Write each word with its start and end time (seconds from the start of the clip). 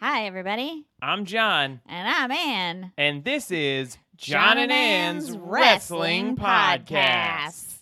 Hi, 0.00 0.24
everybody. 0.26 0.86
I'm 1.02 1.24
John, 1.26 1.80
And 1.86 2.08
I'm 2.08 2.30
Ann. 2.30 2.92
and 2.96 3.22
this 3.24 3.50
is 3.50 3.98
John 4.16 4.56
and 4.58 4.72
Ann's 4.72 5.36
Wrestling 5.36 6.36
Podcast. 6.36 7.79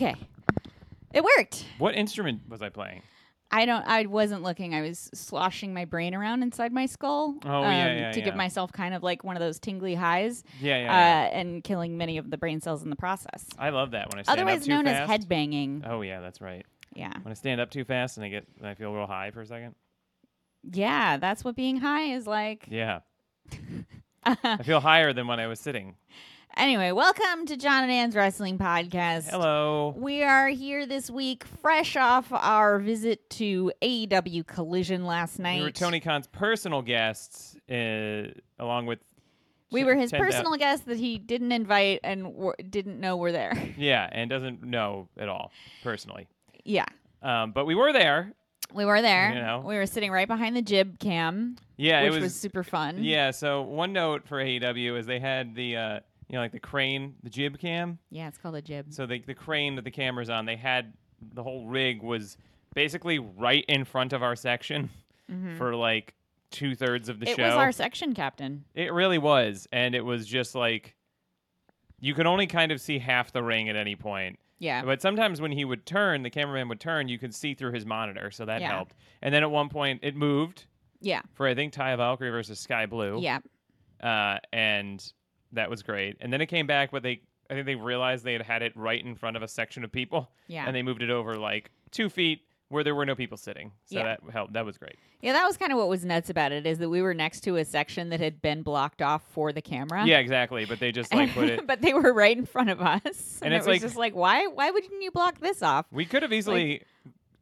Okay. 0.00 0.14
It 1.12 1.24
worked. 1.24 1.64
What 1.78 1.96
instrument 1.96 2.42
was 2.48 2.62
I 2.62 2.68
playing? 2.68 3.02
I 3.50 3.64
don't 3.64 3.84
I 3.86 4.04
wasn't 4.06 4.42
looking. 4.42 4.74
I 4.74 4.82
was 4.82 5.10
sloshing 5.14 5.72
my 5.74 5.86
brain 5.86 6.14
around 6.14 6.42
inside 6.42 6.70
my 6.72 6.86
skull. 6.86 7.34
um, 7.42 7.50
Oh, 7.50 7.62
yeah, 7.62 7.94
yeah, 7.96 8.12
to 8.12 8.20
give 8.20 8.36
myself 8.36 8.70
kind 8.72 8.94
of 8.94 9.02
like 9.02 9.24
one 9.24 9.36
of 9.36 9.40
those 9.40 9.58
tingly 9.58 9.94
highs. 9.94 10.44
Yeah, 10.60 10.82
yeah. 10.82 10.84
Uh, 10.84 10.94
yeah. 11.32 11.38
and 11.40 11.64
killing 11.64 11.96
many 11.96 12.18
of 12.18 12.30
the 12.30 12.36
brain 12.36 12.60
cells 12.60 12.82
in 12.84 12.90
the 12.90 12.96
process. 12.96 13.46
I 13.58 13.70
love 13.70 13.92
that 13.92 14.10
when 14.10 14.20
I 14.20 14.22
stand 14.22 14.38
Otherwise 14.38 14.58
up 14.60 14.64
too 14.64 14.70
known 14.70 14.84
fast. 14.84 15.02
as 15.02 15.08
head 15.08 15.28
banging. 15.28 15.82
Oh 15.86 16.02
yeah, 16.02 16.20
that's 16.20 16.40
right. 16.42 16.64
Yeah. 16.94 17.12
When 17.22 17.30
I 17.32 17.34
stand 17.34 17.60
up 17.60 17.70
too 17.70 17.84
fast 17.84 18.18
and 18.18 18.24
I 18.26 18.28
get, 18.28 18.46
and 18.58 18.66
I 18.68 18.74
feel 18.74 18.92
real 18.92 19.06
high 19.06 19.30
for 19.30 19.40
a 19.40 19.46
second. 19.46 19.74
Yeah, 20.70 21.16
that's 21.16 21.42
what 21.42 21.56
being 21.56 21.78
high 21.78 22.12
is 22.14 22.26
like. 22.26 22.66
Yeah, 22.70 23.00
I 24.24 24.62
feel 24.62 24.80
higher 24.80 25.12
than 25.14 25.26
when 25.26 25.40
I 25.40 25.46
was 25.46 25.58
sitting. 25.58 25.96
Anyway, 26.56 26.92
welcome 26.92 27.46
to 27.46 27.56
John 27.56 27.82
and 27.84 27.92
Ann's 27.92 28.14
Wrestling 28.16 28.58
Podcast. 28.58 29.30
Hello. 29.30 29.94
We 29.96 30.22
are 30.22 30.48
here 30.48 30.86
this 30.86 31.10
week, 31.10 31.44
fresh 31.62 31.96
off 31.96 32.26
our 32.32 32.78
visit 32.78 33.28
to 33.30 33.72
AEW 33.82 34.46
Collision 34.46 35.04
last 35.04 35.38
night. 35.38 35.58
We 35.58 35.64
were 35.64 35.70
Tony 35.70 36.00
Khan's 36.00 36.26
personal 36.26 36.82
guests, 36.82 37.56
uh, 37.70 38.28
along 38.58 38.86
with. 38.86 38.98
We 39.70 39.84
were 39.84 39.94
his 39.94 40.10
10,000 40.10 40.26
personal 40.32 40.56
guests 40.56 40.86
that 40.86 40.96
he 40.96 41.18
didn't 41.18 41.52
invite 41.52 42.00
and 42.02 42.24
w- 42.24 42.54
didn't 42.70 43.00
know 43.00 43.16
were 43.18 43.32
there. 43.32 43.52
Yeah, 43.76 44.08
and 44.10 44.30
doesn't 44.30 44.62
know 44.62 45.08
at 45.18 45.28
all 45.28 45.52
personally. 45.82 46.26
yeah, 46.64 46.86
Um, 47.22 47.52
but 47.52 47.66
we 47.66 47.74
were 47.74 47.92
there. 47.92 48.32
we 48.72 48.86
were 48.86 49.02
there. 49.02 49.28
You 49.34 49.40
know. 49.42 49.62
We 49.66 49.76
were 49.76 49.84
sitting 49.84 50.10
right 50.10 50.26
behind 50.26 50.56
the 50.56 50.62
jib 50.62 50.98
cam, 50.98 51.56
Yeah, 51.76 52.00
which 52.02 52.08
it 52.12 52.14
was, 52.14 52.22
was. 52.22 52.34
super 52.34 52.62
fun. 52.62 53.04
yeah. 53.04 53.30
So 53.30 53.60
one 53.60 53.92
note 53.92 54.26
for 54.26 54.38
AEW 54.42 54.98
is 54.98 55.04
they 55.04 55.20
had 55.20 55.54
the, 55.54 55.76
uh, 55.76 56.00
you 56.28 56.34
know, 56.36 56.40
like 56.40 56.52
the 56.52 56.60
crane, 56.60 57.14
the 57.22 57.30
jib 57.30 57.58
cam. 57.58 57.98
yeah, 58.10 58.28
it's 58.28 58.38
called 58.38 58.54
a 58.56 58.62
jib. 58.62 58.86
So 58.92 59.06
the 59.06 59.20
the 59.26 59.34
crane 59.34 59.74
that 59.76 59.84
the 59.84 59.90
camera's 59.90 60.30
on, 60.30 60.44
they 60.46 60.56
had 60.56 60.92
the 61.34 61.42
whole 61.42 61.66
rig 61.66 62.02
was 62.02 62.36
basically 62.74 63.18
right 63.18 63.64
in 63.68 63.84
front 63.84 64.12
of 64.12 64.22
our 64.22 64.36
section 64.36 64.90
for 65.56 65.74
like 65.74 66.14
two 66.50 66.74
thirds 66.74 67.08
of 67.08 67.18
the 67.20 67.26
Mm-hmm. 67.26 67.32
it 67.32 67.36
show. 67.36 67.46
was 67.46 67.54
our 67.54 67.72
section 67.72 68.14
captain. 68.14 68.64
it 68.74 68.92
really 68.92 69.18
was, 69.18 69.66
and 69.72 69.94
it 69.94 70.00
was 70.04 70.26
just 70.26 70.54
like 70.54 70.94
you 72.00 72.14
could 72.14 72.26
only 72.26 72.46
kind 72.46 72.70
of 72.72 72.80
see 72.80 72.98
half 72.98 73.32
the 73.32 73.42
ring 73.42 73.68
at 73.68 73.76
any 73.76 73.96
point. 73.96 74.38
Yeah, 74.60 74.82
But 74.84 75.00
sometimes 75.02 75.40
when 75.40 75.52
he 75.52 75.64
would 75.64 75.86
turn, 75.86 76.22
the 76.24 76.30
cameraman 76.30 76.68
would 76.68 76.80
turn, 76.80 77.06
you 77.08 77.16
could 77.18 77.32
see 77.34 77.54
through 77.54 77.72
his 77.72 77.86
monitor, 77.86 78.30
so 78.32 78.44
that 78.44 78.60
Yeah. 78.60 78.68
helped. 78.72 78.94
And 79.22 79.32
then 79.34 79.42
at 79.44 79.50
one 79.52 79.68
point, 79.68 80.00
it 80.02 80.16
moved 80.16 80.66
yeah, 81.00 81.22
for 81.34 81.46
I 81.46 81.54
think 81.54 81.72
Taya 81.72 81.96
Valkyrie 81.96 82.30
versus 82.30 82.58
Sky 82.58 82.86
Blue. 82.86 83.20
yeah. 83.20 83.38
uh, 84.02 84.38
and 84.52 85.12
that 85.52 85.70
was 85.70 85.82
great. 85.82 86.16
And 86.20 86.32
then 86.32 86.40
it 86.40 86.46
came 86.46 86.66
back, 86.66 86.90
but 86.90 87.02
they 87.02 87.20
I 87.50 87.54
think 87.54 87.64
they 87.64 87.76
realized 87.76 88.24
they 88.24 88.34
had 88.34 88.42
had 88.42 88.62
it 88.62 88.76
right 88.76 89.02
in 89.02 89.14
front 89.14 89.34
of 89.36 89.42
a 89.42 89.48
section 89.48 89.82
of 89.82 89.90
people, 89.90 90.30
Yeah. 90.48 90.66
and 90.66 90.76
they 90.76 90.82
moved 90.82 91.02
it 91.02 91.08
over 91.08 91.36
like 91.38 91.70
two 91.90 92.10
feet 92.10 92.42
where 92.68 92.84
there 92.84 92.94
were 92.94 93.06
no 93.06 93.14
people 93.14 93.38
sitting. 93.38 93.72
So 93.86 93.96
Yeah. 93.96 94.02
that 94.04 94.20
helped. 94.30 94.52
That 94.52 94.66
was 94.66 94.76
great. 94.76 94.96
Yeah, 95.22 95.32
that 95.32 95.46
was 95.46 95.56
kind 95.56 95.72
of 95.72 95.78
what 95.78 95.88
was 95.88 96.04
nuts 96.04 96.28
about 96.28 96.52
it 96.52 96.66
is 96.66 96.76
that 96.78 96.90
we 96.90 97.00
were 97.00 97.14
next 97.14 97.40
to 97.44 97.56
a 97.56 97.64
section 97.64 98.10
that 98.10 98.20
had 98.20 98.42
been 98.42 98.60
blocked 98.62 99.00
off 99.00 99.22
for 99.32 99.50
the 99.54 99.62
camera. 99.62 100.04
Yeah, 100.06 100.18
exactly. 100.18 100.66
But 100.66 100.78
they 100.78 100.92
just 100.92 101.12
like 101.14 101.32
put 101.32 101.48
it. 101.48 101.66
but 101.66 101.80
they 101.80 101.94
were 101.94 102.12
right 102.12 102.36
in 102.36 102.44
front 102.44 102.68
of 102.68 102.82
us, 102.82 103.38
and, 103.40 103.46
And 103.46 103.54
it 103.54 103.56
was 103.56 103.66
like- 103.66 103.80
just 103.80 103.96
like, 103.96 104.14
why? 104.14 104.46
Why 104.48 104.70
wouldn't 104.70 105.02
you 105.02 105.10
block 105.10 105.40
this 105.40 105.62
off? 105.62 105.86
We 105.90 106.04
could 106.04 106.22
have 106.22 106.32
easily 106.34 106.82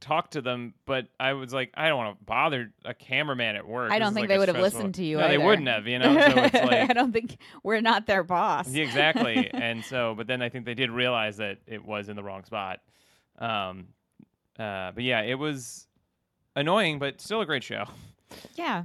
talked 0.00 0.32
to 0.32 0.40
them, 0.40 0.74
but 0.84 1.06
I 1.18 1.32
was 1.32 1.52
like, 1.52 1.70
I 1.74 1.88
don't 1.88 1.98
want 1.98 2.18
to 2.18 2.24
bother 2.24 2.72
a 2.84 2.94
cameraman 2.94 3.56
at 3.56 3.66
work. 3.66 3.90
I 3.90 3.98
don't 3.98 4.08
is, 4.08 4.14
think 4.14 4.24
like, 4.24 4.28
they 4.28 4.38
would 4.38 4.48
have 4.48 4.58
listened 4.58 4.94
to 4.96 5.04
you. 5.04 5.18
No, 5.18 5.28
they 5.28 5.38
wouldn't 5.38 5.68
have. 5.68 5.86
You 5.86 5.98
know. 5.98 6.14
So 6.14 6.42
it's 6.42 6.54
like 6.54 6.90
I 6.90 6.92
don't 6.92 7.12
think 7.12 7.38
we're 7.62 7.80
not 7.80 8.06
their 8.06 8.22
boss. 8.22 8.68
Yeah, 8.68 8.84
exactly. 8.84 9.50
and 9.54 9.84
so, 9.84 10.14
but 10.16 10.26
then 10.26 10.42
I 10.42 10.48
think 10.48 10.64
they 10.64 10.74
did 10.74 10.90
realize 10.90 11.38
that 11.38 11.58
it 11.66 11.84
was 11.84 12.08
in 12.08 12.16
the 12.16 12.22
wrong 12.22 12.44
spot. 12.44 12.80
Um, 13.38 13.88
uh, 14.58 14.92
but 14.92 15.02
yeah, 15.02 15.22
it 15.22 15.38
was 15.38 15.86
annoying, 16.54 16.98
but 16.98 17.20
still 17.20 17.40
a 17.40 17.46
great 17.46 17.64
show. 17.64 17.84
Yeah. 18.54 18.84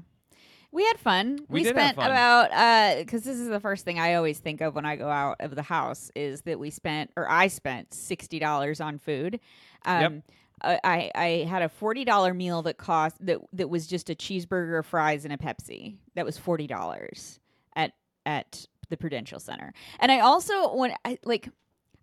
We 0.73 0.85
had 0.85 0.99
fun. 0.99 1.39
We 1.49 1.63
have 1.66 1.75
spent 1.75 1.97
fun. 1.97 2.09
about 2.09 2.51
uh 2.53 2.99
because 2.99 3.23
this 3.23 3.38
is 3.38 3.49
the 3.49 3.59
first 3.59 3.83
thing 3.83 3.99
I 3.99 4.13
always 4.13 4.39
think 4.39 4.61
of 4.61 4.73
when 4.73 4.85
I 4.85 4.95
go 4.95 5.09
out 5.09 5.38
of 5.41 5.53
the 5.53 5.61
house 5.61 6.09
is 6.16 6.43
that 6.43 6.59
we 6.59 6.69
spent 6.69 7.11
or 7.17 7.29
I 7.29 7.47
spent 7.47 7.93
sixty 7.93 8.39
dollars 8.39 8.79
on 8.79 8.97
food. 8.97 9.41
Um 9.83 10.01
Yep. 10.01 10.23
I, 10.63 11.11
I 11.16 11.27
had 11.49 11.61
a 11.61 11.69
forty 11.69 12.05
dollar 12.05 12.33
meal 12.33 12.61
that 12.63 12.77
cost 12.77 13.16
that 13.25 13.39
that 13.53 13.69
was 13.69 13.88
just 13.88 14.09
a 14.09 14.16
cheeseburger, 14.16 14.83
fries, 14.83 15.25
and 15.25 15.33
a 15.33 15.38
Pepsi. 15.38 15.97
That 16.16 16.25
was 16.25 16.38
forty 16.38 16.67
dollars 16.67 17.39
at 17.75 17.94
at 18.25 18.66
the 18.89 18.97
Prudential 18.97 19.39
Center. 19.39 19.73
And 19.99 20.11
I 20.11 20.19
also 20.19 20.75
when 20.75 20.94
I 21.05 21.17
like 21.23 21.49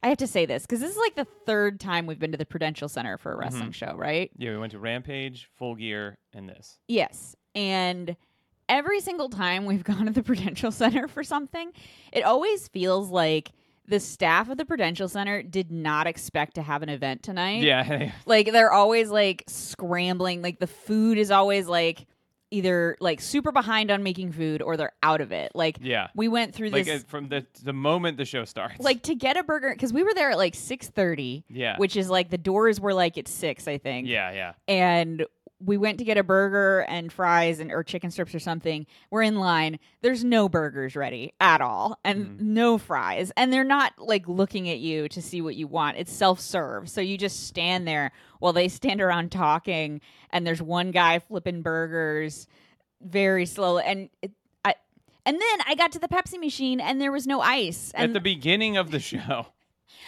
I 0.02 0.08
have 0.08 0.18
to 0.18 0.26
say 0.26 0.46
this 0.46 0.62
because 0.64 0.80
this 0.80 0.90
is 0.92 0.96
like 0.96 1.16
the 1.16 1.26
third 1.46 1.80
time 1.80 2.06
we've 2.06 2.18
been 2.18 2.32
to 2.32 2.38
the 2.38 2.46
Prudential 2.46 2.88
Center 2.88 3.18
for 3.18 3.30
a 3.32 3.34
Mm-hmm. 3.34 3.40
wrestling 3.40 3.72
show, 3.72 3.94
right? 3.96 4.30
Yeah, 4.36 4.50
we 4.52 4.58
went 4.58 4.72
to 4.72 4.78
Rampage, 4.78 5.48
Full 5.58 5.74
Gear, 5.74 6.18
and 6.32 6.48
this. 6.48 6.78
Yes. 6.88 7.34
And 7.54 8.16
every 8.68 9.00
single 9.00 9.28
time 9.28 9.64
we've 9.64 9.82
gone 9.92 10.06
to 10.06 10.12
the 10.12 10.22
Prudential 10.22 10.70
Center 10.70 11.08
for 11.08 11.24
something, 11.24 11.72
it 12.12 12.22
always 12.24 12.68
feels 12.68 13.10
like 13.10 13.50
the 13.88 14.00
staff 14.00 14.48
of 14.48 14.58
the 14.58 14.64
Prudential 14.64 15.08
Center 15.08 15.42
did 15.42 15.70
not 15.72 16.06
expect 16.06 16.54
to 16.54 16.62
have 16.62 16.82
an 16.82 16.88
event 16.88 17.22
tonight. 17.22 17.62
Yeah, 17.62 18.12
Like 18.26 18.52
they're 18.52 18.72
always 18.72 19.10
like 19.10 19.44
scrambling. 19.46 20.42
Like 20.42 20.58
the 20.58 20.66
food 20.66 21.18
is 21.18 21.30
always 21.30 21.66
like 21.66 22.06
either 22.50 22.96
like 23.00 23.20
super 23.20 23.52
behind 23.52 23.90
on 23.90 24.02
making 24.02 24.32
food 24.32 24.62
or 24.62 24.76
they're 24.76 24.92
out 25.02 25.20
of 25.20 25.32
it. 25.32 25.52
Like 25.54 25.78
yeah. 25.82 26.08
we 26.14 26.28
went 26.28 26.54
through 26.54 26.70
Like 26.70 26.86
this 26.86 27.02
uh, 27.02 27.06
from 27.06 27.28
the 27.28 27.46
the 27.62 27.74
moment 27.74 28.16
the 28.16 28.24
show 28.24 28.44
starts. 28.44 28.80
like 28.80 29.02
to 29.02 29.14
get 29.14 29.36
a 29.36 29.42
burger 29.42 29.70
because 29.72 29.92
we 29.92 30.02
were 30.02 30.14
there 30.14 30.30
at 30.30 30.38
like 30.38 30.54
6.30 30.54 31.44
yeah, 31.50 31.76
which 31.76 31.94
is 31.96 32.08
like 32.08 32.30
the 32.30 32.38
doors 32.38 32.80
were 32.80 32.94
like 32.94 33.18
at 33.18 33.28
6 33.28 33.68
i 33.68 33.76
think 33.76 34.08
yeah, 34.08 34.32
yeah. 34.32 34.52
and 34.66 35.26
we 35.60 35.76
went 35.76 35.98
to 35.98 36.04
get 36.04 36.16
a 36.16 36.22
burger 36.22 36.84
and 36.88 37.12
fries 37.12 37.58
and 37.58 37.72
or 37.72 37.82
chicken 37.82 38.10
strips 38.12 38.32
or 38.34 38.38
something. 38.38 38.86
We're 39.10 39.22
in 39.22 39.36
line. 39.36 39.80
There's 40.02 40.22
no 40.22 40.48
burgers 40.48 40.94
ready 40.94 41.32
at 41.40 41.60
all 41.60 41.98
and 42.04 42.26
Mm-hmm. 42.26 42.54
no 42.54 42.78
fries. 42.78 43.32
And 43.36 43.52
they're 43.52 43.64
not 43.64 43.94
like 43.98 44.28
looking 44.28 44.68
at 44.70 44.78
you 44.78 45.08
to 45.08 45.20
see 45.20 45.40
what 45.42 45.56
you 45.56 45.66
want. 45.66 45.96
It's 45.96 46.12
self-serve. 46.12 46.88
So 46.88 47.00
you 47.00 47.18
just 47.18 47.46
stand 47.48 47.88
there 47.88 48.12
while 48.38 48.52
they 48.52 48.68
stand 48.68 49.00
around 49.00 49.32
talking 49.32 50.00
and 50.30 50.46
there's 50.46 50.62
one 50.62 50.92
guy 50.92 51.18
flipping 51.18 51.62
burgers 51.62 52.46
very 53.00 53.44
slowly 53.46 53.82
and 53.84 54.10
it, 54.22 54.30
I 54.64 54.74
and 55.26 55.36
then 55.40 55.58
I 55.66 55.74
got 55.74 55.90
to 55.92 55.98
the 55.98 56.08
Pepsi 56.08 56.38
machine 56.38 56.80
and 56.80 57.00
there 57.00 57.10
was 57.12 57.26
no 57.26 57.40
ice. 57.40 57.90
And 57.94 58.10
At 58.10 58.12
the 58.14 58.20
beginning 58.20 58.76
of 58.76 58.90
the 58.92 59.00
show. 59.00 59.46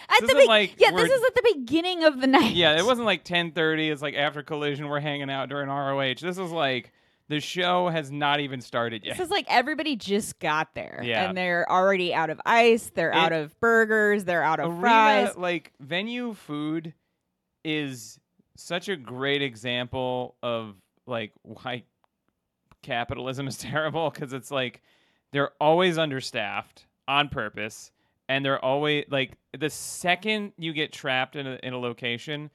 At 0.09 0.21
this 0.21 0.29
the 0.31 0.35
be- 0.35 0.47
like 0.47 0.75
yeah, 0.79 0.91
this 0.91 1.09
is 1.09 1.23
at 1.23 1.35
the 1.35 1.53
beginning 1.55 2.03
of 2.03 2.19
the 2.21 2.27
night. 2.27 2.55
Yeah, 2.55 2.77
it 2.77 2.85
wasn't 2.85 3.05
like 3.05 3.23
10:30. 3.23 3.91
It's 3.91 4.01
like 4.01 4.15
after 4.15 4.43
Collision, 4.43 4.87
we're 4.87 4.99
hanging 4.99 5.29
out 5.29 5.49
during 5.49 5.69
ROH. 5.69 6.15
This 6.21 6.37
is 6.37 6.51
like 6.51 6.91
the 7.27 7.39
show 7.39 7.87
has 7.87 8.11
not 8.11 8.39
even 8.41 8.59
started 8.59 9.05
yet. 9.05 9.17
This 9.17 9.25
is 9.25 9.31
like 9.31 9.45
everybody 9.47 9.95
just 9.95 10.37
got 10.39 10.73
there. 10.75 11.01
Yeah. 11.03 11.27
And 11.27 11.37
they're 11.37 11.69
already 11.71 12.13
out 12.13 12.29
of 12.29 12.41
ice. 12.45 12.91
They're 12.93 13.13
out 13.13 13.31
of 13.31 13.57
burgers. 13.61 14.25
They're 14.25 14.43
out 14.43 14.59
of 14.59 14.71
Arena, 14.71 14.81
fries. 14.81 15.37
like 15.37 15.71
venue 15.79 16.33
food, 16.33 16.93
is 17.63 18.19
such 18.57 18.89
a 18.89 18.95
great 18.95 19.41
example 19.41 20.35
of 20.43 20.75
like 21.07 21.31
why 21.43 21.83
capitalism 22.81 23.47
is 23.47 23.57
terrible 23.59 24.09
because 24.09 24.33
it's 24.33 24.51
like 24.51 24.81
they're 25.31 25.51
always 25.61 25.97
understaffed 25.97 26.85
on 27.07 27.29
purpose, 27.29 27.91
and 28.29 28.45
they're 28.45 28.63
always 28.63 29.05
like 29.09 29.37
the 29.57 29.69
second 29.69 30.53
you 30.57 30.73
get 30.73 30.91
trapped 30.91 31.35
in 31.35 31.47
a, 31.47 31.59
in 31.63 31.73
a 31.73 31.79
location 31.79 32.49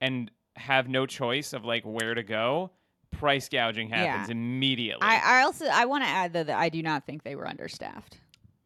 and 0.00 0.30
have 0.56 0.88
no 0.88 1.06
choice 1.06 1.52
of 1.52 1.64
like 1.64 1.84
where 1.84 2.14
to 2.14 2.22
go, 2.22 2.70
price 3.10 3.48
gouging 3.48 3.88
happens 3.88 4.28
Yeah. 4.28 4.32
immediately. 4.32 5.06
I, 5.06 5.40
I 5.40 5.42
also 5.42 5.66
I 5.66 5.84
want 5.86 6.04
to 6.04 6.08
add 6.08 6.32
though 6.32 6.44
that 6.44 6.58
I 6.58 6.68
do 6.68 6.82
not 6.82 7.06
think 7.06 7.22
they 7.22 7.36
were 7.36 7.46
understaffed. 7.46 8.18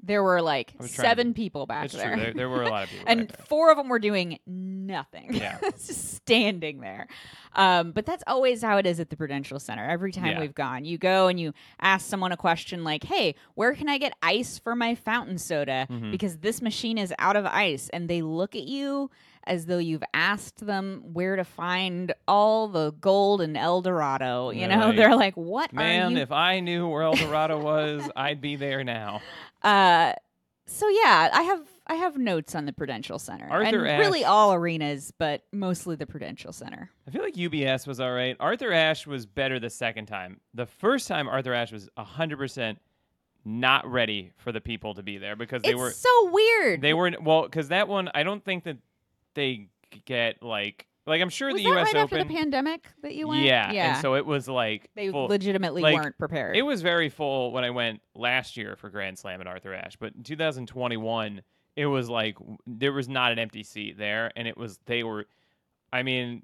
There 0.06 0.23
were 0.23 0.43
like 0.43 0.77
trying 0.77 0.89
to- 0.89 0.95
seven 0.95 1.35
people 1.35 1.67
back 1.67 1.87
It's 1.87 1.95
there. 1.95 2.12
true. 2.15 2.23
There, 2.23 2.35
there 2.35 2.49
were 2.51 2.62
a 2.62 2.69
lot 2.69 2.85
of 2.85 2.91
people. 2.91 3.05
and 3.09 3.37
four 3.49 3.71
of 3.71 3.77
them 3.79 3.89
were 3.89 3.99
doing 3.99 4.39
nothing. 4.47 5.35
Yeah. 5.35 5.59
just 5.73 6.15
standing 6.15 6.81
there. 6.81 7.06
Um, 7.55 7.93
but 7.93 8.05
that's 8.05 8.25
always 8.27 8.62
how 8.62 8.79
it 8.79 8.87
is 8.87 8.99
at 9.01 9.11
the 9.11 9.17
Prudential 9.17 9.59
Center. 9.61 9.85
Every 9.89 10.12
time 10.12 10.27
Yeah. 10.27 10.41
we've 10.41 10.55
gone, 10.55 10.85
you 10.85 10.99
go 10.99 11.29
and 11.29 11.39
you 11.39 11.53
ask 11.81 12.06
someone 12.06 12.33
a 12.33 12.37
question 12.37 12.83
like, 12.85 13.05
"Hey, 13.05 13.35
where 13.55 13.75
can 13.75 13.89
I 13.89 13.99
get 13.99 14.12
ice 14.23 14.59
for 14.59 14.75
my 14.75 14.95
fountain 14.97 15.39
soda? 15.39 15.87
Mhm. 15.91 16.11
Because 16.11 16.39
this 16.39 16.61
machine 16.61 16.99
is 16.99 17.15
out 17.19 17.37
of 17.37 17.47
ice." 17.47 17.89
And 17.91 18.11
they 18.11 18.23
look 18.23 18.55
at 18.57 18.65
you 18.65 19.11
as 19.46 19.67
though 19.67 19.79
you've 19.79 20.02
asked 20.12 20.64
them 20.67 21.02
where 21.12 21.37
to 21.37 21.44
find 21.44 22.14
all 22.26 22.69
the 22.69 22.93
gold 23.00 23.41
in 23.41 23.56
El 23.56 23.82
Dorado. 23.82 24.50
You 24.50 24.69
know, 24.69 24.93
they're 24.96 25.17
like, 25.17 25.35
"What 25.35 25.73
are 25.73 25.76
Man, 25.76 26.12
you?" 26.12 26.19
if 26.19 26.32
I 26.32 26.61
knew 26.61 26.88
where 26.88 27.02
El 27.02 27.14
Dorado 27.14 27.61
was, 27.61 28.08
I'd 28.17 28.41
be 28.41 28.56
there 28.56 28.85
now. 28.85 29.20
Uh, 29.62 30.12
so 30.67 30.88
yeah, 30.88 31.31
I 31.32 31.43
have 31.43 31.61
I 31.87 31.94
have 31.94 32.17
notes 32.17 32.55
on 32.55 32.64
the 32.64 32.73
Prudential 32.73 33.19
Center 33.19 33.46
Arthur 33.50 33.85
and 33.85 33.99
really 33.99 34.25
all 34.25 34.55
arenas, 34.55 35.12
but 35.19 35.43
mostly 35.52 35.97
the 35.97 36.06
Prudential 36.06 36.52
Center. 36.52 36.90
I 37.06 37.11
feel 37.11 37.23
like 37.23 37.35
UBS 37.35 37.87
was 37.87 38.00
all 38.00 38.12
right. 38.12 38.37
Arthur 38.40 38.73
Ashe 38.73 39.06
was 39.06 39.26
better 39.26 39.61
the 39.61 39.69
second 39.70 40.06
time. 40.06 40.40
The 40.55 40.67
first 40.67 41.06
time, 41.08 41.29
Arthur 41.29 41.52
Ashe 41.52 41.73
was 41.73 41.90
100% 41.99 42.79
not 43.44 43.87
ready 43.90 44.32
for 44.38 44.52
the 44.52 44.61
people 44.61 44.94
to 44.94 45.02
be 45.02 45.19
there 45.19 45.37
because 45.37 45.62
they 45.62 45.70
it's 45.73 45.79
were 45.79 45.90
so 45.90 46.31
weird. 46.31 46.81
they 46.81 46.94
were 46.94 47.12
well 47.20 47.43
because 47.43 47.69
that 47.69 47.88
one 47.88 48.08
I 48.14 48.23
don't 48.23 48.43
think 48.43 48.64
that 48.64 48.79
they 49.35 49.69
get 50.05 50.43
like 50.43 50.87
like 51.07 51.21
I'm 51.21 51.29
sure 51.29 51.49
was 51.53 51.57
the 51.57 51.65
that 51.65 51.69
U.S. 51.71 51.87
right 51.87 52.03
Open. 52.03 52.19
after 52.19 52.25
the 52.25 52.35
pandemic 52.35 52.89
that 53.03 53.15
you 53.15 53.29
went? 53.29 53.45
yeah, 53.45 53.71
yeah. 53.73 53.95
and 53.95 54.03
so 54.03 54.15
it 54.15 54.25
was 54.25 54.49
like 54.49 54.89
they 54.95 55.11
full, 55.11 55.27
legitimately 55.27 55.83
like, 55.83 55.95
weren't 55.95 56.19
prepared. 56.19 56.57
It 56.57 56.63
was 56.63 56.81
very 56.81 57.11
full 57.11 57.53
when 57.53 57.63
I 57.63 57.71
went 57.71 58.01
last 58.15 58.57
year 58.57 58.77
for 58.77 58.89
Grand 58.89 59.19
Slam 59.19 59.41
at 59.41 59.47
Arthur 59.47 59.75
Ashe, 59.75 59.97
but 59.97 60.15
in 60.15 60.23
2021, 60.23 61.43
it 61.77 61.87
was 61.87 62.09
like 62.09 62.39
there 62.67 62.93
was 62.93 63.09
not 63.09 63.33
an 63.33 63.39
empty 63.39 63.63
seat 63.63 63.99
there, 63.99 64.33
and 64.35 64.49
it 64.49 64.57
was 64.57 64.79
they 64.87 65.03
were, 65.03 65.27
I 65.93 66.03
mean, 66.03 66.43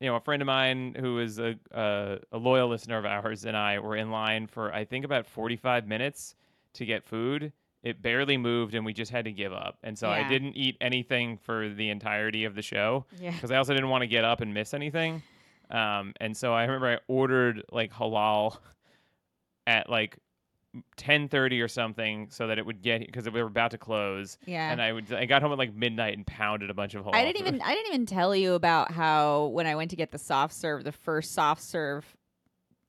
you 0.00 0.08
know, 0.08 0.16
a 0.16 0.20
friend 0.20 0.40
of 0.40 0.46
mine 0.46 0.96
who 0.98 1.18
is 1.18 1.38
a 1.38 1.56
a, 1.70 2.18
a 2.32 2.38
loyal 2.38 2.68
listener 2.68 2.96
of 2.96 3.04
ours 3.04 3.44
and 3.44 3.56
I 3.56 3.78
were 3.78 3.96
in 3.96 4.10
line 4.10 4.46
for 4.46 4.72
I 4.72 4.86
think 4.86 5.04
about 5.04 5.26
45 5.26 5.86
minutes 5.86 6.34
to 6.74 6.86
get 6.86 7.04
food. 7.04 7.52
It 7.86 8.02
barely 8.02 8.36
moved, 8.36 8.74
and 8.74 8.84
we 8.84 8.92
just 8.92 9.12
had 9.12 9.26
to 9.26 9.32
give 9.32 9.52
up. 9.52 9.78
And 9.84 9.96
so 9.96 10.08
I 10.08 10.26
didn't 10.28 10.56
eat 10.56 10.76
anything 10.80 11.38
for 11.38 11.68
the 11.68 11.90
entirety 11.90 12.44
of 12.44 12.56
the 12.56 12.62
show 12.62 13.06
yeah. 13.20 13.30
because 13.30 13.52
I 13.52 13.58
also 13.58 13.74
didn't 13.74 13.90
want 13.90 14.02
to 14.02 14.08
get 14.08 14.24
up 14.24 14.40
and 14.40 14.52
miss 14.52 14.74
anything. 14.74 15.22
Um, 15.70 16.12
and 16.20 16.36
so 16.36 16.52
I 16.52 16.64
remember 16.64 16.88
I 16.88 16.98
ordered 17.06 17.62
like 17.70 17.92
halal 17.92 18.58
at 19.68 19.88
like 19.88 20.18
10:30 20.96 21.62
or 21.62 21.68
something 21.68 22.28
so 22.30 22.48
that 22.48 22.58
it 22.58 22.66
would 22.66 22.82
get 22.82 23.06
because 23.06 23.30
we 23.30 23.40
were 23.40 23.48
about 23.48 23.70
to 23.70 23.78
close. 23.78 24.36
Yeah. 24.46 24.70
And 24.70 24.82
I 24.82 24.92
would 24.92 25.12
I 25.12 25.26
got 25.26 25.42
home 25.42 25.52
at 25.52 25.58
like 25.58 25.72
midnight 25.72 26.16
and 26.16 26.26
pounded 26.26 26.70
a 26.70 26.74
bunch 26.74 26.94
of 26.94 27.04
halal. 27.04 27.14
I 27.14 27.24
didn't 27.24 27.44
food. 27.44 27.54
even 27.54 27.62
I 27.62 27.74
didn't 27.74 27.94
even 27.94 28.06
tell 28.06 28.34
you 28.34 28.54
about 28.54 28.90
how 28.90 29.46
when 29.46 29.68
I 29.68 29.76
went 29.76 29.90
to 29.90 29.96
get 29.96 30.10
the 30.10 30.18
soft 30.18 30.54
serve, 30.54 30.82
the 30.82 30.90
first 30.90 31.34
soft 31.34 31.62
serve 31.62 32.15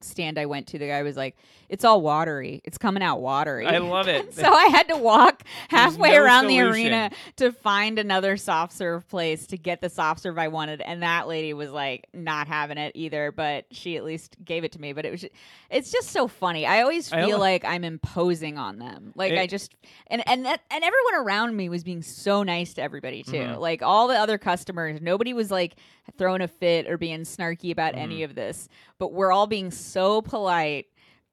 stand 0.02 0.38
I 0.38 0.46
went 0.46 0.68
to, 0.68 0.78
the 0.80 0.88
guy 0.88 1.04
was 1.04 1.18
like, 1.18 1.36
"It's 1.70 1.84
all 1.84 2.02
watery. 2.02 2.62
It's 2.64 2.78
coming 2.78 3.02
out 3.04 3.22
watery." 3.22 3.66
I 3.66 3.80
love 3.80 4.08
it. 4.08 4.34
so 4.36 4.52
I 4.52 4.66
had 4.66 4.88
to 4.90 4.98
walk 4.98 5.44
halfway 5.70 6.12
no 6.12 6.24
around 6.24 6.48
the 6.48 6.60
arena 6.62 7.10
to 7.38 7.52
find 7.52 7.98
another 8.00 8.38
soft 8.38 8.74
serve 8.74 9.08
place 9.10 9.48
to 9.48 9.58
get 9.58 9.82
the 9.82 9.90
soft 9.90 10.22
serve 10.22 10.38
I 10.38 10.48
wanted, 10.50 10.82
and 10.82 11.02
that 11.04 11.28
lady 11.28 11.54
was 11.54 11.72
like 11.72 12.08
not 12.14 12.48
having 12.48 12.78
it 12.78 12.92
either, 12.96 13.32
but 13.32 13.66
she 13.72 13.98
at 13.98 14.04
least 14.04 14.38
gave 14.44 14.64
it 14.64 14.72
to 14.74 14.82
me. 14.82 14.94
But 14.94 15.06
it 15.06 15.12
was, 15.12 15.26
it's 15.70 15.92
just 15.92 16.10
so 16.10 16.28
funny. 16.28 16.66
I 16.66 16.82
always 16.82 17.12
I 17.12 17.22
feel 17.26 17.38
lo- 17.38 17.40
like 17.40 17.66
I'm 17.66 17.84
imposing 17.84 18.58
on 18.58 18.78
them. 18.80 19.14
Like 19.16 19.32
It- 19.34 19.40
I 19.40 19.48
just 19.48 19.76
and 20.08 20.22
and 20.28 20.46
that, 20.46 20.62
and 20.72 20.84
everyone 20.84 21.16
around 21.16 21.56
me 21.56 21.70
was 21.70 21.84
being 21.84 22.02
so 22.02 22.44
nice 22.44 22.74
to 22.76 22.82
everybody 22.82 23.24
too. 23.24 23.32
Mhm. 23.38 23.60
Like 23.60 23.82
all 23.82 24.08
the 24.08 24.16
other 24.18 24.38
customers, 24.38 25.02
nobody 25.02 25.34
was 25.34 25.52
like 25.52 25.76
throwing 26.18 26.42
a 26.42 26.48
fit 26.48 26.88
or 26.88 26.98
being 26.98 27.22
snarky 27.22 27.72
about 27.72 27.96
any 27.96 28.20
Mhm. 28.20 28.26
of 28.26 28.36
this. 28.36 28.68
But 29.00 29.14
we're 29.14 29.32
all 29.32 29.48
being 29.48 29.72
so 29.72 30.22
polite. 30.22 30.88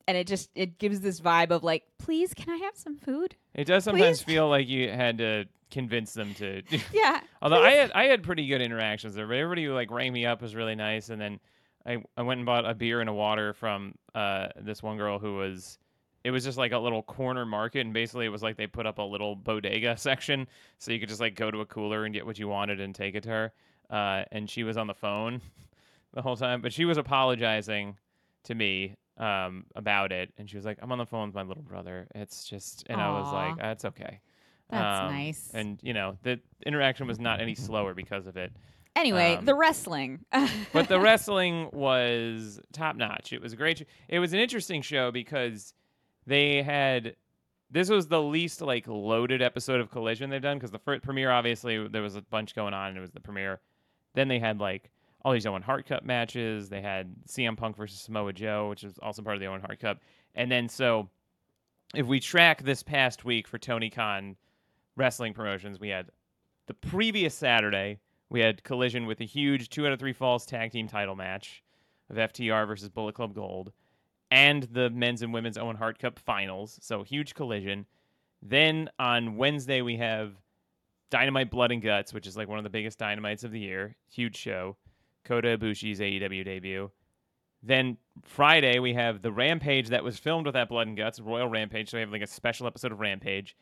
And 0.07 0.17
it 0.19 0.27
just 0.27 0.51
it 0.55 0.79
gives 0.79 1.01
this 1.01 1.21
vibe 1.21 1.51
of 1.51 1.63
like, 1.65 1.85
please, 1.99 2.35
can 2.35 2.51
I 2.53 2.57
have 2.59 2.77
some 2.77 2.97
food? 2.97 3.37
It 3.55 3.65
does 3.65 3.85
sometimes 3.85 4.23
Please? 4.23 4.35
feel 4.35 4.49
like 4.49 4.69
you 4.69 4.91
had 4.91 5.17
to 5.19 5.47
convince 5.71 6.13
them 6.13 6.35
to 6.35 6.63
Yeah, 6.93 7.21
Although 7.43 7.63
I 7.63 7.71
had 7.73 7.91
I 7.93 8.05
had 8.05 8.23
pretty 8.23 8.47
good 8.47 8.61
interactions 8.61 9.15
there. 9.15 9.25
Everybody 9.25 9.65
who 9.65 9.73
like 9.73 9.91
rang 9.91 10.13
me 10.13 10.27
up 10.27 10.43
was 10.43 10.55
really 10.55 10.75
nice, 10.75 11.09
and 11.09 11.19
then 11.21 11.41
I 11.87 12.03
I 12.19 12.23
went 12.23 12.39
and 12.39 12.45
bought 12.47 12.69
a 12.69 12.75
beer 12.75 13.01
and 13.01 13.09
a 13.09 13.15
water 13.15 13.55
from 13.55 13.95
uh 14.15 14.49
this 14.61 14.83
one 14.83 14.97
girl 14.99 15.19
who 15.19 15.37
was. 15.37 15.79
It 16.23 16.31
was 16.31 16.43
just 16.45 16.57
like 16.57 16.73
a 16.73 16.79
little 16.79 17.03
corner 17.03 17.45
market, 17.45 17.81
and 17.81 17.93
basically 17.93 18.25
it 18.25 18.31
was 18.31 18.43
like 18.43 18.57
they 18.57 18.67
put 18.67 18.87
up 18.87 18.99
a 18.99 19.03
little 19.03 19.37
bodega 19.37 19.95
section, 19.99 20.47
so 20.79 20.91
you 20.93 20.99
could 21.01 21.09
just 21.11 21.21
like 21.21 21.35
go 21.35 21.51
to 21.51 21.61
a 21.61 21.67
cooler 21.67 22.05
and 22.05 22.15
get 22.15 22.25
what 22.27 22.39
you 22.39 22.49
wanted 22.49 22.81
and 22.81 22.95
take 22.95 23.15
it 23.15 23.23
to 23.25 23.29
her. 23.31 23.53
Uh, 23.91 24.25
and 24.33 24.49
she 24.49 24.65
was 24.65 24.77
on 24.77 24.87
the 24.87 24.95
phone 24.95 25.41
the 26.15 26.23
whole 26.23 26.37
time, 26.37 26.61
but 26.61 26.73
she 26.73 26.85
was 26.85 26.97
apologizing 26.99 27.97
to 28.45 28.55
me 28.55 28.97
um 29.17 29.65
about 29.77 30.11
it, 30.11 30.33
and 30.39 30.51
she 30.51 30.57
was 30.57 30.65
like, 30.65 30.79
"I'm 30.83 30.91
on 30.91 30.99
the 30.99 31.07
phone 31.07 31.29
with 31.29 31.35
my 31.37 31.43
little 31.43 31.63
brother. 31.63 32.09
It's 32.15 32.45
just," 32.45 32.85
and 32.89 33.01
I 33.01 33.11
was 33.11 33.33
like. 33.33 33.57
"That's 33.59 33.85
okay." 33.85 34.21
that's 34.71 35.01
Um, 35.05 35.13
nice. 35.13 35.51
And 35.55 35.79
you 35.83 35.93
know, 35.95 36.19
the 36.25 36.41
interaction 36.67 37.07
was 37.07 37.21
not 37.21 37.41
any 37.41 37.55
slower 37.55 37.95
because 37.95 38.27
of 38.27 38.37
it. 38.37 38.51
anyway, 38.97 39.37
um, 39.37 39.45
the 39.45 39.55
wrestling. 39.55 40.25
But 40.73 40.89
the 40.89 40.99
wrestling 40.99 41.69
was 41.73 42.61
top 42.73 42.97
notch. 42.97 43.33
It 43.33 43.41
was 43.41 43.53
a 43.53 43.57
great. 43.57 43.79
sh- 43.79 43.83
It 44.09 44.19
was 44.19 44.33
an 44.33 44.41
interesting 44.41 44.83
show 44.83 45.13
because 45.13 45.75
they 46.27 46.63
had. 46.63 47.15
This 47.71 47.89
was 47.89 48.09
the 48.09 48.21
least 48.23 48.61
like 48.63 48.87
loaded 48.89 49.43
episode 49.43 49.81
of 49.81 49.91
Collision 49.91 50.31
they've 50.31 50.43
done 50.43 50.57
because 50.59 50.71
the 50.73 50.79
first 50.79 51.03
premiere 51.03 51.31
obviously 51.31 51.87
there 51.89 52.03
was 52.03 52.15
a 52.17 52.23
bunch 52.23 52.55
going 52.55 52.75
on 52.75 52.89
and 52.89 52.99
it 52.99 53.01
was 53.01 53.13
the 53.13 53.21
premiere. 53.21 53.61
Then 54.15 54.29
they 54.29 54.39
had 54.39 54.61
like 54.61 54.91
all 55.25 55.33
these 55.33 55.47
Owen 55.47 55.63
Hart 55.63 55.87
Cup 55.87 56.05
matches. 56.05 56.69
They 56.69 56.81
had 56.81 57.15
CM 57.29 57.57
Punk 57.57 57.77
versus 57.77 58.01
Samoa 58.01 58.33
Joe, 58.33 58.69
which 58.69 58.85
is 58.85 58.95
also 59.03 59.23
part 59.23 59.37
of 59.37 59.41
the 59.41 59.47
Owen 59.47 59.61
Hart 59.61 59.81
Cup. 59.81 60.01
And 60.35 60.51
then 60.51 60.69
so 60.69 61.09
if 61.95 62.07
we 62.07 62.21
track 62.21 62.63
this 62.63 62.83
past 62.83 63.25
week 63.25 63.47
for 63.47 63.59
Tony 63.59 63.91
Khan 63.91 64.37
wrestling 64.97 65.33
promotions, 65.33 65.81
we 65.81 65.89
had 65.89 66.11
the 66.67 66.75
previous 66.75 67.35
Saturday, 67.35 67.99
we 68.31 68.41
had 68.41 68.65
Collision 68.65 69.07
with 69.07 69.21
a 69.21 69.25
huge 69.25 69.69
two 69.69 69.87
out 69.87 69.93
of 69.93 69.99
three 69.99 70.13
falls 70.13 70.47
tag 70.47 70.73
team 70.73 70.89
title 70.89 71.15
match 71.15 71.63
of 72.11 72.17
FTR 72.17 72.67
versus 72.67 72.89
Bullet 72.89 73.15
Club 73.15 73.35
Gold, 73.35 73.73
and 74.31 74.65
the 74.65 74.91
men's 74.91 75.23
and 75.23 75.33
women's 75.33 75.59
Owen 75.59 75.77
Hart 75.77 75.99
Cup 75.99 76.19
finals. 76.19 76.79
So 76.83 77.03
huge 77.03 77.35
collision. 77.35 77.87
Then 78.43 78.91
on 78.99 79.37
Wednesday 79.37 79.81
we 79.83 79.97
have 79.97 80.33
Dynamite 81.15 81.49
Blood 81.49 81.71
and 81.71 81.81
Guts, 81.81 82.13
which 82.13 82.27
is 82.27 82.37
like 82.37 82.49
one 82.49 82.59
of 82.59 82.65
the 82.65 82.71
biggest 82.71 82.99
dynamites 82.99 83.45
of 83.45 83.53
the 83.53 83.61
year. 83.61 83.95
Huge 84.11 84.37
show. 84.37 84.77
Kota 85.25 85.57
Ibushi's 85.57 86.01
AEW 86.01 86.45
debut. 86.45 86.91
Then 87.63 87.99
Friday 88.25 88.81
we 88.81 88.95
have 88.95 89.23
the 89.23 89.31
Rampage 89.31 89.91
that 89.91 90.03
was 90.03 90.19
filmed 90.19 90.45
with 90.47 90.55
that 90.55 90.69
Blood 90.69 90.89
and 90.89 90.97
Guts, 90.97 91.21
Royal 91.21 91.47
Rampage. 91.49 91.89
So 91.91 91.99
we 91.99 92.01
have 92.01 92.11
like 92.11 92.21
a 92.23 92.27
special 92.27 92.67
episode 92.67 92.91
of 92.91 92.99
Rampage. 92.99 93.55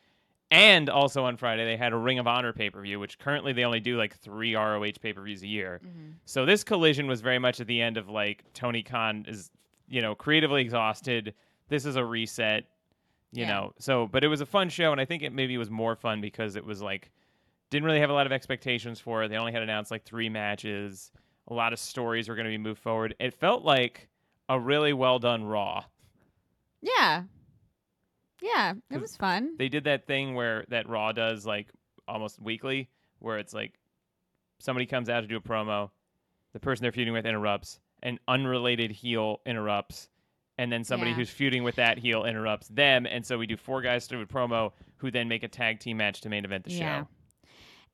And 0.50 0.88
also 0.88 1.24
on 1.24 1.36
Friday 1.36 1.66
they 1.66 1.76
had 1.76 1.92
a 1.92 1.96
Ring 1.96 2.18
of 2.18 2.26
Honor 2.26 2.54
pay 2.54 2.70
per 2.70 2.80
view, 2.80 2.98
which 2.98 3.18
currently 3.18 3.52
they 3.52 3.64
only 3.64 3.80
do 3.80 3.98
like 3.98 4.16
three 4.16 4.54
ROH 4.56 4.92
pay 5.02 5.12
per 5.12 5.22
views 5.22 5.42
a 5.42 5.46
year. 5.46 5.82
Mhm. 5.84 6.14
So 6.24 6.46
this 6.46 6.64
collision 6.64 7.06
was 7.06 7.20
very 7.20 7.38
much 7.38 7.60
at 7.60 7.66
the 7.66 7.82
end 7.82 7.98
of 7.98 8.08
like 8.08 8.44
Tony 8.54 8.82
Khan 8.82 9.26
is, 9.28 9.50
you 9.88 10.00
know, 10.00 10.14
creatively 10.14 10.62
exhausted. 10.62 11.34
This 11.68 11.84
is 11.84 11.96
a 11.96 12.04
reset, 12.04 12.64
you 13.30 13.42
Yeah. 13.42 13.48
know. 13.52 13.74
So, 13.78 14.06
but 14.06 14.24
it 14.24 14.28
was 14.28 14.40
a 14.40 14.46
fun 14.46 14.70
show, 14.70 14.90
and 14.90 15.00
I 15.00 15.04
think 15.04 15.22
it 15.22 15.34
maybe 15.34 15.58
was 15.58 15.70
more 15.70 15.96
fun 15.96 16.22
because 16.22 16.56
it 16.56 16.64
was 16.64 16.80
like 16.82 17.10
didn't 17.72 17.86
really 17.86 18.00
have 18.00 18.10
a 18.10 18.12
lot 18.12 18.26
of 18.26 18.32
expectations 18.32 19.00
for 19.00 19.22
it. 19.24 19.28
They 19.28 19.36
only 19.36 19.50
had 19.52 19.62
announced 19.62 19.90
like 19.90 20.04
three 20.04 20.28
matches. 20.28 21.10
A 21.48 21.54
lot 21.54 21.72
of 21.72 21.78
stories 21.78 22.28
were 22.28 22.34
going 22.36 22.44
to 22.44 22.50
be 22.50 22.58
moved 22.58 22.82
forward. 22.82 23.14
It 23.18 23.32
felt 23.34 23.64
like 23.64 24.08
a 24.48 24.60
really 24.60 24.92
well 24.92 25.18
done 25.18 25.42
Raw. 25.44 25.84
Yeah. 26.82 27.24
Yeah, 28.42 28.74
it 28.90 29.00
was 29.00 29.16
fun. 29.16 29.54
They 29.56 29.68
did 29.68 29.84
that 29.84 30.06
thing 30.06 30.34
where 30.34 30.64
that 30.68 30.88
Raw 30.88 31.12
does 31.12 31.46
like 31.46 31.68
almost 32.06 32.40
weekly, 32.40 32.90
where 33.20 33.38
it's 33.38 33.54
like 33.54 33.78
somebody 34.58 34.84
comes 34.84 35.08
out 35.08 35.20
to 35.22 35.26
do 35.26 35.36
a 35.36 35.40
promo, 35.40 35.90
the 36.52 36.60
person 36.60 36.82
they're 36.82 36.92
feuding 36.92 37.14
with 37.14 37.24
interrupts, 37.24 37.80
an 38.02 38.18
unrelated 38.28 38.90
heel 38.90 39.40
interrupts, 39.46 40.08
and 40.58 40.70
then 40.70 40.84
somebody 40.84 41.12
Yeah. 41.12 41.16
who's 41.16 41.30
feuding 41.30 41.62
with 41.62 41.76
that 41.76 41.98
heel 41.98 42.24
interrupts 42.24 42.68
them, 42.68 43.06
and 43.06 43.24
so 43.24 43.38
we 43.38 43.46
do 43.46 43.56
four 43.56 43.80
guys 43.80 44.06
a 44.10 44.26
promo 44.26 44.72
who 44.96 45.10
then 45.10 45.28
make 45.28 45.42
a 45.44 45.48
tag 45.48 45.78
team 45.80 45.96
match 45.96 46.20
to 46.20 46.28
main 46.28 46.44
event 46.44 46.64
the 46.64 46.72
Yeah. 46.72 47.02
show. 47.02 47.08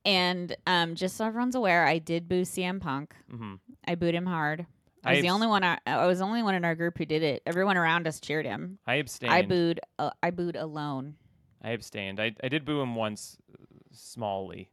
And 0.04 0.56
um, 0.66 0.94
just 0.94 1.16
so 1.16 1.26
everyone's 1.26 1.54
aware, 1.54 1.86
I 1.86 1.98
did 1.98 2.28
boo 2.28 2.42
CM 2.42 2.80
Punk. 2.80 3.14
hmm 3.30 3.54
I 3.86 3.94
booed 3.94 4.14
him 4.14 4.26
hard. 4.26 4.66
I 5.04 5.12
was 5.12 5.18
I 5.18 5.22
the 5.22 5.30
only 5.30 5.46
one. 5.46 5.64
I, 5.64 5.78
I 5.86 6.06
was 6.06 6.18
the 6.18 6.24
only 6.24 6.42
one 6.42 6.54
in 6.54 6.64
our 6.64 6.74
group 6.74 6.98
who 6.98 7.04
did 7.06 7.22
it. 7.22 7.42
Everyone 7.46 7.76
around 7.76 8.06
us 8.06 8.20
cheered 8.20 8.44
him. 8.46 8.78
I 8.86 8.96
abstained. 8.96 9.32
I 9.32 9.42
booed. 9.42 9.80
Uh, 9.98 10.10
I 10.22 10.30
booed 10.30 10.56
alone. 10.56 11.14
I 11.62 11.70
abstained. 11.70 12.20
I, 12.20 12.34
I 12.42 12.48
did 12.48 12.64
boo 12.64 12.80
him 12.80 12.94
once, 12.94 13.36
uh, 13.52 13.64
smallly. 13.94 14.68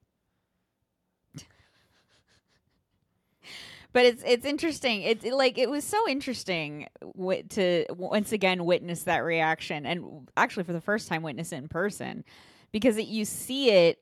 but 3.94 4.06
it's 4.06 4.24
it's 4.26 4.46
interesting. 4.46 5.04
It's 5.04 5.24
it, 5.24 5.34
like 5.34 5.58
it 5.58 5.70
was 5.70 5.84
so 5.84 5.98
interesting 6.10 6.88
w- 7.16 7.44
to 7.44 7.86
once 7.94 8.32
again 8.32 8.66
witness 8.66 9.04
that 9.04 9.20
reaction, 9.20 9.86
and 9.86 10.30
actually 10.36 10.64
for 10.64 10.74
the 10.74 10.82
first 10.82 11.08
time 11.08 11.24
witness 11.24 11.52
it 11.52 11.58
in 11.58 11.68
person, 11.68 12.24
because 12.72 12.98
it, 12.98 13.08
you 13.08 13.26
see 13.26 13.72
it. 13.72 14.00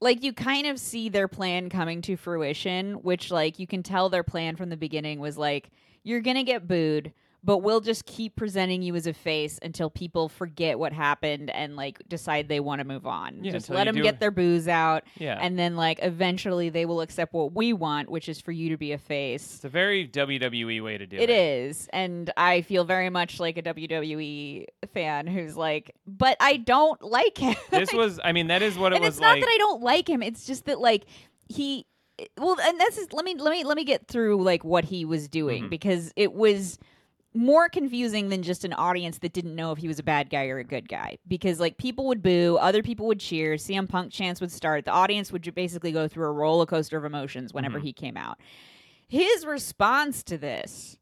Like 0.00 0.22
you 0.22 0.32
kind 0.32 0.66
of 0.66 0.78
see 0.78 1.08
their 1.08 1.28
plan 1.28 1.70
coming 1.70 2.02
to 2.02 2.16
fruition, 2.16 2.94
which 2.96 3.30
like 3.30 3.58
you 3.58 3.66
can 3.66 3.82
tell 3.82 4.08
their 4.08 4.22
plan 4.22 4.56
from 4.56 4.68
the 4.68 4.76
beginning 4.76 5.20
was 5.20 5.38
like 5.38 5.70
you're 6.02 6.20
gonna 6.20 6.44
get 6.44 6.68
booed, 6.68 7.12
but 7.46 7.58
we'll 7.58 7.80
just 7.80 8.04
keep 8.04 8.34
presenting 8.36 8.82
you 8.82 8.94
as 8.96 9.06
a 9.06 9.12
face 9.14 9.58
until 9.62 9.88
people 9.88 10.28
forget 10.28 10.78
what 10.78 10.92
happened 10.92 11.48
and 11.50 11.76
like 11.76 12.02
decide 12.08 12.48
they 12.48 12.58
want 12.60 12.80
to 12.80 12.84
move 12.84 13.06
on. 13.06 13.42
Yeah, 13.44 13.52
just 13.52 13.70
let 13.70 13.84
them 13.84 13.94
do- 13.94 14.02
get 14.02 14.18
their 14.20 14.32
booze 14.32 14.66
out, 14.68 15.04
Yeah. 15.16 15.38
and 15.40 15.56
then 15.58 15.76
like 15.76 16.00
eventually 16.02 16.68
they 16.68 16.84
will 16.84 17.00
accept 17.00 17.32
what 17.32 17.52
we 17.54 17.72
want, 17.72 18.10
which 18.10 18.28
is 18.28 18.40
for 18.40 18.50
you 18.52 18.70
to 18.70 18.76
be 18.76 18.90
a 18.92 18.98
face. 18.98 19.54
it's 19.54 19.64
a 19.64 19.68
very 19.68 20.06
WWE 20.08 20.82
way 20.82 20.98
to 20.98 21.06
do 21.06 21.16
It 21.16 21.30
it. 21.30 21.30
is, 21.30 21.88
and 21.92 22.30
I 22.36 22.62
feel 22.62 22.84
very 22.84 23.08
much 23.10 23.38
like 23.40 23.56
a 23.56 23.62
WWE 23.62 24.66
fan 24.92 25.26
who's 25.28 25.56
like, 25.56 25.94
but 26.06 26.36
I 26.40 26.56
don't 26.56 27.00
like 27.00 27.38
him. 27.38 27.54
This 27.70 27.92
was, 27.92 28.18
I 28.24 28.32
mean, 28.32 28.48
that 28.48 28.62
is 28.62 28.76
what 28.76 28.92
it 28.92 28.96
and 28.96 29.04
was 29.04 29.14
it's 29.14 29.20
not 29.20 29.34
like. 29.36 29.40
that 29.42 29.48
I 29.54 29.58
don't 29.58 29.82
like 29.82 30.08
him. 30.08 30.22
It's 30.22 30.46
just 30.46 30.64
that 30.64 30.80
like 30.80 31.04
he, 31.48 31.86
well, 32.38 32.56
and 32.60 32.80
this 32.80 32.98
is 32.98 33.12
let 33.12 33.24
me 33.24 33.34
let 33.36 33.50
me 33.52 33.62
let 33.64 33.76
me 33.76 33.84
get 33.84 34.08
through 34.08 34.42
like 34.42 34.64
what 34.64 34.84
he 34.86 35.04
was 35.04 35.28
doing 35.28 35.64
Mhm. 35.64 35.70
because 35.70 36.12
it 36.16 36.32
was 36.32 36.78
more 37.36 37.68
confusing 37.68 38.30
than 38.30 38.42
just 38.42 38.64
an 38.64 38.72
audience 38.72 39.18
that 39.18 39.32
didn't 39.32 39.54
know 39.54 39.70
if 39.70 39.78
he 39.78 39.86
was 39.86 39.98
a 39.98 40.02
bad 40.02 40.30
guy 40.30 40.46
or 40.46 40.58
a 40.58 40.64
good 40.64 40.88
guy 40.88 41.18
because 41.28 41.60
like 41.60 41.76
people 41.76 42.06
would 42.06 42.22
boo 42.22 42.56
other 42.60 42.82
people 42.82 43.06
would 43.06 43.20
cheer 43.20 43.54
cm 43.56 43.88
punk 43.88 44.10
chance 44.10 44.40
would 44.40 44.50
start 44.50 44.84
the 44.86 44.90
audience 44.90 45.30
would 45.30 45.54
basically 45.54 45.92
go 45.92 46.08
through 46.08 46.26
a 46.26 46.32
roller 46.32 46.64
coaster 46.66 46.96
of 46.96 47.04
emotions 47.04 47.52
whenever 47.52 47.78
Mhm. 47.78 47.82
he 47.84 47.92
came 47.92 48.16
out 48.16 48.38
his 49.06 49.44
response 49.44 50.22
to 50.22 50.38
this 50.38 50.96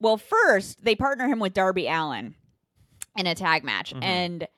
well 0.00 0.16
first 0.16 0.84
they 0.84 0.96
partner 0.96 1.26
him 1.28 1.38
with 1.38 1.54
darby 1.54 1.86
Allin 1.86 2.34
in 3.16 3.26
a 3.28 3.34
tag 3.34 3.62
match 3.64 3.94
Mhm. 3.94 4.02
and 4.02 4.48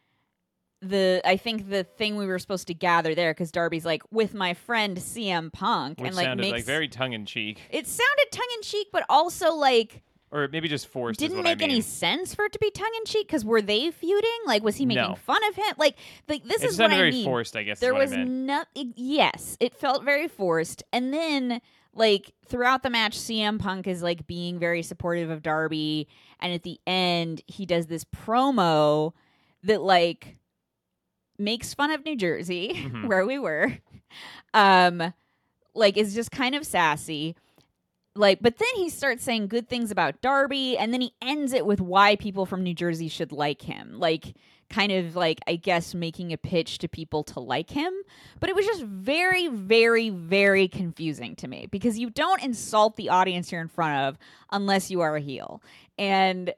the 0.82 1.22
I 1.24 1.36
think 1.38 1.70
the 1.70 1.84
thing 1.84 2.16
we 2.16 2.26
were 2.26 2.38
supposed 2.38 2.66
to 2.68 2.74
gather 2.74 3.14
there 3.14 3.32
because 3.32 3.50
Darby's 3.50 3.86
like 3.86 4.02
with 4.12 4.34
my 4.34 4.52
friend 4.52 4.98
CM 4.98 5.50
Punk 5.50 5.98
which 5.98 6.08
and 6.08 6.16
like 6.16 6.26
sounded 6.26 6.42
makes 6.42 6.52
like 6.52 6.64
very 6.64 6.86
tongue 6.86 7.14
in 7.14 7.24
cheek, 7.24 7.60
it 7.70 7.86
sounded 7.86 8.26
tongue 8.30 8.48
in 8.56 8.62
cheek, 8.62 8.88
but 8.92 9.04
also 9.08 9.54
like 9.54 10.02
or 10.36 10.48
maybe 10.48 10.68
just 10.68 10.86
forced. 10.88 11.18
didn't 11.20 11.36
what 11.38 11.44
make 11.44 11.58
I 11.58 11.66
mean. 11.66 11.70
any 11.70 11.80
sense 11.80 12.34
for 12.34 12.44
it 12.44 12.52
to 12.52 12.58
be 12.58 12.70
tongue 12.70 12.92
in 12.98 13.04
cheek 13.06 13.26
because 13.26 13.44
were 13.44 13.62
they 13.62 13.90
feuding? 13.90 14.30
Like 14.46 14.62
was 14.62 14.76
he 14.76 14.86
making 14.86 15.02
No. 15.02 15.14
fun 15.16 15.42
of 15.48 15.54
him? 15.56 15.74
Like 15.78 15.96
like 16.28 16.44
this 16.44 16.62
It 16.62 16.70
is 16.70 16.78
what 16.78 16.84
sounded 16.90 16.96
I 16.96 16.98
very 16.98 17.10
mean. 17.12 17.24
forced, 17.24 17.56
I 17.56 17.62
guess. 17.62 17.80
there 17.80 17.94
was 17.94 18.12
no 18.12 18.64
yes, 18.74 19.56
it 19.60 19.74
felt 19.74 20.04
very 20.04 20.28
forced, 20.28 20.82
and 20.92 21.12
then. 21.12 21.60
Like 21.98 22.34
throughout 22.46 22.82
the 22.82 22.90
match, 22.90 23.16
CM 23.16 23.58
Punk 23.58 23.86
is 23.86 24.02
like 24.02 24.26
being 24.26 24.58
very 24.58 24.82
supportive 24.82 25.30
of 25.30 25.42
Darby, 25.42 26.08
and 26.40 26.52
at 26.52 26.62
the 26.62 26.78
end, 26.86 27.40
he 27.46 27.64
does 27.64 27.86
this 27.86 28.04
promo 28.04 29.12
that 29.62 29.80
like 29.80 30.36
makes 31.38 31.72
fun 31.72 31.90
of 31.90 32.04
New 32.04 32.14
Jersey, 32.14 32.72
Mhm. 32.92 33.06
where 33.08 33.24
we 33.24 33.38
were. 33.38 33.78
Um, 34.52 35.14
like 35.74 35.96
is 35.96 36.14
just 36.14 36.30
kind 36.30 36.54
of 36.54 36.66
sassy. 36.66 37.34
Like, 38.16 38.38
but 38.40 38.58
then 38.58 38.68
he 38.76 38.88
starts 38.88 39.24
saying 39.24 39.48
good 39.48 39.68
things 39.68 39.90
about 39.90 40.20
Darby, 40.20 40.76
and 40.78 40.92
then 40.92 41.00
he 41.00 41.12
ends 41.22 41.52
it 41.52 41.66
with 41.66 41.80
why 41.80 42.16
people 42.16 42.46
from 42.46 42.62
New 42.62 42.74
Jersey 42.74 43.08
should 43.08 43.32
like 43.32 43.62
him. 43.62 43.98
Like, 43.98 44.34
kind 44.68 44.90
of 44.90 45.14
like 45.14 45.40
I 45.46 45.56
guess 45.56 45.94
making 45.94 46.32
a 46.32 46.36
pitch 46.36 46.78
to 46.78 46.88
people 46.88 47.22
to 47.24 47.40
like 47.40 47.70
him. 47.70 47.92
But 48.40 48.50
it 48.50 48.56
was 48.56 48.66
just 48.66 48.82
very, 48.82 49.48
very, 49.48 50.10
very 50.10 50.68
confusing 50.68 51.36
to 51.36 51.48
me 51.48 51.68
because 51.70 51.98
you 51.98 52.10
don't 52.10 52.42
insult 52.42 52.96
the 52.96 53.10
audience 53.10 53.52
you're 53.52 53.60
in 53.60 53.68
front 53.68 54.08
of 54.08 54.18
unless 54.50 54.90
you 54.90 55.00
are 55.00 55.16
a 55.16 55.20
heel. 55.20 55.62
And 55.98 56.52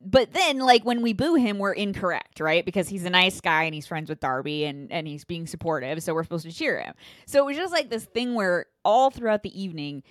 but 0.00 0.32
then 0.32 0.58
like 0.58 0.84
when 0.84 1.00
we 1.00 1.12
boo 1.12 1.34
him 1.34 1.58
we're 1.58 1.72
incorrect 1.72 2.38
right 2.38 2.66
because 2.66 2.86
he's 2.86 3.06
a 3.06 3.10
nice 3.10 3.40
guy 3.40 3.64
and 3.64 3.74
he's 3.74 3.86
friends 3.86 4.10
with 4.10 4.20
darby 4.20 4.64
and 4.66 4.92
and 4.92 5.08
he's 5.08 5.24
being 5.24 5.46
supportive 5.46 6.02
so 6.02 6.12
we're 6.12 6.22
supposed 6.22 6.44
to 6.44 6.52
cheer 6.52 6.78
him 6.80 6.94
so 7.24 7.38
it 7.38 7.46
was 7.46 7.56
just 7.56 7.72
like 7.72 7.88
this 7.88 8.04
thing 8.04 8.34
where 8.34 8.66
all 8.84 9.10
throughout 9.10 9.42
the 9.42 9.60
evening 9.60 10.02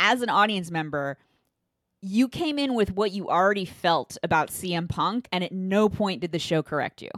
as 0.00 0.22
an 0.22 0.28
audience 0.28 0.70
member 0.70 1.16
you 2.02 2.28
came 2.28 2.58
in 2.58 2.74
with 2.74 2.92
what 2.92 3.12
you 3.12 3.28
already 3.28 3.64
felt 3.64 4.16
about 4.22 4.48
CM 4.48 4.88
Punk 4.88 5.28
and 5.32 5.44
at 5.44 5.52
no 5.52 5.88
point 5.88 6.22
did 6.22 6.32
the 6.32 6.38
show 6.38 6.62
correct 6.62 7.02
you. 7.02 7.10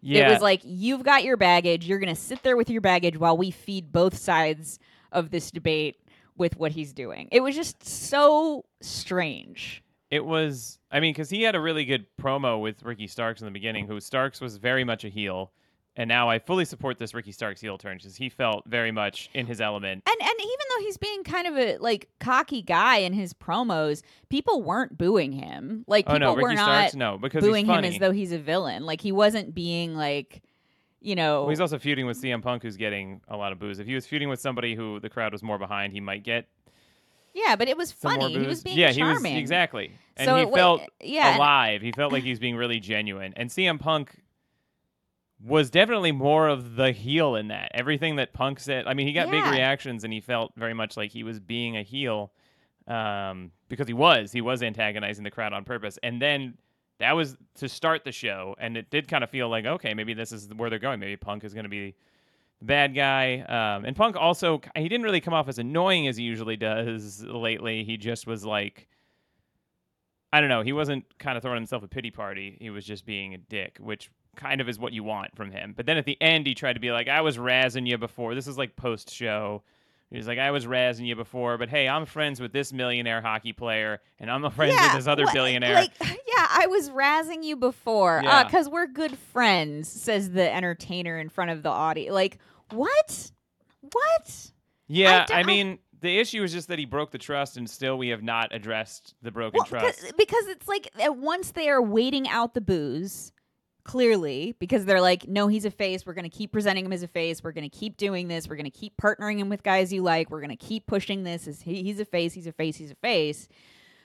Yeah, 0.00 0.28
It 0.28 0.32
was 0.34 0.42
like 0.42 0.60
you've 0.62 1.02
got 1.02 1.24
your 1.24 1.36
baggage, 1.36 1.86
you're 1.86 1.98
going 1.98 2.14
to 2.14 2.20
sit 2.20 2.42
there 2.42 2.56
with 2.56 2.70
your 2.70 2.80
baggage 2.80 3.16
while 3.16 3.36
we 3.36 3.50
feed 3.50 3.90
both 3.90 4.16
sides 4.16 4.78
of 5.12 5.30
this 5.30 5.50
debate 5.50 5.96
with 6.36 6.56
what 6.56 6.72
he's 6.72 6.92
doing. 6.92 7.28
It 7.32 7.40
was 7.40 7.54
just 7.54 7.84
so 7.84 8.64
strange. 8.80 9.82
It 10.10 10.24
was, 10.24 10.78
I 10.92 11.00
mean, 11.00 11.12
because 11.12 11.30
he 11.30 11.42
had 11.42 11.54
a 11.54 11.60
really 11.60 11.84
good 11.84 12.06
promo 12.20 12.60
with 12.60 12.82
Ricky 12.82 13.06
Starks 13.06 13.40
in 13.40 13.46
the 13.46 13.50
beginning, 13.50 13.86
who 13.86 13.98
Starks 13.98 14.40
was 14.40 14.58
very 14.58 14.84
much 14.84 15.04
a 15.04 15.08
heel. 15.08 15.52
And 15.96 16.08
now 16.08 16.28
I 16.28 16.38
fully 16.38 16.64
support 16.64 16.98
this 16.98 17.14
Ricky 17.14 17.32
Starks 17.32 17.60
heel 17.60 17.78
turn 17.78 17.96
because 17.96 18.16
he 18.16 18.28
felt 18.28 18.64
very 18.66 18.92
much 18.92 19.30
in 19.32 19.46
his 19.46 19.60
element. 19.60 20.02
And 20.06 20.16
and 20.20 20.40
even 20.40 20.63
though 20.76 20.84
he's 20.84 20.96
being 20.96 21.24
kind 21.24 21.46
of 21.46 21.56
a 21.56 21.76
like 21.78 22.08
cocky 22.20 22.62
guy 22.62 22.98
in 22.98 23.12
his 23.12 23.32
promos, 23.34 24.02
people 24.28 24.62
weren't 24.62 24.96
booing 24.96 25.32
him. 25.32 25.84
Like 25.86 26.04
Oh 26.08 26.14
people 26.14 26.34
no, 26.34 26.34
were 26.34 26.48
Ricky 26.48 26.56
not 26.56 26.64
Starks, 26.64 26.94
no, 26.94 27.18
because 27.18 27.42
booing 27.44 27.66
he's 27.66 27.74
him 27.76 27.84
as 27.84 27.98
though 27.98 28.12
he's 28.12 28.32
a 28.32 28.38
villain. 28.38 28.84
Like 28.84 29.00
he 29.00 29.12
wasn't 29.12 29.54
being 29.54 29.94
like, 29.96 30.42
you 31.00 31.14
know, 31.14 31.42
Well, 31.42 31.50
he's 31.50 31.60
also 31.60 31.78
feuding 31.78 32.06
with 32.06 32.20
CM 32.20 32.42
Punk, 32.42 32.62
who's 32.62 32.76
getting 32.76 33.20
a 33.28 33.36
lot 33.36 33.52
of 33.52 33.58
boos. 33.58 33.78
If 33.78 33.86
he 33.86 33.94
was 33.94 34.06
feuding 34.06 34.28
with 34.28 34.40
somebody 34.40 34.74
who 34.74 35.00
the 35.00 35.10
crowd 35.10 35.32
was 35.32 35.42
more 35.42 35.58
behind, 35.58 35.92
he 35.92 36.00
might 36.00 36.22
get 36.22 36.46
yeah, 37.34 37.56
but 37.56 37.68
it 37.68 37.76
was 37.76 37.90
funny. 37.90 38.32
He 38.32 38.46
was 38.46 38.62
being 38.62 38.78
yeah, 38.78 38.92
charming. 38.92 39.32
he 39.32 39.34
was 39.34 39.40
exactly, 39.40 39.98
and 40.16 40.26
So 40.26 40.36
he 40.36 40.52
felt 40.54 40.82
yeah, 41.00 41.30
and- 41.30 41.36
alive. 41.38 41.82
He 41.82 41.90
felt 41.90 42.12
like 42.12 42.22
he 42.22 42.30
was 42.30 42.38
being 42.38 42.56
really 42.56 42.78
genuine. 42.78 43.34
And 43.36 43.50
CM 43.50 43.80
Punk 43.80 44.14
was 45.42 45.70
definitely 45.70 46.12
more 46.12 46.48
of 46.48 46.76
the 46.76 46.92
heel 46.92 47.36
in 47.36 47.48
that. 47.48 47.70
Everything 47.74 48.16
that 48.16 48.32
Punk 48.32 48.60
said, 48.60 48.86
I 48.86 48.94
mean, 48.94 49.06
he 49.06 49.12
got 49.12 49.30
big 49.30 49.44
reactions, 49.44 50.04
and 50.04 50.12
he 50.12 50.20
felt 50.20 50.52
very 50.56 50.74
much 50.74 50.96
like 50.96 51.10
he 51.10 51.22
was 51.22 51.40
being 51.40 51.76
a 51.76 51.82
heel 51.82 52.32
um, 52.86 53.50
because 53.68 53.86
he 53.86 53.94
was. 53.94 54.32
He 54.32 54.40
was 54.40 54.62
antagonizing 54.62 55.24
the 55.24 55.30
crowd 55.30 55.52
on 55.52 55.64
purpose. 55.64 55.98
And 56.02 56.20
then 56.20 56.56
that 56.98 57.12
was 57.12 57.36
to 57.56 57.68
start 57.68 58.04
the 58.04 58.12
show, 58.12 58.54
and 58.58 58.76
it 58.76 58.90
did 58.90 59.08
kind 59.08 59.24
of 59.24 59.30
feel 59.30 59.48
like, 59.48 59.66
okay, 59.66 59.94
maybe 59.94 60.14
this 60.14 60.32
is 60.32 60.48
where 60.54 60.70
they're 60.70 60.78
going. 60.78 61.00
Maybe 61.00 61.16
Punk 61.16 61.44
is 61.44 61.52
going 61.52 61.64
to 61.64 61.70
be 61.70 61.94
the 62.60 62.66
bad 62.66 62.94
guy. 62.94 63.40
Um, 63.40 63.84
and 63.84 63.96
Punk 63.96 64.16
also, 64.16 64.60
he 64.76 64.88
didn't 64.88 65.04
really 65.04 65.20
come 65.20 65.34
off 65.34 65.48
as 65.48 65.58
annoying 65.58 66.06
as 66.06 66.16
he 66.16 66.22
usually 66.22 66.56
does 66.56 67.22
lately. 67.24 67.84
He 67.84 67.96
just 67.96 68.26
was 68.26 68.44
like, 68.44 68.88
I 70.32 70.40
don't 70.40 70.48
know. 70.48 70.62
He 70.62 70.72
wasn't 70.72 71.04
kind 71.18 71.36
of 71.36 71.42
throwing 71.42 71.58
himself 71.58 71.82
a 71.82 71.88
pity 71.88 72.10
party. 72.10 72.56
He 72.60 72.70
was 72.70 72.84
just 72.84 73.04
being 73.04 73.34
a 73.34 73.38
dick, 73.38 73.78
which 73.80 74.10
kind 74.34 74.60
of 74.60 74.68
is 74.68 74.78
what 74.78 74.92
you 74.92 75.02
want 75.04 75.34
from 75.36 75.50
him. 75.50 75.72
But 75.76 75.86
then 75.86 75.96
at 75.96 76.04
the 76.04 76.20
end, 76.20 76.46
he 76.46 76.54
tried 76.54 76.74
to 76.74 76.80
be 76.80 76.92
like, 76.92 77.08
I 77.08 77.20
was 77.22 77.36
razzing 77.38 77.86
you 77.86 77.98
before. 77.98 78.34
This 78.34 78.46
is 78.46 78.58
like 78.58 78.76
post 78.76 79.12
show. 79.12 79.62
He's 80.10 80.28
like, 80.28 80.38
I 80.38 80.52
was 80.52 80.64
razzing 80.66 81.06
you 81.06 81.16
before, 81.16 81.58
but 81.58 81.68
hey, 81.68 81.88
I'm 81.88 82.06
friends 82.06 82.40
with 82.40 82.52
this 82.52 82.72
millionaire 82.72 83.20
hockey 83.20 83.52
player, 83.52 84.00
and 84.20 84.30
I'm 84.30 84.42
friends 84.50 84.72
with 84.74 84.80
yeah, 84.80 84.96
this 84.96 85.08
other 85.08 85.24
billionaire. 85.32 85.74
Like, 85.74 85.92
yeah, 86.00 86.46
I 86.50 86.66
was 86.68 86.88
razzing 86.90 87.42
you 87.42 87.56
before 87.56 88.20
Yeah. 88.22 88.44
because 88.44 88.68
we're 88.68 88.86
good 88.86 89.18
friends, 89.18 89.88
says 89.88 90.30
the 90.30 90.54
entertainer 90.54 91.18
in 91.18 91.30
front 91.30 91.50
of 91.50 91.64
the 91.64 91.70
audience. 91.70 92.12
Like, 92.12 92.38
what? 92.70 93.32
What? 93.92 94.52
yeah, 94.86 95.26
I 95.30 95.42
mean, 95.42 95.78
the 96.00 96.18
issue 96.18 96.42
is 96.44 96.52
just 96.52 96.68
that 96.68 96.78
he 96.78 96.84
broke 96.84 97.10
the 97.10 97.18
trust, 97.18 97.56
and 97.56 97.68
still 97.68 97.98
we 97.98 98.10
have 98.10 98.22
not 98.22 98.54
addressed 98.54 99.14
the 99.22 99.30
broken 99.32 99.58
Well, 99.58 99.66
trust. 99.66 100.00
because, 100.00 100.12
because 100.16 100.46
it's 100.48 100.68
like 100.68 100.90
uh, 101.04 101.12
once 101.12 101.52
they 101.52 101.68
are 101.68 101.82
waiting 101.82 102.28
out 102.28 102.54
the 102.54 102.60
booze, 102.60 103.32
clearly, 103.84 104.56
because 104.58 104.84
they're 104.84 105.00
like, 105.00 105.28
no, 105.28 105.46
he's 105.46 105.64
a 105.64 105.70
face. 105.70 106.04
We're 106.04 106.14
going 106.14 106.28
to 106.28 106.36
keep 106.36 106.52
presenting 106.52 106.84
him 106.84 106.92
as 106.92 107.02
a 107.02 107.08
face. 107.08 107.42
We're 107.42 107.52
going 107.52 107.68
to 107.68 107.76
keep 107.76 107.96
doing 107.96 108.28
this. 108.28 108.48
We're 108.48 108.56
going 108.56 108.64
to 108.64 108.70
keep 108.70 108.96
partnering 108.96 109.38
him 109.38 109.48
with 109.48 109.62
guys 109.62 109.92
you 109.92 110.02
like. 110.02 110.30
We're 110.30 110.40
going 110.40 110.56
to 110.56 110.56
keep 110.56 110.86
pushing 110.86 111.24
this. 111.24 111.46
As 111.46 111.62
he, 111.62 111.82
he's 111.82 112.00
a 112.00 112.04
face. 112.04 112.32
He's 112.32 112.46
a 112.46 112.52
face. 112.52 112.76
He's 112.76 112.90
a 112.90 112.96
face. 112.96 113.48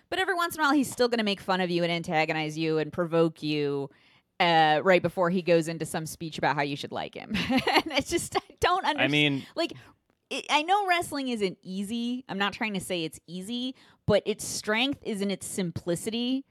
But 0.09 0.19
every 0.19 0.35
once 0.35 0.55
in 0.55 0.61
a 0.61 0.63
while, 0.63 0.73
he's 0.73 0.91
still 0.91 1.07
going 1.07 1.19
to 1.19 1.23
make 1.23 1.39
fun 1.39 1.61
of 1.61 1.69
you 1.69 1.83
and 1.83 1.91
antagonize 1.91 2.57
you 2.57 2.77
and 2.77 2.91
provoke 2.91 3.41
you. 3.41 3.89
Uh, 4.39 4.79
right 4.85 5.01
before 5.01 5.29
he 5.29 5.41
goes 5.41 5.67
into 5.67 5.85
some 5.85 6.05
speech 6.05 6.37
about 6.37 6.55
how 6.55 6.61
you 6.61 6.77
should 6.77 6.93
like 6.93 7.13
him, 7.13 7.35
and 7.49 7.83
it's 7.87 8.09
just 8.09 8.37
I 8.37 8.39
don't 8.61 8.85
understand 8.85 9.03
I 9.03 9.07
mean, 9.09 9.45
like 9.53 9.73
it, 10.29 10.45
I 10.49 10.61
know 10.61 10.87
wrestling 10.87 11.27
isn't 11.29 11.57
easy. 11.61 12.23
I'm 12.29 12.37
not 12.37 12.53
trying 12.53 12.73
to 12.75 12.79
say 12.79 13.03
it's 13.03 13.19
easy, 13.27 13.75
but 14.05 14.23
its 14.25 14.45
strength 14.45 14.99
is 15.03 15.21
in 15.21 15.31
its 15.31 15.45
simplicity, 15.45 16.45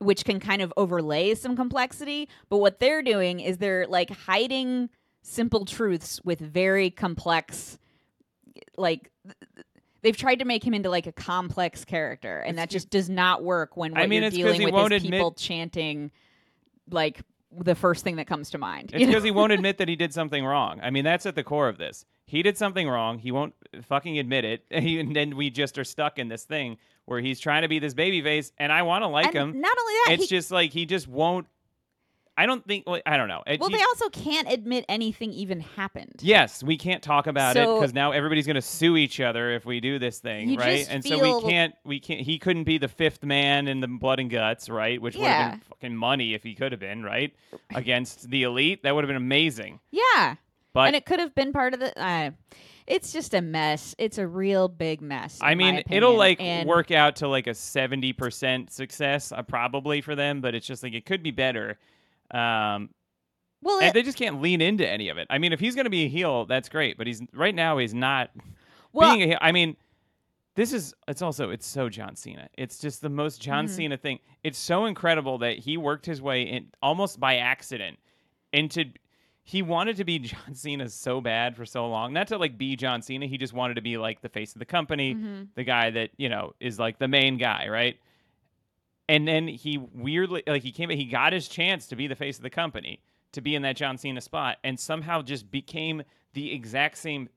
which 0.00 0.24
can 0.24 0.40
kind 0.40 0.60
of 0.62 0.72
overlay 0.76 1.34
some 1.34 1.54
complexity. 1.56 2.28
But 2.48 2.58
what 2.58 2.80
they're 2.80 3.02
doing 3.02 3.38
is 3.40 3.58
they're 3.58 3.86
like 3.86 4.10
hiding 4.10 4.90
simple 5.22 5.64
truths 5.64 6.20
with 6.24 6.40
very 6.40 6.90
complex 6.90 7.78
like 8.76 9.10
th- 9.24 9.36
th- 9.54 9.66
they've 10.02 10.16
tried 10.16 10.38
to 10.38 10.44
make 10.44 10.64
him 10.64 10.72
into 10.74 10.88
like 10.88 11.06
a 11.06 11.12
complex 11.12 11.84
character 11.84 12.38
and 12.38 12.56
that 12.58 12.70
ju- 12.70 12.76
just 12.76 12.88
does 12.90 13.10
not 13.10 13.42
work 13.44 13.76
when 13.76 13.92
what 13.92 14.00
I 14.00 14.06
mean, 14.06 14.22
you're 14.22 14.28
it's 14.28 14.36
'cause 14.36 14.42
dealing 14.44 14.60
he 14.60 14.66
with 14.66 14.74
won't 14.74 14.92
is 14.92 15.04
admit- 15.04 15.18
people 15.18 15.32
chanting 15.32 16.10
like 16.90 17.20
the 17.52 17.74
first 17.74 18.02
thing 18.04 18.16
that 18.16 18.26
comes 18.26 18.50
to 18.50 18.58
mind. 18.58 18.90
It's 18.92 19.00
you 19.00 19.06
know? 19.06 19.10
because 19.12 19.24
he 19.24 19.30
won't 19.30 19.52
admit 19.58 19.78
that 19.78 19.88
he 19.88 19.96
did 19.96 20.14
something 20.14 20.44
wrong. 20.44 20.80
I 20.82 20.90
mean, 20.90 21.04
that's 21.04 21.26
at 21.26 21.34
the 21.34 21.42
core 21.44 21.68
of 21.68 21.78
this. 21.78 22.06
he 22.26 22.42
did 22.42 22.56
something 22.56 22.88
wrong. 22.88 23.18
He 23.18 23.32
won't 23.32 23.54
fucking 23.82 24.18
admit 24.18 24.44
it, 24.44 24.64
and 24.70 25.14
then 25.14 25.36
we 25.36 25.50
just 25.50 25.76
are 25.78 25.84
stuck 25.84 26.18
in 26.18 26.28
this 26.28 26.44
thing 26.44 26.78
where 27.06 27.20
he's 27.20 27.40
trying 27.40 27.62
to 27.62 27.68
be 27.68 27.78
this 27.78 27.94
baby 27.94 28.22
face, 28.22 28.52
and 28.58 28.72
I 28.72 28.82
want 28.82 29.02
to 29.02 29.08
like 29.08 29.34
and 29.34 29.54
him. 29.54 29.60
Not 29.60 29.76
only 29.80 29.94
that, 30.06 30.12
It's 30.14 30.22
he, 30.24 30.28
just 30.28 30.50
like 30.50 30.72
he 30.72 30.86
just 30.86 31.08
won't. 31.08 31.46
I 32.36 32.46
don't 32.46 32.64
think. 32.66 32.84
well, 32.86 33.00
I 33.04 33.18
don't 33.18 33.28
know. 33.28 33.42
It- 33.46 33.60
well, 33.60 33.68
he- 33.68 33.76
they 33.76 33.82
also 33.82 34.08
can't 34.08 34.50
admit 34.50 34.86
anything 34.88 35.30
even 35.32 35.60
happened. 35.60 36.20
Yes, 36.20 36.62
we 36.62 36.78
can't 36.78 37.02
talk 37.02 37.26
about 37.26 37.56
it 37.56 37.66
because 37.66 37.92
now 37.92 38.12
everybody's 38.12 38.46
going 38.46 38.54
to 38.54 38.62
sue 38.62 38.96
each 38.96 39.20
other 39.20 39.50
if 39.50 39.66
we 39.66 39.80
do 39.80 39.98
this 39.98 40.20
thing, 40.20 40.56
right? 40.56 40.86
And 40.88 41.04
so 41.04 41.20
we 41.42 41.50
can't, 41.50 41.74
we 41.84 42.00
can't. 42.00 42.20
He 42.22 42.38
couldn't 42.38 42.64
be 42.64 42.78
the 42.78 42.88
fifth 42.88 43.24
man 43.24 43.68
in 43.68 43.80
the 43.80 43.88
blood 43.88 44.20
and 44.20 44.30
guts, 44.30 44.70
right? 44.70 45.02
Which 45.02 45.16
would 45.16 45.26
have 45.26 45.52
been 45.52 45.60
fucking 45.68 45.96
money 45.96 46.32
if 46.32 46.42
he 46.42 46.54
could 46.54 46.72
have 46.72 46.80
been, 46.80 47.02
right? 47.02 47.34
Against 47.74 48.30
the 48.30 48.44
elite, 48.44 48.84
that 48.84 48.94
would 48.94 49.04
have 49.04 49.08
been 49.08 49.16
amazing. 49.16 49.80
Yeah, 49.90 50.36
But 50.72 50.86
and 50.86 50.96
it 50.96 51.04
could 51.04 51.18
have 51.18 51.34
been 51.34 51.52
part 51.52 51.74
of 51.74 51.80
the. 51.80 52.00
Uh, 52.02 52.30
it's 52.90 53.12
just 53.12 53.32
a 53.34 53.40
mess. 53.40 53.94
It's 53.98 54.18
a 54.18 54.26
real 54.26 54.68
big 54.68 55.00
mess. 55.00 55.38
I 55.40 55.54
mean, 55.54 55.82
it'll 55.90 56.16
like 56.16 56.40
And- 56.40 56.68
work 56.68 56.90
out 56.90 57.16
to 57.16 57.28
like 57.28 57.46
a 57.46 57.54
seventy 57.54 58.12
percent 58.12 58.70
success, 58.72 59.32
uh, 59.32 59.42
probably 59.42 60.00
for 60.02 60.14
them. 60.14 60.40
But 60.40 60.54
it's 60.54 60.66
just 60.66 60.82
like 60.82 60.92
it 60.92 61.06
could 61.06 61.22
be 61.22 61.30
better. 61.30 61.78
Um, 62.32 62.90
Well, 63.62 63.78
and 63.78 63.88
it, 63.88 63.94
they 63.94 64.02
just 64.02 64.18
can't 64.18 64.40
lean 64.42 64.60
into 64.60 64.86
any 64.88 65.08
of 65.08 65.18
it. 65.18 65.26
I 65.30 65.38
mean, 65.38 65.52
if 65.52 65.60
he's 65.60 65.74
going 65.74 65.84
to 65.84 65.90
be 65.90 66.04
a 66.04 66.08
heel, 66.08 66.46
that's 66.46 66.68
great. 66.68 66.98
But 66.98 67.06
he's 67.06 67.22
right 67.32 67.54
now 67.54 67.78
he's 67.78 67.94
not 67.94 68.30
well, 68.92 69.10
being 69.14 69.22
a 69.22 69.26
heel. 69.32 69.38
I 69.40 69.52
mean, 69.52 69.76
this 70.56 70.72
is 70.72 70.92
it's 71.08 71.22
also 71.22 71.50
it's 71.50 71.66
so 71.66 71.88
John 71.88 72.16
Cena. 72.16 72.48
It's 72.58 72.78
just 72.78 73.02
the 73.02 73.08
most 73.08 73.40
John 73.40 73.66
Mhm. 73.66 73.70
Cena 73.70 73.96
thing. 73.96 74.18
It's 74.42 74.58
so 74.58 74.86
incredible 74.86 75.38
that 75.38 75.58
he 75.58 75.76
worked 75.76 76.06
his 76.06 76.20
way 76.20 76.42
in 76.42 76.68
almost 76.82 77.20
by 77.20 77.36
accident 77.36 77.98
into. 78.52 78.84
He 79.50 79.62
wanted 79.62 79.96
to 79.96 80.04
be 80.04 80.18
John 80.20 80.54
Cena 80.54 80.88
so 80.88 81.20
bad 81.20 81.56
for 81.56 81.66
so 81.66 81.88
long. 81.88 82.12
Not 82.12 82.28
to 82.28 82.38
like 82.38 82.56
be 82.56 82.76
John 82.76 83.02
Cena. 83.02 83.26
He 83.26 83.36
just 83.36 83.52
wanted 83.52 83.74
to 83.74 83.80
be 83.82 83.96
like 83.96 84.20
the 84.22 84.28
face 84.28 84.54
of 84.54 84.60
the 84.60 84.64
company, 84.64 85.14
mhm. 85.16 85.48
the 85.56 85.64
guy 85.64 85.90
that 85.90 86.10
you 86.18 86.28
know 86.28 86.54
is 86.60 86.78
like 86.78 87.00
the 87.00 87.08
main 87.08 87.36
guy, 87.36 87.66
right? 87.68 87.98
And 89.08 89.26
then 89.26 89.48
he 89.48 89.76
weirdly 89.76 90.44
like 90.46 90.62
he 90.62 90.70
came 90.70 90.88
he 90.90 91.04
got 91.06 91.32
his 91.32 91.48
chance 91.48 91.88
to 91.88 91.96
be 91.96 92.06
the 92.06 92.14
face 92.14 92.36
of 92.36 92.44
the 92.44 92.50
company, 92.50 93.02
to 93.32 93.40
be 93.40 93.56
in 93.56 93.62
that 93.62 93.74
John 93.74 93.98
Cena 93.98 94.20
spot, 94.20 94.58
and 94.62 94.78
somehow 94.78 95.20
just 95.20 95.50
became 95.50 96.04
the 96.32 96.52
exact 96.52 96.96
same 96.96 97.28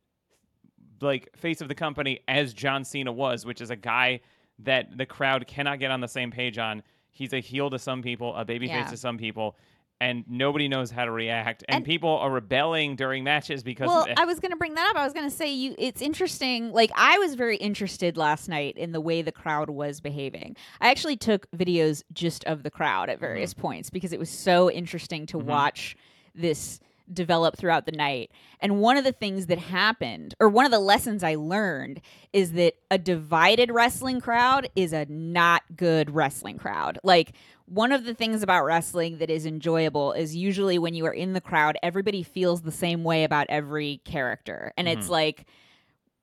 like 1.02 1.36
face 1.36 1.62
of 1.62 1.68
the 1.68 1.76
company 1.76 2.20
as 2.28 2.54
John 2.54 2.84
Cena 2.84 3.12
was, 3.12 3.44
which 3.44 3.60
is 3.60 3.72
a 3.72 3.76
guy 3.76 4.20
that 4.60 5.00
the 5.00 5.08
crowd 5.08 5.48
cannot 5.48 5.80
get 5.80 5.90
on 5.90 6.00
the 6.00 6.08
same 6.08 6.30
page 6.30 6.60
on. 6.60 6.84
He's 7.10 7.34
a 7.34 7.40
heel 7.40 7.72
to 7.72 7.80
some 7.80 8.04
people, 8.04 8.36
a 8.36 8.46
babyface 8.46 8.68
Yeah. 8.68 8.86
to 8.86 8.98
some 8.98 9.18
people, 9.18 9.56
and 10.02 10.24
nobody 10.28 10.68
knows 10.68 10.92
how 10.92 11.06
to 11.06 11.12
react. 11.12 11.64
And, 11.68 11.78
And- 11.78 11.86
people 11.86 12.10
are 12.18 12.30
rebelling 12.30 12.96
during 12.96 13.24
matches 13.24 13.64
because 13.64 13.88
Well, 13.88 14.04
of 14.04 14.10
it. 14.10 14.20
I 14.20 14.26
was 14.26 14.40
going 14.40 14.52
to 14.52 14.58
bring 14.58 14.74
that 14.76 14.90
up. 14.90 14.96
I 15.02 15.06
was 15.06 15.14
going 15.14 15.30
to 15.30 15.36
say 15.36 15.54
you. 15.54 15.76
It's 15.78 16.02
interesting. 16.02 16.72
Like 16.72 16.92
I 16.96 17.18
was 17.20 17.36
very 17.36 17.58
interested 17.58 18.18
last 18.18 18.50
night 18.50 18.78
in 18.78 18.92
the 18.92 19.02
way 19.02 19.22
the 19.22 19.32
crowd 19.32 19.70
was 19.70 20.02
behaving. 20.02 20.56
I 20.82 20.90
actually 20.90 21.16
took 21.18 21.50
videos 21.52 22.04
just 22.12 22.44
of 22.46 22.64
the 22.64 22.72
crowd 22.72 23.10
at 23.10 23.20
various 23.20 23.54
points 23.54 23.90
because 23.90 24.12
it 24.12 24.20
was 24.20 24.30
so 24.30 24.70
interesting 24.70 25.26
to 25.28 25.38
Mhm. 25.38 25.44
watch 25.46 25.96
this 26.36 26.80
develop 27.12 27.58
throughout 27.58 27.86
the 27.86 27.92
night. 27.92 28.32
And 28.62 28.80
one 28.80 28.96
of 28.96 29.04
the 29.04 29.12
things 29.12 29.48
that 29.48 29.58
happened, 29.60 30.36
or 30.40 30.48
one 30.48 30.66
of 30.66 30.72
the 30.72 30.80
lessons 30.80 31.22
I 31.22 31.36
learned, 31.36 32.00
is 32.32 32.54
that 32.54 32.76
a 32.90 32.98
divided 32.98 33.70
wrestling 33.72 34.22
crowd 34.22 34.70
is 34.74 34.94
a 34.94 35.06
not 35.10 35.64
good 35.76 36.10
wrestling 36.16 36.58
crowd. 36.58 36.98
Like 37.04 37.34
one 37.66 37.92
of 37.92 38.04
the 38.06 38.14
things 38.14 38.44
about 38.44 38.64
wrestling 38.66 39.18
that 39.20 39.30
is 39.30 39.46
enjoyable 39.46 40.12
is 40.14 40.36
usually 40.36 40.78
when 40.78 40.94
you 40.94 41.06
are 41.06 41.14
in 41.14 41.34
the 41.34 41.42
crowd, 41.42 41.78
everybody 41.82 42.22
feels 42.24 42.62
the 42.62 42.72
same 42.72 43.04
way 43.04 43.24
about 43.24 43.48
every 43.50 44.02
character. 44.04 44.74
And 44.78 44.88
it's 44.88 45.08
Mhm. 45.08 45.12
like 45.12 45.46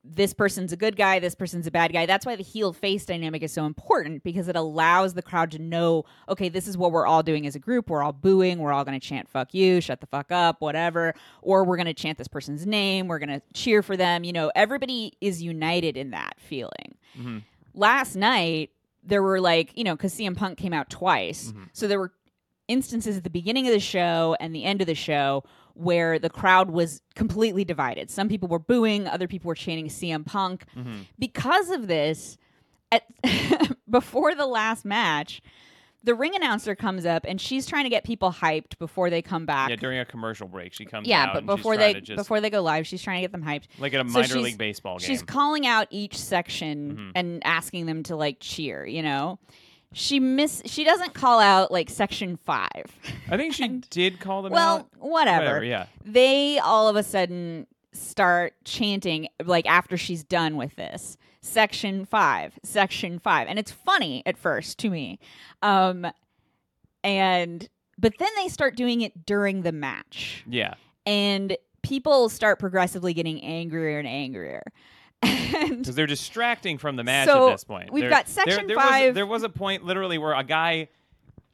this 0.03 0.33
person's 0.33 0.73
a 0.73 0.77
good 0.79 0.97
guy, 0.97 1.19
this 1.19 1.35
person's 1.35 1.67
a 1.67 1.71
bad 1.71 1.93
guy. 1.93 2.07
That's 2.07 2.25
why 2.25 2.35
the 2.35 2.43
heel 2.43 2.73
face 2.73 3.05
dynamic 3.05 3.43
is 3.43 3.53
so 3.53 3.67
important 3.67 4.23
because 4.23 4.49
it 4.49 4.57
allows 4.57 5.13
the 5.13 5.21
crowd 5.21 5.51
to 5.51 5.59
know, 5.59 6.05
okay, 6.29 6.49
this 6.49 6.67
is 6.67 6.79
what 6.79 6.91
we're 6.91 7.07
all 7.07 7.23
doing 7.23 7.47
as 7.47 7.55
a 7.55 7.59
group. 7.59 7.91
We're 7.91 8.03
all 8.03 8.15
booing, 8.15 8.59
we're 8.61 8.73
all 8.73 8.85
going 8.85 8.99
to 8.99 9.07
chant 9.07 9.29
fuck 9.29 9.53
you, 9.53 9.81
shut 9.83 10.01
the 10.01 10.07
fuck 10.07 10.33
up, 10.33 10.63
whatever, 10.63 11.15
or 11.43 11.65
we're 11.65 11.77
going 11.77 11.87
to 11.87 11.93
chant 11.95 12.17
this 12.17 12.29
person's 12.29 12.67
name, 12.67 13.09
we're 13.09 13.19
going 13.19 13.29
to 13.29 13.43
cheer 13.53 13.83
for 13.83 13.95
them. 13.95 14.25
You 14.25 14.33
know, 14.33 14.51
everybody 14.55 15.13
is 15.21 15.43
united 15.43 15.99
in 15.99 16.11
that 16.13 16.35
feeling 16.39 16.97
Mhm. 17.19 17.43
last 17.75 18.17
night 18.17 18.71
there 19.03 19.23
were 19.23 19.41
like 19.41 19.77
you 19.77 19.85
know 19.85 19.97
because 19.97 20.15
CM 20.15 20.37
Punk 20.37 20.59
came 20.59 20.73
out 20.73 20.91
twice, 20.91 21.53
Mhm. 21.53 21.69
so 21.73 21.87
there 21.89 21.99
were 21.99 22.13
instances 22.69 23.17
at 23.17 23.25
the 23.25 23.31
beginning 23.31 23.67
of 23.67 23.73
the 23.73 23.81
show 23.81 24.37
and 24.39 24.55
the 24.55 24.65
end 24.65 24.81
of 24.81 24.87
the 24.87 24.95
show 24.95 25.43
where 25.75 26.19
the 26.19 26.31
crowd 26.31 26.71
was 26.71 27.01
completely 27.15 27.65
divided. 27.65 28.11
Some 28.11 28.29
people 28.29 28.49
were 28.49 28.59
booing, 28.59 29.07
other 29.09 29.27
people 29.27 29.49
were 29.49 29.55
chanting 29.55 29.89
CM 29.89 30.25
Punk. 30.25 30.65
Mhm. 30.77 31.07
Because 31.19 31.71
of 31.71 31.87
this, 31.89 32.37
at 32.93 33.05
before 33.91 34.35
the 34.35 34.47
last 34.47 34.85
match, 34.85 35.41
the 36.03 36.15
ring 36.15 36.35
announcer 36.35 36.75
comes 36.75 37.05
up 37.05 37.25
and 37.29 37.41
she's 37.41 37.67
trying 37.67 37.85
to 37.85 37.91
get 37.91 38.05
people 38.05 38.33
hyped 38.33 38.79
before 38.79 39.11
they 39.11 39.21
come 39.23 39.45
back. 39.47 39.69
Yeah, 39.71 39.77
during 39.77 39.99
a 39.99 40.05
commercial 40.05 40.49
break, 40.49 40.73
she 40.73 40.85
comes 40.85 41.07
Yeah, 41.07 41.25
out 41.25 41.35
but 41.35 41.39
and 41.43 41.51
she's 41.51 41.57
before 41.57 41.77
they 41.77 41.95
just, 42.01 42.17
before 42.17 42.41
they 42.41 42.51
go 42.51 42.63
live, 42.63 42.87
she's 42.87 43.03
trying 43.03 43.17
to 43.19 43.21
get 43.23 43.33
them 43.33 43.43
hyped. 43.45 43.65
like 43.79 43.93
at 43.95 44.01
a 44.01 44.05
minor 44.05 44.27
she's- 44.27 44.43
league 44.43 44.59
baseball 44.59 44.99
game. 44.99 45.07
She's 45.07 45.23
calling 45.23 45.67
out 45.67 45.87
each 45.91 46.17
section 46.17 46.97
Mhm. 46.97 47.13
and 47.15 47.47
asking 47.47 47.87
them 47.87 48.03
to 48.05 48.17
like 48.17 48.39
cheer, 48.41 48.87
you 48.87 49.03
know? 49.03 49.39
She 49.93 50.21
miss 50.21 50.63
she 50.67 50.85
doesn't 50.85 51.15
call 51.15 51.41
out 51.41 51.73
like 51.73 51.91
section 51.91 52.37
5. 52.37 52.69
I 53.29 53.37
think 53.37 53.55
she 53.55 53.65
and- 53.65 53.91
did 53.91 54.21
call 54.21 54.43
them 54.43 54.53
well, 54.53 54.79
out. 54.79 54.87
whatever. 54.99 55.65
yeah. 55.65 55.87
They 56.05 56.59
all 56.61 56.89
of 56.89 56.97
a 56.97 57.03
sudden 57.03 57.67
start 57.93 58.55
chanting 58.65 59.27
like 59.45 59.67
after 59.67 59.97
she's 59.97 60.23
done 60.23 60.57
with 60.57 60.77
this. 60.77 61.17
Section 61.43 62.05
5, 62.05 62.59
section 62.63 63.19
5. 63.19 63.49
And 63.49 63.59
it's 63.59 63.73
funny 63.73 64.23
at 64.27 64.37
first 64.37 64.79
to 64.81 64.91
me. 64.91 65.19
Um 65.63 66.07
and 67.03 67.69
but 67.99 68.15
then 68.19 68.29
they 68.37 68.49
start 68.49 68.77
doing 68.77 69.01
it 69.01 69.25
during 69.27 69.63
the 69.63 69.73
match 69.73 70.45
Yeah. 70.49 70.75
and 71.07 71.57
people 71.83 72.29
start 72.29 72.59
progressively 72.59 73.15
getting 73.15 73.43
angrier 73.43 73.99
and 73.99 74.09
angrier. 74.09 74.63
And 75.23 75.79
Because 75.81 75.95
they're 75.97 76.07
distracting 76.07 76.79
from 76.79 76.97
the 76.97 77.05
match 77.05 77.27
So, 77.29 77.49
at 77.49 77.53
this 77.53 77.65
point. 77.65 77.91
we've 77.93 78.03
There- 78.03 78.11
got 78.11 78.29
section 78.29 78.67
there 78.69 78.77
was- 78.77 78.87
five- 78.89 79.15
there 79.15 79.27
was 79.27 79.43
a 79.43 79.49
point 79.49 79.85
literally 79.85 80.17
where 80.19 80.33
a 80.35 80.45
guy 80.45 80.89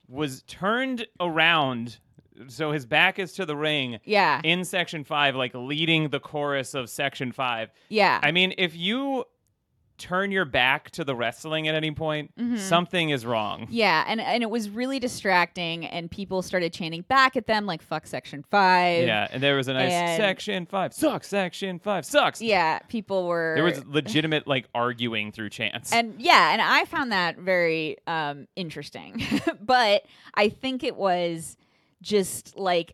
was 0.08 0.42
turned 0.42 1.06
around, 1.18 1.98
so 2.48 2.70
his 2.72 2.86
back 2.86 3.18
is 3.18 3.32
to 3.34 3.46
the 3.46 3.56
ring 3.56 3.98
yeah, 4.04 4.40
in 4.44 4.64
section 4.64 5.02
five, 5.02 5.34
like 5.34 5.52
leading 5.54 6.10
the 6.10 6.20
chorus 6.20 6.74
of 6.74 6.88
section 6.90 7.32
five. 7.32 7.70
yeah. 7.88 8.20
I 8.22 8.30
mean, 8.32 8.52
if 8.58 8.76
you 8.76 9.24
turn 9.98 10.30
your 10.30 10.44
back 10.44 10.90
to 10.92 11.04
the 11.04 11.14
wrestling 11.14 11.68
at 11.68 11.74
any 11.74 11.90
point, 11.90 12.30
Mhm. 12.38 12.58
something 12.58 13.10
is 13.10 13.24
wrong. 13.26 13.66
Yeah, 13.70 14.04
and 14.06 14.20
and 14.20 14.42
it 14.42 14.50
was 14.50 14.68
really 14.70 14.98
distracting, 14.98 15.86
and 15.86 16.10
people 16.10 16.42
started 16.42 16.72
chanting 16.72 17.02
back 17.02 17.36
at 17.36 17.46
them 17.46 17.66
like 17.66 17.82
"fuck 17.82 18.06
Section 18.06 18.44
5. 18.50 19.06
Yeah, 19.06 19.28
and 19.30 19.42
there 19.42 19.56
was 19.56 19.68
a 19.68 19.72
nice 19.74 19.92
And- 19.92 20.16
section 20.20 20.66
five 20.66 20.92
sucks, 20.92 21.28
section 21.28 21.78
five 21.78 22.04
sucks. 22.04 22.40
yeah. 22.42 22.78
People 22.88 23.26
were 23.26 23.52
There 23.54 23.64
was 23.64 23.84
legitimate 23.86 24.46
like 24.46 24.68
arguing 24.74 25.32
through 25.32 25.50
chants. 25.50 25.92
and 25.92 26.20
yeah, 26.20 26.52
and 26.52 26.60
I 26.62 26.84
found 26.84 27.12
that 27.12 27.38
very 27.38 27.96
um, 28.06 28.46
interesting, 28.56 29.22
but 29.60 30.04
I 30.34 30.48
think 30.48 30.84
it 30.84 30.96
was 30.96 31.56
just 32.02 32.56
like 32.58 32.92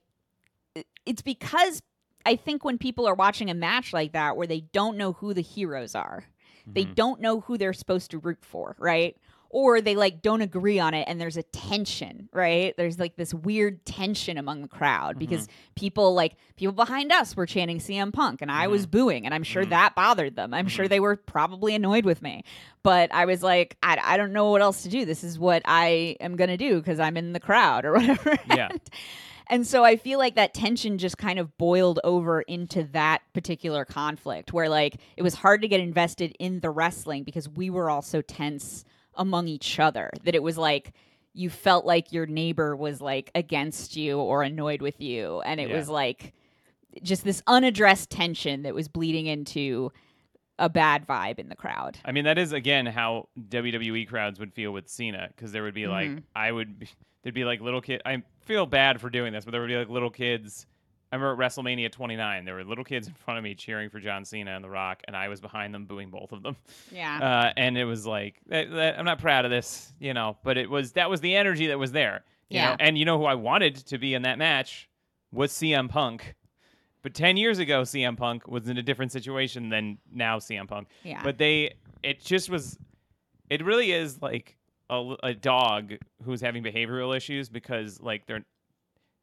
it's 1.05 1.23
because 1.23 1.81
I 2.25 2.37
think 2.37 2.65
when 2.65 2.79
people 2.79 3.09
are 3.09 3.15
watching 3.15 3.51
a 3.51 3.55
match 3.55 3.93
like 3.93 4.13
that 4.13 4.37
where 4.37 4.47
they 4.47 4.61
don't 4.61 4.97
know 4.97 5.13
who 5.15 5.35
the 5.35 5.41
heroes 5.43 5.97
are, 5.97 6.25
they 6.67 6.85
Mhm. 6.85 6.95
don't 6.95 7.21
know 7.21 7.41
who 7.41 7.59
they're 7.59 7.73
supposed 7.73 8.11
to 8.13 8.19
root 8.19 8.45
for, 8.45 8.77
right? 8.79 9.17
Or 9.51 9.83
they 9.83 9.97
like 9.97 10.23
don't 10.23 10.41
agree 10.41 10.79
on 10.79 10.95
it 10.95 11.05
and 11.07 11.21
there's 11.21 11.37
a 11.37 11.43
tension, 11.43 12.31
right? 12.33 12.75
There's 12.79 12.99
like 12.99 13.17
this 13.17 13.35
weird 13.35 13.85
tension 13.85 14.39
among 14.39 14.63
the 14.63 14.69
crowd 14.69 15.11
mm-hmm. 15.11 15.19
because 15.19 15.47
people 15.75 16.15
like 16.15 16.37
people 16.57 16.73
behind 16.73 17.13
us 17.13 17.37
were 17.37 17.45
chanting 17.45 17.79
CM 17.79 18.13
Punk 18.13 18.41
and 18.41 18.51
I 18.51 18.69
was 18.69 18.83
mm-hmm. 18.87 18.91
booing 18.99 19.27
and 19.27 19.35
I'm 19.35 19.43
sure 19.43 19.63
mm-hmm. 19.63 19.71
that 19.71 19.95
bothered 19.95 20.37
them. 20.37 20.55
I'm 20.55 20.69
sure 20.69 20.89
they 20.89 21.01
were 21.01 21.17
probably 21.17 21.75
annoyed 21.75 22.07
with 22.07 22.23
me. 22.23 22.45
But 22.83 23.13
I 23.13 23.27
was 23.27 23.43
like, 23.43 23.77
I, 23.83 23.99
I 24.03 24.17
don't 24.17 24.33
know 24.33 24.51
what 24.51 24.63
else 24.63 24.85
to 24.85 24.89
do. 24.89 25.05
This 25.05 25.23
is 25.23 25.39
what 25.39 25.61
I 25.67 26.17
am 26.19 26.37
going 26.37 26.51
to 26.51 26.57
do 26.57 26.79
because 26.79 26.99
I'm 26.99 27.19
in 27.19 27.35
the 27.35 27.41
crowd 27.41 27.85
or 27.85 27.93
whatever. 27.99 28.39
Yeah. 28.49 28.69
And- 28.71 28.81
and 29.53 29.65
so 29.67 29.85
I 29.85 29.97
feel 29.97 30.19
like 30.19 30.35
that 30.35 30.55
tension 30.55 30.99
just 30.99 31.17
kind 31.19 31.39
of 31.39 31.57
boiled 31.59 32.01
over 32.03 32.41
into 32.43 32.83
that 32.93 33.23
particular 33.35 33.85
conflict 33.85 34.53
where 34.53 34.69
like 34.69 34.97
it 35.17 35.23
was 35.23 35.35
hard 35.35 35.63
to 35.63 35.69
get 35.69 35.79
invested 35.79 36.35
in 36.41 36.59
the 36.61 36.71
wrestling 36.71 37.23
because 37.23 37.49
we 37.49 37.71
were 37.71 37.89
all 37.91 38.03
so 38.03 38.21
tense 38.23 38.85
among 39.15 39.47
each 39.47 39.79
other 39.79 40.11
that 40.25 40.35
it 40.35 40.43
was 40.43 40.59
like 40.59 40.93
you 41.35 41.49
felt 41.51 41.85
like 41.85 42.13
your 42.13 42.27
neighbor 42.27 42.75
was 42.75 43.01
like 43.01 43.31
against 43.35 43.95
you 43.97 44.19
or 44.19 44.43
annoyed 44.43 44.83
with 44.83 45.01
you 45.01 45.41
and 45.43 45.61
it 45.61 45.69
Yeah. 45.69 45.77
was 45.77 45.89
like 45.89 46.33
just 47.03 47.25
this 47.25 47.43
unaddressed 47.47 48.11
tension 48.11 48.63
that 48.63 48.75
was 48.75 48.89
bleeding 48.89 49.27
into 49.27 49.93
a 50.59 50.69
bad 50.69 51.07
vibe 51.07 51.39
in 51.39 51.49
the 51.49 51.57
crowd. 51.57 51.99
I 52.05 52.13
mean, 52.13 52.25
that 52.25 52.37
is 52.39 52.53
again 52.53 52.85
how 52.87 53.29
WWE 53.49 54.07
crowds 54.07 54.39
would 54.39 54.53
feel 54.53 54.73
with 54.73 54.89
Cena, 54.89 55.29
because 55.35 55.53
there 55.53 55.63
would 55.63 55.75
be 55.75 55.87
like 55.87 56.11
Mhm. 56.11 56.23
I 56.37 56.53
would, 56.53 56.79
be, 56.81 56.89
there'd 57.23 57.35
be 57.35 57.45
like 57.45 57.61
little 57.61 57.81
kid. 57.81 58.03
I 58.05 58.23
feel 58.43 58.67
bad 58.67 59.01
for 59.01 59.11
doing 59.11 59.33
this, 59.33 59.45
but 59.45 59.51
there 59.53 59.61
would 59.61 59.69
be 59.69 59.77
like 59.77 59.89
little 59.89 60.11
kids 60.11 60.67
I 61.13 61.17
remember 61.17 61.43
at 61.45 61.51
WrestleMania 61.51 61.93
29, 61.93 62.47
there 62.47 62.55
were 62.55 62.65
little 62.65 62.85
kids 62.85 63.07
in 63.07 63.13
front 63.13 63.37
of 63.37 63.45
me 63.45 63.55
cheering 63.55 63.91
for 63.91 64.01
John 64.01 64.25
Cena 64.25 64.53
and 64.53 64.65
The 64.65 64.71
Rock, 64.71 65.03
and 65.07 65.15
I 65.15 65.29
was 65.29 65.43
behind 65.43 65.75
them 65.75 65.85
booing 65.85 66.09
both 66.09 66.33
of 66.33 66.43
them. 66.43 66.57
Yeah. 66.91 67.19
Uh, 67.23 67.53
and 67.55 67.77
it 67.77 67.85
was 67.85 68.07
like, 68.07 68.37
that, 68.47 68.71
that- 68.71 68.99
I'm 68.99 69.05
not 69.05 69.19
proud 69.19 69.45
of 69.45 69.51
this, 69.51 69.93
you 70.01 70.15
know, 70.15 70.39
but 70.43 70.57
it 70.57 70.71
was 70.71 70.93
that 70.93 71.11
was 71.11 71.21
the 71.21 71.37
energy 71.37 71.67
that 71.67 71.79
was 71.79 71.93
there. 71.93 72.25
you 72.49 72.59
know? 72.59 72.65
Yeah. 72.65 72.77
And 72.81 72.97
you 72.97 73.05
know 73.05 73.19
who 73.19 73.25
I 73.27 73.35
wanted 73.35 73.77
to 73.89 73.99
be 73.99 74.15
in 74.15 74.23
that 74.23 74.39
match 74.39 74.89
was 75.33 75.53
CM 75.53 75.91
Punk. 75.91 76.35
But 77.03 77.13
10 77.15 77.37
years 77.37 77.59
ago, 77.59 77.83
CM 77.83 78.17
Punk 78.17 78.49
was 78.49 78.69
in 78.69 78.79
a 78.79 78.83
different 78.83 79.13
situation 79.13 79.69
than 79.69 79.99
now 80.11 80.39
CM 80.39 80.67
Punk. 80.67 80.89
yeah. 81.03 81.21
But 81.23 81.37
they, 81.37 81.75
it 82.03 82.23
just 82.25 82.49
was, 82.49 82.79
it 83.51 83.63
really 83.63 83.93
is 83.93 84.23
like 84.23 84.57
a, 84.93 85.17
a 85.29 85.35
dog 85.35 85.95
who's 86.25 86.41
having 86.41 86.63
behavioral 86.63 87.17
issues 87.17 87.49
because 87.49 88.01
like 88.01 88.27
they're, 88.27 88.45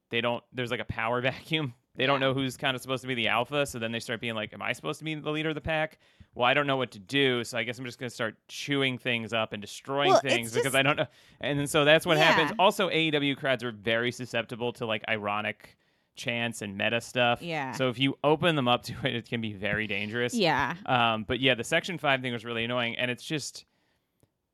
they 0.10 0.22
don't, 0.22 0.44
there's 0.54 0.72
like 0.72 0.80
a 0.80 0.86
power 0.86 1.22
vacuum. 1.32 1.74
They 1.96 2.06
don't 2.06 2.20
know 2.22 2.34
who's 2.34 2.56
kind 2.56 2.76
of 2.76 2.82
supposed 2.82 3.02
to 3.02 3.08
be 3.08 3.16
the 3.16 3.28
alpha. 3.28 3.66
So 3.66 3.78
then 3.78 3.92
they 3.92 4.00
start 4.00 4.22
being 4.22 4.36
like, 4.36 4.54
am 4.54 4.62
I 4.62 4.72
supposed 4.74 5.00
to 5.00 5.06
be 5.06 5.16
the 5.16 5.32
leader 5.32 5.50
of 5.50 5.56
the 5.56 5.62
pack? 5.62 6.00
Well, 6.34 6.46
I 6.46 6.54
don't 6.54 6.66
know 6.68 6.78
what 6.78 6.92
to 6.92 7.00
do. 7.00 7.44
So 7.44 7.58
I 7.58 7.64
guess 7.64 7.78
I'm 7.78 7.84
just 7.86 8.00
going 8.00 8.10
to 8.10 8.14
start 8.14 8.36
chewing 8.48 8.98
things 8.98 9.34
up 9.34 9.52
and 9.52 9.62
destroying 9.62 10.12
Well, 10.12 10.22
things 10.22 10.52
because 10.52 10.66
just- 10.72 10.76
I 10.78 10.82
don't 10.82 10.96
know. 10.98 11.08
And 11.42 11.60
then 11.60 11.68
so 11.68 11.84
that's 11.84 12.06
what 12.06 12.18
happens. 12.18 12.52
Also, 12.58 12.90
AEW 12.90 13.36
crowds 13.38 13.64
are 13.66 13.72
very 13.72 14.12
susceptible 14.14 14.72
to 14.74 14.86
like 14.86 15.04
ironic 15.10 15.76
chants 16.16 16.62
and 16.62 16.78
meta 16.78 17.02
stuff. 17.02 17.42
Yeah. 17.42 17.74
So 17.74 17.90
if 17.90 18.00
you 18.00 18.16
open 18.24 18.56
them 18.56 18.68
up 18.70 18.84
to 18.84 18.94
it, 19.04 19.16
it 19.16 19.28
can 19.30 19.42
be 19.42 19.52
very 19.54 19.86
dangerous. 19.88 20.34
yeah. 20.34 20.76
Um, 20.86 21.26
but 21.28 21.40
yeah, 21.42 21.56
the 21.56 21.64
Section 21.66 21.98
Five 21.98 22.22
thing 22.22 22.32
was 22.34 22.46
really 22.46 22.64
annoying, 22.64 22.96
and 22.98 23.12
it's 23.12 23.24
just. 23.24 23.66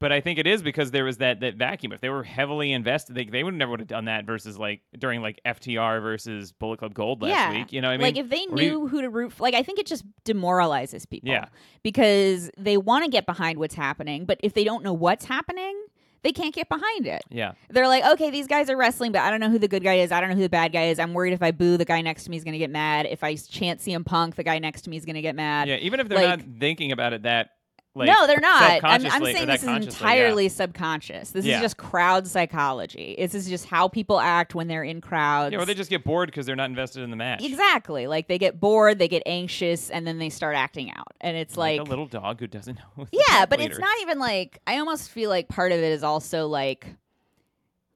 But 0.06 0.12
I 0.12 0.22
think 0.22 0.38
it 0.38 0.46
is 0.46 0.62
because 0.62 0.92
there 0.92 1.04
was 1.04 1.18
that, 1.18 1.40
that 1.40 1.56
vacuum. 1.56 1.92
If 1.92 2.00
they 2.00 2.10
were 2.10 2.22
heavily 2.22 2.72
invested, 2.72 3.16
they, 3.16 3.26
they 3.26 3.44
would 3.44 3.56
never 3.56 3.72
would 3.72 3.80
have 3.80 3.88
done 3.88 4.06
that 4.06 4.24
versus 4.26 4.56
like 4.56 4.82
during 5.00 5.24
like 5.24 5.42
FTR 5.44 6.00
versus 6.00 6.52
Bullet 6.52 6.78
Club 6.78 6.94
Gold 6.94 7.24
last 7.24 7.32
Yeah. 7.32 7.52
week. 7.54 7.74
You 7.74 7.82
know 7.82 7.88
what 7.88 7.94
I 7.96 7.98
mean? 7.98 8.04
like 8.04 8.18
if 8.18 8.30
they 8.30 8.46
or 8.52 8.62
you- 8.62 8.70
knew 8.70 8.88
who 8.88 9.02
to 9.02 9.10
root 9.10 9.34
for, 9.34 9.42
like 9.42 9.56
I 9.56 9.64
think 9.64 9.80
it 9.80 9.88
just 9.88 10.04
demoralizes 10.24 11.08
people. 11.08 11.30
Yeah. 11.32 11.46
Because 11.82 12.52
they 12.56 12.78
want 12.78 13.04
to 13.04 13.10
get 13.10 13.26
behind 13.26 13.58
what's 13.58 13.74
happening, 13.74 14.26
but 14.26 14.40
if 14.44 14.54
they 14.54 14.64
don't 14.64 14.84
know 14.84 14.94
what's 14.94 15.26
happening, 15.26 15.76
they 16.22 16.32
can't 16.32 16.54
get 16.54 16.70
behind 16.70 17.08
it. 17.08 17.24
yeah, 17.32 17.54
They're 17.72 17.88
like, 17.88 18.04
okay, 18.14 18.30
these 18.30 18.46
guys 18.48 18.70
are 18.70 18.78
wrestling, 18.78 19.12
but 19.12 19.22
I 19.22 19.32
don't 19.32 19.40
know 19.40 19.50
who 19.50 19.58
the 19.60 19.68
good 19.68 19.84
guy 19.84 19.96
is. 19.96 20.12
I 20.12 20.20
don't 20.22 20.30
know 20.30 20.36
who 20.36 20.42
the 20.44 20.50
bad 20.50 20.72
guy 20.72 20.86
is. 20.90 21.00
I'm 21.00 21.14
worried 21.16 21.34
if 21.34 21.42
I 21.42 21.50
boo, 21.50 21.78
the 21.78 21.86
guy 21.86 22.02
next 22.02 22.26
to 22.26 22.30
me 22.32 22.38
is 22.38 22.44
going 22.44 22.54
to 22.54 22.60
get 22.60 22.70
mad. 22.72 23.06
If 23.08 23.24
I 23.24 23.36
chant 23.36 23.80
CM 23.80 24.04
Punk, 24.06 24.36
the 24.36 24.44
guy 24.44 24.58
next 24.60 24.84
to 24.84 24.90
me 24.92 24.98
is 24.98 25.06
going 25.06 25.16
to 25.16 25.22
get 25.22 25.36
mad. 25.36 25.68
yeah. 25.68 25.76
Even 25.78 26.00
if 26.00 26.10
they're 26.10 26.28
like- 26.28 26.40
not 26.48 26.60
thinking 26.60 26.92
about 26.92 27.14
it 27.14 27.24
that 27.24 27.50
like 27.96 28.08
no, 28.08 28.28
they're 28.28 28.42
not. 28.42 28.84
I'm, 28.84 29.06
I'm 29.06 29.24
saying 29.24 29.48
this 29.48 29.62
is 29.62 29.68
consciously, 29.68 30.06
yeah. 30.06 30.14
entirely 30.14 30.50
subconscious. 30.50 31.30
This 31.32 31.46
Yeah. 31.46 31.56
is 31.56 31.62
just 31.62 31.78
crowd 31.78 32.28
psychology. 32.28 33.16
This 33.18 33.34
is 33.34 33.48
just 33.48 33.66
how 33.66 33.88
people 33.88 34.20
act 34.20 34.54
when 34.54 34.68
they're 34.68 34.84
in 34.84 35.00
crowds. 35.00 35.54
Yeah, 35.54 35.60
or 35.60 35.66
they 35.66 35.74
just 35.74 35.90
get 35.90 36.04
bored 36.04 36.28
because 36.28 36.46
they're 36.46 36.58
not 36.58 36.70
invested 36.70 37.04
in 37.04 37.10
the 37.10 37.16
match. 37.16 37.42
Exactly. 37.44 38.08
Like 38.08 38.28
they 38.28 38.38
get 38.38 38.60
bored, 38.60 39.00
they 39.00 39.08
get 39.08 39.24
anxious, 39.26 39.90
and 39.90 40.06
then 40.06 40.20
they 40.20 40.30
start 40.30 40.56
acting 40.58 40.92
out. 40.92 41.14
And 41.22 41.38
it's 41.38 41.56
like, 41.56 41.80
a 41.80 41.84
little 41.84 42.06
dog 42.06 42.42
who 42.42 42.48
doesn't 42.48 42.78
know. 42.98 43.08
yeah, 43.12 43.46
but 43.46 43.62
it's 43.62 43.80
not 43.80 43.96
even 44.02 44.20
like 44.20 44.60
I 44.68 44.78
almost 44.80 45.10
feel 45.10 45.30
like 45.30 45.48
part 45.48 45.72
of 45.72 45.80
it 45.80 45.92
is 45.94 46.04
also 46.04 46.48
like 46.48 46.86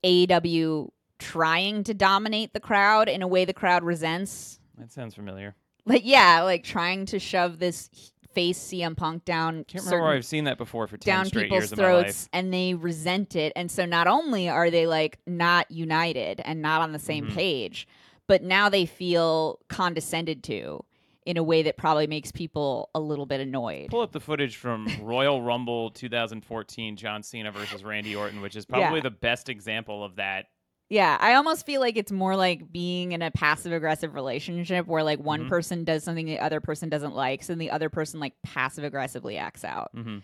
AEW 0.04 0.90
trying 1.18 1.84
to 1.84 1.94
dominate 1.94 2.54
the 2.54 2.60
crowd 2.60 3.10
in 3.10 3.22
a 3.22 3.28
way 3.28 3.44
the 3.46 3.54
crowd 3.54 3.84
resents. 3.84 4.60
That 4.78 4.92
sounds 4.92 5.14
familiar. 5.16 5.56
Like 5.86 6.04
yeah, 6.06 6.42
like 6.44 6.64
trying 6.64 7.06
to 7.08 7.20
shove 7.20 7.60
this 7.60 7.90
face 8.34 8.60
CM 8.60 8.96
Punk 8.96 9.26
down 9.26 9.63
Can't 9.65 9.84
remember 9.86 10.06
where 10.06 10.13
I've 10.15 10.26
seen 10.26 10.44
that 10.46 10.58
before 10.58 10.88
for 10.88 10.98
ten 10.98 11.13
down 11.15 11.26
straight 11.26 11.44
people's 11.46 11.62
years 11.63 11.72
of 11.72 11.78
my 11.80 11.94
life. 11.94 12.04
throats 12.06 12.30
and 12.34 12.54
they 12.54 12.74
resent 12.76 13.36
it 13.36 13.52
and 13.56 13.70
so 13.72 13.86
not 13.86 14.08
only 14.08 14.48
are 14.50 14.70
they 14.70 14.86
like 14.88 15.18
not 15.26 15.70
united 15.72 16.39
and 16.46 16.62
not 16.62 16.82
on 16.82 16.92
the 16.92 17.00
same 17.00 17.26
Mhm. 17.28 17.34
page 17.34 17.88
but 18.28 18.44
now 18.44 18.70
they 18.70 18.86
feel 18.86 19.60
condescended 19.68 20.44
to 20.44 20.84
in 21.26 21.38
a 21.38 21.44
way 21.44 21.62
that 21.63 21.78
probably 21.78 22.08
makes 22.08 22.32
people 22.32 22.89
a 22.96 23.00
little 23.00 23.26
bit 23.26 23.39
annoyed 23.42 23.89
Pull 23.89 24.02
up 24.02 24.12
the 24.12 24.20
footage 24.20 24.56
from 24.58 24.88
Royal 25.02 25.42
Rumble 25.42 25.89
2014, 25.92 26.96
John 26.96 27.22
Cena 27.24 27.52
versus 27.52 27.84
Randy 27.84 28.15
Orton, 28.15 28.42
which 28.42 28.56
is 28.56 28.65
probably 28.68 28.98
Yeah. 29.00 29.04
the 29.04 29.12
best 29.12 29.50
example 29.50 30.04
of 30.04 30.15
that. 30.15 30.46
Yeah 30.89 31.17
i 31.19 31.34
almost 31.36 31.65
feel 31.65 31.80
like 31.82 31.95
it's 31.97 32.12
more 32.12 32.36
like 32.36 32.71
being 32.71 33.12
in 33.12 33.21
a 33.21 33.32
passive 33.32 33.71
aggressive 33.71 34.13
relationship 34.15 34.88
where 34.88 35.04
like 35.04 35.19
one 35.19 35.45
Mhm. 35.45 35.49
person 35.49 35.84
does 35.84 36.04
something 36.04 36.25
the 36.25 36.39
other 36.39 36.60
person 36.60 36.89
doesn't 36.89 37.15
like 37.15 37.43
so 37.43 37.54
then 37.54 37.60
the 37.60 37.71
other 37.71 37.89
person 37.89 38.19
like 38.19 38.34
passive 38.43 38.84
aggressively 38.84 39.38
acts 39.38 39.63
out 39.63 39.89
hmm 39.93 40.17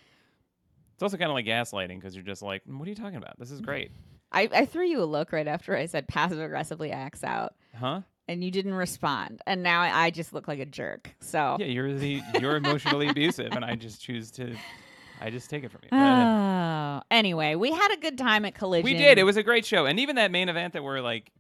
It's 0.96 1.04
also 1.04 1.18
kind 1.18 1.30
of 1.30 1.36
like 1.36 1.46
gaslighting 1.46 2.00
because 2.00 2.16
you're 2.16 2.24
just 2.24 2.42
like, 2.42 2.62
"What 2.66 2.86
are 2.88 2.90
you 2.90 2.96
talking 2.96 3.18
about? 3.18 3.38
This 3.38 3.52
is 3.52 3.60
great, 3.62 3.92
I, 4.32 4.50
I 4.52 4.66
threw 4.66 4.86
you 4.86 5.02
a 5.04 5.06
look 5.06 5.32
right 5.32 5.48
after 5.48 5.76
i 5.76 5.86
said 5.86 6.08
passive 6.08 6.40
aggressively 6.40 6.92
acts 6.92 7.24
out 7.24 7.54
huh?" 7.78 8.02
and 8.28 8.44
you 8.44 8.50
didn't 8.50 8.74
respond 8.74 9.42
and 9.46 9.62
now 9.62 9.82
i 9.82 10.10
just 10.10 10.34
look 10.34 10.48
like 10.48 10.60
a 10.60 10.66
jerk 10.66 11.12
so 11.20 11.58
Yeah, 11.60 11.68
you're 11.68 11.94
the 11.94 12.22
you're 12.40 12.56
emotionally 12.56 13.10
abusive, 13.10 13.52
and 13.54 13.64
I 13.64 13.76
just 13.76 14.02
choose 14.02 14.32
to, 14.32 14.58
I 15.22 15.30
just 15.30 15.50
take 15.50 15.64
it 15.64 15.72
from 15.72 15.82
you. 15.84 15.98
Uh, 15.98 17.00
oh, 17.00 17.04
anyway, 17.10 17.56
we 17.56 17.72
had 17.72 17.94
a 17.94 17.98
good 17.98 18.18
time 18.18 18.46
at 18.46 18.56
Collision. 18.56 18.84
we 18.86 18.94
did. 18.94 19.18
It 19.18 19.24
was 19.24 19.38
a 19.38 19.44
great 19.44 19.66
show, 19.66 19.86
and 19.86 20.00
even 20.00 20.18
that 20.18 20.32
main 20.32 20.50
event 20.50 20.74
that 20.74 20.84
we're 20.84 21.02
like, 21.02 21.32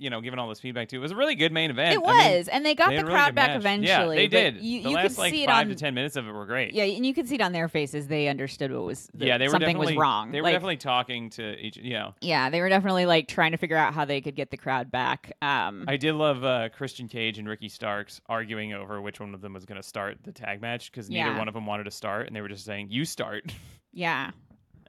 you 0.00 0.10
know, 0.10 0.20
giving 0.20 0.38
all 0.38 0.48
this 0.48 0.58
feedback 0.58 0.88
to, 0.88 0.96
it 0.96 0.98
was 0.98 1.12
a 1.12 1.16
really 1.16 1.34
good 1.36 1.52
main 1.52 1.70
event. 1.70 1.94
It 1.94 2.02
I 2.04 2.12
mean, 2.28 2.36
was, 2.38 2.48
and 2.48 2.64
they 2.66 2.74
got 2.74 2.88
they 2.88 2.96
the 2.96 3.02
a 3.02 3.04
really 3.04 3.14
crowd 3.14 3.34
back 3.34 3.48
match. 3.50 3.56
eventually. 3.58 4.16
Yeah, 4.16 4.22
they 4.22 4.26
did. 4.28 4.56
You, 4.56 4.82
the 4.82 4.88
you 4.88 4.94
last 4.96 5.08
could 5.16 5.18
like 5.18 5.34
five 5.46 5.66
on. 5.66 5.68
to 5.68 5.74
ten 5.74 5.94
minutes 5.94 6.16
of 6.16 6.26
it 6.26 6.32
were 6.32 6.46
great. 6.46 6.72
Yeah, 6.72 6.84
and 6.84 7.04
you 7.04 7.12
could 7.14 7.28
see 7.28 7.34
it 7.36 7.40
on 7.40 7.52
their 7.52 7.68
faces. 7.68 8.08
They 8.08 8.26
understood 8.28 8.72
what 8.72 8.82
was 8.84 9.08
that 9.14 9.26
yeah, 9.26 9.38
they 9.38 9.46
were 9.46 9.50
something 9.52 9.76
was 9.78 9.94
wrong. 9.94 10.32
They 10.32 10.40
were 10.40 10.44
Like, 10.44 10.54
definitely 10.54 10.78
talking 10.78 11.30
to 11.30 11.56
each. 11.58 11.76
You 11.76 11.92
know, 11.92 12.14
yeah, 12.22 12.48
they 12.50 12.60
were 12.60 12.68
definitely 12.70 13.04
like 13.06 13.28
trying 13.28 13.52
to 13.52 13.58
figure 13.58 13.76
out 13.76 13.92
how 13.94 14.04
they 14.06 14.20
could 14.20 14.34
get 14.34 14.50
the 14.50 14.56
crowd 14.56 14.90
back. 14.90 15.32
Um, 15.42 15.84
I 15.86 15.96
did 15.96 16.14
love 16.14 16.42
uh, 16.44 16.70
Christian 16.70 17.06
Cage 17.06 17.38
and 17.38 17.48
Ricky 17.48 17.68
Starks 17.68 18.20
arguing 18.26 18.72
over 18.72 19.00
which 19.02 19.20
one 19.20 19.34
of 19.34 19.42
them 19.42 19.52
was 19.52 19.64
going 19.66 19.80
to 19.80 19.86
start 19.86 20.16
the 20.24 20.32
tag 20.32 20.60
match 20.62 20.90
because 20.90 21.10
neither 21.10 21.30
Yeah. 21.32 21.38
one 21.38 21.46
of 21.48 21.54
them 21.54 21.66
wanted 21.66 21.84
to 21.84 21.90
start, 21.90 22.26
and 22.26 22.34
they 22.34 22.40
were 22.40 22.48
just 22.48 22.64
saying, 22.64 22.88
"You 22.90 23.04
start." 23.04 23.52
yeah, 23.92 24.30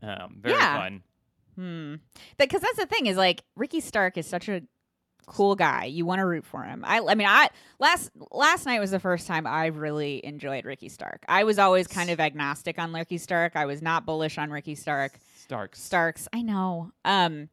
um, 0.02 0.38
very 0.40 0.56
Yeah. 0.56 0.78
fun. 0.78 1.04
hmm. 1.56 1.96
Because 2.38 2.62
that's 2.62 2.78
the 2.78 2.86
thing 2.86 3.08
is 3.08 3.18
like 3.18 3.44
Ricky 3.56 3.82
Stark 3.82 4.18
is 4.18 4.26
such 4.26 4.48
a 4.48 4.62
cool 5.26 5.56
guy. 5.56 5.86
You 5.86 6.06
want 6.06 6.20
to 6.20 6.26
root 6.26 6.46
for 6.46 6.64
him. 6.64 6.84
I, 6.86 7.00
I 7.00 7.16
mean, 7.16 7.28
I 7.28 7.50
last 7.80 8.12
last 8.32 8.66
night 8.66 8.80
was 8.80 8.92
the 8.92 9.00
first 9.00 9.28
time 9.28 9.46
I 9.48 9.68
really 9.68 10.24
enjoyed 10.26 10.66
Ricky 10.66 10.90
Stark. 10.90 11.24
I 11.28 11.44
was 11.44 11.60
always 11.60 11.88
kind 11.88 12.10
of 12.10 12.20
agnostic 12.20 12.78
on 12.80 12.94
Ricky 12.94 13.18
Stark. 13.18 13.56
I 13.56 13.66
was 13.66 13.82
not 13.82 14.06
bullish 14.06 14.38
on 14.38 14.52
Ricky 14.52 14.76
Stark. 14.76 15.14
Starks. 15.36 15.82
Starks, 15.82 16.28
I 16.34 16.42
know. 16.42 16.92
Um, 17.06 17.50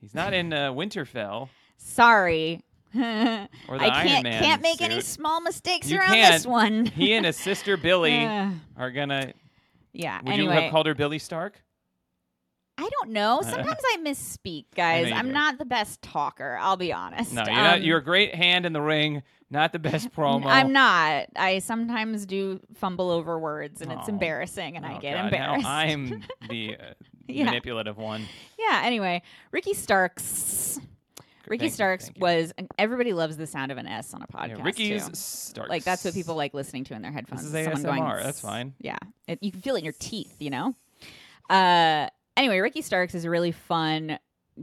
He's 0.00 0.14
not 0.14 0.34
in 0.34 0.52
uh, 0.52 0.72
Winterfell 0.72 1.48
sorry. 1.82 2.62
or 2.94 2.98
the 3.00 3.48
I 3.68 4.04
can't 4.04 4.24
Man 4.24 4.42
can't 4.42 4.62
make 4.62 4.82
any 4.82 5.00
small 5.00 5.40
mistakes 5.40 5.90
You 5.90 5.98
around 5.98 6.08
can't. 6.12 6.34
this 6.34 6.46
one. 6.46 6.86
He 6.86 7.14
and 7.14 7.24
his 7.24 7.36
sister 7.36 7.76
Billy 7.76 8.24
are 8.76 8.90
gonna. 8.90 9.32
yeah. 9.92 10.20
Would 10.22 10.32
anyway, 10.32 10.54
you 10.54 10.60
have 10.60 10.70
called 10.70 10.86
her 10.86 10.94
Billy 10.94 11.18
Stark? 11.18 11.62
I 12.78 12.88
don't 12.88 13.10
know. 13.10 13.40
Sometimes 13.44 13.80
I 13.92 13.98
misspeak, 14.02 14.66
guys. 14.74 15.08
you 15.08 15.14
I'm 15.14 15.26
do. 15.26 15.32
not 15.32 15.58
the 15.58 15.64
best 15.64 16.00
talker. 16.02 16.58
I'll 16.60 16.76
be 16.76 16.92
honest. 16.92 17.32
No, 17.32 17.42
you're 17.44 17.52
not. 17.54 17.74
Um, 17.78 17.82
You're 17.82 17.98
a 17.98 18.04
great 18.04 18.34
hand 18.34 18.66
in 18.66 18.72
the 18.72 18.80
ring. 18.82 19.22
Not 19.50 19.72
the 19.72 19.78
best 19.78 20.10
promo. 20.16 20.46
I'm 20.46 20.72
not. 20.72 21.26
I 21.36 21.58
sometimes 21.58 22.24
do 22.24 22.60
fumble 22.74 23.10
over 23.10 23.38
words, 23.38 23.82
and 23.82 23.92
it's 23.92 24.08
Oh. 24.08 24.12
embarrassing, 24.12 24.76
and 24.76 24.86
I 24.86 24.96
Oh, 24.96 25.00
get 25.00 25.14
God, 25.16 25.24
embarrassed. 25.26 25.62
Now 25.64 25.70
I'm 25.70 26.22
the 26.48 26.76
uh, 26.80 26.84
Yeah. 27.28 27.44
manipulative 27.44 27.98
one. 27.98 28.26
yeah. 28.58 28.80
Anyway, 28.84 29.22
Ricky 29.50 29.74
Starks. 29.74 30.80
Ricky 31.48 31.62
Thank 31.64 31.70
you, 31.70 31.74
Starks 31.74 32.04
thank 32.06 32.16
you. 32.16 32.22
was. 32.22 32.52
and 32.56 32.68
Everybody 32.78 33.12
loves 33.12 33.36
the 33.36 33.46
sound 33.46 33.70
of 33.72 33.76
an 33.76 33.86
S 33.86 34.14
on 34.14 34.22
a 34.22 34.26
podcast. 34.26 34.58
Yeah, 34.58 34.64
Ricky's 34.64 35.08
too. 35.08 35.14
Starks. 35.14 35.68
Like 35.68 35.84
that's 35.84 36.04
what 36.04 36.14
people 36.14 36.34
like 36.36 36.54
listening 36.54 36.84
to 36.84 36.94
in 36.94 37.02
their 37.02 37.12
headphones. 37.12 37.44
is 37.44 37.52
Someone 37.52 37.82
going, 37.82 38.02
ASMR, 38.02 38.22
that's 38.22 38.40
fine. 38.40 38.72
Yeah, 38.80 38.96
it, 39.28 39.40
you 39.42 39.50
can 39.52 39.60
feel 39.60 39.74
it 39.74 39.80
in 39.80 39.84
your 39.84 39.94
teeth. 39.98 40.34
You 40.40 40.50
know. 40.50 40.74
Uh, 41.50 42.08
anyway, 42.36 42.58
Ricky 42.60 42.82
Starks 42.82 43.14
is 43.14 43.24
a 43.24 43.30
really 43.30 43.52
fun 43.52 44.18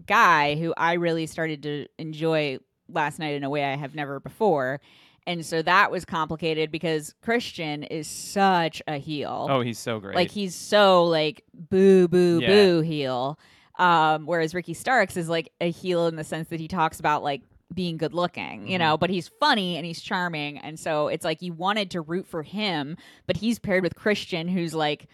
guy 0.05 0.55
who 0.55 0.73
I 0.77 0.93
really 0.93 1.25
started 1.27 1.63
to 1.63 1.87
enjoy 1.97 2.59
last 2.87 3.19
night 3.19 3.35
in 3.35 3.43
a 3.43 3.49
way 3.49 3.63
I 3.63 3.75
have 3.75 3.95
never 3.95 4.19
before. 4.19 4.81
And 5.27 5.45
so 5.45 5.61
that 5.61 5.91
was 5.91 6.05
complicated 6.05 6.71
because 6.71 7.13
Christian 7.21 7.83
is 7.83 8.07
such 8.07 8.81
a 8.87 8.97
heel. 8.97 9.47
Oh, 9.49 9.61
he's 9.61 9.77
so 9.77 9.99
great. 9.99 10.15
Like 10.15 10.31
he's 10.31 10.55
so 10.55 11.03
like 11.05 11.43
boo 11.53 12.07
boo 12.07 12.39
Yeah. 12.41 12.47
boo 12.47 12.81
heel. 12.81 13.39
Um, 13.77 14.25
whereas 14.25 14.53
Ricky 14.53 14.73
Starks 14.73 15.15
is 15.17 15.29
like 15.29 15.51
a 15.61 15.69
heel 15.71 16.07
in 16.07 16.15
the 16.15 16.23
sense 16.23 16.49
that 16.49 16.59
he 16.59 16.67
talks 16.67 16.99
about 16.99 17.23
like 17.23 17.41
being 17.73 17.97
good 17.97 18.13
looking, 18.15 18.67
you 18.67 18.77
Mhm. 18.77 18.79
know, 18.79 18.97
but 18.97 19.09
he's 19.11 19.27
funny 19.27 19.77
and 19.77 19.85
he's 19.85 20.01
charming. 20.01 20.57
And 20.57 20.79
so 20.79 21.07
it's 21.07 21.23
like 21.23 21.41
you 21.43 21.53
wanted 21.53 21.91
to 21.91 22.01
root 22.01 22.25
for 22.27 22.41
him, 22.41 22.97
but 23.27 23.37
he's 23.37 23.59
paired 23.59 23.83
with 23.83 23.95
Christian 23.95 24.47
who's 24.47 24.73
like 24.73 25.07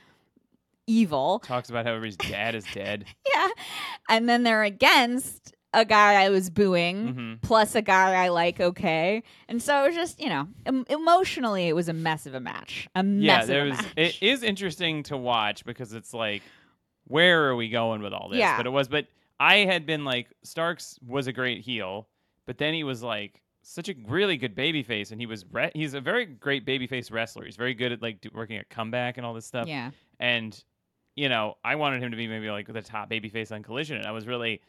evil. 0.88 1.40
talks 1.40 1.70
about 1.70 1.86
how 1.86 2.00
his 2.02 2.18
dad 2.18 2.56
is 2.56 2.66
dead. 2.74 3.06
Yeah. 3.36 3.48
And 4.10 4.30
then 4.30 4.44
they're 4.44 4.64
against 4.64 5.54
a 5.74 5.84
guy 5.84 6.24
I 6.24 6.30
was 6.30 6.50
booing. 6.50 7.08
hmm 7.14 7.34
Plus 7.42 7.76
a 7.76 7.82
guy 7.82 8.14
I 8.24 8.30
like, 8.30 8.62
okay, 8.62 9.24
and 9.50 9.62
so 9.62 9.84
it 9.84 9.88
was 9.88 9.96
just 9.96 10.22
you 10.22 10.30
know 10.30 10.48
em- 10.66 10.86
emotionally 10.90 11.68
it 11.68 11.74
was 11.76 11.90
a 11.90 11.94
mess 11.94 12.26
of 12.26 12.34
a 12.34 12.40
match, 12.40 12.88
a 12.96 13.04
mess 13.04 13.24
Yeah, 13.24 13.38
of 13.40 13.44
a 13.44 13.48
there's. 13.52 13.70
match. 13.78 13.94
It 13.98 14.18
is 14.22 14.42
interesting 14.44 15.04
to 15.04 15.18
watch 15.18 15.66
because 15.66 15.92
it's 15.94 16.14
like, 16.14 16.44
where 17.08 17.50
are 17.50 17.56
we 17.58 17.68
going 17.70 18.02
with 18.02 18.14
all 18.14 18.30
this? 18.30 18.40
Yeah. 18.40 18.56
But 18.58 18.66
it 18.68 18.70
was. 18.70 18.88
But 18.88 19.08
I 19.40 19.58
had 19.66 19.86
been 19.86 20.06
like, 20.06 20.28
Starks 20.44 20.98
was 21.06 21.28
a 21.28 21.34
great 21.34 21.62
heel, 21.62 22.08
but 22.46 22.58
then 22.58 22.74
he 22.74 22.86
was 22.86 23.04
like 23.04 23.42
such 23.64 23.90
a 23.90 23.96
really 24.08 24.38
good 24.38 24.56
baby 24.56 24.82
face, 24.82 25.12
and 25.12 25.20
he 25.20 25.26
was 25.26 25.44
re- 25.52 25.72
he's 25.76 25.94
a 25.94 26.00
very 26.02 26.26
great 26.26 26.66
baby 26.66 26.88
face 26.88 27.12
wrestler. 27.12 27.44
He's 27.44 27.58
very 27.58 27.74
good 27.74 27.92
at 27.92 28.02
like 28.02 28.22
do- 28.22 28.30
working 28.34 28.56
at 28.58 28.70
comeback 28.70 29.18
and 29.18 29.26
all 29.26 29.34
this 29.34 29.46
stuff. 29.46 29.68
Yeah. 29.68 29.92
And 30.22 30.64
you 31.16 31.30
know, 31.30 31.58
I 31.64 31.76
wanted 31.76 32.04
him 32.04 32.12
to 32.12 32.18
be 32.18 32.28
maybe 32.28 32.50
like 32.50 32.72
the 32.72 32.82
top 32.82 33.10
baby 33.10 33.30
face 33.30 33.52
on 33.52 33.64
Collision, 33.64 33.98
and 33.98 34.06
I 34.06 34.12
was 34.12 34.28
really 34.28 34.62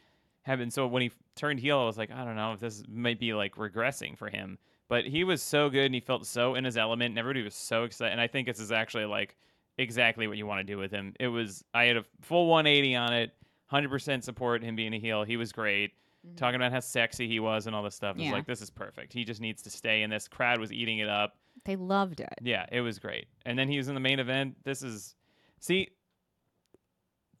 having. 0.43 0.69
So 0.69 0.87
when 0.87 1.01
he 1.01 1.11
turned 1.35 1.59
heel, 1.59 1.79
I 1.79 1.85
was 1.85 1.97
like, 1.97 2.11
I 2.11 2.23
don't 2.23 2.35
know 2.35 2.53
if 2.53 2.59
this 2.59 2.83
might 2.87 3.19
be 3.19 3.33
like 3.33 3.55
regressing 3.55 4.17
for 4.17 4.29
him. 4.29 4.57
But 4.89 5.05
he 5.05 5.25
was 5.25 5.41
so 5.41 5.69
good, 5.69 5.87
and 5.87 5.93
he 5.93 5.99
felt 5.99 6.25
so 6.25 6.55
in 6.55 6.63
his 6.63 6.77
element, 6.77 7.09
and 7.09 7.19
everybody 7.19 7.43
was 7.43 7.55
so 7.55 7.83
excited. 7.83 8.13
And 8.13 8.21
I 8.21 8.27
think 8.27 8.47
this 8.47 8.59
is 8.59 8.71
actually 8.71 9.05
like 9.05 9.35
exactly 9.77 10.27
what 10.27 10.37
you 10.37 10.45
want 10.45 10.59
to 10.59 10.63
do 10.63 10.77
with 10.77 10.91
him. 10.91 11.13
It 11.19 11.27
was 11.27 11.63
I 11.73 11.85
had 11.85 11.97
a 11.97 12.05
full 12.21 12.47
180 12.47 12.95
on 12.95 13.13
it, 13.13 13.31
100% 13.71 14.23
support 14.23 14.63
him 14.63 14.75
being 14.75 14.93
a 14.93 14.99
heel. 14.99 15.23
He 15.23 15.37
was 15.37 15.51
great 15.51 15.91
mm-hmm. 16.25 16.35
talking 16.35 16.55
about 16.55 16.71
how 16.71 16.79
sexy 16.79 17.27
he 17.27 17.39
was 17.39 17.67
and 17.67 17.75
all 17.75 17.83
this 17.83 17.95
stuff. 17.95 18.15
It's 18.15 18.25
Yeah. 18.25 18.31
like 18.31 18.45
this 18.45 18.61
is 18.61 18.69
perfect. 18.69 19.13
He 19.13 19.23
just 19.23 19.41
needs 19.41 19.61
to 19.63 19.69
stay 19.69 20.03
in 20.03 20.09
this. 20.09 20.27
Crowd 20.27 20.59
was 20.59 20.71
eating 20.71 20.99
it 20.99 21.09
up. 21.09 21.37
They 21.65 21.75
loved 21.75 22.19
it. 22.19 22.33
Yeah, 22.41 22.65
it 22.71 22.81
was 22.81 22.97
great. 22.99 23.27
And 23.45 23.59
then 23.59 23.67
he 23.67 23.77
was 23.77 23.89
in 23.89 23.93
the 23.93 23.99
main 23.99 24.19
event. 24.19 24.55
This 24.63 24.83
is 24.83 25.15
see, 25.59 25.89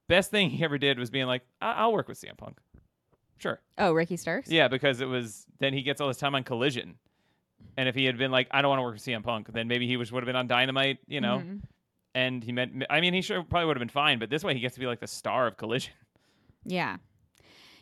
best 0.07 0.31
thing 0.31 0.49
he 0.49 0.63
ever 0.63 0.77
did 0.77 0.97
was 0.99 1.09
being 1.09 1.25
like, 1.27 1.43
I- 1.61 1.73
I'll 1.73 1.93
work 1.93 2.07
with 2.07 2.19
CM 2.19 2.37
Punk. 2.37 2.57
Sure. 3.37 3.59
Oh, 3.77 3.93
Ricky 3.93 4.17
Starks? 4.17 4.49
Yeah, 4.49 4.67
because 4.67 4.99
it 5.01 5.05
was 5.05 5.45
then 5.59 5.73
he 5.73 5.81
gets 5.83 6.01
all 6.01 6.07
this 6.07 6.17
time 6.17 6.33
on 6.35 6.43
Collision. 6.43 6.95
And 7.77 7.87
if 7.87 7.93
he 7.95 8.05
had 8.05 8.17
been 8.17 8.31
like, 8.31 8.47
I 8.51 8.61
don't 8.61 8.69
want 8.69 8.79
to 8.79 8.83
work 8.83 8.93
with 8.95 9.03
CM 9.03 9.23
Punk, 9.23 9.51
then 9.53 9.67
maybe 9.67 9.87
he 9.87 9.97
was, 9.97 10.11
would 10.11 10.23
have 10.23 10.27
been 10.27 10.35
on 10.35 10.47
Dynamite, 10.47 10.97
you 11.07 11.21
know. 11.21 11.39
Mhm. 11.45 11.61
And 12.15 12.43
he 12.43 12.51
meant, 12.51 12.83
I 12.89 12.99
mean, 13.01 13.13
he 13.13 13.21
sure 13.21 13.43
probably 13.43 13.67
would 13.67 13.77
have 13.77 13.81
been 13.81 13.89
fine, 13.89 14.17
but 14.17 14.29
this 14.31 14.43
way 14.43 14.55
he 14.55 14.59
gets 14.59 14.73
to 14.73 14.79
be 14.79 14.87
like 14.87 14.99
the 14.99 15.07
star 15.07 15.45
of 15.47 15.57
Collision. 15.57 15.93
Yeah. 16.65 16.97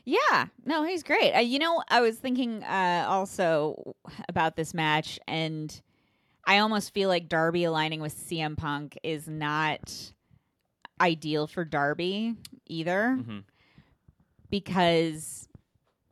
Yeah. 0.03 0.45
No, 0.65 0.83
he's 0.83 1.01
great. 1.01 1.33
Uh, 1.33 1.39
you 1.39 1.57
know, 1.57 1.81
I 1.89 2.01
was 2.01 2.17
thinking 2.17 2.63
uh, 2.63 3.05
also 3.07 3.95
about 4.29 4.55
this 4.55 4.75
match, 4.75 5.19
and 5.27 5.81
I 6.45 6.59
almost 6.59 6.93
feel 6.93 7.09
like 7.09 7.27
Darby 7.27 7.63
aligning 7.63 7.99
with 8.01 8.15
CM 8.15 8.55
Punk 8.55 8.95
is 9.01 9.27
not 9.27 10.11
ideal 10.99 11.47
for 11.47 11.65
Darby 11.65 12.35
either 12.67 13.15
hmm 13.15 13.39
because 14.49 15.47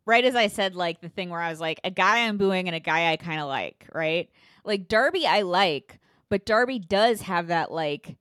right 0.06 0.26
as 0.26 0.36
I 0.36 0.48
said, 0.48 0.76
like 0.76 1.02
the 1.02 1.10
thing 1.10 1.30
where 1.30 1.40
I 1.40 1.50
was 1.50 1.62
like, 1.62 1.80
a 1.84 1.92
guy 1.92 2.28
I'm 2.28 2.38
booing 2.38 2.68
and 2.68 2.76
a 2.76 2.80
guy 2.80 3.12
I 3.12 3.18
kind 3.18 3.40
of 3.40 3.48
like, 3.48 3.88
right? 3.94 4.30
Like 4.66 4.88
Darby, 4.88 5.26
I 5.26 5.42
like, 5.42 6.00
but 6.30 6.46
Darby 6.46 6.80
does 6.80 7.22
have 7.22 7.48
that 7.48 7.72
like 7.72 8.18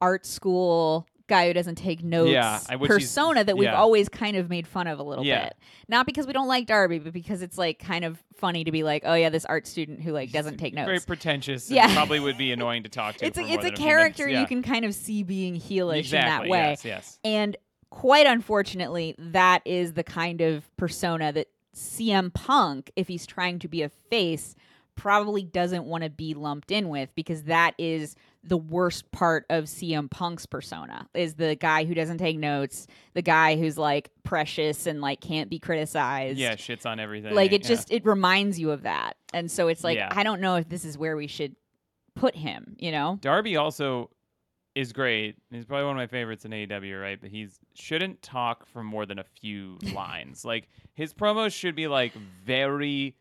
art 0.00 0.26
school 0.26 1.06
guy 1.26 1.46
who 1.46 1.52
doesn't 1.54 1.76
take 1.76 2.02
notes 2.04 2.30
Yeah, 2.30 2.60
I- 2.68 2.76
which 2.76 2.90
he's- 2.90 3.02
persona 3.02 3.44
that 3.44 3.56
we've 3.56 3.64
yeah. 3.64 3.76
always 3.76 4.08
kind 4.08 4.36
of 4.36 4.50
made 4.50 4.66
fun 4.66 4.86
of 4.86 4.98
a 4.98 5.02
little 5.02 5.24
Yeah. 5.24 5.44
bit. 5.44 5.56
Not 5.88 6.06
because 6.06 6.26
we 6.26 6.32
don't 6.32 6.48
like 6.48 6.66
Darby, 6.66 6.98
but 6.98 7.12
because 7.12 7.40
it's 7.42 7.56
like 7.58 7.78
kind 7.78 8.04
of 8.04 8.22
funny 8.36 8.64
to 8.64 8.70
be 8.72 8.82
like, 8.82 9.02
oh 9.06 9.14
yeah, 9.14 9.30
this 9.30 9.44
art 9.46 9.66
student 9.66 10.02
who 10.02 10.12
like 10.12 10.32
doesn't 10.32 10.58
take 10.58 10.74
notes. 10.74 10.86
Very 10.86 11.00
pretentious. 11.00 11.70
Yeah. 11.70 11.92
Probably 11.94 12.20
would 12.20 12.36
be 12.38 12.52
annoying 12.52 12.82
to 12.82 12.88
talk 12.88 13.16
to. 13.16 13.26
It's 13.26 13.38
a, 13.38 13.42
it's 13.42 13.64
a 13.64 13.70
character 13.70 14.28
you 14.28 14.46
can 14.46 14.62
kind 14.62 14.84
of 14.84 14.94
see 14.94 15.22
being 15.22 15.54
heelish 15.56 15.98
exactly, 16.00 16.48
in 16.48 16.50
that 16.50 16.50
way. 16.50 16.58
Yes, 16.70 16.84
yes. 16.84 17.18
And 17.24 17.56
quite 17.90 18.26
unfortunately, 18.26 19.14
that 19.18 19.62
is 19.64 19.94
the 19.94 20.04
kind 20.04 20.40
of 20.40 20.68
persona 20.76 21.32
that 21.32 21.48
CM 21.74 22.32
Punk, 22.32 22.92
if 22.96 23.08
he's 23.08 23.26
trying 23.26 23.58
to 23.60 23.68
be 23.68 23.82
a 23.82 23.88
face, 23.88 24.54
probably 24.96 25.42
doesn't 25.42 25.84
want 25.84 26.04
to 26.04 26.10
be 26.10 26.34
lumped 26.34 26.70
in 26.70 26.88
with 26.88 27.12
because 27.14 27.44
that 27.44 27.74
is 27.78 28.14
the 28.46 28.56
worst 28.56 29.10
part 29.10 29.46
of 29.48 29.64
CM 29.64 30.10
Punk's 30.10 30.46
persona 30.46 31.08
is 31.14 31.34
the 31.34 31.56
guy 31.56 31.84
who 31.84 31.94
doesn't 31.94 32.18
take 32.18 32.38
notes, 32.38 32.86
the 33.14 33.22
guy 33.22 33.56
who's 33.56 33.78
like 33.78 34.10
precious 34.22 34.86
and 34.86 35.00
like 35.00 35.20
can't 35.20 35.48
be 35.48 35.58
criticized. 35.58 36.38
Yeah, 36.38 36.54
shits 36.54 36.86
on 36.86 37.00
everything. 37.00 37.34
Like 37.34 37.52
it 37.52 37.62
yeah. 37.62 37.68
just 37.68 37.90
it 37.90 38.04
reminds 38.04 38.58
you 38.58 38.70
of 38.70 38.82
that. 38.82 39.16
And 39.32 39.50
so 39.50 39.68
it's 39.68 39.82
like 39.82 39.96
Yeah. 39.96 40.08
I 40.10 40.22
don't 40.22 40.40
know 40.40 40.56
if 40.56 40.68
this 40.68 40.84
is 40.84 40.98
where 40.98 41.16
we 41.16 41.26
should 41.26 41.56
put 42.14 42.36
him, 42.36 42.76
you 42.78 42.92
know? 42.92 43.18
Darby 43.20 43.56
also 43.56 44.10
is 44.74 44.92
great. 44.92 45.36
He's 45.50 45.64
probably 45.64 45.86
one 45.86 45.96
of 45.96 46.00
my 46.00 46.06
favorites 46.06 46.44
in 46.44 46.50
AEW, 46.50 47.00
right? 47.00 47.20
But 47.20 47.30
he's 47.30 47.58
shouldn't 47.74 48.22
talk 48.22 48.66
for 48.66 48.82
more 48.82 49.06
than 49.06 49.18
a 49.18 49.24
few 49.24 49.78
lines. 49.94 50.44
Like 50.44 50.68
his 50.94 51.14
promos 51.14 51.52
should 51.52 51.74
be 51.74 51.86
like 51.86 52.12
very. 52.44 53.16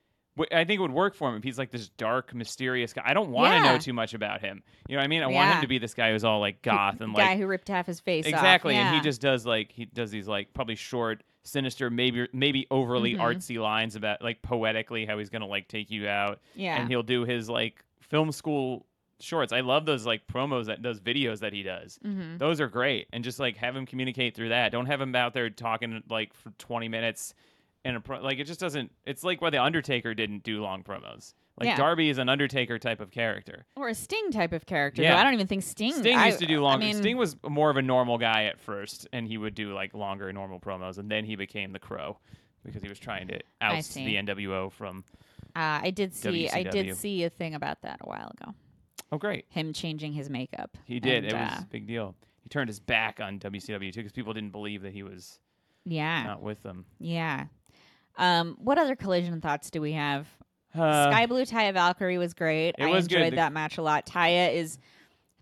I 0.52 0.64
think 0.66 0.80
it 0.80 0.82
would 0.82 0.92
work 0.92 1.14
for 1.16 1.30
him 1.30 1.36
if 1.36 1.44
he's 1.44 1.58
like 1.60 1.70
this 1.72 1.90
dark, 1.90 2.34
mysterious 2.34 2.92
guy. 2.94 3.04
I 3.06 3.14
don't 3.14 3.30
want 3.30 3.54
to 3.54 3.72
know 3.72 3.78
too 3.78 3.94
much 3.94 4.14
about 4.16 4.42
him. 4.42 4.64
You 4.88 4.96
know 4.96 5.02
what 5.02 5.06
I 5.06 5.08
mean? 5.08 5.22
I 5.24 5.28
want 5.28 5.54
him 5.56 5.62
to 5.62 5.68
be 5.68 5.78
this 5.78 5.94
guy 5.94 6.12
who's 6.12 6.24
all 6.24 6.40
like 6.40 6.62
goth 6.64 7.02
and 7.02 7.14
like 7.14 7.24
the 7.24 7.34
guy 7.34 7.38
who 7.38 7.46
ripped 7.48 7.68
half 7.68 7.86
his 7.86 8.00
face 8.00 8.26
off. 8.26 8.34
exactly, 8.34 8.76
and 8.76 8.96
he 8.96 9.02
just 9.02 9.22
does 9.22 9.46
like 9.46 9.72
he 9.72 9.86
does 9.86 10.10
these 10.12 10.28
like 10.28 10.54
probably 10.54 10.76
short, 10.76 11.24
sinister, 11.44 11.90
maybe 11.92 12.28
maybe 12.34 12.66
overly 12.72 13.14
Mhm. 13.14 13.20
artsy 13.20 13.62
lines 13.62 13.96
about 13.96 14.22
like 14.24 14.42
poetically 14.42 15.06
how 15.06 15.20
he's 15.20 15.30
gonna 15.30 15.46
like 15.48 15.68
take 15.68 15.92
you 15.92 16.08
out 16.08 16.40
yeah. 16.56 16.80
and 16.80 16.90
he'll 16.90 17.04
do 17.04 17.26
his 17.26 17.48
like 17.50 17.84
film 18.02 18.32
school 18.32 18.86
shorts. 19.20 19.54
I 19.54 19.60
love 19.62 19.86
those 19.86 20.06
like 20.06 20.26
promos 20.28 20.66
that 20.66 20.82
those 20.82 21.00
videos 21.00 21.40
that 21.42 21.54
he 21.54 21.62
does. 21.64 22.00
mm-hmm. 22.04 22.38
Those 22.38 22.60
are 22.60 22.68
great, 22.68 23.08
and 23.14 23.24
just 23.24 23.40
like 23.40 23.56
have 23.58 23.76
him 23.76 23.86
communicate 23.86 24.36
through 24.36 24.50
that. 24.50 24.72
Don't 24.72 24.88
have 24.88 25.00
him 25.00 25.16
out 25.16 25.34
there 25.34 25.50
talking 25.52 26.02
like 26.10 26.34
for 26.34 26.50
twenty 26.58 26.90
minutes, 26.90 27.34
and 27.86 27.98
a 27.98 28.00
pro- 28.02 28.22
like 28.22 28.40
it 28.40 28.46
just 28.46 28.60
doesn't. 28.60 28.92
It's 29.06 29.24
like 29.24 29.42
why 29.42 29.50
the 29.50 29.62
Undertaker 29.62 30.14
didn't 30.14 30.44
do 30.44 30.62
long 30.62 30.84
promos. 30.84 31.34
Like 31.60 31.68
Yeah. 31.68 31.78
Darby 31.78 32.10
is 32.10 32.18
an 32.18 32.30
Undertaker 32.30 32.80
type 32.80 33.00
of 33.00 33.12
character. 33.12 33.66
or 33.76 33.90
a 33.90 33.96
Sting 33.96 34.32
type 34.32 34.54
of 34.54 34.66
character. 34.66 35.02
though. 35.02 35.08
Yeah. 35.10 35.20
I 35.20 35.24
don't 35.24 35.34
even 35.34 35.48
think 35.48 35.64
Sting. 35.64 35.94
Sting 35.94 36.18
I- 36.18 36.28
used 36.28 36.40
to 36.40 36.46
do 36.46 36.60
I 36.60 36.70
longer. 36.70 36.86
mean, 36.86 36.96
Sting 36.96 37.18
was 37.18 37.36
more 37.48 37.70
of 37.70 37.78
a 37.78 37.82
normal 37.82 38.18
guy 38.18 38.46
at 38.46 38.60
first, 38.60 39.08
and 39.14 39.28
he 39.28 39.38
would 39.38 39.54
do 39.56 39.74
like 39.74 39.94
longer 39.94 40.32
normal 40.34 40.60
promos, 40.60 40.98
and 40.98 41.10
then 41.10 41.26
he 41.26 41.36
became 41.36 41.72
the 41.72 41.80
Crow 41.80 42.18
because 42.64 42.82
he 42.82 42.90
was 42.90 43.00
trying 43.00 43.28
to 43.28 43.40
I 43.62 43.78
oust 43.78 43.92
see. 43.92 44.06
the 44.06 44.16
NWO 44.16 44.72
from. 44.72 45.04
Uh, 45.56 45.82
I 45.84 45.92
did 45.92 46.16
see. 46.16 46.50
I 46.50 46.64
did 46.64 46.98
see 46.98 47.24
a 47.24 47.30
thing 47.30 47.54
about 47.54 47.82
that 47.84 48.00
a 48.02 48.08
while 48.08 48.32
ago. 48.42 48.54
Oh, 49.12 49.18
great! 49.20 49.46
Him 49.50 49.74
changing 49.74 50.14
his 50.14 50.30
makeup. 50.30 50.76
He 50.86 51.00
did. 51.00 51.26
And, 51.26 51.34
it 51.34 51.34
was 51.34 51.52
uh, 51.52 51.62
a 51.62 51.68
big 51.70 51.86
deal. 51.86 52.16
He 52.42 52.50
turned 52.50 52.68
his 52.70 52.80
back 52.80 53.20
on 53.20 53.38
WCW 53.38 53.94
too 53.94 54.00
because 54.00 54.12
people 54.12 54.34
didn't 54.34 54.52
believe 54.52 54.82
that 54.82 54.92
he 54.92 55.04
was 55.04 55.38
yeah. 55.86 56.24
not 56.24 56.42
with 56.42 56.64
them. 56.64 56.86
Yeah. 57.00 57.46
Um, 58.18 58.56
what 58.60 58.78
other 58.78 58.96
collision 58.96 59.42
thoughts 59.42 59.70
do 59.72 59.82
we 59.82 59.94
have? 59.94 60.28
Uh, 60.76 61.12
Sky 61.12 61.26
Blue 61.28 61.44
Taya 61.46 61.74
Valkyrie 61.74 62.18
was 62.18 62.34
great. 62.34 62.76
I 62.80 62.88
was 62.88 63.06
enjoyed 63.06 63.34
The- 63.34 63.38
that 63.38 63.54
match 63.54 63.78
a 63.78 63.82
lot. 63.82 64.06
Taya 64.06 64.54
is 64.54 64.80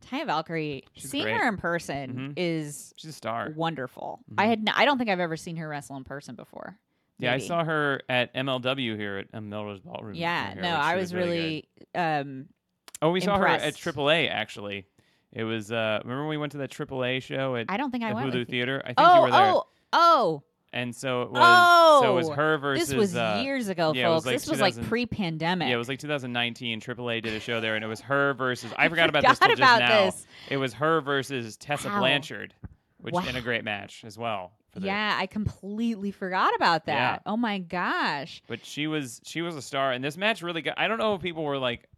Taya 0.06 0.26
Valkyrie. 0.26 0.84
She's 0.94 1.10
seeing 1.12 1.24
great. 1.26 1.38
her 1.38 1.48
in 1.48 1.58
person 1.58 2.14
Mhm. 2.14 2.34
is 2.38 2.94
she's 2.98 3.12
a 3.12 3.14
star. 3.14 3.52
wonderful. 3.56 4.20
I 4.38 4.46
Mhm. 4.46 4.50
had. 4.50 4.60
N- 4.60 4.74
I 4.76 4.86
don't 4.86 4.98
think 4.98 5.10
I've 5.10 5.20
ever 5.20 5.38
seen 5.38 5.56
her 5.58 5.68
wrestle 5.70 5.96
in 5.98 6.04
person 6.04 6.36
before. 6.36 6.78
Yeah, 7.20 7.34
I 7.34 7.38
saw 7.38 7.64
her 7.64 8.02
at 8.10 8.34
MLW 8.34 8.96
here 8.98 9.18
at 9.18 9.28
um, 9.34 9.48
Melrose 9.50 9.80
Ballroom. 9.80 10.16
Yeah. 10.16 10.54
here, 10.54 10.62
No, 10.64 10.70
I 10.76 10.96
was 10.96 11.12
good. 11.12 11.18
really. 11.20 11.70
um, 11.94 12.48
Oh, 13.02 13.12
we 13.12 13.22
saw 13.22 13.38
her 13.38 13.48
at. 13.48 13.62
AAA 13.76 14.28
actually. 14.28 14.86
It 15.32 15.44
was. 15.44 15.72
uh 15.72 16.00
Remember 16.04 16.24
when 16.24 16.30
we 16.30 16.38
went 16.38 16.52
to 16.54 16.58
that 16.60 16.72
AAA 16.72 17.20
show 17.22 17.56
at 17.56 17.68
I 17.70 17.78
don't 17.78 17.92
think 17.92 18.04
I 18.04 18.10
the 18.10 18.16
went. 18.16 18.34
Hulu. 18.34 18.48
Theater? 18.50 18.82
I 18.84 18.88
think 18.88 18.96
Oh, 19.00 19.16
you 19.16 19.22
were 19.22 19.32
there. 19.32 19.52
oh, 19.54 19.64
oh! 19.94 20.44
And 20.74 20.96
so 20.96 21.24
it 21.24 21.32
was. 21.32 22.02
so 22.02 22.12
it 22.12 22.16
was 22.16 22.30
Oh, 22.30 22.34
her 22.34 22.58
versus. 22.58 22.88
This 22.90 22.98
was 22.98 23.16
uh, 23.16 23.42
years 23.44 23.68
ago, 23.68 23.92
yeah, 23.94 24.08
it 24.08 24.10
was 24.14 24.24
folks. 24.24 24.26
like 24.26 24.36
this 24.36 24.48
was 24.50 24.62
like 24.62 24.88
pre-pandemic. 24.88 25.68
Yeah, 25.68 25.76
it 25.76 25.78
was 25.78 25.90
like 25.90 26.00
2019. 26.00 26.80
AAA 26.80 27.22
did 27.24 27.34
a 27.34 27.40
show 27.42 27.60
there, 27.60 27.76
and 27.76 27.84
it 27.84 27.88
was 27.88 28.00
her 28.02 28.34
versus. 28.36 28.72
I 28.78 28.88
forgot 28.88 29.10
about 29.10 29.24
this 29.24 29.38
till 29.38 29.52
about 29.52 29.58
just 29.58 29.80
now. 29.82 30.06
this. 30.06 30.28
It 30.50 30.58
was 30.58 30.74
her 30.76 31.02
versus 31.02 31.58
Tessa 31.58 31.90
Wow. 31.90 32.00
Blanchard, 32.00 32.54
which 33.00 33.16
in 33.28 33.36
a 33.36 33.42
great 33.42 33.66
match 33.66 34.04
as 34.06 34.18
well. 34.18 34.54
Yeah, 34.80 35.18
I 35.20 35.26
completely 35.26 36.12
forgot 36.12 36.56
about 36.56 36.86
that. 36.86 36.94
Yeah. 37.26 37.32
Oh 37.32 37.36
my 37.36 37.60
gosh. 37.60 38.42
but 38.48 38.66
she 38.66 38.88
was 38.88 39.20
she 39.26 39.42
was 39.42 39.58
a 39.58 39.62
star, 39.62 39.92
and 39.92 40.02
this 40.02 40.16
match 40.16 40.42
really 40.42 40.62
got. 40.62 40.80
I 40.80 40.88
don't 40.88 40.98
know 41.00 41.16
if 41.16 41.22
people 41.22 41.44
were 41.44 41.58
like, 41.58 41.90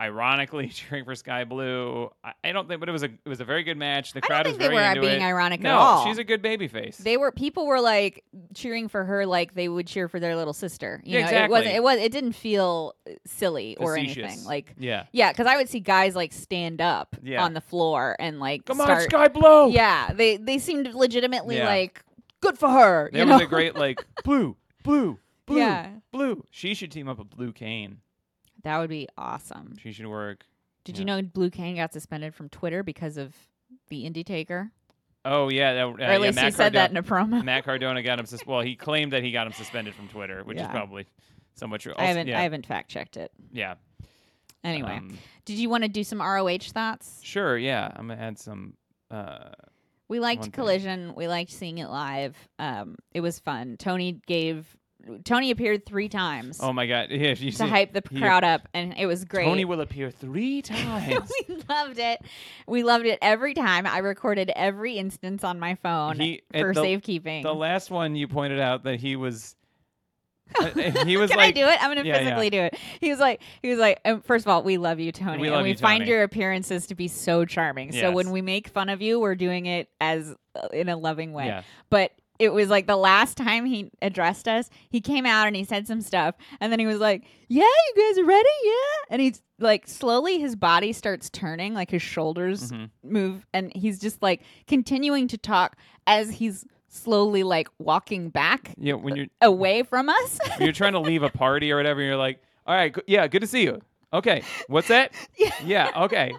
ironically 0.00 0.68
cheering 0.74 1.04
for 1.04 1.14
Sky 1.14 1.44
Blue. 1.44 2.10
I, 2.22 2.32
I 2.42 2.52
don't 2.52 2.68
think, 2.68 2.80
but 2.80 2.88
it 2.88 2.92
was 2.92 3.02
a 3.02 3.06
it 3.06 3.28
was 3.28 3.40
a 3.40 3.44
very 3.44 3.62
good 3.62 3.76
match. 3.76 4.12
The 4.12 4.18
I 4.22 4.26
crowd 4.26 4.42
don't 4.44 4.52
was 4.52 4.58
they 4.58 4.68
very 4.68 4.94
were 4.96 5.00
being 5.00 5.20
it. 5.22 5.24
ironic 5.24 5.60
no, 5.60 5.70
at 5.70 5.74
all. 5.76 6.04
she's 6.04 6.18
a 6.18 6.24
good 6.24 6.42
baby 6.42 6.68
face. 6.68 6.96
they 6.98 7.16
were 7.16 7.30
people 7.32 7.66
were 7.66 7.80
like 7.80 8.24
cheering 8.54 8.88
for 8.88 9.04
her 9.04 9.24
like 9.26 9.54
they 9.54 9.68
would 9.68 9.86
cheer 9.86 10.08
for 10.08 10.18
their 10.20 10.36
little 10.36 10.52
sister. 10.52 11.00
You 11.04 11.18
Yeah, 11.18 11.30
know, 11.30 11.44
it 11.44 11.50
wasn't 11.50 11.66
exactly. 11.68 11.76
it 11.76 11.82
was 11.82 11.98
it 11.98 12.12
didn't 12.12 12.32
feel 12.32 12.94
uh, 13.08 13.12
silly 13.26 13.76
or 13.78 13.96
anything. 13.96 14.44
Like 14.44 14.74
yeah, 14.78 15.04
yeah, 15.12 15.30
because 15.32 15.46
I 15.46 15.56
would 15.56 15.68
see 15.68 15.80
guys 15.80 16.14
like 16.16 16.32
stand 16.32 16.80
up 16.80 17.16
Yeah. 17.22 17.44
on 17.44 17.54
the 17.54 17.60
floor 17.60 18.16
and 18.18 18.40
like 18.40 18.64
come 18.64 18.80
on. 18.80 19.00
Sky 19.02 19.28
Blue. 19.28 19.70
Yeah, 19.70 20.12
they 20.12 20.36
they 20.38 20.58
seemed 20.58 20.92
legitimately 20.94 21.58
Yeah. 21.58 21.66
like 21.68 22.02
good 22.40 22.58
for 22.58 22.68
her. 22.68 23.10
there 23.12 23.22
you 23.24 23.30
was 23.30 23.38
know? 23.40 23.46
a 23.46 23.48
great 23.48 23.74
like 23.74 24.04
blue, 24.24 24.56
blue, 24.82 25.18
blue, 25.46 25.84
blue. 26.12 26.44
She 26.50 26.74
should 26.74 26.90
team 26.90 27.08
up 27.08 27.18
with 27.18 27.30
Blue 27.30 27.52
Kane. 27.52 27.98
That 28.64 28.78
would 28.78 28.90
be 28.90 29.08
awesome. 29.16 29.76
She 29.78 29.92
should 29.92 30.06
work. 30.06 30.44
Did 30.84 30.96
Yeah. 30.96 31.00
you 31.00 31.04
know 31.06 31.22
Blue 31.22 31.48
Kane 31.50 31.76
got 31.76 31.92
suspended 31.94 32.34
from 32.34 32.48
Twitter 32.50 32.82
because 32.82 33.16
of 33.16 33.34
the 33.88 34.04
Indie 34.04 34.24
Taker? 34.26 34.70
Oh 35.24 35.48
yeah, 35.48 35.72
that, 35.74 35.84
uh, 35.84 35.88
or 35.88 36.00
at 36.00 36.10
yeah, 36.12 36.18
least 36.18 36.34
Matt 36.36 36.44
he 36.46 36.50
said 36.50 36.72
that 36.74 36.90
in 36.90 37.02
Cardona- 37.02 37.36
a 37.38 37.40
promo. 37.40 37.44
Matt 37.44 37.64
Cardona 37.64 38.02
got 38.02 38.18
him. 38.18 38.26
Sus- 38.26 38.44
well, 38.44 38.60
he 38.60 38.76
claimed 38.76 39.12
that 39.14 39.22
he 39.22 39.30
got 39.32 39.46
him 39.46 39.54
suspended 39.54 39.94
from 39.94 40.08
Twitter, 40.08 40.42
which 40.44 40.58
Yeah. 40.58 40.64
is 40.64 40.70
probably 40.70 41.06
somewhat 41.54 41.80
true. 41.80 41.94
I 41.96 42.04
haven't 42.06 42.26
yeah, 42.26 42.38
I 42.38 42.42
haven't 42.42 42.66
fact 42.66 42.90
checked 42.90 43.16
it. 43.16 43.32
yeah. 43.52 43.76
Anyway, 44.62 44.96
Um, 44.96 45.18
did 45.44 45.58
you 45.58 45.68
want 45.68 45.84
to 45.84 45.88
do 45.88 46.02
some 46.04 46.20
ROH 46.20 46.70
thoughts? 46.72 47.20
sure. 47.22 47.56
Yeah, 47.58 47.90
I'm 47.94 48.08
gonna 48.08 48.20
add 48.20 48.38
some. 48.38 48.74
Uh, 49.10 49.50
We 50.08 50.20
liked 50.20 50.40
one 50.40 50.44
thing. 50.44 50.52
Collision. 50.52 51.14
We 51.14 51.28
liked 51.28 51.50
seeing 51.50 51.78
it 51.78 51.88
live. 51.88 52.36
Um, 52.58 52.96
it 53.12 53.20
was 53.20 53.38
fun. 53.38 53.76
Tony 53.78 54.20
gave 54.26 54.76
Tony 55.24 55.50
appeared 55.50 55.84
three 55.86 56.08
times 56.08 56.58
Oh 56.62 56.72
my 56.72 56.86
god! 56.86 57.08
Yeah, 57.12 57.28
you 57.36 57.50
to 57.50 57.56
see, 57.56 57.66
hype 57.68 57.92
the 57.92 58.02
he- 58.10 58.18
crowd 58.20 58.44
up, 58.44 58.68
and 58.74 58.94
it 58.96 59.06
was 59.06 59.24
great. 59.24 59.44
Tony 59.46 59.64
will 59.64 59.80
appear 59.80 60.10
three 60.10 60.62
times. 60.62 61.30
we 61.48 61.56
loved 61.68 61.98
it. 61.98 62.20
We 62.66 62.82
loved 62.82 63.06
it 63.06 63.18
every 63.22 63.54
time. 63.54 63.86
I 63.86 63.98
recorded 63.98 64.50
every 64.56 64.96
instance 64.98 65.44
on 65.44 65.58
my 65.60 65.74
phone 65.76 66.18
He- 66.18 66.42
for 66.52 66.72
the- 66.74 66.80
safekeeping. 66.80 67.42
the 67.42 67.54
last 67.54 67.90
one 67.90 68.16
you 68.16 68.28
pointed 68.28 68.60
out 68.60 68.84
that 68.84 69.00
he 69.00 69.16
was. 69.16 69.56
uh, 70.60 70.66
he 71.06 71.16
was 71.16 71.30
Can 71.30 71.38
like, 71.38 71.48
I 71.48 71.50
do 71.52 71.66
it? 71.66 71.82
I'm 71.82 71.90
gonna 71.90 72.02
Yeah, 72.06 72.16
yeah. 72.16 72.18
physically 72.18 72.50
do 72.50 72.60
it. 72.60 72.76
He 73.00 73.08
was 73.10 73.18
like, 73.18 73.40
he 73.62 73.70
was 73.70 73.78
like, 73.78 73.98
um, 74.04 74.20
first 74.20 74.44
of 74.44 74.50
all, 74.50 74.62
we 74.62 74.76
love 74.76 75.00
you, 75.00 75.10
Tony, 75.10 75.40
We 75.40 75.48
and 75.48 75.62
we 75.62 75.70
you, 75.70 75.76
find 75.76 76.00
Tony. 76.02 76.10
your 76.10 76.22
appearances 76.22 76.86
to 76.88 76.94
be 76.94 77.08
so 77.08 77.46
charming. 77.46 77.92
So 77.92 78.10
when 78.12 78.30
we 78.30 78.42
make 78.42 78.68
fun 78.68 78.90
of 78.90 79.00
you, 79.00 79.18
we're 79.20 79.36
doing 79.36 79.64
it 79.64 79.88
as 80.02 80.34
uh, 80.54 80.68
in 80.70 80.90
a 80.90 80.96
loving 80.98 81.32
way. 81.32 81.46
Yeah. 81.46 81.62
But 81.88 82.12
it 82.38 82.52
was 82.52 82.68
like 82.68 82.86
the 82.86 82.96
last 82.96 83.36
time 83.36 83.64
he 83.64 83.90
addressed 84.02 84.48
us, 84.48 84.68
he 84.90 85.00
came 85.00 85.24
out 85.26 85.46
and 85.46 85.54
he 85.56 85.64
said 85.64 85.86
some 85.86 86.00
stuff, 86.00 86.34
and 86.60 86.72
then 86.72 86.78
he 86.80 86.86
was 86.86 86.98
like, 86.98 87.24
"Yeah, 87.48 87.62
you 87.62 87.94
guys 88.02 88.18
are 88.18 88.24
ready, 88.26 88.48
yeah," 88.64 88.74
and 89.10 89.22
he's 89.22 89.40
like, 89.60 89.86
slowly 89.86 90.38
his 90.40 90.56
body 90.56 90.92
starts 90.92 91.30
turning, 91.30 91.74
like 91.74 91.90
his 91.90 92.02
shoulders 92.02 92.72
Mhm. 92.72 92.90
move, 93.04 93.46
and 93.54 93.72
he's 93.76 94.00
just 94.00 94.20
like 94.22 94.42
continuing 94.66 95.28
to 95.28 95.38
talk 95.38 95.76
as 96.06 96.28
he's 96.30 96.64
slowly 96.88 97.42
like 97.42 97.68
walking 97.78 98.28
back 98.30 98.72
Yeah, 98.76 98.94
when 98.94 99.16
you're 99.16 99.26
away 99.40 99.82
from 99.82 100.08
us. 100.08 100.38
you're 100.60 100.72
trying 100.72 100.92
to 100.94 101.00
leave 101.00 101.22
a 101.22 101.30
party 101.30 101.70
or 101.72 101.76
whatever, 101.76 102.00
you're 102.02 102.16
like, 102.16 102.40
all 102.66 102.74
right, 102.74 102.94
yeah, 103.06 103.26
good 103.28 103.40
to 103.40 103.46
see 103.46 103.62
you. 103.62 103.80
Okay, 104.12 104.42
what's 104.68 104.88
that? 104.88 105.12
Yeah. 105.38 105.50
Yeah, 105.64 105.90
okay, 106.04 106.32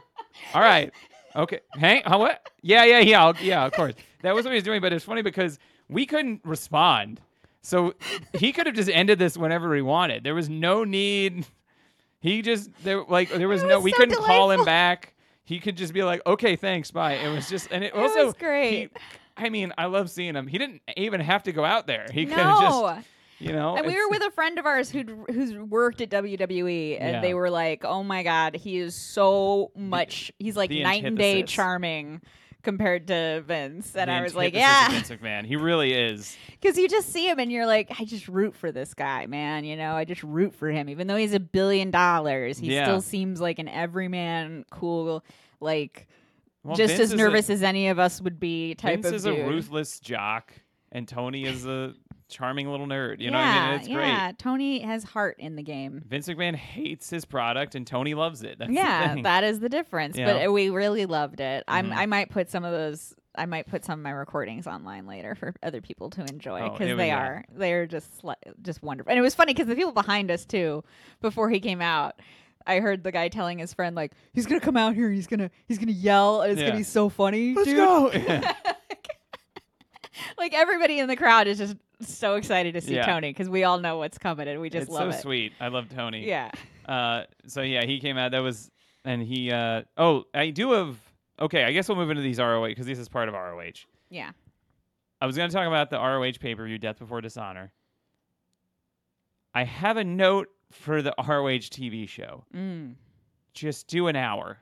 all 0.54 0.62
right, 0.62 0.92
okay. 1.36 1.60
Hey, 1.78 2.02
how 2.06 2.20
what? 2.20 2.50
Yeah, 2.62 2.84
yeah, 2.86 3.00
yeah, 3.00 3.24
I'll- 3.26 3.36
yeah. 3.42 3.66
Of 3.66 3.74
course, 3.74 3.94
that 4.24 4.34
was 4.36 4.44
what 4.46 4.52
he 4.52 4.56
was 4.56 4.64
doing. 4.64 4.82
But 4.82 4.92
it's 4.94 5.04
funny 5.06 5.22
because 5.22 5.58
we 5.90 6.06
couldn't 6.06 6.42
respond, 6.44 7.22
so 7.62 7.94
he 8.34 8.52
could 8.52 8.66
have 8.66 8.76
just 8.76 8.90
ended 8.90 9.20
this 9.20 9.38
whenever 9.38 9.76
he 9.76 9.82
wanted. 9.82 10.24
There 10.24 10.36
was 10.36 10.50
no 10.50 10.84
need. 10.84 11.46
He 12.20 12.42
just 12.42 12.70
there 12.84 13.04
like 13.04 13.30
there 13.30 13.48
was 13.48 13.62
It 13.64 13.68
no. 13.68 13.76
was 13.78 13.84
we 13.84 13.92
couldn't 13.92 14.18
call 14.18 14.52
him 14.52 14.66
back. 14.66 15.14
He 15.44 15.60
could 15.60 15.78
just 15.78 15.94
be 15.94 16.04
like, 16.04 16.22
okay, 16.26 16.56
thanks, 16.56 16.90
bye. 16.90 17.14
It 17.14 17.30
was 17.30 17.48
just, 17.48 17.68
and 17.72 17.84
it, 17.84 17.94
It 17.94 17.96
also 17.96 18.26
was 18.26 18.34
great. 18.34 18.80
he- 18.80 18.90
I 19.38 19.50
mean, 19.50 19.74
I 19.78 19.86
love 19.86 20.10
seeing 20.10 20.34
him. 20.34 20.48
He 20.48 20.58
didn't 20.58 20.82
even 20.98 21.20
have 21.22 21.44
to 21.44 21.52
go 21.52 21.64
out 21.64 21.86
there. 21.86 22.08
He 22.12 22.26
could 22.26 22.38
have 22.38 22.62
just, 22.62 22.82
no. 22.82 23.00
you 23.40 23.52
know. 23.54 23.76
And 23.76 23.86
we 23.86 23.94
were 23.94 24.10
with 24.10 24.24
a 24.24 24.32
friend 24.32 24.58
of 24.58 24.66
ours 24.66 24.90
who 24.90 25.04
who's 25.30 25.54
worked 25.56 26.00
at 26.02 26.10
WWE, 26.10 26.98
and 27.00 27.16
Yeah. 27.16 27.22
they 27.22 27.34
were 27.36 27.50
like, 27.52 27.84
"Oh 27.86 28.02
my 28.02 28.24
god, 28.24 28.56
he 28.56 28.78
is 28.80 28.96
so 28.96 29.72
much. 29.76 30.32
He's 30.40 30.56
like 30.56 30.72
night 30.72 31.04
and 31.06 31.18
day 31.18 31.44
charming 31.44 32.22
compared 32.66 33.08
to 33.08 33.42
Vince." 33.48 33.96
And 33.96 34.10
the 34.10 34.14
I 34.14 34.22
was 34.22 34.36
like, 34.36 34.54
"Yeah," 34.54 34.90
Vince 34.90 35.10
McMahon. 35.10 35.46
He 35.46 35.56
really 35.56 35.94
is. 35.94 36.36
because 36.62 36.78
you 36.78 36.90
just 36.90 37.10
see 37.14 37.30
him 37.30 37.40
and 37.40 37.50
you're 37.50 37.66
like, 37.66 37.90
"I 37.98 38.04
just 38.04 38.28
root 38.28 38.54
for 38.56 38.74
this 38.74 38.94
guy, 38.94 39.26
man. 39.28 39.64
You 39.64 39.78
know, 39.78 39.94
I 39.96 40.04
just 40.04 40.24
root 40.24 40.54
for 40.54 40.70
him, 40.70 40.90
even 40.90 41.08
though 41.08 41.16
he's 41.16 41.34
a 41.34 41.40
billion 41.40 41.92
dollars. 41.92 42.58
He 42.58 42.74
Yeah. 42.74 42.84
still 42.84 43.02
seems 43.02 43.40
like 43.40 43.60
an 43.60 43.70
everyman, 43.70 44.66
cool, 44.70 45.24
like." 45.62 46.08
Well, 46.64 46.76
just 46.76 46.94
Vince 46.94 47.00
as 47.00 47.08
is 47.10 47.14
a- 47.14 47.18
nervous 47.18 47.50
as 47.52 47.62
any 47.62 47.90
of 47.90 48.00
us 48.00 48.20
would 48.22 48.40
be 48.40 48.74
type 48.74 48.96
Vince 49.04 49.08
of 49.08 49.14
is 49.14 49.24
dude. 49.24 49.40
a 49.40 49.48
ruthless 49.48 50.00
jock, 50.00 50.52
and 50.92 51.08
Tony 51.08 51.46
is 51.46 51.68
a 51.68 51.94
charming 52.30 52.70
little 52.70 52.88
nerd. 52.88 53.20
You 53.20 53.32
know 53.32 53.38
yeah, 53.40 53.56
what 53.56 53.62
I 53.62 53.72
mean? 53.72 53.80
It's 53.80 53.88
yeah. 53.90 54.26
great. 54.28 54.40
Tony 54.40 54.80
has 54.80 55.04
heart 55.04 55.36
in 55.40 55.56
the 55.56 55.64
game. 55.64 56.04
Vince 56.08 56.28
McMahon 56.28 56.56
hates 56.56 57.10
his 57.10 57.26
product, 57.26 57.76
and 57.76 57.86
Tony 57.86 58.14
loves 58.14 58.44
it. 58.44 58.58
That's 58.60 58.72
yeah, 58.72 59.16
that 59.24 59.44
is 59.44 59.60
the 59.60 59.70
difference. 59.70 60.18
Yeah. 60.18 60.34
But 60.34 60.52
we 60.52 60.70
really 60.70 61.06
loved 61.06 61.40
it. 61.40 61.64
I'm. 61.68 61.90
Mhm. 61.90 61.96
I 61.96 62.06
might 62.06 62.30
put 62.30 62.50
some 62.50 62.64
of 62.64 62.72
those. 62.72 63.14
I 63.38 63.46
might 63.46 63.68
put 63.68 63.84
some 63.84 64.00
of 64.00 64.04
my 64.04 64.12
recordings 64.12 64.66
online 64.66 65.08
later 65.08 65.36
for 65.36 65.54
other 65.62 65.82
people 65.82 66.10
to 66.12 66.22
enjoy 66.24 66.62
Oh, 66.62 66.70
because 66.70 66.88
we 66.88 66.94
they 66.94 67.10
go. 67.10 67.16
are 67.16 67.46
they're 67.54 67.86
just 67.86 68.24
just 68.62 68.82
wonderful. 68.82 69.10
And 69.12 69.20
it 69.20 69.22
was 69.22 69.36
funny 69.36 69.54
because 69.54 69.68
the 69.68 69.76
people 69.76 69.92
behind 69.92 70.32
us 70.32 70.46
too, 70.46 70.84
before 71.22 71.50
he 71.50 71.60
came 71.60 71.82
out. 71.82 72.16
I 72.68 72.80
heard 72.80 73.04
the 73.04 73.12
guy 73.12 73.28
telling 73.28 73.60
his 73.60 73.76
friend 73.76 73.96
like 73.96 74.14
he's 74.34 74.48
gonna 74.48 74.60
come 74.62 74.76
out 74.78 74.96
here, 74.96 75.12
he's 75.12 75.28
gonna 75.28 75.52
he's 75.68 75.78
gonna 75.78 75.92
yell, 75.92 76.42
and 76.42 76.52
it's 76.52 76.60
Yeah. 76.62 76.68
gonna 76.70 76.80
be 76.80 76.84
so 76.84 77.10
funny. 77.10 77.54
Let's 77.54 77.68
dude." 77.68 77.78
go. 77.78 78.12
Yeah. 78.14 78.54
like 80.38 80.54
everybody 80.54 81.00
in 81.00 81.08
the 81.08 81.16
crowd 81.16 81.48
is 81.48 81.58
just 81.58 81.76
so 82.02 82.36
excited 82.36 82.74
to 82.74 82.82
see 82.82 82.96
Yeah. 82.96 83.06
Tony 83.06 83.30
because 83.32 83.50
we 83.50 83.64
all 83.64 83.80
know 83.80 83.98
what's 83.98 84.18
coming 84.18 84.48
and 84.48 84.60
we 84.62 84.70
just 84.70 84.84
it's 84.88 84.92
love 84.92 85.14
so 85.14 85.18
it. 85.20 85.22
sweet. 85.22 85.54
I 85.60 85.68
love 85.70 85.90
Tony. 85.90 86.28
Yeah. 86.28 86.52
Uh, 86.86 87.24
so 87.48 87.64
yeah, 87.64 87.84
he 87.84 88.00
came 88.00 88.16
out. 88.16 88.30
That 88.30 88.44
was, 88.44 88.70
and 89.04 89.20
he. 89.20 89.52
Uh, 89.52 89.82
oh, 89.98 90.26
I 90.36 90.52
do 90.52 90.72
have. 90.74 90.96
Okay, 91.40 91.64
I 91.64 91.72
guess 91.72 91.90
we'll 91.90 91.98
move 91.98 92.12
into 92.12 92.22
these 92.22 92.38
ROH 92.38 92.68
because 92.68 92.86
this 92.86 93.00
is 93.00 93.10
part 93.10 93.28
of 93.28 93.34
ROH. 93.34 93.72
Yeah. 94.12 94.30
I 95.20 95.26
was 95.26 95.36
going 95.36 95.50
to 95.50 95.56
talk 95.56 95.66
about 95.66 95.90
the 95.90 95.98
ROH 95.98 96.34
pay 96.40 96.54
per 96.54 96.64
view, 96.64 96.78
Death 96.78 97.00
Before 97.00 97.22
Dishonor. 97.22 97.72
I 99.56 99.64
have 99.64 99.98
a 99.98 100.04
note 100.04 100.50
for 100.72 101.02
the 101.02 101.14
ROH 101.18 101.72
TV 101.72 102.08
show. 102.08 102.44
Mm. 102.56 102.94
Just 103.56 103.88
do 103.88 104.06
an 104.08 104.16
hour. 104.16 104.60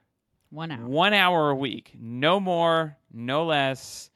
One 0.50 0.72
hour. 0.72 0.86
One 0.88 1.14
hour 1.14 1.50
a 1.50 1.56
week. 1.56 1.92
No 2.00 2.40
more, 2.40 2.96
no 3.12 3.46
less. 3.46 4.12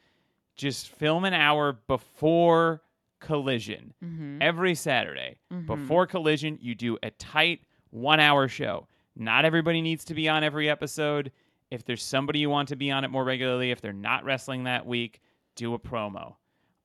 Just 0.56 0.88
film 0.90 1.26
an 1.26 1.34
hour 1.34 1.74
before 1.88 2.82
collision 3.20 3.94
Mm-hmm. 4.04 4.42
every 4.42 4.76
Saturday. 4.76 5.38
Mhm. 5.52 5.66
Before 5.66 6.06
collision, 6.08 6.58
you 6.62 6.76
do 6.76 6.98
a 7.04 7.12
tight 7.12 7.62
one 7.90 8.20
hour 8.20 8.48
show. 8.48 8.88
Not 9.16 9.46
everybody 9.46 9.82
needs 9.82 10.06
to 10.06 10.14
be 10.14 10.30
on 10.30 10.44
every 10.44 10.70
episode. 10.70 11.32
If 11.72 11.84
there's 11.86 12.04
somebody 12.04 12.40
you 12.40 12.50
want 12.50 12.70
to 12.70 12.76
be 12.76 12.92
on 12.92 13.04
it 13.04 13.10
more 13.10 13.24
regularly, 13.24 13.72
if 13.72 13.82
they're 13.82 13.92
not 13.94 14.24
wrestling 14.24 14.64
that 14.66 14.86
week, 14.86 15.22
do 15.56 15.74
a 15.74 15.80
promo. 15.80 16.36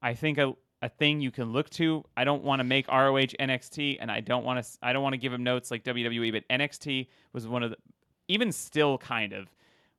I 0.01 0.15
think 0.15 0.39
a, 0.39 0.55
a 0.81 0.89
thing 0.89 1.21
you 1.21 1.31
can 1.31 1.53
look 1.53 1.69
to. 1.71 2.05
I 2.17 2.25
don't 2.25 2.43
want 2.43 2.61
to 2.61 2.65
make 2.65 2.89
ROH 2.89 3.37
NXT, 3.39 3.99
and 4.01 4.11
I 4.11 4.21
don't 4.21 4.45
want 4.45 4.65
to. 4.65 4.71
I 4.83 4.93
don't 4.93 5.03
want 5.03 5.13
to 5.13 5.19
give 5.19 5.31
them 5.31 5.45
notes 5.45 5.71
like 5.71 5.85
WWE, 5.85 6.33
but 6.33 6.49
NXT 6.49 7.07
was 7.33 7.47
one 7.47 7.63
of 7.63 7.71
the, 7.71 7.77
even 8.29 8.51
still 8.51 8.99
kind 8.99 9.33
of, 9.33 9.47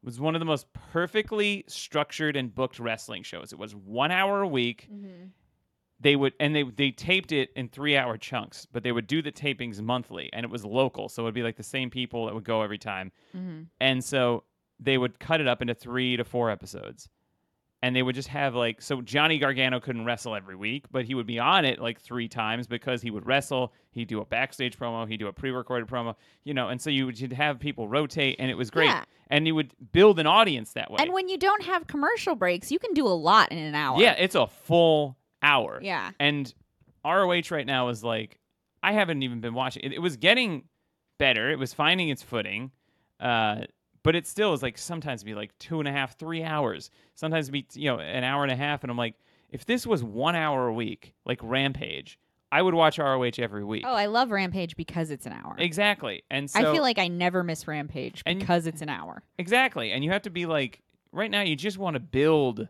was 0.04 0.20
one 0.20 0.36
of 0.36 0.40
the 0.40 0.46
most 0.46 0.66
perfectly 0.92 1.64
structured 1.68 2.36
and 2.36 2.54
booked 2.54 2.80
wrestling 2.80 3.24
shows. 3.24 3.54
It 3.54 3.60
was 3.60 3.74
one 3.76 4.12
hour 4.12 4.42
a 4.42 4.48
week 4.48 4.90
Mm-hmm. 4.92 5.26
They 6.04 6.16
would 6.16 6.34
and 6.40 6.56
they 6.56 6.64
they 6.64 6.92
taped 6.92 7.32
it 7.32 7.50
in 7.56 7.68
three 7.70 7.96
hour 7.98 8.18
chunks 8.18 8.68
but 8.72 8.84
they 8.84 8.92
would 8.92 9.08
do 9.08 9.22
the 9.22 9.32
tapings 9.32 9.82
monthly 9.82 10.30
and 10.34 10.44
it 10.44 10.50
was 10.50 10.64
local 10.66 11.10
so 11.10 11.24
it 11.24 11.26
would 11.26 11.34
be 11.34 11.44
like 11.44 11.56
the 11.58 11.64
same 11.64 11.90
people 11.90 12.26
that 12.26 12.36
would 12.36 12.44
go 12.44 12.62
every 12.62 12.78
time 12.78 13.12
Mm-hmm. 13.36 13.62
and 13.82 14.04
so 14.04 14.44
they 14.80 14.98
would 14.98 15.20
cut 15.20 15.40
it 15.42 15.48
up 15.48 15.62
into 15.62 15.74
three 15.74 16.18
to 16.18 16.24
four 16.24 16.50
episodes 16.52 17.10
and 17.82 17.96
they 17.96 18.02
would 18.02 18.16
just 18.16 18.28
have 18.30 18.56
like 18.56 18.82
so 18.82 19.02
johnny 19.02 19.38
gargano 19.40 19.80
couldn't 19.80 20.06
wrestle 20.06 20.36
every 20.36 20.56
week 20.56 20.86
but 20.92 21.06
he 21.06 21.16
would 21.16 21.26
be 21.28 21.40
on 21.40 21.66
it 21.66 21.80
like 21.80 22.00
three 22.02 22.28
times 22.28 22.68
because 22.68 23.02
he 23.02 23.12
would 23.12 23.26
wrestle 23.26 23.74
he'd 23.92 24.08
do 24.08 24.20
a 24.22 24.26
backstage 24.26 24.78
promo 24.78 25.08
he'd 25.08 25.18
do 25.18 25.28
a 25.28 25.34
pre-recorded 25.34 25.88
promo 25.88 26.16
you 26.44 26.54
know 26.54 26.70
and 26.70 26.82
so 26.82 26.90
you 26.90 27.06
would 27.06 27.20
you'd 27.20 27.34
have 27.34 27.60
people 27.60 27.88
rotate 27.88 28.36
and 28.40 28.50
it 28.50 28.56
was 28.56 28.70
great 28.72 28.86
Yeah. 28.88 29.04
and 29.30 29.46
you 29.48 29.56
would 29.56 29.74
build 29.92 30.20
an 30.20 30.28
audience 30.28 30.74
that 30.74 30.90
way 30.92 30.98
And 31.00 31.14
when 31.14 31.28
you 31.30 31.38
don't 31.38 31.64
have 31.64 31.88
commercial 31.88 32.36
breaks, 32.36 32.72
you 32.72 32.80
can 32.80 32.94
do 32.94 33.06
a 33.08 33.18
lot 33.30 33.52
in 33.52 33.58
an 33.58 33.76
hour. 33.76 34.00
yeah 34.00 34.14
it's 34.18 34.36
a 34.36 34.48
full 34.48 35.18
hour 35.44 35.80
Yeah. 35.82 36.12
and 36.20 36.52
ROH 37.06 37.52
right 37.52 37.66
now 37.68 37.90
is 37.90 38.04
like, 38.04 38.40
I 38.82 38.94
haven't 38.94 39.24
even 39.24 39.42
been 39.42 39.54
watching. 39.54 39.84
It, 39.84 39.94
it 39.94 40.00
was 40.00 40.18
getting 40.18 40.64
better. 41.20 41.52
It 41.52 41.60
was 41.60 41.74
finding 41.74 42.10
its 42.10 42.24
footing, 42.24 42.72
uh, 43.20 43.62
but 44.04 44.16
it 44.16 44.28
still 44.28 44.54
is 44.54 44.62
like 44.62 44.78
sometimes 44.78 45.24
be 45.24 45.36
like 45.36 45.58
two 45.60 45.80
and 45.80 45.88
a 45.88 45.92
half, 45.92 46.18
three 46.18 46.44
hours. 46.44 46.90
Sometimes 47.16 47.50
be 47.50 47.66
you 47.74 47.90
know 47.92 48.00
an 48.00 48.24
hour 48.24 48.44
and 48.44 48.52
a 48.52 48.56
half, 48.56 48.84
and 48.84 48.92
I'm 48.92 48.98
like, 48.98 49.16
if 49.50 49.66
this 49.66 49.86
was 49.88 50.04
one 50.04 50.36
hour 50.36 50.68
a 50.68 50.74
week, 50.74 51.14
like 51.26 51.40
Rampage, 51.42 52.18
I 52.52 52.62
would 52.62 52.74
watch 52.74 52.98
ROH 53.00 53.32
every 53.40 53.64
week. 53.64 53.84
Oh, 53.88 53.94
I 53.94 54.08
love 54.08 54.32
Rampage 54.32 54.76
because 54.76 55.12
it's 55.12 55.26
an 55.26 55.34
hour. 55.34 55.56
exactly. 55.58 56.24
And 56.30 56.50
so 56.50 56.60
I 56.60 56.74
feel 56.74 56.82
like 56.84 57.00
I 57.00 57.08
never 57.08 57.44
miss 57.44 57.68
Rampage 57.68 58.22
And- 58.26 58.40
because 58.40 58.68
it's 58.68 58.82
an 58.82 58.90
hour. 58.90 59.24
Exactly. 59.38 59.92
And 59.92 60.04
you 60.04 60.12
have 60.12 60.24
to 60.24 60.30
be 60.30 60.46
like, 60.46 60.82
right 61.12 61.32
now, 61.32 61.42
you 61.42 61.56
just 61.56 61.78
want 61.78 61.94
to 61.96 62.00
build 62.00 62.68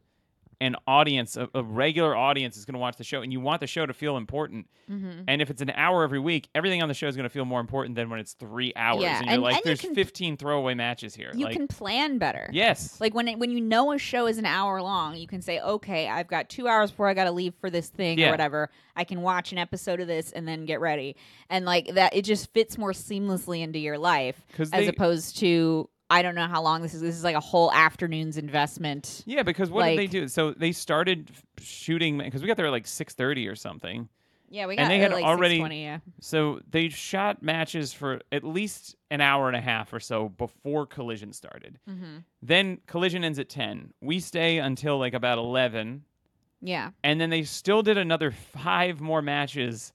an 0.62 0.76
audience, 0.88 1.38
a, 1.38 1.48
a 1.54 1.64
regular 1.64 2.16
audience 2.16 2.58
is 2.58 2.66
going 2.66 2.74
to 2.74 2.80
watch 2.80 2.98
the 2.98 3.04
show, 3.04 3.22
and 3.22 3.32
you 3.32 3.40
want 3.40 3.60
the 3.62 3.68
show 3.68 3.86
to 3.86 3.94
feel 3.94 4.18
important. 4.18 4.68
Mm-hmm. 4.90 5.22
And 5.28 5.42
if 5.42 5.50
it's 5.50 5.62
an 5.62 5.70
hour 5.72 6.04
every 6.04 6.20
week, 6.20 6.50
everything 6.54 6.82
on 6.82 6.88
the 6.90 6.94
show 6.94 7.08
is 7.08 7.16
going 7.16 7.24
to 7.24 7.30
feel 7.30 7.46
more 7.46 7.60
important 7.62 7.96
than 7.96 8.10
when 8.10 8.20
it's 8.20 8.34
three 8.34 8.74
hours. 8.76 9.02
Yeah, 9.04 9.18
And 9.18 9.26
you're 9.26 9.34
and- 9.36 9.44
like, 9.44 9.56
and 9.56 9.60
you 9.60 9.70
there's 9.70 9.82
can- 9.82 9.96
15 9.96 10.38
throwaway 10.38 10.74
matches 10.74 11.16
here. 11.16 11.32
You 11.34 11.46
like, 11.46 11.56
can 11.56 11.68
plan 11.68 12.18
better. 12.18 12.50
yes. 12.52 13.00
Like 13.00 13.14
when 13.14 13.28
it, 13.28 13.40
when 13.40 13.50
you 13.52 13.62
know 13.62 13.92
a 13.94 13.98
show 13.98 14.28
is 14.28 14.38
an 14.38 14.46
hour 14.46 14.82
long, 14.82 15.16
you 15.16 15.28
can 15.28 15.42
say, 15.42 15.60
okay, 15.62 16.08
I've 16.10 16.28
got 16.28 16.50
two 16.50 16.68
hours 16.68 16.92
before 16.92 17.08
I 17.08 17.14
got 17.14 17.26
to 17.26 17.32
leave 17.32 17.54
for 17.62 17.70
this 17.70 17.88
thing 17.90 18.20
Yeah. 18.20 18.28
or 18.28 18.32
whatever. 18.32 18.70
I 18.96 19.06
can 19.06 19.22
watch 19.22 19.52
an 19.52 19.58
episode 19.58 20.00
of 20.02 20.08
this 20.08 20.32
and 20.34 20.48
then 20.48 20.66
get 20.66 20.80
ready, 20.80 21.16
and 21.50 21.66
like 21.66 21.94
that, 21.96 22.16
it 22.16 22.24
just 22.26 22.54
fits 22.54 22.78
more 22.78 22.92
seamlessly 22.92 23.62
into 23.62 23.80
your 23.80 23.98
life 23.98 24.40
as 24.60 24.70
they- 24.70 24.88
opposed 24.88 25.38
to 25.40 25.90
I 26.14 26.22
don't 26.22 26.36
know 26.36 26.48
how 26.48 26.62
long 26.62 26.82
this 26.82 26.94
is. 26.94 27.02
This 27.02 27.16
is 27.16 27.24
like 27.24 27.36
a 27.36 27.40
whole 27.40 27.72
afternoon's 27.72 28.38
investment. 28.38 29.24
yeah, 29.26 29.44
because 29.44 29.70
what 29.70 29.86
did 29.88 29.98
they 29.98 30.08
do? 30.08 30.28
So 30.28 30.52
they 30.52 30.72
started 30.72 31.32
shooting 31.60 32.18
because 32.18 32.42
we 32.42 32.48
got 32.48 32.58
there 32.58 32.66
at 32.68 32.72
like 32.72 32.86
6:30 32.86 33.50
or 33.52 33.56
something. 33.56 34.10
Yeah, 34.50 34.68
we 34.68 34.76
And 34.78 34.86
got 34.86 34.90
they 34.90 35.00
had 35.00 35.12
like 35.12 35.24
already- 35.24 35.56
620, 35.56 35.84
yeah. 35.84 35.98
So 36.22 36.60
they 36.70 36.90
shot 36.90 37.42
matches 37.42 37.92
for 37.92 38.22
at 38.32 38.44
least 38.44 38.96
an 39.10 39.20
hour 39.20 39.48
and 39.48 39.56
a 39.58 39.62
half 39.62 39.92
or 39.94 40.00
so 40.00 40.30
before 40.30 40.86
Collision 40.86 41.34
started. 41.34 41.80
Mm-hmm. 41.90 42.18
Then 42.44 42.78
Collision 42.86 43.24
ends 43.24 43.40
at 43.40 43.50
10. 43.50 43.94
We 44.02 44.20
stay 44.20 44.60
until 44.60 45.00
like 45.00 45.16
about 45.16 45.40
11, 45.40 46.04
Yeah. 46.62 46.92
and 47.04 47.20
then 47.20 47.32
they 47.32 47.44
still 47.44 47.82
did 47.82 47.98
another 47.98 48.30
five 48.32 49.02
more 49.02 49.22
matches 49.24 49.92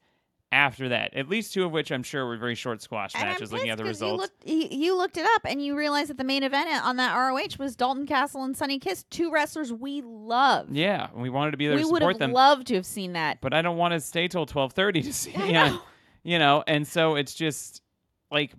after 0.51 0.89
that. 0.89 1.13
At 1.15 1.29
least 1.29 1.53
two 1.53 1.65
of 1.65 1.73
which 1.73 1.91
I'm 1.93 2.03
sure 2.03 2.27
were 2.27 2.37
very 2.37 2.55
short 2.55 2.81
squash 2.83 3.15
And 3.15 3.25
matches. 3.25 3.53
Looking 3.53 3.71
at 3.71 3.77
the 3.79 3.85
results, 3.85 4.31
You 4.45 4.55
looked, 4.57 4.73
you, 4.73 4.97
looked 4.97 5.17
it 5.19 5.27
up 5.35 5.43
and 5.45 5.63
you 5.63 5.77
realized 5.77 6.11
that 6.11 6.17
the 6.19 6.25
main 6.25 6.43
event 6.43 6.69
on 6.85 6.97
that 6.97 7.15
ROH 7.15 7.57
was 7.59 7.77
Dalton 7.77 8.07
Castle 8.07 8.43
and 8.45 8.57
Sonny 8.57 8.79
Kiss, 8.79 9.05
two 9.11 9.31
wrestlers 9.31 9.73
we 9.73 10.03
love. 10.03 10.69
yeah, 10.71 11.09
we 11.15 11.29
wanted 11.29 11.51
to 11.53 11.57
be 11.57 11.67
there 11.67 11.77
we 11.77 11.85
would 11.85 12.03
have 12.03 12.19
them, 12.19 12.33
loved 12.33 12.67
to 12.69 12.75
have 12.77 12.87
seen 12.87 13.13
that. 13.13 13.41
but 13.41 13.53
I 13.53 13.61
don't 13.63 13.77
want 13.77 13.93
to 13.93 14.01
stay 14.01 14.29
till 14.29 14.47
12:30 14.47 15.03
to 15.05 15.13
see. 15.13 15.35
I 15.35 15.47
yeah, 15.47 15.69
know. 15.71 15.83
you 16.23 16.39
know, 16.39 16.65
and 16.67 16.87
so 16.87 17.17
it's 17.17 17.35
just 17.35 17.83
like 18.31 18.53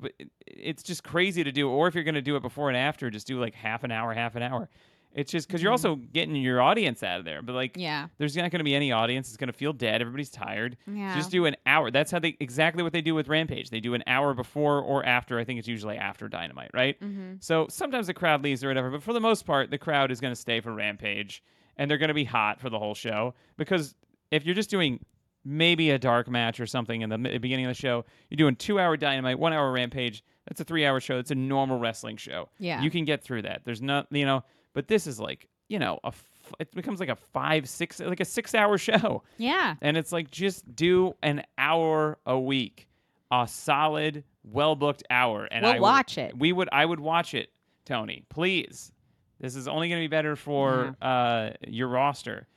it's 0.47 0.83
just 0.83 1.03
crazy 1.03 1.43
to 1.43 1.51
do. 1.51 1.69
Or 1.69 1.87
if 1.87 1.95
you're 1.95 2.03
going 2.03 2.15
to 2.15 2.21
do 2.21 2.35
it 2.35 2.41
before 2.41 2.69
and 2.69 2.77
after, 2.77 3.09
just 3.09 3.27
do 3.27 3.39
like 3.39 3.53
half 3.55 3.83
an 3.83 3.91
hour, 3.91 4.13
half 4.13 4.35
an 4.35 4.43
hour. 4.43 4.69
It's 5.13 5.31
just 5.31 5.47
because 5.47 5.61
you're 5.61 5.69
Mhm. 5.71 5.73
also 5.73 5.95
getting 5.95 6.35
your 6.35 6.61
audience 6.61 7.01
out 7.01 7.19
of 7.19 7.25
there. 7.25 7.41
But 7.41 7.53
like, 7.53 7.75
Yeah. 7.75 8.07
there's 8.19 8.35
not 8.37 8.51
going 8.51 8.59
to 8.59 8.63
be 8.63 8.75
any 8.75 8.91
audience. 8.91 9.27
It's 9.27 9.37
going 9.37 9.47
to 9.47 9.53
feel 9.57 9.73
dead. 9.73 10.01
Everybody's 10.01 10.29
tired. 10.29 10.77
Yeah. 10.85 11.15
Just 11.15 11.31
do 11.31 11.45
an 11.45 11.55
hour. 11.65 11.89
That's 11.89 12.11
how 12.11 12.19
they 12.19 12.37
exactly 12.39 12.83
what 12.83 12.93
they 12.93 13.01
do 13.01 13.15
with 13.15 13.27
Rampage. 13.27 13.69
They 13.71 13.79
do 13.79 13.95
an 13.95 14.03
hour 14.05 14.33
before 14.35 14.79
or 14.81 15.03
after. 15.05 15.39
I 15.39 15.43
think 15.43 15.57
it's 15.59 15.67
usually 15.67 15.97
after 15.97 16.27
Dynamite, 16.29 16.71
right? 16.73 16.99
mm-hmm. 17.01 17.33
So 17.39 17.65
sometimes 17.69 18.07
the 18.07 18.13
crowd 18.13 18.43
leaves 18.43 18.63
or 18.63 18.67
whatever, 18.67 18.91
but 18.91 19.01
for 19.03 19.13
the 19.13 19.19
most 19.19 19.45
part, 19.45 19.71
the 19.71 19.77
crowd 19.79 20.11
is 20.11 20.21
going 20.21 20.31
to 20.31 20.39
stay 20.39 20.61
for 20.61 20.73
Rampage, 20.73 21.43
and 21.75 21.89
they're 21.89 21.97
going 21.97 22.09
to 22.09 22.13
be 22.13 22.25
hot 22.25 22.59
for 22.59 22.69
the 22.69 22.77
whole 22.79 22.93
show. 22.95 23.33
Because 23.57 23.95
if 24.31 24.45
you're 24.45 24.55
just 24.55 24.69
doing 24.69 25.03
maybe 25.43 25.89
a 25.89 25.97
dark 25.97 26.27
match 26.27 26.59
or 26.59 26.65
something 26.67 27.01
in 27.01 27.09
the 27.09 27.17
beginning 27.39 27.65
of 27.65 27.69
the 27.69 27.73
show, 27.81 28.05
you're 28.29 28.35
doing 28.37 28.55
two 28.55 28.79
hour 28.79 28.95
Dynamite, 28.95 29.39
one 29.39 29.53
hour 29.53 29.71
Rampage. 29.71 30.23
That's 30.47 30.61
a 30.61 30.63
three 30.63 30.85
hour 30.85 30.99
show. 30.99 31.17
It's 31.17 31.31
a 31.31 31.35
normal 31.35 31.79
wrestling 31.79 32.17
show. 32.17 32.49
Yeah. 32.59 32.81
You 32.81 32.91
can 32.91 33.05
get 33.05 33.23
through 33.23 33.43
that. 33.43 33.61
There's 33.65 33.81
not, 33.81 34.07
you 34.11 34.25
know, 34.25 34.43
but 34.73 34.87
this 34.87 35.07
is 35.07 35.19
like, 35.19 35.47
you 35.67 35.79
know, 35.79 35.99
a 36.03 36.07
f- 36.07 36.25
it 36.59 36.71
becomes 36.73 36.99
like 36.99 37.09
a 37.09 37.15
five, 37.15 37.67
six, 37.69 37.99
like 37.99 38.19
a 38.19 38.25
six 38.25 38.55
hour 38.55 38.77
show. 38.89 39.23
yeah. 39.37 39.75
And 39.81 39.97
it's 39.97 40.11
like 40.11 40.31
just 40.31 40.75
do 40.75 41.15
an 41.21 41.43
hour 41.57 42.17
a 42.25 42.39
week, 42.39 42.87
a 43.31 43.47
solid, 43.47 44.23
well 44.43 44.75
booked 44.75 45.03
hour, 45.09 45.45
and 45.51 45.63
We'll 45.63 45.71
I 45.71 45.75
would- 45.75 45.81
watch 45.81 46.17
it. 46.17 46.37
We 46.37 46.51
would, 46.51 46.69
I 46.71 46.85
would 46.85 46.99
watch 46.99 47.33
it, 47.33 47.49
Tony. 47.85 48.23
Please, 48.29 48.91
this 49.39 49.55
is 49.55 49.67
only 49.67 49.89
going 49.89 50.01
to 50.01 50.03
be 50.03 50.11
better 50.11 50.35
for 50.35 50.95
uh, 51.01 51.51
your 51.67 51.87
roster. 51.87 52.47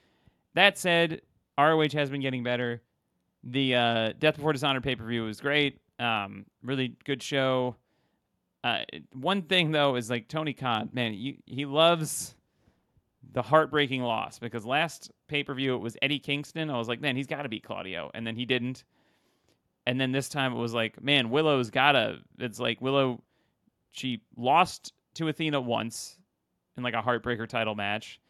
That 0.54 0.78
said, 0.78 1.20
ROH 1.58 1.88
has 1.92 2.08
been 2.10 2.20
getting 2.22 2.42
better. 2.42 2.82
The 3.44 3.74
uh, 3.74 4.12
Death 4.18 4.36
Before 4.36 4.52
Dishonor 4.52 4.80
pay 4.80 4.96
per 4.96 5.04
view 5.04 5.24
was 5.24 5.40
great. 5.40 5.78
Um, 5.98 6.46
really 6.62 6.96
good 7.04 7.22
show. 7.22 7.76
Uh, 8.64 8.80
one 9.12 9.42
thing 9.42 9.72
though 9.72 9.96
is 9.96 10.08
like 10.08 10.28
Tony 10.28 10.52
Khan, 10.52 10.90
man, 10.92 11.14
you, 11.14 11.36
he 11.46 11.66
loves 11.66 12.36
the 13.32 13.42
heartbreaking 13.42 14.02
loss 14.02 14.38
because 14.38 14.64
last 14.64 15.10
pay 15.26 15.42
per 15.42 15.54
view 15.54 15.74
it 15.74 15.80
was 15.80 15.96
Eddie 16.02 16.18
Kingston. 16.18 16.70
I 16.70 16.78
was 16.78 16.88
like, 16.88 17.00
man, 17.00 17.16
he's 17.16 17.26
got 17.26 17.42
to 17.42 17.48
beat 17.48 17.64
Claudio, 17.64 18.10
and 18.14 18.26
then 18.26 18.36
he 18.36 18.44
didn't. 18.44 18.84
And 19.86 20.00
then 20.00 20.12
this 20.12 20.28
time 20.28 20.52
it 20.52 20.58
was 20.58 20.74
like, 20.74 21.02
man, 21.02 21.30
Willow's 21.30 21.70
gotta. 21.70 22.18
It's 22.38 22.60
like 22.60 22.80
Willow, 22.80 23.22
she 23.90 24.22
lost 24.36 24.92
to 25.14 25.28
Athena 25.28 25.60
once 25.60 26.18
in 26.76 26.82
like 26.82 26.94
a 26.94 27.02
heartbreaker 27.02 27.48
title 27.48 27.74
match. 27.74 28.20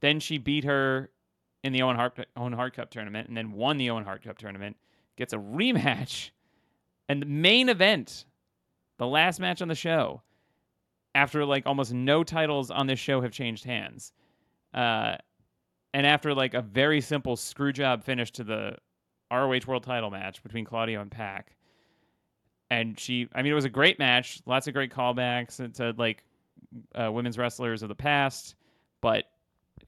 Then 0.00 0.20
she 0.20 0.38
beat 0.38 0.64
her 0.64 1.10
in 1.62 1.72
the 1.72 1.82
Owen 1.82 1.96
Hart 1.96 2.26
Owen 2.36 2.52
Hart 2.52 2.74
Cup 2.74 2.90
tournament, 2.90 3.28
and 3.28 3.36
then 3.36 3.52
won 3.52 3.78
the 3.78 3.90
Owen 3.90 4.04
Hart 4.04 4.22
Cup 4.22 4.36
tournament. 4.36 4.76
Gets 5.16 5.32
a 5.32 5.38
rematch, 5.38 6.30
and 7.08 7.22
the 7.22 7.26
main 7.26 7.68
event, 7.68 8.26
the 8.98 9.06
last 9.06 9.40
match 9.40 9.62
on 9.62 9.68
the 9.68 9.74
show, 9.74 10.22
after 11.14 11.44
like 11.44 11.66
almost 11.66 11.92
no 11.92 12.24
titles 12.24 12.70
on 12.70 12.86
this 12.86 12.98
show 12.98 13.20
have 13.20 13.32
changed 13.32 13.64
hands, 13.64 14.12
uh, 14.72 15.16
and 15.92 16.06
after 16.06 16.34
like 16.34 16.54
a 16.54 16.62
very 16.62 17.00
simple 17.00 17.36
screw 17.36 17.72
job 17.72 18.02
finish 18.02 18.30
to 18.32 18.44
the 18.44 18.76
ROH 19.30 19.60
World 19.66 19.84
Title 19.84 20.10
match 20.10 20.42
between 20.42 20.64
Claudio 20.64 21.00
and 21.00 21.10
Pac. 21.10 21.56
And 22.70 22.98
she, 22.98 23.28
I 23.34 23.42
mean, 23.42 23.52
it 23.52 23.54
was 23.54 23.64
a 23.64 23.70
great 23.70 23.98
match. 23.98 24.40
Lots 24.46 24.66
of 24.66 24.74
great 24.74 24.92
callbacks 24.92 25.74
to 25.74 25.94
like 25.96 26.24
uh, 26.94 27.10
women's 27.12 27.38
wrestlers 27.38 27.82
of 27.82 27.88
the 27.88 27.94
past, 27.94 28.56
but 29.00 29.24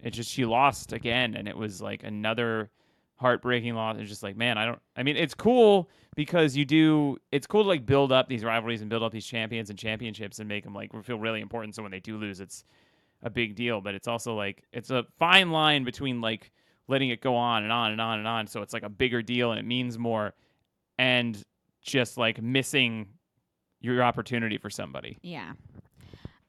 it 0.00 0.10
just 0.10 0.30
she 0.30 0.44
lost 0.44 0.92
again, 0.92 1.34
and 1.34 1.48
it 1.48 1.56
was 1.56 1.80
like 1.80 2.04
another 2.04 2.70
heartbreaking 3.16 3.74
loss. 3.74 3.96
It's 3.98 4.08
just 4.08 4.22
like, 4.22 4.36
man, 4.36 4.58
I 4.58 4.66
don't. 4.66 4.78
I 4.96 5.02
mean, 5.02 5.16
it's 5.16 5.34
cool 5.34 5.90
because 6.14 6.56
you 6.56 6.64
do. 6.64 7.18
It's 7.32 7.46
cool 7.46 7.62
to 7.62 7.68
like 7.68 7.86
build 7.86 8.12
up 8.12 8.28
these 8.28 8.44
rivalries 8.44 8.80
and 8.80 8.90
build 8.90 9.02
up 9.02 9.12
these 9.12 9.26
champions 9.26 9.70
and 9.70 9.78
championships 9.78 10.38
and 10.38 10.48
make 10.48 10.64
them 10.64 10.74
like 10.74 10.90
feel 11.04 11.18
really 11.18 11.40
important. 11.40 11.74
So 11.74 11.82
when 11.82 11.92
they 11.92 12.00
do 12.00 12.16
lose, 12.16 12.40
it's 12.40 12.64
a 13.22 13.30
big 13.30 13.54
deal. 13.54 13.80
But 13.80 13.94
it's 13.94 14.08
also 14.08 14.34
like 14.34 14.62
it's 14.72 14.90
a 14.90 15.04
fine 15.18 15.50
line 15.50 15.84
between 15.84 16.20
like 16.20 16.52
letting 16.88 17.10
it 17.10 17.20
go 17.20 17.34
on 17.34 17.64
and 17.64 17.72
on 17.72 17.92
and 17.92 18.00
on 18.00 18.18
and 18.18 18.28
on. 18.28 18.46
So 18.46 18.62
it's 18.62 18.72
like 18.72 18.84
a 18.84 18.88
bigger 18.88 19.22
deal 19.22 19.50
and 19.50 19.58
it 19.58 19.64
means 19.64 19.98
more, 19.98 20.34
and 20.98 21.40
just 21.82 22.18
like 22.18 22.40
missing 22.42 23.08
your 23.80 24.02
opportunity 24.02 24.58
for 24.58 24.70
somebody. 24.70 25.18
Yeah. 25.22 25.52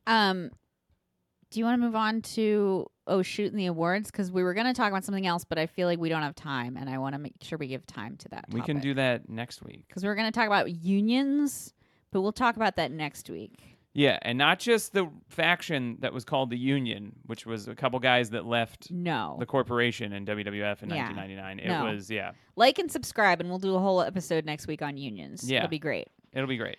Um, 0.08 0.52
do 1.50 1.60
you 1.60 1.66
want 1.66 1.80
to 1.80 1.86
move 1.86 1.96
on 1.96 2.22
to 2.22 2.88
oh 3.08 3.22
shoot 3.22 3.52
in 3.52 3.58
the 3.58 3.68
awards 3.68 4.12
because 4.12 4.32
we 4.32 4.44
were 4.44 4.54
going 4.54 4.68
to 4.68 4.74
talk 4.74 4.90
about 4.90 5.04
something 5.06 5.26
else, 5.26 5.46
but 5.46 5.58
I 5.58 5.66
feel 5.66 5.88
like 5.88 6.00
we 6.00 6.10
don't 6.10 6.22
have 6.24 6.36
time, 6.36 6.76
and 6.78 6.90
I 6.90 6.98
want 6.98 7.14
to 7.14 7.20
make 7.20 7.36
sure 7.42 7.58
we 7.58 7.68
give 7.68 7.86
time 7.88 8.18
to 8.18 8.30
that. 8.30 8.46
We 8.52 8.62
can 8.62 8.80
do 8.80 8.94
that 8.96 9.30
next 9.30 9.64
week. 9.64 9.86
because 9.88 10.04
we 10.04 10.10
are 10.10 10.16
going 10.16 10.28
to 10.32 10.38
talk 10.38 10.48
about 10.48 10.70
unions, 10.84 11.74
but 12.12 12.22
we'll 12.22 12.32
talk 12.34 12.56
about 12.58 12.76
that 12.76 12.92
next 12.92 13.30
week. 13.30 13.76
Yeah, 13.94 14.20
and 14.22 14.38
not 14.38 14.60
just 14.60 14.94
the 14.94 15.10
faction 15.30 15.98
that 16.02 16.14
was 16.14 16.24
called 16.24 16.52
the 16.52 16.58
Union, 16.58 17.16
which 17.26 17.48
was 17.48 17.68
a 17.68 17.74
couple 17.74 17.98
guys 18.00 18.30
that 18.30 18.46
left 18.46 18.92
No, 18.92 19.38
the 19.40 19.48
corporation 19.48 20.14
and 20.14 20.28
WWF 20.28 20.84
in 20.84 20.90
Yeah. 20.90 21.08
1999. 21.12 21.60
It 21.60 21.68
No. 21.68 21.86
was 21.86 22.12
yeah, 22.12 22.34
like 22.56 22.78
and 22.78 22.92
subscribe, 22.92 23.40
and 23.40 23.50
we'll 23.50 23.58
do 23.58 23.74
a 23.74 23.80
whole 23.80 24.02
episode 24.02 24.46
next 24.46 24.68
week 24.68 24.84
on 24.84 24.98
unions. 24.98 25.50
Yeah. 25.50 25.60
it'll 25.60 25.70
be 25.70 25.80
great. 25.80 26.10
it'll 26.34 26.46
be 26.48 26.58
great. 26.58 26.78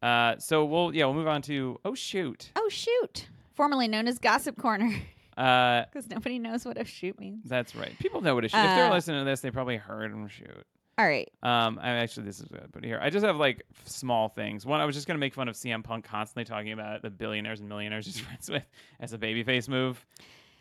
Uh, 0.00 0.38
so 0.38 0.64
we'll 0.64 0.94
yeah 0.94 1.06
we'll 1.06 1.14
move 1.14 1.26
on 1.26 1.42
to 1.42 1.80
oh 1.84 1.94
shoot. 1.94 2.52
Oh 2.54 2.68
shoot, 2.68 3.26
formerly 3.54 3.88
known 3.88 4.06
as 4.08 4.18
Gossip 4.18 4.56
Corner, 4.56 4.90
Uh, 5.36 5.84
because 5.92 6.08
nobody 6.08 6.38
knows 6.38 6.64
what 6.64 6.80
a 6.80 6.84
shoot 6.84 7.18
means. 7.18 7.48
that's 7.48 7.74
right. 7.74 7.98
People 7.98 8.20
know 8.20 8.36
what 8.36 8.44
a 8.44 8.48
shoot. 8.48 8.56
if 8.56 8.62
they're 8.76 8.86
Uh, 8.86 8.94
listening 8.94 9.18
to 9.20 9.24
this, 9.28 9.40
they 9.40 9.50
probably 9.50 9.76
heard 9.76 10.12
him 10.12 10.28
shoot. 10.28 10.64
All 10.96 11.04
right, 11.04 11.28
Um, 11.42 11.80
I 11.82 11.88
actually 11.96 12.26
this 12.26 12.38
is 12.38 12.46
good, 12.46 12.68
but 12.72 12.84
here 12.84 13.00
I 13.02 13.10
just 13.10 13.26
have 13.26 13.34
like 13.36 13.64
f- 13.74 13.88
small 13.88 14.28
things. 14.28 14.64
One, 14.64 14.80
I 14.80 14.84
was 14.84 14.94
just 14.94 15.08
gonna 15.08 15.18
make 15.18 15.34
fun 15.34 15.48
of 15.48 15.56
CM 15.56 15.82
Punk 15.82 16.04
constantly 16.04 16.44
talking 16.44 16.70
about 16.70 17.02
the 17.02 17.10
billionaires 17.10 17.58
and 17.58 17.68
millionaires 17.68 18.06
he's 18.06 18.20
friends 18.24 18.48
with 18.48 18.62
as 19.00 19.12
a 19.12 19.18
babyface 19.18 19.68
move. 19.68 20.06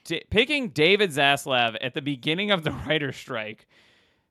D- 0.06 0.24
picking 0.32 0.70
David 0.70 1.12
Zaslav 1.12 1.78
at 1.82 1.94
the 1.94 2.02
beginning 2.02 2.50
of 2.50 2.64
the 2.64 2.72
writer's 2.72 3.16
strike, 3.16 3.68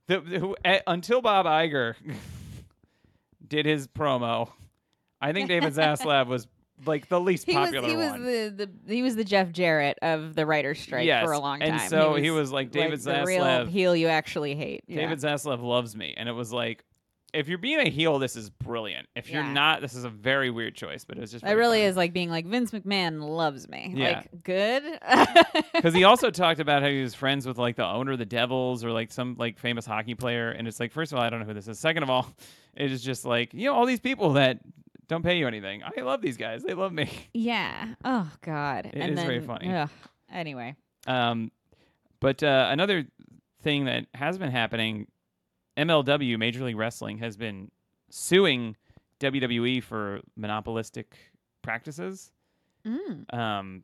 the, 0.08 0.18
who, 0.18 0.56
until 0.88 1.20
Bob 1.22 1.46
Iger 1.46 1.94
did 3.46 3.64
his 3.66 3.86
promo, 3.86 4.50
I 5.20 5.32
think 5.32 5.46
David 5.48 5.72
Zaslav 5.74 6.26
was 6.26 6.46
like 6.86 7.08
the 7.08 7.20
least 7.20 7.46
he 7.46 7.56
was 7.56 7.66
popular 7.66 7.88
he 7.88 7.96
was 7.96 8.12
the, 8.12 8.68
the 8.86 8.94
he 8.94 9.02
was 9.02 9.16
the 9.16 9.24
Jeff 9.24 9.50
Jarrett 9.50 9.98
of 10.02 10.34
the 10.34 10.46
writer's 10.46 10.80
strike 10.80 11.06
yes, 11.06 11.24
for 11.24 11.32
a 11.32 11.38
long 11.38 11.60
time. 11.60 11.72
and 11.72 11.90
so 11.90 12.14
he 12.14 12.30
was, 12.30 12.52
like 12.52 12.70
David 12.70 13.00
the 13.00 13.22
real 13.24 13.44
Zaslav. 13.44 13.68
heel 13.68 13.96
you 13.96 14.08
actually 14.08 14.54
hate. 14.54 14.84
Yeah. 14.86 15.02
David 15.02 15.18
Zaslav 15.20 15.62
loves 15.62 15.96
me, 15.96 16.14
and 16.16 16.28
it 16.28 16.32
was 16.32 16.52
like, 16.52 16.84
if 17.32 17.48
you're 17.48 17.58
being 17.58 17.80
a 17.80 17.88
heel, 17.88 18.18
this 18.18 18.36
is 18.36 18.50
brilliant. 18.50 19.08
If 19.16 19.30
you're 19.30 19.42
not, 19.42 19.80
this 19.80 19.94
is 19.94 20.04
a 20.04 20.10
very 20.10 20.50
weird 20.50 20.74
choice. 20.74 21.04
But 21.04 21.16
it 21.16 21.22
was 21.22 21.32
just 21.32 21.44
That 21.44 21.56
really 21.56 21.80
is 21.82 21.96
like 21.96 22.12
being 22.12 22.28
like 22.28 22.46
Vince 22.46 22.72
McMahon 22.72 23.22
loves 23.22 23.68
me. 23.68 23.94
Yeah. 23.96 24.18
Like 24.18 24.42
good. 24.42 24.82
because 25.74 25.94
he 25.94 26.04
also 26.04 26.30
talked 26.30 26.60
about 26.60 26.82
how 26.82 26.88
he 26.88 27.00
was 27.00 27.14
friends 27.14 27.46
with 27.46 27.56
like 27.56 27.76
the 27.76 27.86
owner 27.86 28.12
of 28.12 28.18
the 28.18 28.26
Devils 28.26 28.84
or 28.84 28.92
like 28.92 29.10
some 29.10 29.36
like 29.38 29.58
famous 29.58 29.86
hockey 29.86 30.14
player, 30.14 30.50
and 30.50 30.68
it's 30.68 30.78
like, 30.78 30.92
first 30.92 31.12
of 31.12 31.18
all, 31.18 31.24
I 31.24 31.30
don't 31.30 31.40
know 31.40 31.46
who 31.46 31.54
this 31.54 31.68
is. 31.68 31.78
Second 31.78 32.02
of 32.02 32.10
all, 32.10 32.28
it 32.74 32.92
is 32.92 33.02
just 33.02 33.24
like 33.24 33.54
you 33.54 33.64
know 33.64 33.74
all 33.74 33.86
these 33.86 34.00
people 34.00 34.34
that 34.34 34.58
don't 35.12 35.22
pay 35.22 35.38
you 35.38 35.46
anything. 35.46 35.82
I 35.84 36.00
love 36.00 36.22
these 36.22 36.38
guys; 36.38 36.62
they 36.62 36.72
love 36.72 36.92
me. 36.92 37.10
yeah. 37.34 37.94
Oh 38.04 38.30
God. 38.40 38.86
It 38.86 38.94
and 38.94 39.10
is 39.10 39.16
then, 39.16 39.26
very 39.26 39.40
funny. 39.40 39.72
ugh. 39.72 39.90
Anyway. 40.32 40.74
Um, 41.06 41.52
but 42.18 42.42
uh, 42.42 42.68
another 42.70 43.04
thing 43.62 43.84
that 43.84 44.06
has 44.14 44.38
been 44.38 44.50
happening, 44.50 45.06
MLW 45.76 46.38
Major 46.38 46.64
League 46.64 46.76
Wrestling 46.76 47.18
has 47.18 47.36
been 47.36 47.70
suing 48.08 48.74
WWE 49.20 49.82
for 49.82 50.20
monopolistic 50.34 51.14
practices. 51.60 52.32
Mm. 52.86 53.32
Um, 53.34 53.82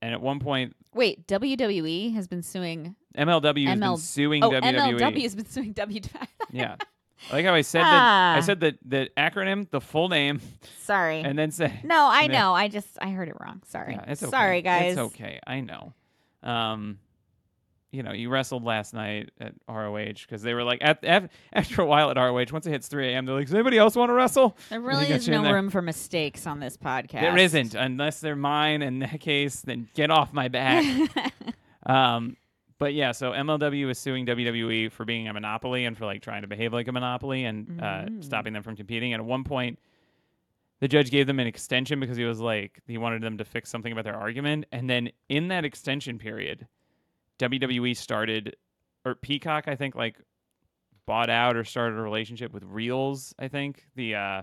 and 0.00 0.14
at 0.14 0.20
one 0.22 0.40
point, 0.40 0.74
Wait. 0.94 1.26
WWE 1.26 2.14
has 2.14 2.26
been 2.28 2.42
suing. 2.42 2.96
MLW 3.16 3.66
has 3.66 3.78
been 3.78 3.96
suing 3.98 4.42
Oh, 4.42 4.50
WWE. 4.50 4.98
MLW 4.98 5.22
has 5.22 5.34
been 5.34 5.46
suing 5.46 5.74
WWE. 5.74 6.26
Yeah, 6.50 6.76
I 7.30 7.34
like 7.34 7.46
how 7.46 7.54
I 7.54 7.60
said 7.62 7.82
that. 7.82 8.34
I 8.34 8.38
Ah. 8.38 8.40
said 8.40 8.60
the 8.60 8.76
the 8.84 9.10
acronym, 9.16 9.70
the 9.70 9.80
full 9.80 10.08
name, 10.08 10.40
Sorry. 10.80 11.20
and 11.20 11.38
then 11.38 11.50
say. 11.50 11.80
no, 11.84 12.06
I 12.06 12.22
and 12.24 12.32
then- 12.34 12.40
know. 12.40 12.52
I 12.54 12.68
just 12.68 12.98
I 13.00 13.10
heard 13.10 13.28
it 13.28 13.36
wrong. 13.40 13.62
Sorry. 13.66 13.94
Yeah, 13.94 14.04
it's 14.08 14.22
okay. 14.22 14.30
Sorry, 14.30 14.62
guys. 14.62 14.92
It's 14.92 14.98
okay. 14.98 15.38
I 15.46 15.60
know. 15.60 15.92
Um, 16.42 16.98
you 17.92 18.02
know, 18.02 18.12
you 18.12 18.30
wrestled 18.30 18.64
last 18.64 18.94
night 18.94 19.30
at 19.38 19.52
ROH 19.68 20.14
because 20.26 20.40
they 20.42 20.54
were 20.54 20.64
like, 20.64 20.78
at, 20.82 21.04
af 21.04 21.28
after 21.52 21.82
a 21.82 21.86
while 21.86 22.10
at 22.10 22.16
ROH, 22.16 22.46
once 22.50 22.66
it 22.66 22.70
hits 22.70 22.88
3 22.88 23.12
a.m., 23.12 23.26
they're 23.26 23.34
like, 23.34 23.44
does 23.46 23.54
anybody 23.54 23.76
else 23.76 23.94
want 23.94 24.08
to 24.08 24.14
wrestle? 24.14 24.56
There 24.70 24.80
really 24.80 25.08
is 25.08 25.28
no 25.28 25.52
room 25.52 25.68
for 25.68 25.82
mistakes 25.82 26.46
on 26.46 26.58
this 26.58 26.78
podcast. 26.78 27.20
There 27.20 27.36
isn't, 27.36 27.74
unless 27.74 28.20
they're 28.20 28.34
mine. 28.34 28.80
In 28.80 29.00
that 29.00 29.20
case, 29.20 29.60
then 29.60 29.88
get 29.92 30.10
off 30.10 30.32
my 30.32 30.48
back. 30.48 30.84
um, 31.86 32.36
But 32.82 32.94
yeah, 32.94 33.12
so 33.12 33.30
MLW 33.30 33.88
is 33.90 33.98
suing 34.00 34.26
WWE 34.26 34.90
for 34.90 35.04
being 35.04 35.28
a 35.28 35.32
monopoly 35.32 35.84
and 35.84 35.96
for 35.96 36.04
like 36.04 36.20
trying 36.20 36.42
to 36.42 36.48
behave 36.48 36.72
like 36.72 36.88
a 36.88 36.92
monopoly 36.92 37.44
and 37.44 37.80
uh, 37.80 37.84
Mm. 38.06 38.24
stopping 38.24 38.52
them 38.52 38.64
from 38.64 38.74
competing. 38.74 39.12
And 39.12 39.20
at 39.20 39.24
one 39.24 39.44
point, 39.44 39.78
the 40.80 40.88
judge 40.88 41.12
gave 41.12 41.28
them 41.28 41.38
an 41.38 41.46
extension 41.46 42.00
because 42.00 42.16
he 42.16 42.24
was 42.24 42.40
like 42.40 42.80
he 42.88 42.98
wanted 42.98 43.22
them 43.22 43.38
to 43.38 43.44
fix 43.44 43.70
something 43.70 43.92
about 43.92 44.02
their 44.02 44.16
argument. 44.16 44.64
And 44.72 44.90
then 44.90 45.10
in 45.28 45.46
that 45.46 45.64
extension 45.64 46.18
period, 46.18 46.66
WWE 47.38 47.96
started 47.96 48.56
or 49.04 49.14
Peacock, 49.14 49.68
I 49.68 49.76
think, 49.76 49.94
like 49.94 50.16
bought 51.06 51.30
out 51.30 51.56
or 51.56 51.62
started 51.62 51.96
a 51.96 52.02
relationship 52.02 52.52
with 52.52 52.64
Reelz. 52.64 53.32
I 53.38 53.46
think 53.46 53.86
the 53.94 54.16
uh, 54.16 54.42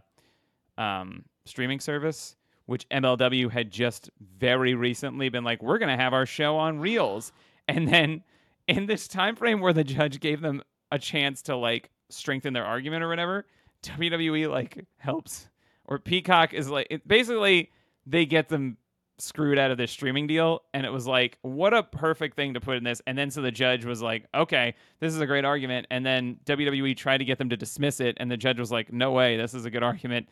um, 0.78 1.26
streaming 1.44 1.82
service, 1.82 2.38
which 2.68 2.88
MLW 2.88 3.52
had 3.52 3.70
just 3.70 4.10
very 4.38 4.76
recently 4.76 5.28
been 5.28 5.44
like, 5.44 5.62
we're 5.62 5.78
gonna 5.78 5.98
have 5.98 6.14
our 6.14 6.26
show 6.26 6.56
on 6.56 6.80
Reelz, 6.80 7.34
and 7.70 7.88
then 7.88 8.24
in 8.67 8.88
this 8.88 9.07
time 9.07 9.36
frame 9.36 9.61
where 9.61 9.74
the 9.74 9.84
judge 9.84 10.20
gave 10.20 10.41
them 10.41 10.61
a 10.91 10.97
chance 10.97 11.43
to 11.43 11.55
like 11.55 11.89
strengthen 12.09 12.53
their 12.53 12.65
argument 12.65 13.03
or 13.03 13.07
whatever, 13.07 13.45
WWE 13.84 14.49
like 14.49 14.86
helps. 14.97 15.47
Or 15.86 15.99
Peacock 15.99 16.53
is 16.53 16.70
like 16.70 16.88
it, 16.89 17.07
basically 17.07 17.72
they 18.05 18.26
get 18.26 18.49
them 18.49 18.78
screwed 19.20 19.59
out 19.59 19.70
of 19.70 19.78
this 19.78 19.91
streaming 19.91 20.28
deal 20.28 20.61
and 20.74 20.86
it 20.86 20.89
was 20.91 21.05
like 21.05 21.38
what 21.41 21.74
a 21.74 21.84
perfect 21.84 22.36
thing 22.36 22.55
to 22.55 22.59
put 22.59 22.78
in 22.78 22.84
this. 22.84 23.01
And 23.05 23.17
then 23.17 23.30
so 23.30 23.41
the 23.41 23.51
judge 23.51 23.86
was 23.86 24.01
like 24.01 24.26
okay 24.34 24.74
this 24.99 25.13
is 25.13 25.22
a 25.22 25.28
great 25.28 25.45
argument. 25.45 25.86
And 25.91 26.03
then 26.05 26.38
WWE 26.45 26.97
tried 26.97 27.20
to 27.20 27.26
get 27.26 27.38
them 27.38 27.49
to 27.49 27.57
dismiss 27.57 27.99
it 27.99 28.17
and 28.20 28.32
the 28.32 28.38
judge 28.38 28.59
was 28.59 28.72
like 28.72 28.91
no 28.91 29.11
way 29.11 29.38
this 29.38 29.53
is 29.53 29.65
a 29.65 29.70
good 29.70 29.84
argument. 29.84 30.28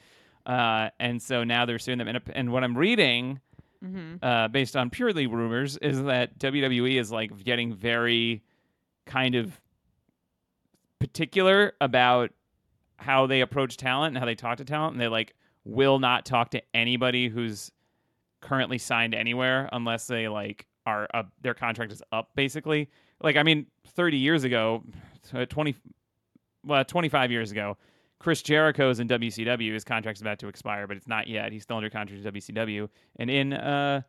Uh, 0.46 0.90
and 1.00 1.22
so 1.22 1.44
now 1.44 1.66
they're 1.66 1.78
suing 1.78 1.98
them. 1.98 2.08
And, 2.08 2.22
and 2.34 2.52
what 2.54 2.64
I'm 2.64 2.78
reading 2.78 3.42
Mm-hmm. 3.84 4.24
uh, 4.24 4.48
based 4.48 4.76
on 4.76 4.90
purely 4.90 5.28
rumors, 5.28 5.78
is 5.78 6.04
that 6.04 6.40
WWE 6.40 7.00
is 7.00 7.12
like 7.12 7.44
getting 7.44 7.74
very 7.76 8.44
kind 9.06 9.36
of 9.36 9.60
particular 11.00 11.74
about 11.80 12.32
how 12.98 13.28
they 13.28 13.42
approach 13.42 13.78
talent 13.78 14.16
and 14.16 14.18
how 14.18 14.26
they 14.26 14.36
talk 14.36 14.58
to 14.58 14.66
talent, 14.66 14.94
and 14.94 15.02
they 15.02 15.08
like 15.08 15.36
will 15.64 16.00
not 16.00 16.26
talk 16.26 16.52
to 16.52 16.62
anybody 16.74 17.28
who's 17.28 17.72
currently 18.42 18.78
signed 18.78 19.14
anywhere 19.14 19.70
unless 19.72 20.08
they 20.08 20.28
like 20.28 20.66
are 20.86 21.08
up, 21.14 21.32
their 21.42 21.54
contract 21.54 21.92
is 21.92 22.02
up 22.12 22.30
basically. 22.36 22.90
Like 23.22 23.36
I 23.36 23.44
mean, 23.44 23.68
30 23.96 24.18
years 24.18 24.44
ago, 24.44 24.84
uh, 25.34 25.46
20 25.46 25.76
well, 26.66 26.84
25 26.84 27.32
years 27.32 27.52
ago, 27.52 27.78
Chris 28.20 28.42
Jericho's 28.42 29.00
in 29.00 29.08
WCW. 29.08 29.74
His 29.74 29.84
contract's 29.84 30.22
about 30.22 30.40
to 30.40 30.48
expire, 30.48 30.88
but 30.88 30.98
it's 30.98 31.08
not 31.08 31.28
yet. 31.28 31.52
He's 31.52 31.64
still 31.64 31.78
under 31.78 31.90
contract 31.90 32.24
to 32.24 32.32
WCW. 32.32 32.90
And 33.18 33.30
in 33.30 33.54
uh, 33.54 34.02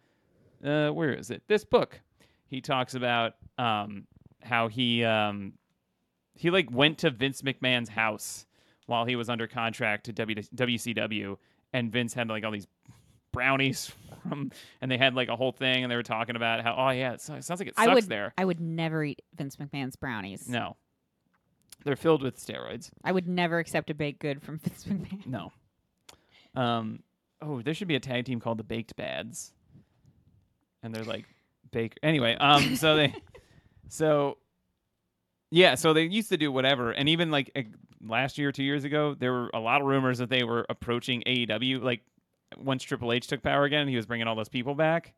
uh, 0.65 0.91
where 0.91 1.13
is 1.13 1.31
it? 1.31 1.43
This 1.47 1.65
book, 1.65 2.01
he 2.47 2.61
talks 2.61 2.95
about 2.95 3.35
um 3.59 4.07
how 4.43 4.69
he 4.69 5.05
um 5.05 5.53
he 6.35 6.51
like 6.51 6.71
went 6.71 6.99
to 6.99 7.11
Vince 7.11 7.43
McMahon's 7.43 7.89
house 7.89 8.47
while 8.87 9.05
he 9.05 9.17
was 9.17 9.29
under 9.29 9.47
contract 9.47 10.05
to 10.07 10.13
w- 10.13 10.43
WCW, 10.55 11.37
and 11.73 11.93
Vince 11.93 12.15
had 12.15 12.29
like 12.29 12.45
all 12.45 12.53
these 12.53 12.69
brownies 13.33 13.93
from, 14.29 14.51
and 14.81 14.91
they 14.91 14.97
had 14.97 15.15
like 15.15 15.29
a 15.29 15.37
whole 15.37 15.53
thing, 15.53 15.85
and 15.85 15.91
they 15.91 15.97
were 15.97 16.03
talking 16.03 16.37
about 16.37 16.63
how 16.63 16.75
oh 16.79 16.91
yeah, 16.91 17.13
it, 17.13 17.21
sounds 17.21 17.51
like 17.51 17.69
it 17.69 17.75
I 17.77 17.85
sucks 17.85 17.95
would 17.95 18.09
there. 18.09 18.33
I 18.39 18.45
would 18.45 18.61
never 18.61 19.05
eat 19.05 19.23
Vince 19.37 19.57
McMahon's 19.57 19.97
brownies. 19.97 20.49
No, 20.49 20.77
they're 21.85 21.97
filled 21.97 22.23
with 22.23 22.37
steroids. 22.45 22.91
I 23.05 23.13
would 23.13 23.29
never 23.29 23.59
accept 23.59 23.91
a 23.91 23.95
baked 23.95 24.21
good 24.21 24.43
from 24.43 24.59
Vince 24.63 24.85
McMahon. 24.85 25.27
No. 25.27 25.53
Um. 26.55 27.03
Oh, 27.41 27.63
there 27.63 27.75
should 27.75 27.89
be 27.89 27.95
a 27.95 28.01
tag 28.01 28.25
team 28.25 28.41
called 28.41 28.59
the 28.59 28.65
Baked 28.65 28.97
Bads, 28.97 29.53
and 30.83 30.95
they're 30.95 31.05
like 31.05 31.25
bake. 31.71 31.99
Anyway, 32.03 32.37
um. 32.37 32.77
So 32.77 32.97
they, 32.97 33.15
so, 33.89 34.39
yeah. 35.51 35.77
So 35.77 35.93
they 35.93 36.03
used 36.05 36.31
to 36.31 36.37
do 36.37 36.51
whatever, 36.51 36.91
and 36.91 37.09
even 37.09 37.31
like 37.31 37.51
eh, 37.55 37.65
last 38.05 38.39
year, 38.39 38.51
two 38.51 38.65
years 38.65 38.85
ago, 38.85 39.15
there 39.15 39.33
were 39.33 39.51
a 39.55 39.61
lot 39.61 39.81
of 39.81 39.87
rumors 39.87 40.19
that 40.19 40.31
they 40.31 40.43
were 40.43 40.67
approaching 40.69 41.23
AEW. 41.27 41.83
Like 41.83 42.01
once 42.57 42.83
Triple 42.83 43.13
H 43.13 43.27
took 43.29 43.43
power 43.43 43.65
again, 43.65 43.89
he 43.89 43.97
was 43.97 44.07
bringing 44.07 44.27
all 44.27 44.37
those 44.37 44.49
people 44.49 44.75
back. 44.75 45.15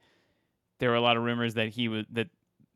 There 0.78 0.90
were 0.90 0.96
a 0.96 1.00
lot 1.00 1.16
of 1.16 1.22
rumors 1.22 1.54
that 1.54 1.68
he 1.68 1.88
was 1.88 2.04
that 2.12 2.28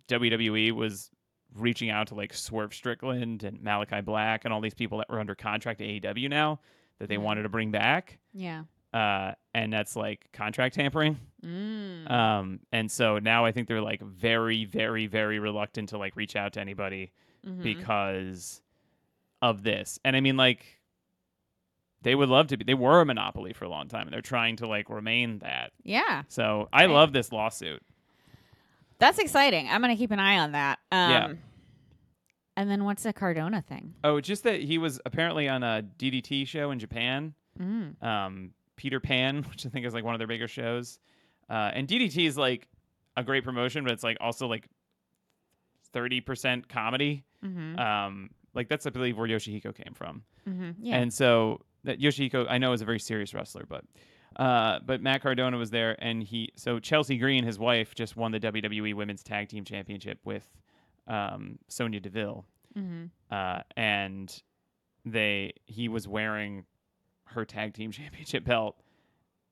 WWE 0.08 0.72
was 0.72 1.10
reaching 1.54 1.90
out 1.90 2.08
to 2.08 2.14
like 2.14 2.32
Swerve 2.34 2.74
Strickland 2.74 3.44
and 3.44 3.62
Malachi 3.62 4.00
Black 4.00 4.44
and 4.44 4.52
all 4.52 4.60
these 4.60 4.74
people 4.74 4.98
that 4.98 5.08
were 5.08 5.20
under 5.20 5.34
contract 5.34 5.78
to 5.78 5.84
AEW 5.86 6.28
now 6.28 6.60
that 6.98 7.08
they 7.08 7.18
wanted 7.18 7.42
to 7.44 7.48
bring 7.48 7.70
back. 7.70 8.18
Yeah. 8.32 8.64
Uh, 8.92 9.32
and 9.54 9.72
that's 9.72 9.96
like 9.96 10.28
contract 10.32 10.74
tampering. 10.76 11.18
Mm. 11.44 12.10
Um, 12.10 12.60
and 12.72 12.90
so 12.90 13.18
now 13.18 13.44
I 13.44 13.52
think 13.52 13.66
they're 13.68 13.80
like 13.80 14.00
very, 14.02 14.64
very, 14.64 15.06
very 15.06 15.38
reluctant 15.38 15.88
to 15.90 15.98
like 15.98 16.14
reach 16.16 16.36
out 16.36 16.52
to 16.54 16.60
anybody 16.60 17.12
Mhm. 17.46 17.62
because 17.62 18.62
of 19.42 19.62
this. 19.62 19.98
And 20.04 20.16
I 20.16 20.20
mean, 20.20 20.36
like, 20.36 20.80
they 22.02 22.14
would 22.14 22.28
love 22.28 22.48
to 22.48 22.56
be. 22.56 22.64
They 22.64 22.74
were 22.74 23.00
a 23.00 23.04
monopoly 23.06 23.52
for 23.54 23.64
a 23.64 23.68
long 23.68 23.88
time, 23.88 24.02
and 24.06 24.12
they're 24.12 24.20
trying 24.20 24.56
to 24.56 24.66
like 24.66 24.88
remain 24.90 25.38
that. 25.40 25.72
yeah, 25.82 26.22
So 26.28 26.68
I 26.72 26.84
Right. 26.86 26.92
love 26.92 27.12
this 27.12 27.32
lawsuit. 27.32 27.82
That's 28.98 29.18
exciting. 29.18 29.68
I'm 29.68 29.80
gonna 29.80 29.96
keep 29.96 30.10
an 30.10 30.20
eye 30.20 30.38
on 30.38 30.52
that. 30.52 30.78
Um, 30.92 31.10
Yeah. 31.10 31.32
And 32.56 32.70
then 32.70 32.84
what's 32.84 33.02
the 33.02 33.12
Cardona 33.12 33.62
thing? 33.62 33.94
Oh, 34.04 34.20
just 34.20 34.44
that 34.44 34.60
he 34.60 34.78
was 34.78 35.00
apparently 35.04 35.48
on 35.48 35.64
a 35.64 35.84
DDT 35.98 36.46
show 36.46 36.70
in 36.70 36.78
Japan. 36.78 37.34
Mm. 37.60 38.02
um, 38.02 38.50
Peter 38.76 38.98
Pan, 38.98 39.42
which 39.50 39.64
I 39.66 39.68
think 39.68 39.86
is 39.86 39.94
like 39.94 40.04
one 40.04 40.14
of 40.14 40.18
their 40.18 40.26
bigger 40.26 40.48
shows. 40.48 40.98
Uh, 41.48 41.70
and 41.74 41.86
DDT 41.86 42.26
is 42.26 42.36
like 42.36 42.66
a 43.16 43.22
great 43.22 43.44
promotion, 43.44 43.84
but 43.84 43.92
it's 43.92 44.02
like 44.04 44.16
also 44.20 44.46
like 44.46 44.68
thirty 45.92 46.20
percent 46.20 46.68
comedy. 46.68 47.24
Mm-hmm. 47.44 47.78
Um, 47.78 48.30
like 48.54 48.68
that's 48.68 48.86
I 48.86 48.90
believe 48.90 49.18
where 49.18 49.28
Yoshihiko 49.28 49.74
came 49.74 49.94
from. 49.94 50.22
mm-hmm. 50.48 50.70
Yeah. 50.80 50.96
And 50.96 51.12
so 51.12 51.60
that 51.84 52.00
Yoshihiko, 52.00 52.46
I 52.48 52.58
know, 52.58 52.72
is 52.72 52.82
a 52.82 52.84
very 52.84 52.98
serious 53.00 53.34
wrestler, 53.34 53.64
but 53.68 53.84
uh, 54.36 54.80
but 54.84 55.00
Matt 55.00 55.22
Cardona 55.22 55.56
was 55.56 55.70
there, 55.70 55.96
and 56.02 56.22
he 56.22 56.50
so 56.56 56.78
Chelsea 56.78 57.18
Green, 57.18 57.44
his 57.44 57.58
wife, 57.58 57.94
just 57.94 58.16
won 58.16 58.32
the 58.32 58.40
WWE 58.40 58.94
Women's 58.94 59.22
Tag 59.22 59.48
Team 59.48 59.64
Championship 59.64 60.18
with 60.24 60.44
um, 61.06 61.58
Sonya 61.68 62.00
Deville 62.00 62.44
mm-hmm. 62.76 63.04
uh, 63.30 63.60
and 63.76 64.42
they 65.04 65.52
he 65.66 65.88
was 65.88 66.08
wearing 66.08 66.64
her 67.26 67.44
tag 67.44 67.74
team 67.74 67.90
championship 67.92 68.44
belt 68.44 68.76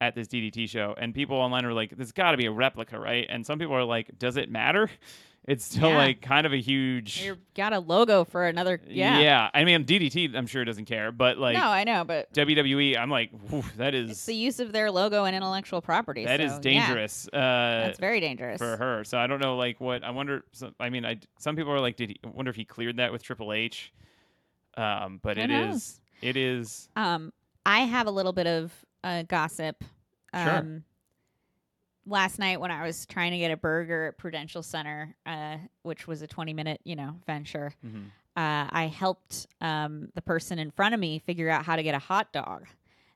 at 0.01 0.15
this 0.17 0.27
DDT 0.27 0.69
show, 0.69 0.95
and 0.99 1.15
people 1.15 1.37
online 1.37 1.65
were 1.65 1.73
like, 1.73 1.97
"There's 1.97 2.13
got 2.13 2.33
to 2.33 2.37
be 2.37 2.47
a 2.47 2.53
replica, 2.53 2.99
right?" 2.99 3.27
And 3.29 3.47
some 3.47 3.59
people 3.59 3.75
are 3.75 3.85
like, 3.85 4.19
"Does 4.19 4.37
it 4.37 4.51
matter?" 4.51 4.91
It's 5.45 5.65
still 5.65 5.91
Yeah. 5.91 5.97
like 5.97 6.23
kind 6.23 6.47
of 6.47 6.53
a 6.53 6.61
huge. 6.61 7.21
You 7.21 7.37
got 7.57 7.73
a 7.73 7.81
logo 7.81 8.25
for 8.25 8.47
another. 8.47 8.81
Yeah. 8.87 9.19
yeah. 9.19 9.51
I 9.53 9.65
mean, 9.65 9.85
DDT, 9.85 10.37
I'm 10.37 10.47
sure 10.47 10.65
doesn't 10.65 10.85
care, 10.85 11.11
but 11.11 11.37
like 11.37 11.57
no, 11.57 11.67
I 11.67 11.83
know, 11.83 12.05
but 12.05 12.33
WWE, 12.33 12.97
I'm 12.97 13.11
like, 13.11 13.31
that 13.77 13.93
is. 13.93 14.11
it's 14.13 14.27
the 14.27 14.37
use 14.37 14.61
of 14.61 14.73
their 14.73 14.91
logo 14.93 15.25
and 15.25 15.35
intellectual 15.35 15.83
property. 15.83 16.25
that 16.27 16.39
so, 16.39 16.47
is 16.47 16.53
yeah, 16.53 16.59
dangerous. 16.61 17.27
uh, 17.29 17.31
that's 17.33 17.99
very 17.99 18.21
dangerous. 18.21 18.59
for 18.59 18.77
her. 18.77 19.03
So 19.03 19.19
I 19.19 19.27
don't 19.27 19.41
know, 19.41 19.57
like 19.57 19.81
what 19.81 20.05
I 20.05 20.11
wonder. 20.11 20.45
So, 20.53 20.71
I 20.79 20.91
mean, 20.91 21.05
I 21.05 21.19
some 21.41 21.57
people 21.57 21.73
are 21.73 21.81
like, 21.81 21.97
did 21.97 22.11
he? 22.11 22.21
I 22.25 22.29
wonder 22.29 22.51
if 22.51 22.57
he 22.57 22.65
cleared 22.65 22.99
that 22.99 23.11
with 23.11 23.25
Triple 23.25 23.53
H. 23.53 23.93
Um, 24.77 25.19
but 25.23 25.37
Who 25.39 25.43
it 25.43 25.47
knows? 25.49 25.75
is, 25.75 26.01
it 26.23 26.37
is. 26.37 26.89
Um, 26.95 27.33
I 27.67 27.81
have 27.81 28.07
a 28.07 28.11
little 28.13 28.33
bit 28.33 28.47
of 28.47 28.73
uh, 29.03 29.25
gossip. 29.25 29.83
Sure. 30.35 30.83
Last 32.07 32.39
night 32.39 32.61
when 32.61 32.71
I 32.71 32.85
was 32.85 33.07
trying 33.07 33.31
to 33.33 33.39
get 33.39 33.51
a 33.53 33.57
burger 33.57 34.07
at 34.09 34.19
Prudential 34.19 34.63
Center, 34.63 35.15
uh, 35.25 35.59
which 35.83 36.07
was 36.09 36.21
a 36.23 36.27
20 36.27 36.53
minute, 36.53 36.81
you 36.85 36.97
know, 36.97 37.15
venture, 37.27 37.73
mhm. 37.87 38.07
uh, 38.37 38.69
I 38.71 38.91
helped 38.93 39.47
um, 39.61 40.09
the 40.15 40.23
person 40.23 40.59
in 40.59 40.71
front 40.73 40.95
of 40.95 41.01
me 41.01 41.21
figure 41.21 41.49
out 41.49 41.65
how 41.65 41.77
to 41.77 41.83
get 41.83 41.95
a 41.95 42.01
hot 42.01 42.33
dog. 42.33 42.67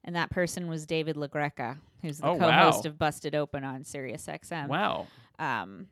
And 0.05 0.15
that 0.15 0.31
person 0.31 0.69
was 0.69 0.87
David 0.87 1.17
LaGreca, 1.17 1.79
who's 2.01 2.19
the 2.19 2.29
Oh, 2.29 2.39
co-host 2.39 2.85
wow. 2.85 2.89
of 2.91 2.97
Busted 2.99 3.35
Open 3.35 3.65
on 3.65 3.83
Sirius 3.83 4.27
XM. 4.27 4.69
Wow. 4.69 5.09
Um, 5.41 5.89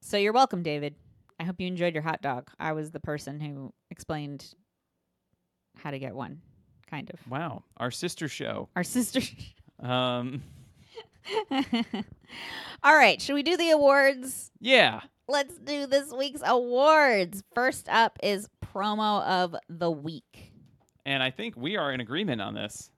so 0.00 0.16
you're 0.16 0.32
welcome, 0.32 0.62
David. 0.62 0.94
I 1.38 1.44
hope 1.44 1.60
you 1.60 1.66
enjoyed 1.66 1.92
your 1.92 2.02
hot 2.02 2.22
dog. 2.22 2.50
I 2.58 2.72
was 2.72 2.92
the 2.92 3.00
person 3.00 3.40
who 3.40 3.74
explained 3.90 4.54
how 5.76 5.90
to 5.90 5.98
get 5.98 6.14
one, 6.14 6.40
kind 6.90 7.10
of. 7.10 7.30
Wow. 7.30 7.62
Our 7.76 7.90
sister 7.90 8.26
show. 8.26 8.68
Our 8.74 8.84
sister. 8.84 9.20
Um, 9.80 10.42
All 12.82 12.94
right, 12.94 13.20
should 13.20 13.34
we 13.34 13.42
do 13.42 13.56
the 13.56 13.70
awards? 13.70 14.50
yeah. 14.60 15.00
Let's 15.30 15.58
do 15.58 15.86
this 15.86 16.10
week's 16.10 16.40
awards. 16.42 17.42
First 17.54 17.86
up 17.90 18.18
is 18.22 18.48
promo 18.64 19.22
of 19.26 19.54
the 19.68 19.90
week. 19.90 20.52
And 21.04 21.22
I 21.22 21.30
think 21.30 21.54
we 21.54 21.76
are 21.76 21.92
in 21.92 22.00
agreement 22.00 22.40
on 22.40 22.54
this 22.54 22.90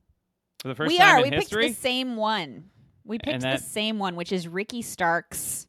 for 0.63 0.69
the 0.69 0.77
first 0.77 0.91
we 0.91 0.99
time 0.99 1.17
are. 1.17 1.25
in 1.25 1.31
We 1.31 1.37
history. 1.37 1.65
picked 1.65 1.75
the 1.77 1.81
same 1.83 2.15
one. 2.15 2.71
We 3.05 3.19
picked 3.19 3.41
that- 3.43 3.59
the 3.59 3.65
same 3.65 3.99
one, 3.99 4.15
which 4.15 4.31
is 4.31 4.47
Ricky 4.47 4.81
Starks 4.81 5.67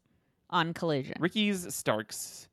on 0.50 0.72
Collision. 0.72 1.16
Ricky's 1.18 1.74
Starks 1.74 2.46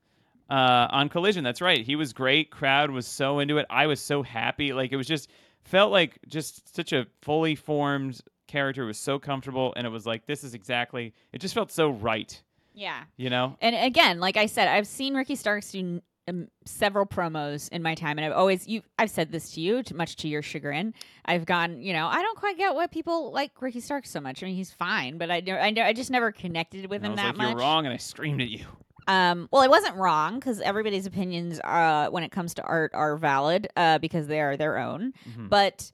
uh, 0.50 0.88
on 0.90 1.10
Collision. 1.10 1.44
That's 1.44 1.62
right. 1.62 1.86
He 1.86 1.96
was 1.96 2.12
great. 2.12 2.50
Crowd 2.50 2.90
was 2.90 3.06
so 3.06 3.38
into 3.38 3.60
it. 3.60 3.68
I 3.70 3.86
was 3.86 4.00
so 4.02 4.24
happy. 4.24 4.74
Like 4.74 4.92
it 4.92 4.96
was 4.98 5.06
just 5.06 5.30
felt 5.66 5.92
like 5.92 6.18
just 6.28 6.76
such 6.76 6.94
a 6.94 7.06
fully 7.22 7.54
formed 7.54 8.20
character. 8.50 8.86
Was 8.86 8.98
so 8.98 9.18
comfortable, 9.20 9.74
and 9.78 9.88
it 9.88 9.90
was 9.90 10.06
like 10.06 10.26
this 10.26 10.44
is 10.44 10.54
exactly. 10.54 11.14
It 11.32 11.40
just 11.40 11.54
felt 11.54 11.72
so 11.72 11.90
right. 11.90 12.42
Yeah. 12.74 13.04
You 13.18 13.30
know? 13.30 13.58
And 13.62 13.76
again, 13.76 14.20
like 14.20 14.38
I 14.38 14.46
said, 14.46 14.68
I've 14.68 14.88
seen 14.88 15.14
Ricky 15.14 15.36
Starks 15.36 15.72
do 15.72 16.02
um, 16.28 16.48
several 16.66 17.06
promos 17.06 17.68
in 17.70 17.82
my 17.82 17.96
time, 17.96 18.18
and 18.18 18.26
I've 18.26 18.38
always 18.38 18.68
you. 18.68 18.82
I've 18.98 19.10
said 19.10 19.32
this 19.32 19.52
to 19.54 19.62
you, 19.62 19.82
much 19.94 20.16
to 20.18 20.28
your 20.28 20.42
chagrin. 20.42 20.94
I've 21.26 21.46
gone, 21.46 21.82
you 21.82 21.94
know, 21.94 22.08
I 22.08 22.22
don't 22.22 22.38
quite 22.38 22.58
get 22.58 22.76
why 22.76 22.88
people 22.88 23.32
like 23.32 23.52
Ricky 23.62 23.80
Starks 23.80 24.10
so 24.10 24.22
much. 24.22 24.44
I 24.44 24.46
mean, 24.48 24.56
he's 24.56 24.72
fine, 24.72 25.18
but 25.18 25.32
I, 25.32 25.42
I, 25.48 25.74
I 25.88 25.94
just 25.94 26.12
never 26.12 26.32
connected 26.32 26.90
with 26.90 27.04
And 27.04 27.12
him 27.14 27.16
that 27.18 27.26
like, 27.28 27.38
much. 27.38 27.50
you're 27.50 27.60
wrong, 27.60 27.86
and 27.86 27.94
I 27.94 27.98
screamed 27.98 28.42
at 28.42 28.50
you. 28.50 28.66
Um, 29.08 29.50
well, 29.52 29.64
I 29.64 29.68
wasn't 29.68 29.96
wrong 29.96 30.36
because 30.36 30.62
everybody's 30.62 31.08
opinions, 31.08 31.60
uh, 31.64 32.10
when 32.12 32.24
it 32.24 32.32
comes 32.32 32.54
to 32.56 32.62
art, 32.64 32.92
are 32.94 33.18
valid 33.18 33.68
uh, 33.76 33.98
because 33.98 34.28
they 34.28 34.40
are 34.40 34.56
their 34.56 34.78
own. 34.78 35.14
Mhm. 35.36 35.50
But 35.50 35.92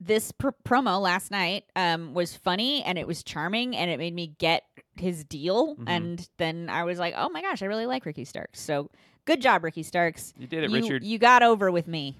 this 0.00 0.30
pr- 0.32 0.50
promo 0.64 1.00
last 1.00 1.30
night 1.30 1.64
um, 1.74 2.14
was 2.14 2.36
funny 2.36 2.82
and 2.84 2.98
it 2.98 3.06
was 3.06 3.22
charming 3.24 3.74
and 3.76 3.90
it 3.90 3.98
made 3.98 4.14
me 4.14 4.28
get 4.38 4.62
his 4.96 5.24
deal. 5.24 5.74
Mhm. 5.76 5.84
And 5.88 6.28
then 6.38 6.68
I 6.70 6.84
was 6.84 6.98
like, 6.98 7.14
oh 7.16 7.28
my 7.30 7.42
gosh, 7.42 7.62
I 7.62 7.66
really 7.66 7.86
like 7.86 8.06
Ricky 8.06 8.24
Starks. 8.24 8.60
So 8.60 8.90
good 9.24 9.40
job, 9.40 9.64
Ricky 9.64 9.82
Starks. 9.82 10.32
You 10.38 10.46
did 10.46 10.64
it, 10.64 10.70
you, 10.70 10.76
Richard. 10.76 11.02
You 11.04 11.18
got 11.18 11.42
over 11.42 11.70
with 11.72 11.88
me 11.88 12.16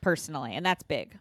personally, 0.00 0.54
and 0.54 0.64
that's 0.64 0.82
big. 0.82 1.16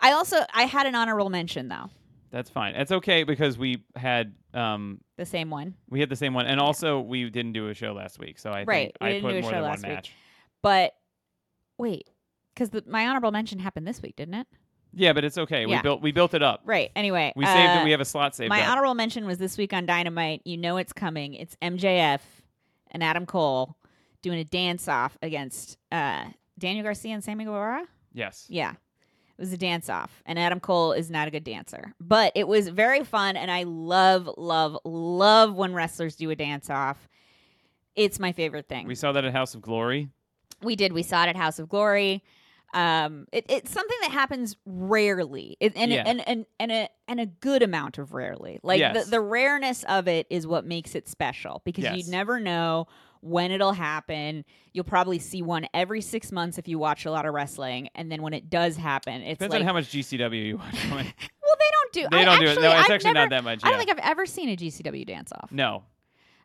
I 0.00 0.12
also 0.12 0.36
I 0.52 0.64
had 0.64 0.86
an 0.86 0.94
honorable 0.94 1.30
mention 1.30 1.68
though, 1.68 1.88
That's 2.30 2.50
fine. 2.50 2.74
It's 2.74 2.92
okay 2.92 3.24
because 3.24 3.56
we 3.56 3.84
had 3.96 4.34
um 4.52 5.00
the 5.16 5.24
same 5.24 5.48
one. 5.48 5.74
we 5.88 6.00
had 6.00 6.10
the 6.10 6.16
same 6.16 6.34
one, 6.34 6.44
and 6.46 6.60
also 6.60 7.00
we 7.00 7.30
didn't 7.30 7.52
do 7.54 7.68
a 7.68 7.74
show 7.74 7.92
last 7.94 8.18
week, 8.18 8.38
so 8.38 8.50
I 8.50 8.64
Right, 8.64 8.88
think 8.88 8.96
we 9.00 9.06
I 9.06 9.12
didn't 9.12 9.22
put 9.24 9.32
do 9.32 9.38
a 9.38 9.40
more 9.42 9.50
show 9.50 9.56
than 9.56 9.64
last 9.64 9.82
one 9.82 9.90
week. 9.90 9.96
match. 9.96 10.12
But 10.60 10.94
wait, 11.78 12.10
because 12.54 12.70
my 12.86 13.06
honorable 13.08 13.30
mention 13.30 13.58
happened 13.60 13.86
this 13.86 14.02
week, 14.02 14.16
didn't 14.16 14.34
it? 14.34 14.46
Yeah, 14.94 15.12
but 15.12 15.24
it's 15.24 15.38
okay. 15.38 15.66
We 15.66 15.80
built 15.80 16.02
we 16.02 16.12
built 16.12 16.34
it 16.34 16.42
up. 16.42 16.60
Right. 16.64 16.90
Anyway, 16.94 17.32
We 17.34 17.46
saved 17.46 17.70
uh, 17.70 17.80
it. 17.80 17.84
We 17.84 17.90
have 17.92 18.00
a 18.00 18.04
slot 18.04 18.34
saved 18.34 18.50
My 18.50 18.62
up. 18.62 18.68
honorable 18.68 18.94
mention 18.94 19.26
was 19.26 19.38
this 19.38 19.56
week 19.56 19.72
on 19.72 19.86
Dynamite. 19.86 20.42
You 20.44 20.56
know 20.56 20.76
it's 20.76 20.92
coming. 20.92 21.34
It's 21.34 21.56
MJF 21.62 22.20
and 22.90 23.02
Adam 23.02 23.26
Cole 23.26 23.76
doing 24.20 24.38
a 24.38 24.44
dance 24.44 24.88
off 24.88 25.16
against 25.22 25.78
uh, 25.90 26.24
Daniel 26.58 26.84
Garcia 26.84 27.14
and 27.14 27.24
Sammy 27.24 27.44
Guevara. 27.44 27.84
yes. 28.12 28.46
Yeah. 28.48 28.72
It 29.38 29.40
was 29.40 29.52
a 29.54 29.58
dance 29.58 29.88
off, 29.88 30.22
and 30.26 30.38
Adam 30.38 30.60
Cole 30.60 30.92
is 30.92 31.10
not 31.10 31.26
a 31.26 31.30
good 31.30 31.42
dancer, 31.42 31.94
but 31.98 32.32
it 32.36 32.46
was 32.46 32.68
very 32.68 33.02
fun, 33.02 33.36
and 33.36 33.50
I 33.50 33.62
love, 33.64 34.28
love, 34.36 34.78
love 34.84 35.54
when 35.54 35.72
wrestlers 35.72 36.14
do 36.14 36.30
a 36.30 36.36
dance 36.36 36.68
off. 36.68 37.08
It's 37.96 38.20
my 38.20 38.32
favorite 38.32 38.68
thing. 38.68 38.86
We 38.86 38.94
saw 38.94 39.10
that 39.12 39.24
at 39.24 39.32
House 39.32 39.54
of 39.54 39.62
Glory. 39.62 40.10
We 40.62 40.76
did. 40.76 40.92
We 40.92 41.02
saw 41.02 41.24
it 41.24 41.28
at 41.28 41.36
House 41.36 41.58
of 41.58 41.68
Glory. 41.68 42.22
Um, 42.74 43.26
it, 43.32 43.44
it's 43.48 43.70
something 43.70 43.96
that 44.02 44.10
happens 44.12 44.56
rarely, 44.64 45.56
it, 45.60 45.72
and, 45.76 45.90
Yeah. 45.92 46.04
and 46.06 46.26
and 46.26 46.46
and 46.58 46.72
a 46.72 46.88
and 47.08 47.20
a 47.20 47.26
good 47.26 47.62
amount 47.62 47.98
of 47.98 48.12
rarely. 48.14 48.58
Like 48.62 48.80
Yes. 48.80 49.04
the, 49.04 49.10
the 49.12 49.20
rareness 49.20 49.84
of 49.84 50.08
it 50.08 50.26
is 50.30 50.46
what 50.46 50.64
makes 50.64 50.94
it 50.94 51.08
special 51.08 51.60
because 51.64 51.84
Yes. 51.84 51.96
you 52.06 52.10
never 52.10 52.40
know 52.40 52.86
when 53.20 53.50
it'll 53.52 53.72
happen. 53.72 54.44
You'll 54.72 54.84
probably 54.84 55.18
see 55.18 55.42
one 55.42 55.66
every 55.74 56.00
six 56.00 56.32
months 56.32 56.56
if 56.58 56.66
you 56.66 56.78
watch 56.78 57.04
a 57.04 57.10
lot 57.10 57.26
of 57.26 57.34
wrestling, 57.34 57.88
and 57.94 58.10
then 58.10 58.22
when 58.22 58.32
it 58.32 58.48
does 58.50 58.76
happen, 58.76 59.20
it's 59.22 59.38
Depends 59.38 59.52
like, 59.52 59.60
on 59.60 59.66
how 59.66 59.72
much 59.74 59.90
GCW 59.90 60.46
you 60.46 60.56
watch. 60.56 60.74
well, 60.90 60.98
they 60.98 61.70
don't 61.70 61.92
do. 61.92 62.06
they 62.10 62.22
I 62.22 62.24
don't 62.24 62.40
do 62.40 62.46
it. 62.46 62.60
No, 62.60 62.70
it's 62.72 62.84
I've 62.86 62.90
actually 62.90 63.12
never, 63.12 63.26
not 63.28 63.36
that 63.36 63.44
much. 63.44 63.60
I 63.64 63.68
don't 63.70 63.78
think 63.78 63.90
I've 63.90 63.98
ever 64.10 64.24
seen 64.26 64.48
a 64.48 64.56
GCW 64.56 65.06
dance 65.06 65.30
off. 65.32 65.52
no, 65.52 65.84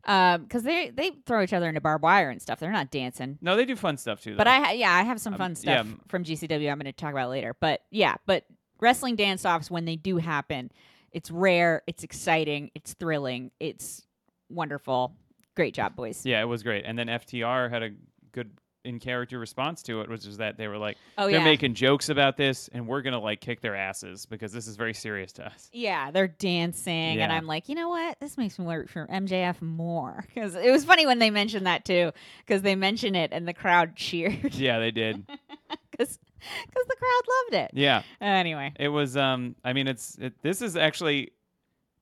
Um, 0.07 0.43
because 0.43 0.63
they 0.63 0.89
they 0.89 1.11
throw 1.25 1.43
each 1.43 1.51
other 1.53 1.67
into 1.67 1.81
barbed 1.81 2.01
wire 2.01 2.29
and 2.29 2.41
stuff. 2.41 2.59
They're 2.59 2.71
not 2.71 2.89
dancing. 2.91 3.37
no, 3.41 3.55
they 3.57 3.65
do 3.65 3.75
fun 3.75 3.97
stuff 3.97 4.21
too. 4.21 4.31
Though. 4.31 4.37
But 4.37 4.47
I 4.47 4.59
ha- 4.61 4.71
yeah, 4.71 4.93
I 4.93 5.03
have 5.03 5.19
some 5.19 5.33
Um, 5.33 5.37
fun 5.37 5.51
yeah, 5.51 5.55
stuff 5.55 5.79
m- 5.79 6.01
from 6.07 6.23
GCW. 6.23 6.71
I'm 6.71 6.77
going 6.79 6.85
to 6.85 6.93
talk 6.93 7.11
about 7.11 7.29
later. 7.29 7.55
But 7.59 7.81
yeah, 7.91 8.15
but 8.25 8.45
wrestling 8.79 9.15
dance 9.17 9.45
offs 9.45 9.69
when 9.69 9.83
they 9.85 9.97
do 9.97 10.15
happen, 10.17 10.71
it's 11.11 11.29
rare, 11.29 11.83
it's 11.87 12.03
exciting, 12.03 12.71
it's 12.73 12.93
thrilling, 12.93 13.51
it's 13.59 14.05
wonderful. 14.49 15.13
Great 15.55 15.73
job, 15.73 15.95
boys. 15.95 16.25
yeah, 16.25 16.41
it 16.41 16.45
was 16.45 16.63
great. 16.63 16.85
And 16.85 16.97
then 16.97 17.07
FTR 17.07 17.69
had 17.69 17.83
a 17.83 17.89
good 18.31 18.51
in 18.83 18.99
character 18.99 19.37
response 19.37 19.81
to 19.83 20.01
it, 20.01 20.09
which 20.09 20.25
is 20.25 20.37
that 20.37 20.57
they 20.57 20.67
were 20.67 20.77
like, 20.77 20.97
Oh 21.17 21.27
they're 21.29 21.39
yeah, 21.39 21.43
making 21.43 21.73
jokes 21.73 22.09
about 22.09 22.37
this, 22.37 22.69
and 22.71 22.87
we're 22.87 23.01
gonna 23.01 23.19
like 23.19 23.41
kick 23.41 23.59
their 23.61 23.75
asses 23.75 24.25
because 24.25 24.51
this 24.53 24.67
is 24.67 24.75
very 24.77 24.93
serious 24.93 25.33
to 25.33 25.45
us. 25.45 25.69
yeah, 25.73 26.11
they're 26.11 26.27
dancing, 26.27 27.19
and 27.19 27.31
I'm 27.31 27.47
like, 27.47 27.67
you 27.69 27.75
know 27.75 27.89
what? 27.89 28.19
This 28.19 28.37
makes 28.37 28.57
me 28.57 28.65
work 28.65 28.89
for 28.89 29.05
MJF 29.07 29.61
more 29.61 30.23
because 30.33 30.55
it 30.55 30.71
was 30.71 30.85
funny 30.85 31.05
when 31.05 31.19
they 31.19 31.29
mentioned 31.29 31.65
that 31.67 31.83
too, 31.85 32.11
because 32.45 32.61
they 32.61 32.75
mentioned 32.75 33.15
it 33.17 33.31
and 33.33 33.47
the 33.47 33.53
crowd 33.53 33.95
cheered 33.97 34.55
Yeah, 34.55 34.79
they 34.79 34.91
did. 34.91 35.25
because 35.91 36.17
the 36.39 36.95
crowd 36.97 37.23
loved 37.51 37.65
it. 37.65 37.71
yeah, 37.73 38.03
Anyway, 38.21 38.71
it 38.79 38.89
was. 38.89 39.17
Um, 39.17 39.55
I 39.65 39.73
mean, 39.73 39.87
it's 39.87 40.17
it, 40.17 40.41
this 40.41 40.61
is 40.61 40.77
actually 40.77 41.31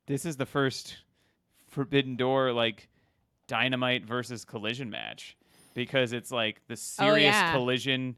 this 0.08 0.26
is 0.26 0.36
the 0.38 0.46
first 0.46 0.98
Forbidden 1.70 2.16
Door 2.16 2.52
like 2.54 2.90
Dynamite 3.48 4.06
versus 4.06 4.46
Collision 4.46 4.90
match 4.90 5.36
because 5.76 6.12
it's 6.14 6.32
like 6.32 6.62
the 6.68 6.76
serious 6.76 7.36
Oh, 7.36 7.40
yeah. 7.40 7.52
Collision 7.54 8.16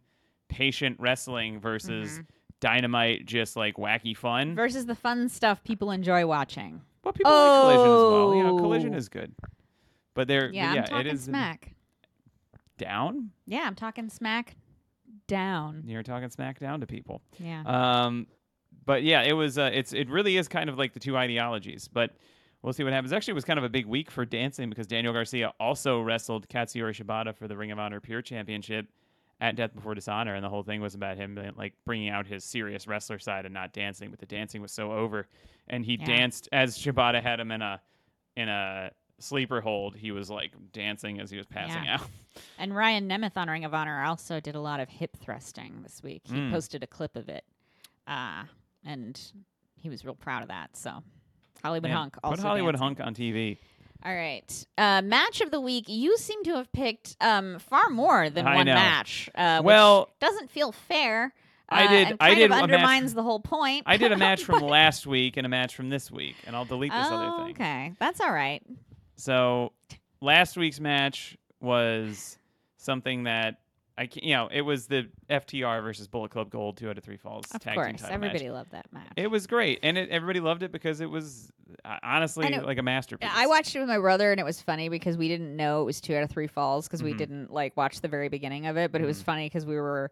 patient 0.48 0.96
wrestling 1.00 1.60
versus 1.60 2.22
Dynamite 2.62 3.26
just 3.26 3.58
like 3.58 3.76
wacky 3.76 4.16
fun. 4.16 4.56
versus 4.56 4.86
the 4.86 4.96
fun 4.96 5.28
stuff 5.28 5.62
people 5.66 5.92
enjoy 5.92 6.26
watching. 6.26 6.82
But 7.02 7.16
people 7.16 7.32
like 7.32 7.62
Collision 7.64 7.92
as 7.92 8.12
well. 8.12 8.36
You 8.36 8.44
know, 8.44 8.58
Collision 8.58 8.94
Oh. 8.94 8.98
is 8.98 9.10
good. 9.10 9.34
But 10.14 10.28
they're 10.30 10.50
Yeah, 10.52 10.74
yeah, 10.74 10.80
I'm 10.82 10.88
talking 10.88 11.08
it 11.08 11.14
is 11.14 11.24
smack. 11.26 11.76
down. 12.78 13.32
Yeah, 13.46 13.64
I'm 13.66 13.76
talking 13.76 14.10
smack 14.10 14.56
down. 15.28 15.84
You're 15.86 16.04
talking 16.04 16.30
smack 16.30 16.60
down 16.60 16.80
to 16.82 16.88
people. 16.88 17.22
Yeah. 17.40 17.62
Um, 17.66 18.28
but 18.86 19.04
yeah, 19.04 19.24
it 19.24 19.34
was. 19.34 19.58
Uh, 19.58 19.70
it's 19.74 19.94
it 19.94 20.10
really 20.10 20.38
is 20.38 20.48
kind 20.48 20.70
of 20.70 20.78
like 20.78 20.94
the 20.94 21.00
two 21.00 21.18
ideologies. 21.18 21.88
But 21.88 22.16
we'll 22.62 22.74
see 22.74 22.84
what 22.84 22.94
happens. 22.94 23.14
Actually, 23.14 23.32
it 23.32 23.36
was 23.36 23.46
kind 23.46 23.60
of 23.60 23.66
a 23.66 23.70
big 23.70 23.86
week 23.86 24.10
for 24.12 24.26
dancing 24.26 24.70
because 24.70 24.88
Daniel 24.88 25.14
Garcia 25.14 25.54
also 25.60 26.02
wrestled 26.02 26.48
Katsuyori 26.50 26.94
Shibata 26.96 27.36
for 27.36 27.48
the 27.48 27.56
Ring 27.58 27.72
of 27.72 27.80
Honor 27.80 28.00
Pure 28.00 28.24
Championship 28.24 28.88
at 29.40 29.56
Death 29.56 29.76
Before 29.76 29.94
Dishonor, 29.94 30.34
and 30.34 30.44
the 30.44 30.50
whole 30.50 30.64
thing 30.64 30.82
was 30.82 30.96
about 30.96 31.16
him 31.18 31.38
like 31.58 31.74
bringing 31.86 32.10
out 32.10 32.26
his 32.26 32.44
serious 32.44 32.88
wrestler 32.88 33.20
side 33.20 33.46
and 33.46 33.54
not 33.54 33.72
dancing. 33.74 34.10
But 34.10 34.20
the 34.20 34.26
dancing 34.26 34.62
was 34.62 34.72
so 34.72 34.92
over, 34.92 35.28
and 35.68 35.86
he 35.86 35.94
Yeah. 36.00 36.06
danced 36.06 36.50
as 36.52 36.78
Shibata 36.78 37.22
had 37.22 37.40
him 37.40 37.52
in 37.52 37.62
a 37.62 37.80
in 38.36 38.50
a 38.50 38.92
sleeper 39.20 39.62
hold. 39.62 39.96
He 39.96 40.12
was 40.12 40.30
like 40.30 40.52
dancing 40.74 41.20
as 41.20 41.30
he 41.32 41.38
was 41.38 41.46
passing 41.48 41.84
Yeah. 41.86 41.96
out. 41.96 42.08
And 42.60 42.76
Ryan 42.76 43.10
Nemeth 43.10 43.36
on 43.36 43.50
Ring 43.50 43.66
of 43.66 43.74
Honor 43.74 44.04
also 44.04 44.40
did 44.40 44.54
a 44.54 44.60
lot 44.60 44.80
of 44.80 44.90
hip 44.90 45.18
thrusting 45.18 45.82
this 45.82 46.04
week. 46.04 46.22
He 46.28 46.36
Mm. 46.36 46.52
posted 46.52 46.84
a 46.84 46.88
clip 46.88 47.16
of 47.16 47.30
it. 47.30 47.44
Uh, 48.06 48.44
and 48.86 49.20
he 49.76 49.90
was 49.90 50.06
real 50.06 50.14
proud 50.14 50.44
of 50.44 50.50
that. 50.50 50.78
So 50.78 51.04
Hollywood 51.64 51.84
Man, 51.90 51.98
Hunk 51.98 52.18
also 52.24 52.36
Put 52.38 52.46
Hollywood 52.48 52.74
dancing. 52.74 52.86
Hunk 52.98 53.00
on 53.02 53.16
TV. 53.16 53.58
All 54.06 54.14
right. 54.14 54.66
Uh, 54.78 55.02
match 55.02 55.42
of 55.42 55.52
the 55.52 55.60
week. 55.60 55.86
You 55.88 56.18
seem 56.18 56.44
to 56.46 56.56
have 56.56 56.72
picked 56.72 57.18
um, 57.20 57.60
far 57.60 57.90
more 57.90 58.30
than 58.30 58.46
I 58.48 58.56
one 58.56 58.66
know. 58.68 58.76
match. 58.76 59.30
Uh, 59.36 59.58
which 59.60 59.66
Well, 59.66 60.10
doesn't 60.20 60.52
feel 60.52 60.72
fair. 60.72 61.34
I 61.70 61.86
uh, 61.86 61.90
did- 61.90 62.08
And 62.10 62.18
I 62.22 62.28
kind 62.30 62.38
did 62.40 62.46
of 62.46 62.52
a 62.52 62.54
match- 62.56 62.64
undermines 62.64 63.14
the 63.14 63.24
whole 63.24 63.40
point. 63.40 63.84
I 63.88 63.98
did 63.98 64.12
a 64.12 64.18
match 64.18 64.44
from 64.46 64.62
last 64.62 65.08
week 65.08 65.36
and 65.36 65.46
a 65.46 65.50
match 65.50 65.76
from 65.76 65.90
this 65.90 66.10
week, 66.12 66.36
and 66.46 66.56
I'll 66.56 66.64
delete 66.66 66.92
this 66.94 67.08
oh, 67.10 67.16
other 67.16 67.44
thing. 67.46 67.56
okay. 67.56 67.94
That's 68.00 68.22
all 68.22 68.32
right. 68.32 68.64
So 69.16 69.74
last 70.22 70.56
week's 70.58 70.80
match 70.80 71.36
was 71.60 72.38
something 72.78 73.24
that 73.24 73.56
I 74.00 74.06
can't, 74.06 74.24
you 74.26 74.34
know, 74.36 74.48
it 74.52 74.62
was 74.62 74.86
the 74.88 75.08
FTR 75.30 75.82
versus 75.82 76.08
Bullet 76.08 76.30
Club 76.30 76.50
Gold 76.52 76.78
two 76.78 76.90
out 76.90 76.98
of 76.98 77.04
three 77.04 77.18
falls 77.18 77.46
Of 77.54 77.62
tag 77.62 77.74
team 77.74 77.84
course. 77.84 78.02
title 78.02 78.14
Everybody 78.16 78.46
match. 78.46 78.54
loved 78.54 78.72
that 78.72 78.86
match. 78.94 79.08
It 79.16 79.32
was 79.32 79.48
great, 79.48 79.80
and 79.82 79.98
it, 79.98 80.10
everybody 80.10 80.40
loved 80.40 80.62
it 80.64 80.72
because 80.72 81.02
it 81.02 81.10
was 81.10 81.52
uh, 81.84 81.98
honestly 82.04 82.46
I 82.46 82.50
know. 82.50 82.64
like 82.64 82.78
a 82.78 82.84
masterpiece. 82.84 83.30
I 83.34 83.48
watched 83.48 83.76
it 83.76 83.80
with 83.80 83.88
my 83.90 83.98
brother, 83.98 84.32
and 84.32 84.40
it 84.40 84.44
was 84.44 84.62
funny 84.62 84.90
because 84.90 85.18
we 85.18 85.28
didn't 85.28 85.56
know 85.56 85.82
it 85.82 85.86
was 85.86 86.00
two 86.00 86.16
out 86.16 86.22
of 86.24 86.30
three 86.30 86.48
falls 86.48 86.88
because 86.88 87.02
we 87.02 87.14
Mhm. 87.14 87.18
didn't 87.18 87.52
like 87.54 87.76
watch 87.76 88.02
the 88.02 88.08
very 88.08 88.30
beginning 88.30 88.68
of 88.68 88.78
it. 88.78 88.92
But 88.92 89.02
it 89.02 89.06
was 89.06 89.20
Mhm. 89.22 89.26
funny 89.26 89.46
because 89.48 89.66
we 89.66 89.76
were 89.76 90.12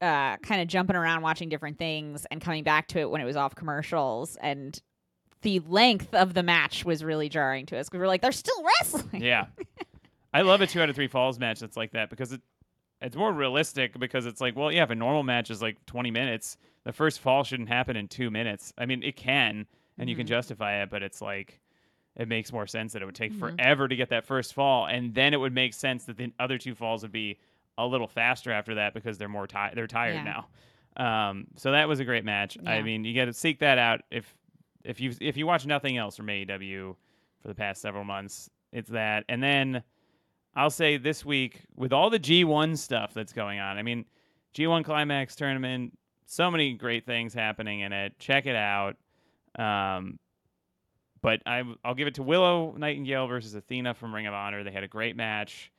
uh, 0.00 0.36
kind 0.36 0.60
of 0.62 0.68
jumping 0.68 0.94
around 0.94 1.22
watching 1.22 1.48
different 1.48 1.76
things 1.78 2.24
and 2.30 2.40
coming 2.40 2.62
back 2.62 2.86
to 2.86 3.00
it 3.00 3.10
when 3.10 3.20
it 3.20 3.24
was 3.24 3.34
off 3.36 3.56
commercials, 3.56 4.36
and 4.40 4.80
the 5.42 5.58
length 5.60 6.14
of 6.14 6.34
the 6.34 6.42
match 6.44 6.84
was 6.84 7.02
really 7.02 7.28
jarring 7.28 7.66
to 7.66 7.76
us 7.76 7.88
because 7.88 7.98
we 7.98 8.02
were 8.02 8.06
like, 8.06 8.22
"They're 8.22 8.30
still 8.30 8.62
wrestling." 8.64 9.22
Yeah, 9.22 9.46
I 10.32 10.42
love 10.42 10.60
a 10.60 10.68
two 10.68 10.80
out 10.80 10.88
of 10.88 10.94
three 10.94 11.08
falls 11.08 11.40
match 11.40 11.58
that's 11.58 11.76
like 11.76 11.90
that 11.92 12.10
because 12.10 12.32
it 12.32 12.40
it's 13.00 13.16
more 13.16 13.32
realistic 13.32 13.98
because 13.98 14.26
it's 14.26 14.40
like 14.40 14.56
well 14.56 14.70
yeah 14.72 14.82
if 14.82 14.90
a 14.90 14.94
normal 14.94 15.22
match 15.22 15.50
is 15.50 15.62
like 15.62 15.84
20 15.86 16.10
minutes 16.10 16.56
the 16.84 16.92
first 16.92 17.20
fall 17.20 17.44
shouldn't 17.44 17.68
happen 17.68 17.96
in 17.96 18.08
two 18.08 18.30
minutes 18.30 18.72
I 18.78 18.86
mean 18.86 19.02
it 19.02 19.16
can 19.16 19.66
and 19.98 20.08
you 20.08 20.16
can 20.16 20.24
Mhm. 20.26 20.30
justify 20.30 20.82
it 20.82 20.90
but 20.90 21.02
it's 21.02 21.20
like 21.20 21.60
it 22.16 22.26
makes 22.28 22.52
more 22.52 22.66
sense 22.66 22.92
that 22.94 23.02
it 23.02 23.04
would 23.06 23.14
take 23.14 23.32
Mhm. 23.32 23.38
forever 23.38 23.86
to 23.88 23.94
get 23.96 24.08
that 24.10 24.24
first 24.24 24.54
fall 24.54 24.86
and 24.86 25.14
then 25.14 25.32
it 25.34 25.36
would 25.38 25.52
make 25.54 25.74
sense 25.74 26.04
that 26.06 26.16
the 26.16 26.32
other 26.38 26.58
two 26.58 26.74
falls 26.74 27.02
would 27.02 27.12
be 27.12 27.38
a 27.76 27.86
little 27.86 28.08
faster 28.08 28.50
after 28.50 28.74
that 28.74 28.92
because 28.94 29.18
they're 29.18 29.28
more 29.28 29.46
tired 29.46 29.76
they're 29.76 29.86
tired 29.86 30.16
Yeah. 30.24 30.24
now 30.24 30.48
um, 31.30 31.46
so 31.54 31.70
that 31.72 31.86
was 31.88 32.00
a 32.00 32.04
great 32.04 32.24
match 32.24 32.58
I 32.66 32.82
mean 32.82 33.04
you 33.04 33.14
got 33.14 33.26
to 33.26 33.32
seek 33.32 33.60
that 33.60 33.78
out 33.78 34.02
if 34.10 34.34
if 34.84 35.00
you 35.00 35.14
if 35.20 35.36
you 35.36 35.46
watch 35.46 35.64
nothing 35.66 35.96
else 35.96 36.16
from 36.16 36.26
AEW 36.26 36.96
for 37.40 37.48
the 37.48 37.54
past 37.54 37.80
several 37.80 38.02
months 38.04 38.50
it's 38.72 38.90
that 38.90 39.24
and 39.28 39.40
then 39.42 39.82
I'll 40.58 40.70
say 40.70 40.96
this 40.96 41.24
week 41.24 41.62
with 41.76 41.92
all 41.92 42.10
the 42.10 42.18
G1 42.18 42.76
stuff 42.76 43.14
that's 43.14 43.32
going 43.32 43.60
on. 43.60 43.78
I 43.78 43.82
mean, 43.82 44.04
G1 44.56 44.84
Climax 44.84 45.36
tournament, 45.36 45.96
so 46.26 46.50
many 46.50 46.74
great 46.74 47.06
things 47.06 47.32
happening 47.32 47.80
in 47.80 47.92
it. 47.92 48.18
Check 48.18 48.46
it 48.46 48.56
out. 48.56 48.96
Um, 49.56 50.18
but 51.22 51.42
I, 51.46 51.62
I'll 51.84 51.94
give 51.94 52.08
it 52.08 52.14
to 52.16 52.24
Willow 52.24 52.74
Nightingale 52.76 53.28
versus 53.28 53.54
Athena 53.54 53.94
from 53.94 54.12
Ring 54.12 54.26
of 54.26 54.34
Honor. 54.34 54.64
They 54.64 54.72
had 54.72 54.82
a 54.82 54.88
great 54.88 55.14
match. 55.14 55.70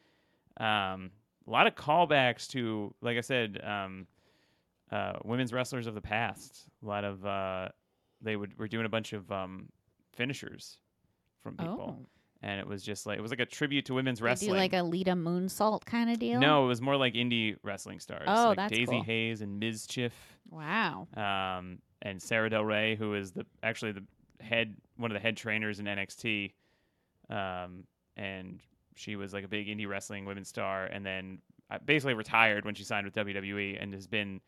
Um, 0.62 1.12
a 1.46 1.52
lot 1.52 1.68
of 1.68 1.76
callbacks 1.76 2.48
to, 2.52 2.96
like 3.02 3.18
I 3.18 3.22
said, 3.22 3.60
um, 3.62 4.08
uh, 4.94 5.14
women's 5.26 5.52
wrestlers 5.52 5.88
of 5.88 5.94
the 5.94 6.02
past. 6.02 6.68
A 6.86 6.88
lot 6.88 7.04
of 7.04 7.26
uh, 7.26 7.68
they 8.22 8.38
would 8.38 8.58
were 8.58 8.70
doing 8.70 8.86
a 8.86 8.90
bunch 8.90 9.12
of 9.12 9.30
um, 9.30 9.68
finishers 10.16 10.78
from 11.42 11.58
people, 11.58 11.98
Oh. 12.00 12.06
And 12.42 12.58
it 12.60 12.66
was 12.68 12.82
just 12.84 13.06
like 13.06 13.18
it 13.18 13.22
was 13.22 13.32
like 13.32 13.42
a 13.42 13.46
tribute 13.46 13.86
to 13.86 13.94
women's 13.94 14.22
wrestling. 14.22 14.52
do 14.54 14.58
like 14.58 14.74
a 14.74 14.82
Lita 14.82 15.12
Moonsault 15.12 15.84
kind 15.86 16.10
of 16.10 16.20
deal. 16.20 16.40
no, 16.40 16.64
it 16.64 16.68
was 16.68 16.82
more 16.82 16.96
like 16.96 17.14
indie 17.16 17.58
wrestling 17.64 18.00
stars. 18.00 18.24
Oh, 18.28 18.50
like 18.50 18.56
that's 18.58 18.74
Daizee 18.74 18.86
cool. 18.88 19.04
Haze 19.04 19.42
and 19.42 19.60
Ms. 19.60 19.88
Chif 19.88 20.12
Wow. 20.50 21.08
um, 21.18 21.80
and 22.02 22.22
Sara 22.22 22.50
Del 22.50 22.64
Rey, 22.64 22.96
who 22.96 23.14
is 23.14 23.32
the 23.34 23.46
actually 23.62 23.92
the 23.92 24.04
head 24.42 24.74
one 24.96 25.12
of 25.12 25.16
the 25.16 25.20
head 25.20 25.36
trainers 25.36 25.80
in 25.82 25.86
NXT, 25.86 26.54
um, 27.30 27.84
and 28.18 28.60
she 28.96 29.16
was 29.16 29.34
like 29.34 29.44
a 29.44 29.48
big 29.48 29.68
indie 29.68 29.88
wrestling 29.88 30.26
women's 30.26 30.48
star, 30.48 30.86
and 30.86 31.06
then 31.06 31.40
uh, 31.70 31.78
basically 31.86 32.14
retired 32.14 32.66
when 32.66 32.74
she 32.76 32.84
signed 32.84 33.06
with 33.06 33.16
WWE, 33.16 33.82
and 33.82 33.94
has 33.94 34.08
been 34.08 34.42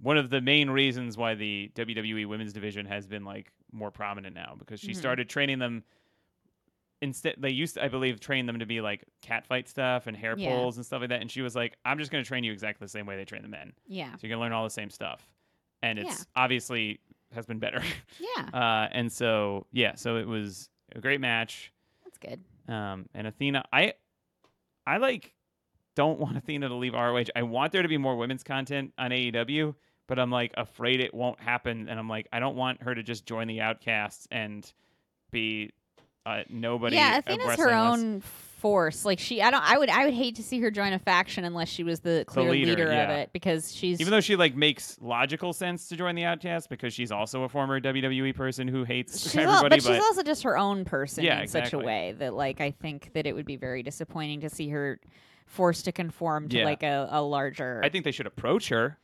one 0.00 0.16
of 0.18 0.30
the 0.30 0.40
main 0.40 0.68
reasons 0.70 1.16
why 1.16 1.34
the 1.34 1.70
WWE 1.74 2.26
women's 2.26 2.52
division 2.52 2.86
has 2.86 3.06
been 3.06 3.24
like 3.24 3.50
more 3.72 3.90
prominent 3.90 4.34
now 4.34 4.54
because 4.58 4.80
she 4.80 4.90
Mhm. 4.92 4.96
started 4.96 5.28
training 5.28 5.58
them. 5.58 5.82
Instead, 7.02 7.34
they 7.38 7.50
used 7.50 7.74
to, 7.74 7.84
I 7.84 7.88
believe, 7.88 8.18
train 8.20 8.46
them 8.46 8.58
to 8.60 8.64
be 8.66 8.80
like 8.80 9.04
cat 9.20 9.46
fight 9.46 9.68
stuff 9.68 10.06
and 10.06 10.16
hair 10.16 10.34
Yeah. 10.38 10.48
pulls 10.50 10.76
and 10.78 10.86
stuff 10.86 11.00
like 11.00 11.10
that. 11.10 11.20
And 11.20 11.30
she 11.30 11.42
was 11.42 11.54
like, 11.54 11.76
"I'm 11.84 11.98
just 11.98 12.10
going 12.10 12.22
to 12.24 12.28
train 12.28 12.44
you 12.44 12.52
exactly 12.52 12.84
the 12.84 12.88
same 12.90 13.04
way 13.06 13.16
they 13.16 13.24
train 13.26 13.42
the 13.42 13.48
men." 13.48 13.72
Yeah. 13.86 14.12
So 14.12 14.18
you're 14.22 14.30
gonna 14.30 14.40
learn 14.40 14.52
all 14.52 14.64
the 14.64 14.70
same 14.70 14.88
stuff, 14.88 15.28
and 15.82 15.98
it's 15.98 16.08
Yeah. 16.20 16.24
obviously 16.42 17.00
has 17.34 17.44
been 17.44 17.58
better. 17.58 17.82
Yeah. 18.18 18.48
uh, 18.54 18.88
and 18.92 19.10
so 19.12 19.66
yeah, 19.72 19.96
so 19.96 20.16
it 20.16 20.26
was 20.26 20.70
a 20.94 21.00
great 21.00 21.20
match. 21.20 21.72
That's 22.04 22.18
good. 22.18 22.40
Um, 22.72 23.08
and 23.14 23.26
Athena, 23.26 23.64
I, 23.72 23.94
I 24.86 24.98
like 24.98 25.34
don't 25.96 26.20
want 26.20 26.36
Athena 26.38 26.68
to 26.68 26.74
leave 26.74 26.94
ROH. 26.94 27.24
I 27.34 27.42
want 27.42 27.72
there 27.72 27.82
to 27.82 27.88
be 27.88 27.98
more 27.98 28.16
women's 28.16 28.44
content 28.44 28.92
on 28.96 29.10
AEW, 29.10 29.74
but 30.06 30.18
I'm 30.18 30.30
like 30.30 30.52
afraid 30.56 31.00
it 31.00 31.12
won't 31.14 31.40
happen. 31.40 31.88
And 31.88 31.98
I'm 31.98 32.08
like, 32.08 32.28
I 32.32 32.38
don't 32.38 32.54
want 32.56 32.82
her 32.82 32.94
to 32.94 33.02
just 33.02 33.26
join 33.26 33.48
the 33.48 33.60
Outcasts 33.60 34.28
and 34.30 34.70
be 35.30 35.70
uh, 36.26 36.42
nobody. 36.48 36.96
yeah, 36.96 37.18
Athena's 37.18 37.56
her 37.56 37.72
own 37.72 38.20
force. 38.20 39.04
Like 39.04 39.18
she, 39.18 39.42
I 39.42 39.50
don't. 39.50 39.62
I 39.62 39.76
would. 39.76 39.88
I 39.90 40.04
would 40.04 40.14
hate 40.14 40.36
to 40.36 40.42
see 40.42 40.60
her 40.60 40.70
join 40.70 40.92
a 40.92 40.98
faction 40.98 41.44
unless 41.44 41.68
she 41.68 41.82
was 41.82 42.00
the 42.00 42.24
clear 42.26 42.50
leader, 42.50 42.70
leader, 42.70 42.92
of 42.92 43.10
it 43.10 43.30
because 43.32 43.74
she's. 43.74 44.00
Even 44.00 44.12
though 44.12 44.20
she 44.20 44.36
like 44.36 44.54
makes 44.54 44.96
logical 45.00 45.52
sense 45.52 45.88
to 45.88 45.96
join 45.96 46.14
the 46.14 46.24
Outcasts 46.24 46.66
because 46.68 46.94
she's 46.94 47.10
also 47.10 47.42
a 47.42 47.48
former 47.48 47.80
WWE 47.80 48.34
person 48.34 48.68
who 48.68 48.84
hates 48.84 49.20
she's 49.22 49.36
everybody, 49.36 49.68
but 49.68 49.82
she's 49.82 50.02
also 50.02 50.22
just 50.22 50.42
her 50.44 50.56
own 50.56 50.84
person 50.84 51.24
Yeah, 51.24 51.40
in 51.40 51.48
such 51.48 51.72
a 51.72 51.78
way 51.78 52.14
that 52.18 52.34
like 52.34 52.60
I 52.60 52.70
think 52.70 53.12
that 53.14 53.26
it 53.26 53.34
would 53.34 53.46
be 53.46 53.56
very 53.56 53.82
disappointing 53.82 54.40
to 54.42 54.48
see 54.48 54.68
her 54.68 55.00
forced 55.46 55.84
to 55.86 55.92
conform 55.92 56.48
to 56.50 56.58
Yeah. 56.58 56.64
like 56.64 56.82
a, 56.84 57.08
a 57.10 57.20
larger. 57.20 57.80
I 57.84 57.88
think 57.88 58.04
they 58.04 58.12
should 58.12 58.26
approach 58.28 58.68
her. 58.68 58.96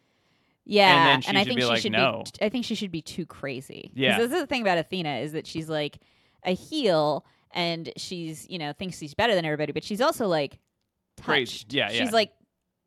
Yeah, 0.64 1.06
then 1.06 1.22
she 1.22 1.30
I 1.36 1.44
think 1.44 1.60
she 1.60 1.66
like, 1.66 1.80
should 1.80 1.92
"No." 1.92 2.22
be. 2.38 2.44
I 2.44 2.48
think 2.50 2.64
she 2.66 2.74
should 2.74 2.92
be 2.92 3.00
too 3.02 3.24
crazy. 3.26 3.90
Yeah. 3.94 4.18
this 4.18 4.30
is 4.32 4.38
the 4.40 4.46
thing 4.46 4.60
about 4.62 4.76
Athena 4.78 5.16
is 5.16 5.32
that 5.32 5.46
she's 5.46 5.68
like 5.68 5.98
a 6.44 6.54
heel, 6.54 7.24
and 7.52 7.92
she's 7.96 8.46
you 8.48 8.58
know 8.58 8.72
thinks 8.72 8.98
she's 8.98 9.14
better 9.14 9.34
than 9.34 9.44
everybody, 9.44 9.72
but 9.72 9.84
she's 9.84 10.00
also 10.00 10.26
like 10.26 10.58
Crazy. 11.22 11.44
touched. 11.44 11.72
Yeah, 11.72 11.88
she's 11.88 12.00
yeah. 12.00 12.10
like 12.10 12.32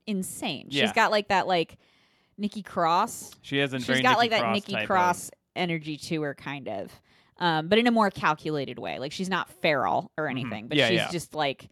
insane. 0.08 0.68
Yeah. 0.70 0.84
She's 0.84 0.94
got 0.94 1.12
like 1.12 1.30
that 1.30 1.48
like 1.48 1.78
Nikki 2.38 2.64
Cross. 2.64 3.32
She 3.42 3.58
has 3.58 3.72
She's 3.72 4.02
got 4.02 4.18
like 4.18 4.32
Nikki 4.32 4.42
that 4.42 4.42
Cross 4.42 4.56
Nikki 4.56 4.74
type 4.74 4.82
of- 4.84 4.88
Cross 4.88 5.32
energy 5.56 5.98
to 5.98 6.22
her, 6.22 6.34
kind 6.34 6.68
of, 6.70 6.92
um, 7.38 7.68
but 7.68 7.78
in 7.78 7.88
a 7.88 7.92
more 7.92 8.10
calculated 8.10 8.80
way. 8.80 9.00
Like 9.00 9.12
she's 9.12 9.30
not 9.30 9.50
feral 9.50 10.12
or 10.18 10.28
anything, 10.28 10.68
but 10.68 10.78
Mm-hmm. 10.78 10.94
Yeah, 10.94 11.04
she's 11.06 11.12
just 11.12 11.36
like 11.36 11.70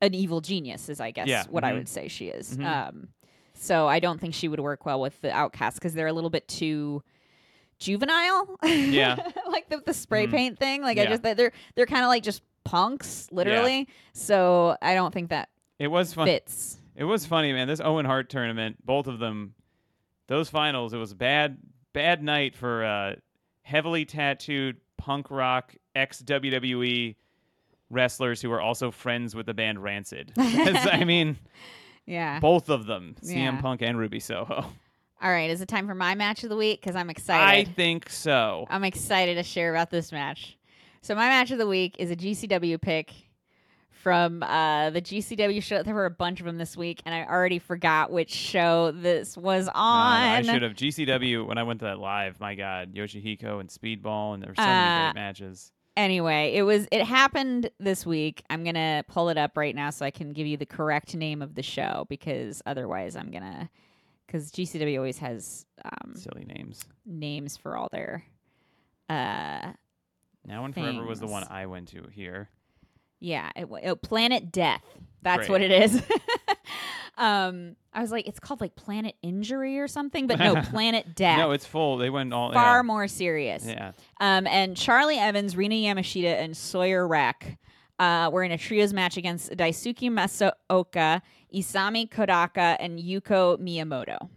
an 0.00 0.14
evil 0.14 0.40
genius, 0.40 0.88
is 0.88 1.00
I 1.00 1.10
guess 1.10 1.46
what 1.48 1.64
I 1.64 1.72
mhm. 1.72 1.76
would 1.78 1.88
say 1.88 2.08
she 2.08 2.26
is. 2.26 2.56
Mhm. 2.56 2.64
Um, 2.66 3.08
so 3.54 3.88
I 3.88 4.00
don't 4.00 4.20
think 4.20 4.34
she 4.34 4.48
would 4.48 4.60
work 4.60 4.84
well 4.84 5.00
with 5.00 5.18
the 5.22 5.32
outcasts 5.32 5.78
because 5.78 5.94
they're 5.94 6.08
a 6.08 6.12
little 6.12 6.30
bit 6.30 6.46
too 6.48 7.02
juvenile. 7.84 8.56
Yeah. 8.64 9.16
like 9.48 9.68
the, 9.68 9.80
the 9.84 9.94
spray 9.94 10.26
Mhm. 10.26 10.30
paint 10.30 10.58
thing. 10.58 10.82
Like 10.82 10.98
I 10.98 11.06
just 11.06 11.22
they're 11.22 11.52
they're 11.74 11.86
kind 11.86 12.02
of 12.04 12.08
like 12.08 12.22
just 12.22 12.42
punks, 12.64 13.28
literally. 13.30 13.88
So 14.14 14.76
I 14.82 14.94
don't 14.94 15.12
think 15.12 15.30
that 15.30 15.48
It 15.78 15.88
was 15.88 16.14
fun. 16.14 16.26
fits. 16.26 16.78
It 16.96 17.04
was 17.04 17.26
funny, 17.26 17.52
man. 17.52 17.68
This 17.68 17.80
Owen 17.80 18.06
Hart 18.06 18.30
tournament, 18.30 18.76
both 18.84 19.06
of 19.06 19.18
them, 19.18 19.54
those 20.28 20.48
finals, 20.48 20.94
it 20.94 20.98
was 20.98 21.12
a 21.12 21.16
bad, 21.16 21.58
bad 21.92 22.22
night 22.22 22.54
for 22.56 22.84
uh, 22.84 23.14
heavily 23.62 24.04
tattooed 24.04 24.76
punk 24.96 25.30
rock 25.30 25.74
ex 25.94 26.22
WWE 26.22 27.16
wrestlers 27.90 28.40
who 28.40 28.48
were 28.48 28.60
also 28.60 28.90
friends 28.90 29.34
with 29.34 29.46
the 29.46 29.54
band 29.54 29.82
Rancid. 29.82 30.32
I 30.38 31.04
mean, 31.04 31.36
Yeah. 32.06 32.38
both 32.40 32.68
of 32.70 32.86
them, 32.86 33.16
CM 33.22 33.34
Yeah. 33.36 33.60
Punk 33.60 33.82
and 33.82 33.98
Ruby 33.98 34.20
Soho. 34.20 34.66
All 35.24 35.30
right. 35.30 35.48
Is 35.48 35.60
it 35.62 35.68
time 35.68 35.86
for 35.88 35.94
my 35.94 36.14
match 36.14 36.44
of 36.44 36.50
the 36.50 36.56
week? 36.56 36.82
Because 36.82 36.94
I'm 36.96 37.08
excited. 37.08 37.42
I 37.70 37.72
think 37.72 38.10
so. 38.10 38.66
I'm 38.68 38.84
excited 38.84 39.36
to 39.36 39.42
share 39.42 39.70
about 39.74 39.90
this 39.90 40.12
match. 40.12 40.58
So 41.00 41.14
my 41.14 41.28
match 41.28 41.50
of 41.50 41.56
the 41.58 41.66
week 41.66 41.96
is 41.98 42.10
a 42.10 42.16
GCW 42.16 42.78
pick 42.80 43.10
from 43.90 44.42
uh, 44.42 44.90
the 44.90 45.00
GCW 45.00 45.62
show. 45.62 45.82
There 45.82 45.94
were 45.94 46.04
a 46.04 46.10
bunch 46.10 46.40
of 46.40 46.46
them 46.46 46.58
this 46.58 46.76
week, 46.76 47.00
and 47.06 47.14
I 47.14 47.24
already 47.24 47.58
forgot 47.58 48.10
which 48.12 48.30
show 48.30 48.90
this 48.92 49.34
was 49.34 49.64
God, 49.66 49.74
I 49.74 50.42
should 50.42 50.60
have 50.60 50.74
GCW 50.74 51.46
when 51.46 51.56
I 51.56 51.62
went 51.62 51.80
to 51.80 51.86
that 51.86 51.98
live. 51.98 52.38
My 52.38 52.54
God, 52.54 52.92
Yoshihiko 52.94 53.60
and 53.60 53.70
Speedball, 53.70 54.34
and 54.34 54.42
there 54.42 54.50
were 54.50 54.56
so 54.56 54.62
many 54.62 54.92
Uh, 55.00 55.06
great 55.12 55.14
matches. 55.22 55.72
anyway, 55.96 56.52
it 56.54 56.62
was 56.64 56.86
it 56.92 57.02
happened 57.06 57.70
this 57.80 58.04
week. 58.04 58.42
I'm 58.50 58.62
gonna 58.62 59.04
pull 59.08 59.30
it 59.30 59.38
up 59.38 59.56
right 59.56 59.74
now 59.74 59.88
so 59.88 60.04
I 60.04 60.10
can 60.10 60.34
give 60.34 60.46
you 60.46 60.58
the 60.58 60.66
correct 60.66 61.14
name 61.14 61.40
of 61.40 61.54
the 61.54 61.62
show 61.62 62.04
because 62.10 62.60
otherwise 62.66 63.16
I'm 63.16 63.30
gonna 63.30 63.70
because 64.26 64.50
GCW 64.50 64.96
always 64.96 65.18
has 65.18 65.66
um, 65.84 66.14
Silly 66.16 66.44
names. 66.44 66.84
names 67.06 67.56
for 67.56 67.76
all 67.76 67.88
their 67.92 68.24
uh 69.08 69.72
Now 70.46 70.64
and 70.64 70.74
Forever 70.74 71.04
was 71.04 71.20
the 71.20 71.26
one. 71.26 71.44
I 71.50 71.66
went 71.66 71.88
to 71.88 72.04
here. 72.12 72.48
yeah 73.20 73.50
it, 73.56 73.68
wa- 73.68 73.80
oh, 73.84 73.96
Planet 73.96 74.50
Death. 74.52 74.82
That's 75.22 75.46
Great. 75.46 75.50
what 75.50 75.60
it 75.62 75.70
is. 75.70 76.02
um, 77.16 77.76
I 77.92 78.02
was 78.02 78.10
like, 78.10 78.26
it's 78.26 78.40
called 78.40 78.60
like 78.60 78.74
Planet 78.76 79.14
Injury 79.22 79.78
or 79.78 79.88
something, 79.88 80.26
but 80.26 80.38
no, 80.38 80.60
Planet 80.70 81.14
Death. 81.14 81.38
No, 81.38 81.52
it's 81.52 81.64
full. 81.64 81.96
They 81.96 82.10
went 82.10 82.32
all 82.34 82.52
far 82.52 82.78
yeah. 82.78 82.82
more 82.82 83.08
serious. 83.08 83.64
Yeah. 83.66 83.92
Um, 84.20 84.46
and 84.46 84.76
Charlie 84.76 85.18
Evans, 85.18 85.56
Rina 85.56 85.74
Yamashita, 85.76 86.34
and 86.42 86.56
Sawyer 86.56 87.06
Wreck 87.06 87.58
uh, 87.98 88.30
were 88.32 88.42
in 88.42 88.52
a 88.52 88.58
trios 88.58 88.92
match 88.92 89.16
against 89.16 89.50
Daisuke 89.52 90.10
Masaoka, 90.10 91.22
Isami 91.54 92.08
Kodaka, 92.08 92.76
and 92.80 92.98
Yuko 92.98 93.58
Miyamoto. 93.58 94.28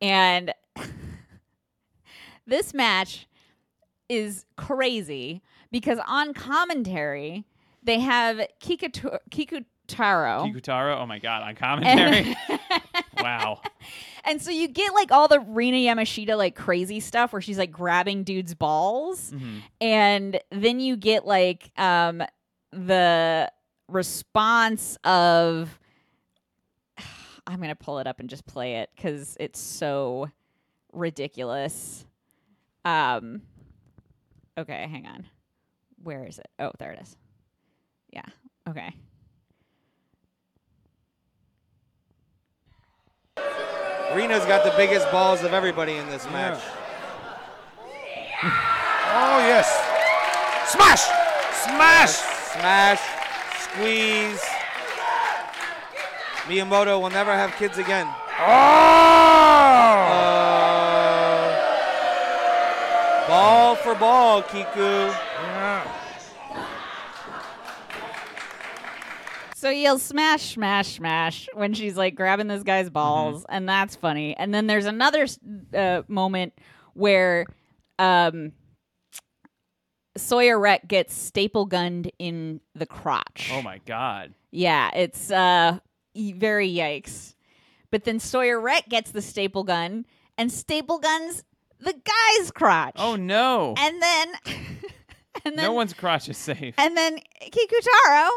And 0.00 0.52
this 2.46 2.72
match 2.74 3.26
is 4.08 4.44
crazy 4.56 5.42
because 5.70 5.98
on 6.06 6.32
commentary, 6.34 7.44
they 7.82 8.00
have 8.00 8.38
Kikuto- 8.60 9.18
Kikutaro. 9.30 9.64
Kikutaro. 9.88 10.98
Oh 11.00 11.06
my 11.06 11.18
god, 11.18 11.42
on 11.42 11.54
commentary. 11.56 12.36
wow. 13.22 13.60
And 14.24 14.40
so 14.40 14.50
you 14.50 14.68
get 14.68 14.94
like 14.94 15.10
all 15.12 15.28
the 15.28 15.40
Rina 15.40 15.76
Yamashita 15.78 16.36
like 16.36 16.54
crazy 16.54 17.00
stuff 17.00 17.32
where 17.32 17.42
she's 17.42 17.58
like 17.58 17.70
grabbing 17.72 18.24
dudes' 18.24 18.54
balls. 18.54 19.32
Mhm. 19.32 19.62
and 19.80 20.40
then 20.50 20.80
you 20.80 20.96
get 20.96 21.26
like 21.26 21.70
um 21.78 22.22
the 22.72 23.50
response 23.88 24.98
of 25.04 25.78
i'm 27.48 27.60
gonna 27.60 27.74
pull 27.74 27.98
it 27.98 28.06
up 28.06 28.20
and 28.20 28.30
just 28.30 28.46
play 28.46 28.76
it 28.76 28.90
because 28.94 29.36
it's 29.40 29.58
so 29.58 30.30
ridiculous 30.92 32.06
um 32.84 33.42
okay 34.56 34.86
hang 34.88 35.06
on 35.06 35.26
where 36.04 36.24
is 36.24 36.38
it 36.38 36.48
oh 36.60 36.70
there 36.78 36.92
it 36.92 37.00
is 37.00 37.16
yeah 38.12 38.24
okay 38.68 38.94
Rina's 44.14 44.46
got 44.46 44.64
the 44.64 44.72
biggest 44.74 45.10
balls 45.12 45.42
of 45.42 45.52
everybody 45.52 45.96
in 45.96 46.08
this 46.08 46.24
match. 46.26 46.62
Oh, 49.10 49.38
yes. 49.38 49.66
Smash! 50.70 51.02
Smash! 51.64 52.38
Smash, 52.52 53.00
squeeze. 53.58 54.57
Miyamoto 56.48 57.00
will 57.00 57.10
never 57.10 57.32
have 57.32 57.54
kids 57.56 57.76
again. 57.78 58.06
Oh! 58.40 58.44
Uh, 63.20 63.28
ball 63.28 63.74
for 63.76 63.94
ball, 63.94 64.42
Kiku. 64.42 64.80
Yeah. 64.80 65.94
So 69.54 69.70
he 69.70 69.82
yells 69.82 70.02
smash, 70.02 70.54
smash, 70.54 70.96
smash 70.96 71.48
when 71.52 71.74
she's 71.74 71.96
like 71.96 72.14
grabbing 72.14 72.46
this 72.46 72.62
guy's 72.62 72.88
balls, 72.90 73.44
and 73.48 73.68
that's 73.68 73.96
funny. 73.96 74.36
And 74.36 74.54
then 74.54 74.68
there's 74.68 74.86
another 74.86 75.26
uh, 75.74 76.02
moment 76.06 76.52
where 76.94 77.44
um, 77.98 78.52
Sawyer 80.16 80.58
Wreck 80.60 80.86
gets 80.86 81.12
staple 81.14 81.66
gunned 81.66 82.10
in 82.20 82.60
the 82.76 82.86
crotch. 82.86 83.50
Oh 83.52 83.60
my 83.62 83.78
god. 83.84 84.32
Yeah, 84.52 84.90
it's 84.94 85.30
uh 85.30 85.72
y- 85.74 85.80
very 86.18 86.68
yikes. 86.68 87.34
But 87.90 88.04
then 88.04 88.20
Sawyer 88.20 88.60
Wreck 88.60 88.88
gets 88.88 89.10
the 89.10 89.22
staple 89.22 89.64
gun 89.64 90.06
and 90.36 90.52
staple 90.52 90.98
guns 90.98 91.44
the 91.80 91.92
guy's 91.92 92.50
crotch. 92.50 92.96
Oh 92.96 93.16
no. 93.16 93.74
And 93.78 94.02
then 94.02 94.34
and 95.44 95.56
then 95.56 95.64
no 95.64 95.72
one's 95.72 95.94
crotch 95.94 96.28
is 96.28 96.36
safe. 96.36 96.74
and 96.78 96.96
then 96.96 97.18
Kikutaro 97.42 98.28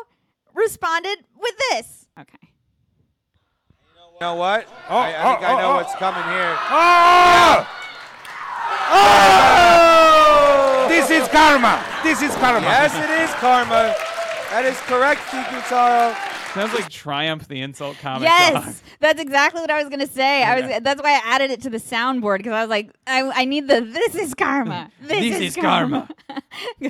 responded 0.54 1.18
with 1.40 1.56
this. 1.70 2.08
Okay. 2.20 2.38
You 4.14 4.20
know 4.28 4.36
what? 4.36 4.68
Oh, 4.88 4.98
I, 4.98 5.08
I 5.10 5.12
think 5.14 5.42
oh, 5.42 5.46
I 5.46 5.62
know 5.62 5.72
oh, 5.72 5.76
what's 5.78 5.96
coming 5.96 6.24
here. 6.24 6.56
Oh! 6.70 7.68
Oh! 8.94 10.88
This 10.90 11.10
is 11.10 11.28
karma. 11.30 11.84
This 12.04 12.22
is 12.22 12.36
karma. 12.36 12.62
Yes, 12.68 12.94
it 12.94 13.10
is 13.10 13.34
karma. 13.40 13.96
That 14.52 14.66
is 14.66 14.78
correct, 14.82 15.22
Kikutaro. 15.32 16.31
Sounds 16.54 16.74
like 16.74 16.90
Triumph 16.90 17.48
the 17.48 17.62
insult 17.62 17.98
comic 18.00 18.28
yes, 18.28 18.54
dog. 18.66 18.74
that's 19.00 19.22
exactly 19.22 19.62
what 19.62 19.72
I 19.72 19.80
was 19.82 19.90
gonna 19.90 20.06
say. 20.08 20.44
I 20.44 20.60
was 20.60 20.82
that's 20.84 21.02
why 21.02 21.12
I 21.14 21.22
added 21.24 21.50
it 21.52 21.62
to 21.62 21.70
the 21.70 21.78
soundboard 21.78 22.38
because 22.40 22.54
I 22.54 22.62
was 22.62 22.70
like, 22.70 22.92
I, 23.08 23.22
I 23.34 23.46
need 23.46 23.68
the 23.68 23.82
this 23.82 24.16
is 24.16 24.34
karma. 24.34 24.92
This, 25.02 25.10
This 25.20 25.36
is, 25.36 25.42
is 25.42 25.56
karma. 25.56 26.10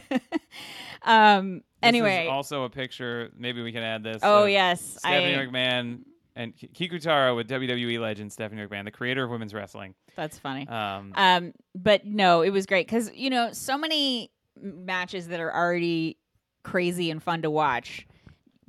um. 1.04 1.56
This 1.58 1.64
Anyway. 1.88 2.26
is 2.26 2.30
also 2.30 2.64
a 2.64 2.70
picture. 2.70 3.32
Maybe 3.36 3.64
we 3.64 3.72
can 3.72 3.82
add 3.82 4.04
this. 4.04 4.20
oh 4.24 4.46
yes, 4.46 4.82
Stephanie 5.00 5.36
I, 5.36 5.46
McMahon 5.48 6.02
and 6.36 6.56
Ki- 6.56 6.70
Kikutaro 6.90 7.36
with 7.36 7.50
WWE 7.50 8.00
legend 8.00 8.32
Stephanie 8.32 8.66
McMahon, 8.66 8.86
the 8.86 8.92
creator 8.92 9.24
of 9.24 9.32
women's 9.32 9.54
wrestling. 9.54 9.96
that's 10.16 10.38
funny. 10.38 10.68
Um, 10.68 11.12
Um, 11.16 11.54
but 11.74 12.06
no, 12.06 12.42
it 12.44 12.52
was 12.52 12.68
great 12.68 12.86
because 12.86 13.12
you 13.16 13.30
know 13.32 13.50
so 13.52 13.78
many 13.80 14.32
matches 14.62 15.28
that 15.30 15.40
are 15.40 15.52
already 15.54 16.18
crazy 16.64 17.10
and 17.10 17.22
fun 17.22 17.42
to 17.42 17.50
watch. 17.50 18.06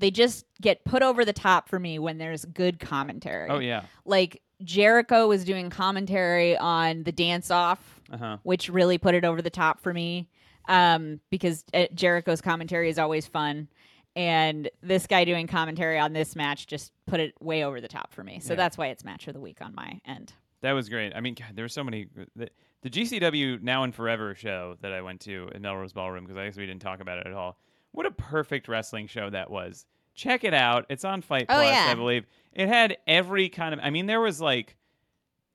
They 0.02 0.10
just 0.10 0.44
get 0.60 0.84
put 0.84 1.02
over 1.02 1.24
the 1.24 1.32
top 1.32 1.68
for 1.70 1.78
me 1.78 1.98
when 1.98 2.18
there's 2.18 2.44
good 2.44 2.78
commentary. 2.78 3.48
oh 3.48 3.58
yeah. 3.60 3.84
like 4.04 4.42
Jericho 4.62 5.26
was 5.28 5.44
doing 5.44 5.70
commentary 5.70 6.56
on 6.58 7.02
the 7.04 7.12
dance 7.12 7.50
off, 7.50 8.00
Uh 8.12 8.16
huh. 8.18 8.36
which 8.42 8.68
really 8.68 8.98
put 8.98 9.14
it 9.14 9.24
over 9.24 9.40
the 9.40 9.50
top 9.50 9.80
for 9.80 9.94
me. 9.94 10.28
Um, 10.68 11.18
because 11.30 11.64
uh, 11.74 11.86
Jericho's 11.94 12.40
commentary 12.40 12.88
is 12.88 12.98
always 12.98 13.26
fun, 13.26 13.68
and 14.14 14.70
this 14.82 15.06
guy 15.08 15.24
doing 15.24 15.46
commentary 15.48 15.98
on 15.98 16.12
this 16.12 16.36
match 16.36 16.66
just 16.68 16.92
put 17.06 17.18
it 17.18 17.34
way 17.40 17.64
over 17.64 17.80
the 17.80 17.88
top 17.88 18.12
for 18.12 18.22
me. 18.22 18.38
So 18.40 18.52
Yeah. 18.52 18.58
that's 18.58 18.78
why 18.78 18.88
it's 18.88 19.04
match 19.04 19.26
of 19.26 19.34
the 19.34 19.40
week 19.40 19.58
on 19.60 19.74
my 19.74 20.00
end. 20.04 20.32
That 20.60 20.72
was 20.72 20.88
great. 20.88 21.12
I 21.16 21.20
mean, 21.20 21.34
God, 21.34 21.48
there 21.54 21.64
were 21.64 21.68
so 21.68 21.82
many. 21.82 22.06
The, 22.36 22.48
the 22.82 22.90
GCW 22.90 23.60
Now 23.62 23.82
and 23.82 23.92
Forever 23.94 24.34
show 24.36 24.76
that 24.82 24.92
I 24.92 25.02
went 25.02 25.20
to 25.22 25.48
at 25.54 25.60
Melrose 25.60 25.92
Ballroom 25.92 26.24
because 26.24 26.36
I 26.36 26.46
guess 26.46 26.56
we 26.56 26.66
didn't 26.66 26.82
talk 26.82 27.00
about 27.00 27.18
it 27.18 27.26
at 27.26 27.32
all. 27.32 27.58
What 27.90 28.06
a 28.06 28.10
perfect 28.12 28.68
wrestling 28.68 29.06
show 29.08 29.28
that 29.30 29.50
was. 29.50 29.84
Check 30.14 30.44
it 30.44 30.54
out. 30.54 30.86
It's 30.90 31.04
on 31.04 31.22
Fight 31.22 31.46
Oh, 31.48 31.54
Plus, 31.54 31.66
yeah. 31.66 31.88
I 31.90 31.94
believe. 31.94 32.26
It 32.52 32.68
had 32.68 32.98
every 33.06 33.48
kind 33.48 33.72
of. 33.72 33.80
I 33.82 33.90
mean, 33.90 34.06
there 34.06 34.20
was 34.20 34.40
like 34.40 34.76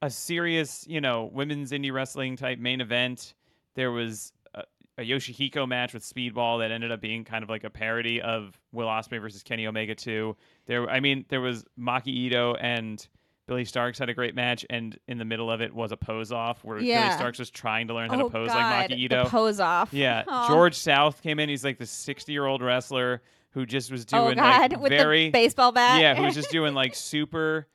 a 0.01 0.09
serious, 0.09 0.85
you 0.87 1.01
know, 1.01 1.29
women's 1.31 1.71
indie 1.71 1.91
wrestling 1.91 2.35
type 2.35 2.59
main 2.59 2.81
event. 2.81 3.33
There 3.75 3.91
was 3.91 4.31
a, 4.55 4.63
a 4.97 5.01
Yoshihiko 5.01 5.67
match 5.67 5.93
with 5.93 6.03
Speedball 6.03 6.59
that 6.59 6.71
ended 6.71 6.91
up 6.91 7.01
being 7.01 7.23
kind 7.23 7.43
of 7.43 7.49
like 7.49 7.63
a 7.63 7.69
parody 7.69 8.21
of 8.21 8.59
Will 8.71 8.87
Ospreay 8.87 9.21
versus 9.21 9.43
Kenny 9.43 9.67
Omega 9.67 9.93
2. 9.95 10.35
There, 10.65 10.89
I 10.89 10.99
mean, 10.99 11.25
there 11.29 11.41
was 11.41 11.63
Maki 11.79 12.07
Ito 12.07 12.55
and 12.55 13.07
Billie 13.47 13.63
Starkz 13.63 13.97
had 13.97 14.09
a 14.09 14.13
great 14.13 14.35
match, 14.35 14.65
and 14.69 14.99
in 15.07 15.17
the 15.17 15.23
middle 15.25 15.49
of 15.49 15.61
it 15.61 15.73
was 15.73 15.91
a 15.93 15.97
pose 15.97 16.31
off 16.33 16.63
where 16.65 16.79
Billie 16.79 16.91
Starkz 16.91 17.39
was 17.39 17.49
trying 17.49 17.87
to 17.87 17.93
learn 17.93 18.09
how 18.09 18.19
oh 18.19 18.23
to 18.23 18.29
pose 18.29 18.49
God, 18.49 18.57
like 18.57 18.89
Maki 18.89 18.97
Ito. 18.97 19.23
the 19.23 19.29
pose 19.29 19.59
off. 19.61 19.93
yeah, 19.93 20.23
Aw. 20.27 20.47
George 20.49 20.75
South 20.75 21.21
came 21.21 21.39
in. 21.39 21.47
He's 21.47 21.63
like 21.63 21.77
the 21.77 21.85
60 21.85 22.31
year 22.33 22.45
old 22.45 22.61
wrestler 22.61 23.21
who 23.57 23.65
just 23.65 23.91
was 23.91 24.05
Oh 24.13 24.25
doing 24.25 24.35
God, 24.37 24.73
like 24.73 24.79
with 24.81 24.91
very 24.91 25.25
the 25.25 25.31
baseball 25.31 25.71
bat. 25.71 25.99
yeah, 25.99 26.13
who 26.13 26.21
was 26.21 26.35
just 26.35 26.51
doing 26.51 26.75
like 26.75 26.93
super 26.95 27.65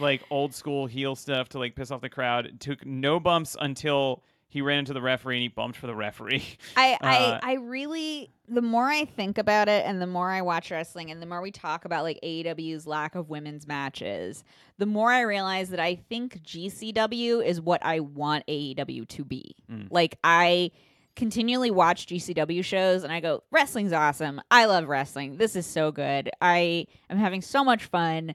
like 0.00 0.22
old 0.30 0.54
school 0.54 0.86
heel 0.86 1.14
stuff 1.14 1.50
to 1.50 1.58
like 1.58 1.74
piss 1.76 1.90
off 1.90 2.00
the 2.00 2.08
crowd. 2.08 2.58
Took 2.60 2.86
no 2.86 3.20
bumps 3.20 3.54
until 3.60 4.22
he 4.48 4.62
ran 4.62 4.78
into 4.78 4.94
the 4.94 5.02
referee 5.02 5.36
and 5.36 5.42
he 5.42 5.48
bumped 5.48 5.76
for 5.76 5.86
the 5.86 5.94
referee. 5.94 6.44
I, 6.76 6.94
Uh, 6.94 6.96
I 7.02 7.40
I 7.42 7.52
really 7.56 8.30
the 8.48 8.62
more 8.62 8.86
I 8.88 9.04
think 9.04 9.36
about 9.36 9.68
it 9.68 9.84
and 9.84 10.00
the 10.00 10.06
more 10.06 10.30
I 10.30 10.40
watch 10.40 10.70
wrestling 10.70 11.10
and 11.10 11.20
the 11.20 11.26
more 11.26 11.42
we 11.42 11.50
talk 11.50 11.84
about 11.84 12.04
like 12.04 12.18
AEW's 12.22 12.86
lack 12.86 13.14
of 13.14 13.28
women's 13.28 13.66
matches, 13.66 14.44
the 14.78 14.86
more 14.86 15.10
I 15.12 15.20
realize 15.20 15.68
that 15.70 15.80
I 15.80 15.96
think 15.96 16.42
GCW 16.42 17.44
is 17.44 17.60
what 17.60 17.84
I 17.84 18.00
want 18.00 18.46
AEW 18.46 19.06
to 19.08 19.24
be. 19.26 19.56
Mm. 19.70 19.88
Like 19.90 20.18
I 20.24 20.70
continually 21.16 21.70
watch 21.70 22.06
GCW 22.06 22.64
shows 22.64 23.04
and 23.04 23.12
I 23.12 23.20
go, 23.20 23.42
wrestling's 23.50 23.92
awesome. 23.92 24.40
I 24.50 24.64
love 24.64 24.88
wrestling. 24.88 25.36
This 25.36 25.56
is 25.56 25.66
so 25.66 25.92
good. 25.92 26.30
I 26.40 26.86
am 27.10 27.18
having 27.18 27.42
so 27.42 27.62
much 27.64 27.84
fun. 27.84 28.34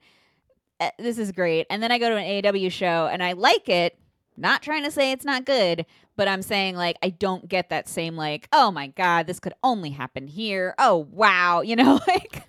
Uh, 0.80 0.90
This 1.00 1.18
is 1.18 1.32
great. 1.32 1.66
And 1.70 1.82
then 1.82 1.92
I 1.92 1.98
go 1.98 2.10
to 2.10 2.16
an 2.16 2.24
AEW 2.44 2.72
show 2.72 3.10
and 3.12 3.24
I 3.24 3.34
like 3.34 3.68
it. 3.70 3.98
Not 4.40 4.62
trying 4.62 4.84
to 4.84 4.92
say 4.92 5.12
it's 5.12 5.26
not 5.26 5.46
good, 5.46 5.88
but 6.16 6.28
I'm 6.28 6.44
saying 6.44 6.76
like 6.76 6.98
I 7.02 7.10
don't 7.10 7.50
get 7.50 7.70
that 7.70 7.88
same 7.90 8.16
like, 8.16 8.48
oh 8.54 8.70
my 8.70 8.86
god, 8.88 9.26
this 9.26 9.40
could 9.40 9.54
only 9.64 9.90
happen 9.90 10.28
here. 10.28 10.76
Oh 10.78 11.08
wow, 11.12 11.62
you 11.66 11.76
know, 11.76 12.00
like 12.08 12.44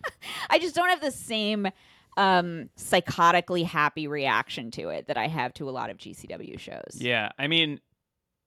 I 0.51 0.59
just 0.59 0.75
don't 0.75 0.91
have 0.91 1.01
the 1.01 1.11
same 1.11 1.67
um 2.19 2.69
psychotically 2.77 3.65
happy 3.65 4.07
reaction 4.07 4.71
to 4.73 4.89
it 4.91 5.07
that 5.07 5.17
I 5.17 5.29
have 5.29 5.55
to 5.55 5.69
a 5.69 5.73
lot 5.73 5.89
of 5.89 5.97
GCW 5.97 6.59
shows. 6.59 6.97
yeah, 6.97 7.31
I 7.39 7.47
mean, 7.47 7.81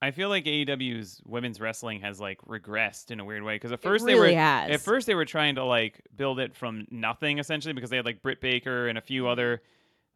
I 0.01 0.11
feel 0.11 0.29
like 0.29 0.45
AEW's 0.45 1.21
women's 1.25 1.61
wrestling 1.61 2.01
has 2.01 2.19
like 2.19 2.41
regressed 2.41 3.11
in 3.11 3.19
a 3.19 3.25
weird 3.25 3.43
way 3.43 3.55
because 3.55 3.71
at 3.71 3.81
first 3.81 4.03
really 4.03 4.13
they 4.13 4.19
were 4.33 4.39
has. 4.39 4.71
at 4.71 4.81
first 4.81 5.05
they 5.05 5.13
were 5.13 5.25
trying 5.25 5.55
to 5.55 5.63
like 5.63 6.01
build 6.15 6.39
it 6.39 6.55
from 6.55 6.87
nothing 6.89 7.37
essentially 7.37 7.73
because 7.73 7.91
they 7.91 7.97
had 7.97 8.05
like 8.05 8.21
Britt 8.23 8.41
Baker 8.41 8.87
and 8.87 8.97
a 8.97 9.01
few 9.01 9.27
other 9.27 9.61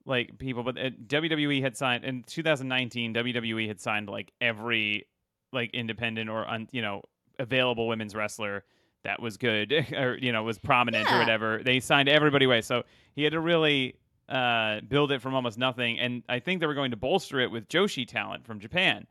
like 0.05 0.39
people 0.39 0.63
but 0.63 0.77
uh, 0.77 0.89
WWE 1.05 1.61
had 1.61 1.77
signed 1.77 2.03
in 2.03 2.23
2019 2.23 3.13
WWE 3.13 3.67
had 3.67 3.79
signed 3.79 4.09
like 4.09 4.31
every 4.41 5.05
like 5.53 5.69
independent 5.73 6.31
or 6.31 6.49
un, 6.49 6.67
you 6.71 6.81
know 6.81 7.03
available 7.37 7.87
women's 7.87 8.15
wrestler 8.15 8.63
that 9.03 9.21
was 9.21 9.37
good 9.37 9.71
or 9.93 10.17
you 10.19 10.31
know 10.31 10.41
was 10.41 10.57
prominent 10.57 11.11
or 11.11 11.19
whatever. 11.19 11.61
They 11.63 11.79
signed 11.79 12.09
everybody 12.09 12.45
away 12.45 12.61
so 12.61 12.83
he 13.13 13.21
had 13.21 13.33
to 13.33 13.39
really 13.39 13.97
uh, 14.27 14.81
build 14.81 15.11
it 15.11 15.21
from 15.21 15.35
almost 15.35 15.59
nothing 15.59 15.99
and 15.99 16.23
I 16.27 16.39
think 16.39 16.59
they 16.59 16.65
were 16.65 16.73
going 16.73 16.89
to 16.89 16.97
bolster 16.97 17.39
it 17.39 17.51
with 17.51 17.69
Joshi 17.69 18.07
talent 18.07 18.47
from 18.47 18.59
Japan 18.59 19.05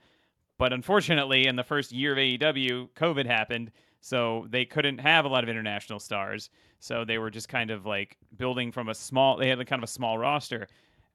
but 0.59 0.73
unfortunately, 0.73 1.47
in 1.47 1.57
the 1.57 1.65
first 1.65 1.93
year 1.93 2.13
of 2.13 2.19
AEW, 2.19 2.91
COVID 2.91 3.27
happened, 3.27 3.71
so 4.01 4.47
they 4.51 4.65
couldn't 4.65 4.99
have 4.99 5.25
a 5.25 5.29
lot 5.29 5.43
of 5.43 5.51
international 5.51 5.99
stars. 5.99 6.51
So 6.79 7.05
they 7.05 7.19
were 7.19 7.31
just 7.31 7.49
kind 7.49 7.71
of 7.71 7.87
like 7.87 8.17
building 8.37 8.71
from 8.71 8.89
a 8.89 8.95
small. 8.95 9.37
They 9.37 9.49
had 9.49 9.59
a 9.59 9.65
kind 9.65 9.81
of 9.81 9.89
a 9.89 9.93
small 9.93 10.19
roster, 10.19 10.69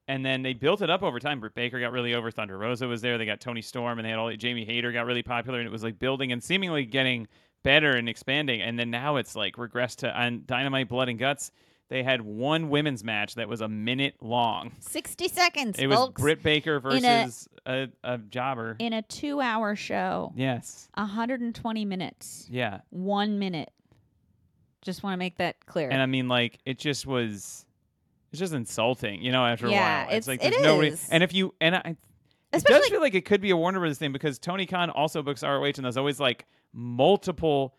and 0.08 0.26
then 0.26 0.42
they 0.42 0.54
built 0.54 0.82
it 0.82 0.90
up 0.90 1.04
over 1.04 1.20
time. 1.20 1.40
Britt 1.40 1.54
Baker 1.54 1.80
got 1.80 1.92
really 1.92 2.16
over. 2.16 2.32
Thunder 2.32 2.58
Rosa 2.58 2.88
was 2.88 3.02
there. 3.02 3.18
They 3.18 3.26
got 3.26 3.40
Toni 3.40 3.62
Storm, 3.62 4.00
and 4.00 4.06
they 4.06 4.10
had 4.10 4.20
all. 4.20 4.36
Jamie 4.36 4.66
Hayter 4.66 4.92
got 4.92 5.06
really 5.06 5.24
popular, 5.24 5.60
and 5.60 5.68
it 5.68 5.72
was 5.72 5.84
like 5.84 6.00
building 6.00 6.32
and 6.32 6.44
seemingly 6.44 6.86
getting 6.86 7.28
better 7.64 7.92
and 7.92 8.10
expanding. 8.10 8.62
And 8.62 8.78
then 8.78 8.90
now 8.90 9.18
it's 9.18 9.36
like 9.36 9.56
regressed 9.56 9.98
to 9.98 10.20
on 10.20 10.44
Dynamite 10.46 10.90
Blood 10.90 11.10
and 11.10 11.20
Guts. 11.20 11.52
They 11.90 12.04
had 12.04 12.22
one 12.22 12.70
women's 12.70 13.04
match 13.04 13.36
that 13.36 13.50
was 13.50 13.62
a 13.62 13.68
minute 13.68 14.16
long. 14.22 14.74
60 14.80 15.28
seconds, 15.28 15.80
It 15.80 15.88
was 15.88 15.98
folks. 15.98 16.22
Britt 16.22 16.44
Baker 16.44 16.76
in 16.78 16.78
a- 16.78 17.26
versus 17.26 17.50
a, 17.66 17.88
a 18.04 18.18
jobber. 18.20 18.76
in 18.80 18.94
a 18.94 19.02
2-hour 19.02 19.76
show. 19.76 20.32
yes. 20.36 20.88
120 20.94 21.86
minutes. 21.86 22.48
Yeah. 22.50 22.82
1 22.92 23.40
minute. 23.40 23.72
Just 24.84 25.02
want 25.04 25.14
to 25.14 25.18
make 25.18 25.38
that 25.38 25.66
clear. 25.66 25.90
And 25.90 26.00
I 26.02 26.06
mean, 26.06 26.28
like, 26.28 26.60
it 26.66 26.78
just 26.78 27.06
was, 27.08 27.66
it's 28.32 28.40
just 28.40 28.54
insulting, 28.54 29.22
you 29.24 29.32
know. 29.32 29.44
After 29.46 29.66
a 29.68 29.72
while, 29.72 30.06
it's, 30.10 30.12
it's- 30.12 30.28
like 30.28 30.44
it 30.44 30.52
there's 30.52 30.64
no 30.64 30.80
re- 30.80 30.96
And 31.10 31.24
if 31.24 31.34
you 31.34 31.54
and 31.60 31.76
I, 31.76 31.96
it 32.54 32.64
does 32.64 32.88
feel 32.88 33.02
like 33.02 33.14
it 33.16 33.26
could 33.26 33.42
be 33.42 33.50
a 33.50 33.58
Warner 33.58 33.80
Brothers 33.80 33.98
thing 33.98 34.12
because 34.12 34.40
Tony 34.40 34.66
Khan 34.68 34.90
also 34.92 35.22
books 35.22 35.44
ROH, 35.44 35.64
and 35.76 35.86
there's 35.86 35.98
always 35.98 36.20
like 36.20 36.46
multiple 36.72 37.76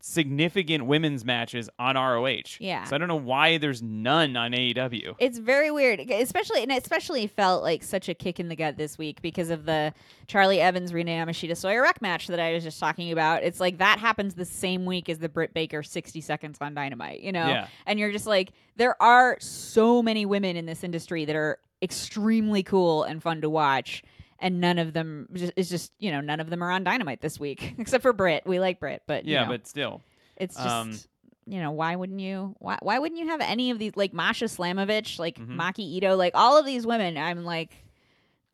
significant 0.00 0.86
women's 0.86 1.24
matches 1.24 1.68
on 1.78 1.94
ROH. 1.94 2.56
Yeah. 2.58 2.84
So 2.84 2.96
I 2.96 2.98
don't 2.98 3.08
know 3.08 3.16
why 3.16 3.58
there's 3.58 3.82
none 3.82 4.36
on 4.36 4.52
AEW. 4.52 5.16
It's 5.18 5.38
very 5.38 5.70
weird, 5.70 6.00
especially 6.00 6.62
and 6.62 6.72
especially 6.72 7.26
felt 7.26 7.62
like 7.62 7.82
such 7.82 8.08
a 8.08 8.14
kick 8.14 8.40
in 8.40 8.48
the 8.48 8.56
gut 8.56 8.76
this 8.76 8.96
week 8.98 9.20
because 9.22 9.50
of 9.50 9.66
the 9.66 9.92
Charlie 10.26 10.60
Evans 10.60 10.92
Rina 10.92 11.10
Yamashita 11.10 11.56
Sawyer 11.56 11.82
Wreck 11.82 12.00
match 12.00 12.26
that 12.28 12.40
I 12.40 12.54
was 12.54 12.64
just 12.64 12.80
talking 12.80 13.12
about. 13.12 13.42
It's 13.42 13.60
like 13.60 13.78
that 13.78 13.98
happens 13.98 14.34
the 14.34 14.44
same 14.44 14.86
week 14.86 15.08
as 15.08 15.18
the 15.18 15.28
Britt 15.28 15.52
Baker 15.54 15.82
60 15.82 16.20
seconds 16.20 16.58
on 16.60 16.74
Dynamite, 16.74 17.20
you 17.20 17.32
know? 17.32 17.46
Yeah. 17.46 17.68
And 17.86 17.98
you're 17.98 18.12
just 18.12 18.26
like, 18.26 18.52
there 18.76 19.00
are 19.02 19.36
so 19.40 20.02
many 20.02 20.24
women 20.24 20.56
in 20.56 20.66
this 20.66 20.82
industry 20.82 21.24
that 21.26 21.36
are 21.36 21.58
extremely 21.82 22.62
cool 22.62 23.02
and 23.04 23.22
fun 23.22 23.40
to 23.42 23.50
watch. 23.50 24.02
And 24.42 24.58
none 24.60 24.78
of 24.78 24.92
them 24.94 25.28
just, 25.34 25.52
it's 25.56 25.68
just 25.68 25.92
you 25.98 26.10
know 26.10 26.20
none 26.20 26.40
of 26.40 26.48
them 26.50 26.62
are 26.64 26.70
on 26.70 26.82
Dynamite 26.82 27.20
this 27.20 27.38
week 27.38 27.74
except 27.78 28.02
for 28.02 28.12
Britt. 28.12 28.44
We 28.46 28.58
like 28.58 28.80
Britt, 28.80 29.02
but 29.06 29.24
you 29.26 29.34
yeah, 29.34 29.44
know, 29.44 29.50
but 29.50 29.66
still, 29.66 30.00
it's 30.36 30.54
just 30.56 30.66
um, 30.66 30.98
you 31.46 31.60
know 31.60 31.72
why 31.72 31.94
wouldn't 31.96 32.20
you 32.20 32.54
why 32.58 32.78
why 32.80 32.98
wouldn't 32.98 33.20
you 33.20 33.28
have 33.28 33.40
any 33.42 33.70
of 33.70 33.78
these 33.78 33.92
like 33.96 34.14
Masha 34.14 34.46
Slamovich 34.46 35.18
like 35.18 35.38
Mhm. 35.38 35.56
Maki 35.56 35.80
Ito 35.80 36.16
like 36.16 36.32
all 36.34 36.58
of 36.58 36.64
these 36.64 36.86
women 36.86 37.18
I'm 37.18 37.44
like 37.44 37.70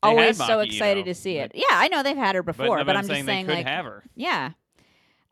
They 0.02 0.08
always 0.08 0.36
so 0.38 0.60
excited 0.60 1.00
Ito, 1.06 1.10
to 1.10 1.14
see 1.14 1.36
it 1.38 1.52
but- 1.52 1.58
yeah 1.60 1.64
I 1.70 1.88
know 1.88 2.02
they've 2.02 2.16
had 2.16 2.34
her 2.34 2.42
but, 2.42 2.56
before 2.56 2.78
no, 2.78 2.84
but, 2.84 2.86
but 2.86 2.96
I'm, 2.96 3.04
saying 3.04 3.18
just 3.20 3.26
they 3.26 3.32
saying 3.32 3.46
could 3.46 3.54
like 3.54 3.66
have 3.66 3.84
her. 3.84 4.02
yeah 4.14 4.52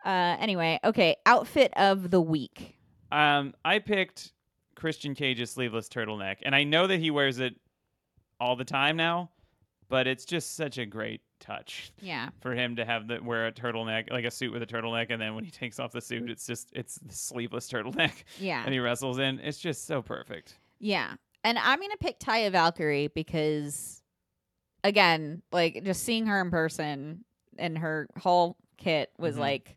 Uh, 0.05 0.37
anyway, 0.39 0.79
okay. 0.85 1.17
Outfit 1.25 1.73
of 1.77 2.11
the 2.11 2.21
week. 2.21 2.77
Um, 3.11 3.55
I 3.65 3.79
picked 3.79 4.33
Christian 4.75 5.15
Cage's 5.15 5.51
sleeveless 5.51 5.89
turtleneck, 5.89 6.37
and 6.43 6.55
I 6.55 6.65
know 6.65 6.87
that 6.87 7.01
he 7.01 7.11
wears 7.11 7.39
it 7.39 7.55
all 8.39 8.55
the 8.57 8.67
time 8.67 8.97
now, 8.99 9.31
but 9.89 10.07
it's 10.07 10.25
just 10.25 10.57
such 10.57 10.79
a 10.79 10.87
great 10.87 11.21
touch 11.41 11.93
Yeah. 12.01 12.31
for 12.41 12.55
him 12.55 12.77
to 12.77 12.85
have 12.85 13.07
the 13.09 13.21
wear 13.23 13.47
a 13.47 13.53
turtleneck, 13.53 14.11
like 14.11 14.25
a 14.25 14.31
suit 14.31 14.53
with 14.53 14.63
a 14.63 14.67
turtleneck, 14.67 15.07
and 15.11 15.21
then 15.21 15.35
when 15.35 15.45
he 15.45 15.51
takes 15.51 15.79
off 15.79 15.93
the 15.93 16.01
suit, 16.01 16.31
it's 16.31 16.47
just 16.47 16.71
it's 16.73 16.97
the 16.97 17.15
sleeveless 17.15 17.71
turtleneck, 17.71 18.25
Yeah. 18.41 18.63
and 18.65 18.73
he 18.73 18.81
wrestles 18.81 19.19
in. 19.19 19.39
It's 19.41 19.59
just 19.59 19.87
so 19.87 20.01
perfect. 20.03 20.57
Yeah. 20.79 21.15
And 21.45 21.59
I'm 21.59 21.79
going 21.79 21.91
to 21.91 21.99
pick 21.99 22.19
Taya 22.19 22.51
Valkyrie 22.51 23.09
because, 23.09 24.03
again, 24.83 25.43
like 25.53 25.85
just 25.85 26.03
seeing 26.05 26.27
her 26.27 26.41
in 26.41 26.51
person 26.51 27.25
and 27.59 27.77
her 27.79 28.09
whole 28.19 28.57
kit 28.79 29.11
was 29.19 29.37
Mhm. 29.37 29.41
like, 29.41 29.77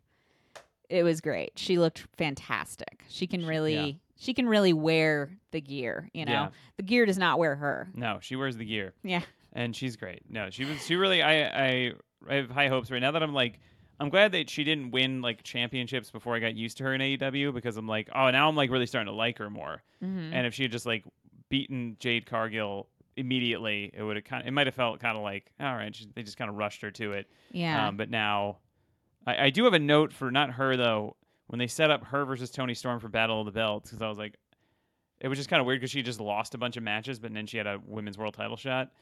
it 0.88 1.02
was 1.02 1.20
great. 1.20 1.52
She 1.58 1.78
looked 1.78 2.06
fantastic. 2.16 3.04
She 3.08 3.26
can 3.26 3.44
really. 3.46 3.74
yeah. 3.74 3.92
She 4.20 4.34
can 4.34 4.48
really 4.48 4.72
wear 4.72 5.30
the 5.52 5.60
gear, 5.60 6.08
you 6.12 6.24
know. 6.24 6.32
Yeah. 6.32 6.48
The 6.76 6.82
gear 6.82 7.06
does 7.06 7.18
not 7.18 7.38
wear 7.38 7.54
her. 7.54 7.88
No, 7.94 8.18
she 8.20 8.34
wears 8.34 8.56
the 8.56 8.64
gear. 8.64 8.92
Yeah. 9.04 9.22
And 9.58 9.74
she's 9.74 9.96
great. 9.96 10.22
No, 10.30 10.50
she 10.50 10.64
was. 10.64 10.86
She 10.86 10.94
really. 10.94 11.20
I. 11.20 11.42
I. 11.42 11.92
I 12.28 12.34
have 12.36 12.50
high 12.50 12.68
hopes 12.68 12.90
right 12.90 13.00
now 13.00 13.10
that 13.10 13.22
I'm 13.22 13.34
like. 13.34 13.58
I'm 14.00 14.10
glad 14.10 14.30
that 14.30 14.48
she 14.48 14.62
didn't 14.62 14.92
win 14.92 15.22
like 15.22 15.42
championships 15.42 16.12
before 16.12 16.36
I 16.36 16.38
got 16.38 16.54
used 16.54 16.76
to 16.76 16.84
her 16.84 16.94
in 16.94 17.00
AEW 17.00 17.52
because 17.52 17.76
I'm 17.76 17.88
like, 17.88 18.08
oh, 18.14 18.30
now 18.30 18.48
I'm 18.48 18.54
like 18.54 18.70
really 18.70 18.86
starting 18.86 19.12
to 19.12 19.16
like 19.16 19.38
her 19.38 19.50
more. 19.50 19.82
Mm-hmm. 20.00 20.32
And 20.32 20.46
if 20.46 20.54
she 20.54 20.62
had 20.62 20.70
just 20.70 20.86
like 20.86 21.02
beaten 21.48 21.96
Jade 21.98 22.24
Cargill 22.24 22.86
immediately, 23.16 23.90
it 23.92 24.00
would 24.04 24.14
have 24.14 24.24
kind. 24.24 24.42
Of, 24.42 24.46
It 24.46 24.52
might 24.52 24.68
have 24.68 24.76
felt 24.76 25.00
kind 25.00 25.16
of 25.16 25.24
like, 25.24 25.50
all 25.58 25.74
right, 25.74 25.92
she, 25.92 26.06
they 26.14 26.22
just 26.22 26.36
kind 26.36 26.48
of 26.48 26.56
rushed 26.56 26.80
her 26.82 26.92
to 26.92 27.14
it. 27.14 27.26
yeah. 27.50 27.88
Um, 27.88 27.96
but 27.96 28.08
now, 28.08 28.58
I, 29.26 29.46
I 29.46 29.50
do 29.50 29.64
have 29.64 29.74
a 29.74 29.80
note 29.80 30.12
for 30.12 30.30
not 30.30 30.52
her 30.52 30.76
though. 30.76 31.16
When 31.48 31.58
they 31.58 31.66
set 31.66 31.90
up 31.90 32.04
her 32.04 32.24
versus 32.24 32.52
Toni 32.52 32.74
Storm 32.74 33.00
for 33.00 33.08
Battle 33.08 33.40
of 33.40 33.46
the 33.46 33.52
Belts, 33.52 33.90
because 33.90 34.02
I 34.02 34.08
was 34.08 34.18
like, 34.18 34.36
it 35.18 35.26
was 35.26 35.38
just 35.38 35.48
kind 35.50 35.58
of 35.60 35.66
weird 35.66 35.80
because 35.80 35.90
she 35.90 36.02
just 36.02 36.20
lost 36.20 36.54
a 36.54 36.58
bunch 36.58 36.76
of 36.76 36.84
matches, 36.84 37.18
but 37.18 37.34
then 37.34 37.46
she 37.46 37.56
had 37.56 37.66
a 37.66 37.80
women's 37.84 38.16
world 38.16 38.34
title 38.34 38.56
shot. 38.56 38.92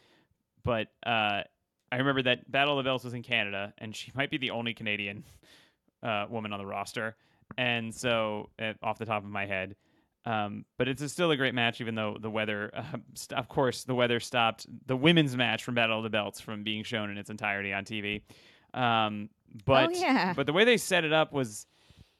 But 0.66 0.88
uh, 1.06 1.42
I 1.90 1.96
remember 1.96 2.22
that 2.22 2.50
Battle 2.50 2.78
of 2.78 2.84
the 2.84 2.88
Belts 2.88 3.04
was 3.04 3.14
in 3.14 3.22
Canada, 3.22 3.72
and 3.78 3.96
she 3.96 4.12
might 4.16 4.30
be 4.30 4.36
the 4.36 4.50
only 4.50 4.74
Canadian 4.74 5.24
uh, 6.02 6.26
woman 6.28 6.52
on 6.52 6.58
the 6.58 6.66
roster. 6.66 7.16
And 7.56 7.94
so, 7.94 8.50
uh, 8.60 8.72
off 8.82 8.98
the 8.98 9.06
top 9.06 9.22
of 9.24 9.30
my 9.30 9.46
head, 9.46 9.76
um, 10.24 10.64
but 10.78 10.88
it's 10.88 11.00
a 11.00 11.08
still 11.08 11.30
a 11.30 11.36
great 11.36 11.54
match, 11.54 11.80
even 11.80 11.94
though 11.94 12.16
the 12.20 12.28
weather, 12.28 12.70
uh, 12.74 12.82
st- 13.14 13.38
of 13.38 13.48
course, 13.48 13.84
the 13.84 13.94
weather 13.94 14.18
stopped 14.18 14.66
the 14.86 14.96
women's 14.96 15.36
match 15.36 15.62
from 15.62 15.74
Battle 15.76 15.98
of 15.98 16.02
the 16.02 16.10
Belts 16.10 16.40
from 16.40 16.64
being 16.64 16.82
shown 16.82 17.08
in 17.10 17.16
its 17.18 17.30
entirety 17.30 17.72
on 17.72 17.84
TV. 17.84 18.22
Um, 18.74 19.30
but 19.64 19.90
Oh, 19.90 19.92
yeah. 19.92 20.32
but 20.34 20.46
the 20.46 20.52
way 20.52 20.64
they 20.64 20.76
set 20.76 21.04
it 21.04 21.12
up 21.12 21.32
was 21.32 21.66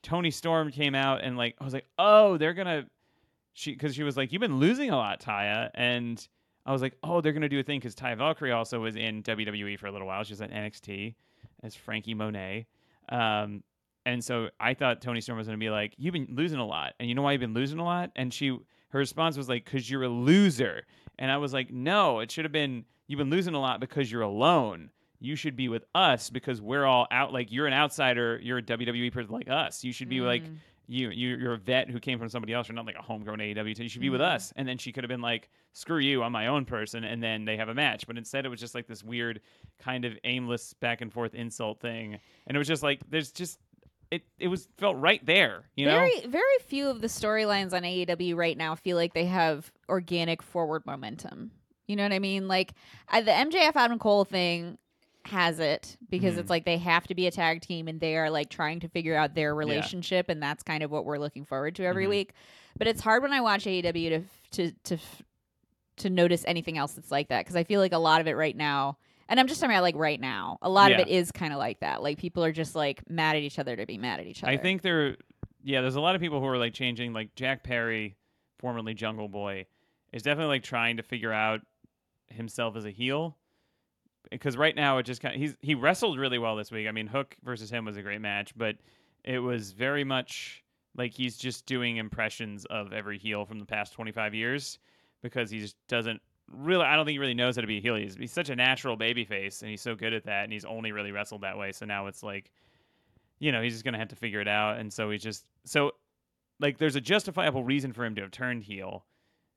Toni 0.05 0.31
Storm 0.31 0.71
came 0.71 0.95
out 0.95 1.23
and 1.25 1.37
like 1.37 1.57
I 1.61 1.65
was 1.65 1.75
like, 1.75 1.87
oh, 1.99 2.37
they're 2.39 2.55
gonna 2.55 2.87
she 3.55 3.73
because 3.73 3.97
she 3.97 4.05
was 4.05 4.17
like, 4.17 4.33
you've 4.33 4.41
been 4.41 4.59
losing 4.61 4.91
a 4.91 4.97
lot, 4.97 5.21
Taya, 5.21 5.71
and 5.75 6.25
I 6.67 6.73
was 6.73 6.83
like, 6.83 6.97
oh, 7.03 7.21
they're 7.21 7.33
gonna 7.33 7.49
do 7.49 7.61
a 7.61 7.63
thing 7.63 7.79
because 7.79 7.95
Taya 7.95 8.17
Valkyrie 8.19 8.53
also 8.53 8.81
was 8.81 8.97
in 8.97 9.23
WWE 9.23 9.79
for 9.79 9.87
a 9.87 9.93
little 9.93 10.07
while. 10.07 10.23
She 10.25 10.33
was 10.33 10.41
at 10.43 10.51
NXT 10.51 11.15
as 11.63 11.75
Franky 11.75 12.13
Monet. 12.13 12.67
Um, 13.09 13.63
and 14.05 14.23
so 14.23 14.51
I 14.61 14.75
thought 14.75 15.01
Toni 15.01 15.21
Storm 15.21 15.39
was 15.39 15.47
going 15.49 15.59
to 15.59 15.65
be 15.65 15.71
like, 15.71 15.95
"You've 15.97 16.13
been 16.13 16.29
losing 16.31 16.59
a 16.59 16.67
lot, 16.67 16.95
and 17.01 17.09
you 17.09 17.15
know 17.15 17.23
why 17.23 17.33
you've 17.33 17.41
been 17.41 17.55
losing 17.55 17.79
a 17.79 17.85
lot?" 17.85 18.11
And 18.17 18.33
she, 18.33 18.49
her 18.91 18.99
response 18.99 19.37
was 19.37 19.49
like, 19.49 19.65
"Cause 19.65 19.89
you're 19.89 20.05
a 20.05 20.09
loser." 20.09 20.85
And 21.19 21.31
I 21.31 21.39
was 21.39 21.53
like, 21.53 21.73
"No, 21.73 22.21
it 22.21 22.31
should 22.31 22.45
have 22.45 22.53
been 22.53 22.85
you've 23.09 23.19
been 23.19 23.31
losing 23.31 23.55
a 23.55 23.61
lot 23.61 23.81
because 23.81 24.11
you're 24.11 24.23
alone. 24.23 24.91
You 25.19 25.35
should 25.35 25.57
be 25.57 25.69
with 25.69 25.85
us 25.95 26.31
because 26.31 26.61
we're 26.61 26.85
all 26.85 27.07
out. 27.11 27.33
Like 27.33 27.51
you're 27.51 27.67
an 27.67 27.73
outsider. 27.73 28.39
You're 28.43 28.59
a 28.59 28.63
WWE 28.63 29.13
person 29.13 29.33
like 29.33 29.49
us. 29.49 29.83
You 29.83 29.93
should 29.93 30.09
be 30.09 30.21
like 30.21 30.43
Mm. 30.45 30.57
you, 30.89 31.11
you 31.11 31.37
you're 31.37 31.55
a 31.55 31.59
vet 31.59 31.89
who 31.91 31.99
came 31.99 32.19
from 32.19 32.29
somebody 32.29 32.53
else. 32.53 32.69
You're 32.69 32.77
not 32.77 32.87
like 32.87 32.97
a 32.99 33.03
homegrown 33.03 33.39
AEW. 33.39 33.79
You 33.79 33.89
should 33.89 34.01
be 34.03 34.11
with 34.11 34.21
Mhm. 34.21 34.35
us." 34.35 34.53
And 34.57 34.69
then 34.69 34.79
she 34.79 34.93
could 34.93 35.03
have 35.05 35.09
been 35.09 35.21
like, 35.23 35.49
"Screw 35.77 35.99
you, 35.99 36.23
I'm 36.23 36.33
my 36.33 36.47
own 36.47 36.65
person." 36.65 37.05
And 37.05 37.23
then 37.23 37.45
they 37.45 37.57
have 37.59 37.69
a 37.69 37.75
match. 37.75 38.07
But 38.07 38.17
instead, 38.17 38.47
it 38.47 38.49
was 38.49 38.61
just 38.61 38.75
like 38.75 38.87
this 38.87 39.05
weird 39.05 39.41
kind 39.79 40.05
of 40.05 40.17
aimless 40.25 40.73
back 40.75 41.01
and 41.03 41.13
forth 41.13 41.35
insult 41.35 41.81
thing. 41.81 42.19
And 42.47 42.57
it 42.57 42.59
was 42.59 42.69
just 42.69 42.83
like 42.83 43.01
there's 43.11 43.31
just 43.31 43.59
it 44.11 44.23
it 44.39 44.49
was 44.49 44.69
felt 44.79 44.97
right 44.97 45.25
there, 45.27 45.65
you 45.75 45.85
know? 45.87 45.99
very, 45.99 46.27
very 46.27 46.59
few 46.67 46.89
of 46.89 47.01
the 47.01 47.09
storylines 47.09 47.73
on 47.73 47.83
AEW 47.83 48.37
right 48.37 48.57
now 48.57 48.75
feel 48.75 48.97
like 48.97 49.15
they 49.15 49.27
have 49.27 49.71
organic 49.89 50.43
forward 50.43 50.87
momentum. 50.87 51.51
You 51.89 51.97
know 51.97 52.05
what 52.05 52.13
I 52.13 52.19
mean? 52.21 52.49
Like 52.49 52.73
I, 53.09 53.21
the 53.23 53.33
MJF 53.33 53.73
Adam 53.75 53.99
Cole 53.99 54.25
thing 54.25 54.79
has 55.25 55.59
it 55.59 55.97
because 56.09 56.37
Mhm. 56.37 56.39
it's 56.39 56.51
like 56.51 56.65
they 56.65 56.79
have 56.79 57.05
to 57.09 57.15
be 57.17 57.27
a 57.27 57.33
tag 57.33 57.61
team 57.61 57.89
and 57.89 57.99
they 57.99 58.17
are 58.17 58.31
like 58.31 58.49
trying 58.49 58.79
to 58.81 58.89
figure 58.89 59.17
out 59.17 59.35
their 59.35 59.57
relationship 59.57 60.29
and 60.29 60.41
that's 60.41 60.63
kind 60.63 60.85
of 60.85 60.91
what 60.93 61.05
we're 61.05 61.19
looking 61.19 61.45
forward 61.45 61.75
to 61.75 61.85
every 61.85 62.07
Mhm. 62.07 62.11
week. 62.11 62.33
But 62.79 62.87
it's 62.87 63.01
hard 63.01 63.25
when 63.25 63.33
I 63.33 63.41
watch 63.41 63.67
AEW 63.67 64.11
to 64.11 64.23
to 64.53 64.73
to 64.85 64.99
to 65.99 66.11
notice 66.11 66.45
anything 66.47 66.79
else 66.79 66.93
that's 66.93 67.11
like 67.11 67.29
that 67.29 67.41
because 67.41 67.57
I 67.57 67.65
feel 67.65 67.81
like 67.81 67.93
a 67.93 67.99
lot 67.99 68.21
of 68.21 68.27
it 68.27 68.33
right 68.33 68.57
now. 68.57 68.99
And 69.29 69.41
I'm 69.41 69.49
just 69.49 69.61
talking 69.61 69.75
about 69.75 69.83
like 69.83 69.97
right 69.97 70.21
now. 70.21 70.59
A 70.63 70.69
lot 70.69 70.93
of 70.93 71.01
it 71.01 71.09
is 71.09 71.33
kind 71.33 71.53
of 71.53 71.59
like 71.59 71.81
that. 71.81 72.03
Like 72.03 72.19
people 72.19 72.45
are 72.45 72.53
just 72.53 72.77
like 72.77 73.03
mad 73.11 73.35
at 73.35 73.43
each 73.43 73.59
other 73.59 73.75
to 73.75 73.85
be 73.85 73.99
mad 73.99 74.21
at 74.21 74.27
each 74.27 74.43
other. 74.43 74.53
I 74.53 74.57
think 74.57 74.83
there 74.83 75.17
yeah, 75.67 75.81
there's 75.81 75.97
a 75.97 76.01
lot 76.01 76.15
of 76.15 76.21
people 76.21 76.39
who 76.39 76.47
are 76.47 76.59
like 76.59 76.75
changing 76.75 77.13
like 77.13 77.35
Jack 77.35 77.65
Perry, 77.65 78.17
formerly 78.61 78.95
Jungle 78.95 79.29
Boy, 79.29 79.67
is 80.13 80.23
definitely 80.23 80.55
like 80.55 80.63
trying 80.63 80.99
to 80.99 81.03
figure 81.03 81.33
out 81.33 81.61
himself 82.29 82.77
as 82.77 82.85
a 82.85 82.91
heel. 82.91 83.37
Because 84.31 84.57
right 84.57 84.75
now 84.75 84.99
it 84.99 85.03
just 85.05 85.21
kind 85.21 85.35
of, 85.35 85.41
he's 85.41 85.57
he 85.61 85.75
wrestled 85.75 86.21
really 86.21 86.39
well 86.39 86.55
this 86.55 86.71
week. 86.71 86.87
I 86.87 86.93
mean, 86.93 87.09
Hook 87.09 87.37
versus 87.45 87.69
him 87.69 87.85
was 87.85 87.97
a 87.97 88.03
great 88.03 88.21
match, 88.21 88.57
but 88.57 88.77
it 89.25 89.41
was 89.41 89.73
very 89.73 90.05
much 90.05 90.63
like 90.97 91.13
he's 91.13 91.37
just 91.37 91.67
doing 91.67 91.97
impressions 91.97 92.65
of 92.67 92.93
every 92.93 93.19
heel 93.19 93.45
from 93.45 93.59
the 93.59 93.67
past 93.67 93.93
25 93.93 94.35
years 94.35 94.79
because 95.27 95.51
he 95.51 95.61
just 95.61 95.77
doesn't 95.89 96.21
really 96.51 96.85
I 96.85 96.97
don't 96.97 97.05
think 97.05 97.15
he 97.15 97.19
really 97.19 97.35
knows 97.35 97.57
how 97.57 97.63
to 97.63 97.67
be 97.67 97.79
a 97.79 97.81
heel. 97.81 97.97
He's, 97.97 98.17
he's 98.17 98.33
such 98.33 98.51
a 98.51 98.57
natural 98.57 98.97
baby 98.97 99.25
face 99.25 99.63
and 99.63 99.71
he's 99.71 99.83
so 99.83 99.95
good 99.95 100.13
at 100.13 100.25
that 100.25 100.45
and 100.45 100.53
he's 100.53 100.65
only 100.65 100.93
really 100.93 101.13
wrestled 101.13 101.43
that 101.43 101.59
way. 101.59 101.73
So 101.73 101.87
now 101.87 102.07
it's 102.07 102.23
like 102.23 102.51
you 103.39 103.53
know, 103.53 103.61
he's 103.61 103.75
just 103.75 103.85
gonna 103.85 103.99
have 103.99 104.09
to 104.09 104.17
figure 104.17 104.41
it 104.41 104.49
out. 104.49 104.79
And 104.79 104.93
so 104.93 105.11
he's 105.11 105.23
just 105.23 105.45
so 105.65 105.93
like 106.61 106.79
there's 106.79 106.97
a 106.97 107.01
justifiable 107.01 107.65
reason 107.65 107.93
for 107.93 108.05
him 108.05 108.15
to 108.15 108.23
have 108.23 108.31
turned 108.31 108.63
heel 108.63 109.05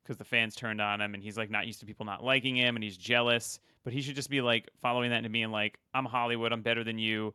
because 0.03 0.17
the 0.17 0.25
fans 0.25 0.55
turned 0.55 0.81
on 0.81 0.99
him 0.99 1.13
and 1.13 1.23
he's 1.23 1.37
like 1.37 1.49
not 1.49 1.67
used 1.67 1.79
to 1.79 1.85
people 1.85 2.05
not 2.05 2.23
liking 2.23 2.55
him 2.55 2.75
and 2.75 2.83
he's 2.83 2.97
jealous. 2.97 3.59
But 3.83 3.93
he 3.93 4.01
should 4.01 4.15
just 4.15 4.29
be 4.29 4.41
like 4.41 4.69
following 4.81 5.11
that 5.11 5.23
and 5.23 5.31
being 5.31 5.51
like, 5.51 5.79
I'm 5.93 6.05
Hollywood, 6.05 6.51
I'm 6.51 6.61
better 6.61 6.83
than 6.83 6.97
you. 6.97 7.33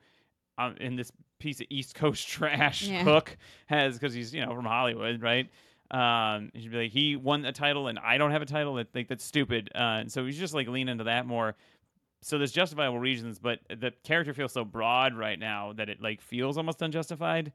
I'm 0.58 0.76
in 0.76 0.96
this 0.96 1.10
piece 1.38 1.60
of 1.60 1.66
East 1.70 1.94
Coast 1.94 2.28
trash 2.28 2.82
Yeah. 2.82 3.02
Hook 3.02 3.36
has 3.66 3.94
because 3.94 4.12
he's, 4.12 4.34
you 4.34 4.44
know, 4.44 4.54
from 4.54 4.64
Hollywood, 4.64 5.22
right? 5.22 5.48
Um, 5.94 6.50
he 6.52 6.62
should 6.62 6.72
be 6.72 6.78
like, 6.78 6.92
he 6.92 7.16
won 7.16 7.44
a 7.44 7.52
title 7.52 7.88
and 7.88 7.98
I 7.98 8.18
don't 8.18 8.32
have 8.32 8.42
a 8.42 8.46
title. 8.46 8.74
That 8.74 8.88
like 8.94 9.08
that's 9.08 9.24
stupid. 9.24 9.70
Uh, 9.74 10.00
and 10.00 10.12
so 10.12 10.26
he's 10.26 10.38
just 10.38 10.54
like 10.54 10.68
lean 10.68 10.88
into 10.88 11.04
that 11.04 11.26
more 11.26 11.54
so 12.24 12.38
there's 12.38 12.52
justifiable 12.52 12.98
reasons, 12.98 13.38
but 13.38 13.58
the 13.68 13.92
character 14.02 14.32
feels 14.32 14.52
so 14.52 14.64
broad 14.64 15.14
right 15.14 15.38
now 15.38 15.74
that 15.74 15.90
it 15.90 16.00
like 16.00 16.22
feels 16.22 16.56
almost 16.56 16.80
unjustified. 16.80 17.52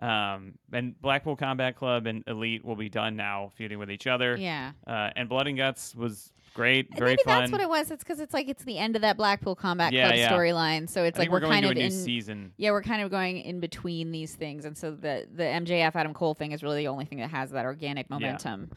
Um, 0.00 0.54
and 0.72 1.00
Blackpool 1.00 1.34
Combat 1.36 1.76
Club 1.76 2.06
and 2.06 2.22
Elite 2.26 2.64
will 2.64 2.76
be 2.76 2.88
done 2.88 3.16
now, 3.16 3.52
feuding 3.56 3.78
with 3.78 3.90
each 3.90 4.06
other. 4.06 4.36
Yeah. 4.36 4.72
Uh, 4.86 5.10
and 5.16 5.28
Blood 5.28 5.48
and 5.48 5.56
Guts 5.56 5.94
was 5.94 6.32
great, 6.54 6.88
And 6.90 6.98
very 6.98 7.10
maybe 7.12 7.22
fun. 7.24 7.40
that's 7.40 7.52
what 7.52 7.60
it 7.60 7.68
was. 7.68 7.90
It's 7.90 8.04
because 8.04 8.20
it's 8.20 8.32
like 8.32 8.48
it's 8.48 8.62
the 8.64 8.78
end 8.78 8.94
of 8.96 9.02
that 9.02 9.16
Blackpool 9.16 9.54
Combat 9.56 9.92
Yeah, 9.92 10.06
Club 10.08 10.18
yeah. 10.18 10.30
storyline. 10.32 10.88
So 10.88 11.02
it's 11.04 11.18
I 11.18 11.22
like 11.22 11.30
we're, 11.30 11.40
going 11.40 11.52
kind 11.52 11.62
to 11.64 11.68
a 11.68 11.70
of 11.72 11.76
new 11.78 11.84
in. 11.84 11.90
season. 11.90 12.52
Yeah, 12.56 12.70
we're 12.70 12.82
kind 12.82 13.02
of 13.02 13.10
going 13.10 13.38
in 13.38 13.58
between 13.60 14.12
these 14.12 14.34
things, 14.34 14.64
and 14.64 14.76
so 14.78 14.92
the 14.92 15.26
the 15.34 15.42
MJF 15.44 15.94
Adam 15.96 16.14
Cole 16.14 16.34
thing 16.34 16.52
is 16.52 16.62
really 16.62 16.78
the 16.84 16.88
only 16.88 17.04
thing 17.04 17.18
that 17.18 17.30
has 17.30 17.50
that 17.50 17.64
organic 17.64 18.08
momentum, 18.08 18.70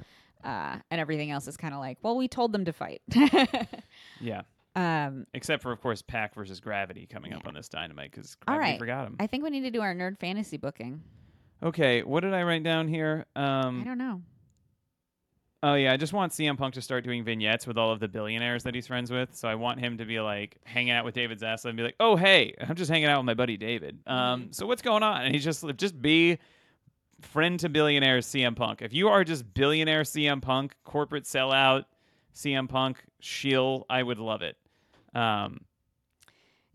uh, 0.44 0.78
and 0.90 1.00
everything 1.02 1.30
else 1.32 1.48
is 1.48 1.56
kind 1.56 1.74
of 1.76 1.80
like, 1.80 1.98
well, 2.02 2.18
we 2.18 2.28
told 2.28 2.52
them 2.52 2.66
to 2.66 2.74
fight. 2.74 3.02
Yeah, 4.20 4.42
um, 4.76 5.26
except 5.34 5.62
for 5.64 5.72
of 5.72 5.82
course 5.82 6.02
Pac 6.02 6.34
versus 6.36 6.60
Gravity 6.60 7.06
coming 7.06 7.34
up 7.34 7.46
on 7.48 7.54
this 7.54 7.68
Dynamite 7.70 8.12
because 8.12 8.38
All 8.48 8.56
Gravity 8.56 8.72
right. 8.74 8.80
forgot 8.80 9.08
him. 9.08 9.16
I 9.20 9.28
think 9.28 9.44
we 9.44 9.50
need 9.50 9.62
to 9.62 9.72
do 9.72 9.82
our 9.82 9.94
nerd 9.94 10.20
fantasy 10.20 10.58
booking. 10.58 11.02
okay, 11.64 12.04
what 12.04 12.22
did 12.22 12.34
I 12.34 12.44
write 12.44 12.64
down 12.64 12.88
here? 12.88 13.26
I 13.36 13.44
Um, 13.44 13.84
don't 13.84 13.98
know. 13.98 14.22
oh 15.64 15.76
yeah, 15.76 15.94
I 15.94 15.98
just 15.98 16.14
want 16.14 16.32
CM 16.32 16.58
Punk 16.58 16.74
to 16.76 16.82
start 16.82 17.04
doing 17.04 17.24
vignettes 17.24 17.68
with 17.68 17.78
all 17.78 17.92
of 17.92 18.00
the 18.00 18.08
billionaires 18.08 18.64
that 18.64 18.74
he's 18.74 18.88
friends 18.88 19.12
with. 19.12 19.36
So 19.36 19.48
I 19.48 19.56
want 19.56 19.80
him 19.80 19.98
to 19.98 20.06
be 20.06 20.20
like 20.20 20.58
hanging 20.64 20.92
out 20.94 21.06
with 21.06 21.14
David 21.16 21.40
Zaslav 21.40 21.66
and 21.66 21.78
be 21.78 21.84
like, 21.84 21.96
"Oh 22.00 22.16
hey, 22.16 22.56
I'm 22.60 22.76
just 22.76 22.90
hanging 22.90 23.08
out 23.10 23.20
with 23.20 23.26
my 23.26 23.34
buddy 23.36 23.58
David. 23.58 24.00
Um, 24.08 24.48
so 24.52 24.66
what's 24.66 24.82
going 24.82 25.04
on?" 25.04 25.22
And 25.24 25.34
he's 25.36 25.44
just 25.44 25.64
just 25.78 26.02
be 26.02 26.38
friend 27.22 27.60
to 27.60 27.70
billionaires 27.70 28.26
CM 28.26 28.56
Punk. 28.56 28.82
If 28.82 28.94
you 28.94 29.10
are 29.10 29.24
just 29.24 29.54
billionaire 29.54 30.02
CM 30.02 30.42
Punk, 30.42 30.74
corporate 30.84 31.26
sellout 31.26 31.86
CM 32.34 32.68
Punk, 32.68 33.04
shill, 33.20 33.86
I 33.90 34.02
would 34.02 34.18
love 34.18 34.42
it. 34.42 34.58
Um, 35.14 35.62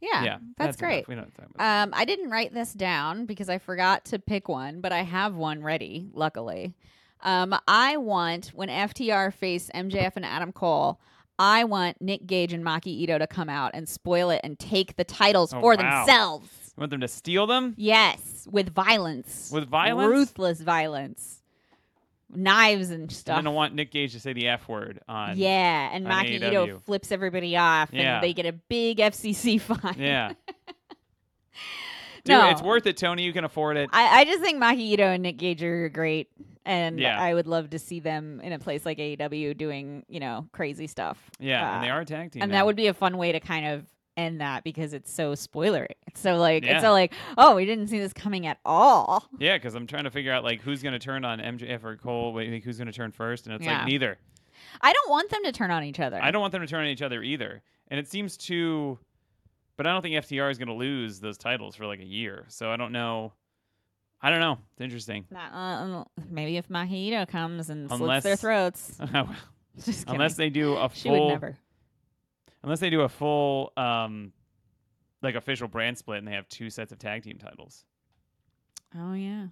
Yeah, 0.00 0.22
yeah, 0.24 0.38
that's, 0.58 0.76
enough. 0.78 0.88
great. 0.88 1.08
We 1.08 1.14
don't 1.14 1.34
talk 1.34 1.46
about. 1.54 1.84
Um, 1.84 1.90
I 1.94 2.04
didn't 2.04 2.30
write 2.30 2.52
this 2.52 2.72
down 2.72 3.24
because 3.26 3.48
I 3.48 3.58
forgot 3.58 4.04
to 4.06 4.18
pick 4.18 4.48
one, 4.48 4.80
but 4.80 4.92
I 4.92 5.02
have 5.02 5.34
one 5.34 5.62
ready, 5.62 6.08
luckily. 6.12 6.74
Um, 7.22 7.54
I 7.66 7.96
want 7.96 8.48
when 8.48 8.68
FTR 8.68 9.32
face 9.32 9.70
MJF 9.74 10.12
and 10.16 10.24
Adam 10.24 10.52
Cole, 10.52 11.00
I 11.38 11.64
want 11.64 12.00
Nick 12.00 12.26
Gage 12.26 12.52
and 12.52 12.62
Maki 12.64 12.88
Ito 12.88 13.18
to 13.18 13.26
come 13.26 13.48
out 13.48 13.70
and 13.74 13.88
spoil 13.88 14.30
it 14.30 14.40
and 14.44 14.58
take 14.58 14.96
the 14.96 15.04
titles 15.04 15.52
Oh, 15.54 15.60
for 15.60 15.76
wow. 15.76 16.04
themselves. 16.04 16.48
You 16.76 16.80
want 16.82 16.90
them 16.90 17.00
to 17.00 17.08
steal 17.08 17.46
them? 17.46 17.74
Yes, 17.78 18.46
with 18.50 18.72
violence. 18.74 19.50
With 19.50 19.66
violence? 19.66 20.10
Ruthless 20.10 20.60
violence. 20.60 21.35
Knives 22.28 22.90
and 22.90 23.10
stuff. 23.12 23.44
I 23.44 23.48
want 23.48 23.74
Nick 23.74 23.92
Gage 23.92 24.12
to 24.12 24.20
say 24.20 24.32
the 24.32 24.48
F 24.48 24.68
word 24.68 25.00
on. 25.08 25.36
yeah, 25.38 25.88
and 25.92 26.06
on 26.06 26.12
Maki 26.24 26.40
AEW. 26.40 26.64
Ito 26.66 26.78
flips 26.84 27.12
everybody 27.12 27.56
off, 27.56 27.90
Yeah. 27.92 28.16
and 28.16 28.24
they 28.24 28.32
get 28.32 28.46
a 28.46 28.52
big 28.52 28.98
FCC 28.98 29.60
fine. 29.60 29.94
Yeah. 29.98 30.32
Dude, 32.24 32.34
No. 32.36 32.50
it's 32.50 32.62
worth 32.62 32.86
it, 32.86 32.96
Tony. 32.96 33.22
You 33.22 33.32
can 33.32 33.44
afford 33.44 33.76
it. 33.76 33.88
I, 33.92 34.20
I 34.20 34.24
just 34.24 34.40
think 34.40 34.60
Maki 34.60 34.80
Ito 34.80 35.04
and 35.04 35.22
Nick 35.22 35.36
Gage 35.36 35.62
are 35.62 35.88
great, 35.88 36.28
and 36.64 36.98
Yeah. 36.98 37.20
I 37.20 37.32
would 37.32 37.46
love 37.46 37.70
to 37.70 37.78
see 37.78 38.00
them 38.00 38.40
in 38.42 38.52
a 38.52 38.58
place 38.58 38.84
like 38.84 38.98
AEW 38.98 39.56
doing, 39.56 40.04
you 40.08 40.18
know, 40.18 40.48
crazy 40.50 40.88
stuff. 40.88 41.18
yeah, 41.38 41.76
and 41.76 41.84
they 41.84 41.90
Uh, 41.90 41.94
are 41.94 42.00
a 42.00 42.04
tag 42.04 42.32
team. 42.32 42.42
and 42.42 42.50
now. 42.50 42.58
that 42.58 42.66
would 42.66 42.74
be 42.76 42.88
a 42.88 42.94
fun 42.94 43.16
way 43.16 43.30
to 43.30 43.38
kind 43.38 43.66
of 43.66 43.86
end 44.16 44.40
that 44.40 44.64
because 44.64 44.92
it's 44.92 45.12
so 45.12 45.32
spoilery. 45.32 45.88
It's 46.06 46.20
so 46.20 46.36
like 46.36 46.64
Yeah. 46.64 46.74
it's 46.74 46.82
so 46.82 46.92
like 46.92 47.12
oh 47.36 47.54
we 47.56 47.64
didn't 47.66 47.88
see 47.88 47.98
this 47.98 48.12
coming 48.12 48.46
at 48.46 48.58
all. 48.64 49.24
Yeah, 49.38 49.56
because 49.56 49.74
I'm 49.74 49.86
trying 49.86 50.04
to 50.04 50.10
figure 50.10 50.32
out 50.32 50.44
like 50.44 50.60
who's 50.62 50.82
going 50.82 50.92
to 50.94 50.98
turn 50.98 51.24
on 51.24 51.38
MJF 51.40 51.84
or 51.84 51.96
Cole. 51.96 52.32
Wait, 52.32 52.62
who's 52.62 52.78
going 52.78 52.86
to 52.86 52.92
turn 52.92 53.12
first? 53.12 53.46
And 53.46 53.54
it's 53.54 53.64
Yeah. 53.64 53.78
like 53.78 53.86
neither. 53.86 54.18
I 54.80 54.92
don't 54.92 55.10
want 55.10 55.30
them 55.30 55.42
to 55.44 55.52
turn 55.52 55.70
on 55.70 55.84
each 55.84 56.00
other. 56.00 56.20
I 56.22 56.30
don't 56.30 56.40
want 56.40 56.52
them 56.52 56.62
to 56.62 56.66
turn 56.66 56.80
on 56.80 56.86
each 56.90 57.02
other 57.02 57.22
either. 57.22 57.62
And 57.88 58.00
it 58.00 58.08
seems 58.08 58.36
too. 58.36 58.98
But 59.76 59.86
I 59.86 59.92
don't 59.92 60.00
think 60.02 60.14
FTR 60.16 60.50
is 60.50 60.56
going 60.58 60.68
to 60.68 60.74
lose 60.74 61.20
those 61.20 61.36
titles 61.36 61.76
for 61.76 61.86
like 61.86 62.00
a 62.00 62.04
year. 62.06 62.44
So 62.48 62.70
I 62.70 62.76
don't 62.76 62.92
know. 62.92 63.32
I 64.22 64.30
don't 64.30 64.40
know. 64.40 64.58
It's 64.72 64.80
interesting. 64.80 65.26
Not, 65.30 65.52
uh, 65.52 66.04
maybe 66.30 66.56
if 66.56 66.68
Maki 66.68 66.92
Ito 66.92 67.26
comes 67.26 67.68
and 67.68 67.90
slits 67.90 68.24
their 68.24 68.36
throats. 68.36 68.98
Unless 70.08 70.36
they 70.36 70.48
do 70.48 70.74
a 70.76 70.90
she 70.94 71.10
would 71.10 71.16
full, 71.18 71.28
never. 71.28 71.56
Unless 72.66 72.80
they 72.80 72.90
do 72.90 73.00
a 73.00 73.08
full, 73.08 73.72
um, 73.78 74.32
like 75.22 75.34
official 75.36 75.66
brand 75.68 75.96
split, 75.96 76.18
and 76.18 76.28
they 76.28 76.32
have 76.32 76.46
two 76.50 76.68
sets 76.68 76.92
of 76.92 76.98
tag 76.98 77.22
team 77.22 77.38
titles. 77.38 77.86
Oh 78.94 79.14
yeah. 79.14 79.46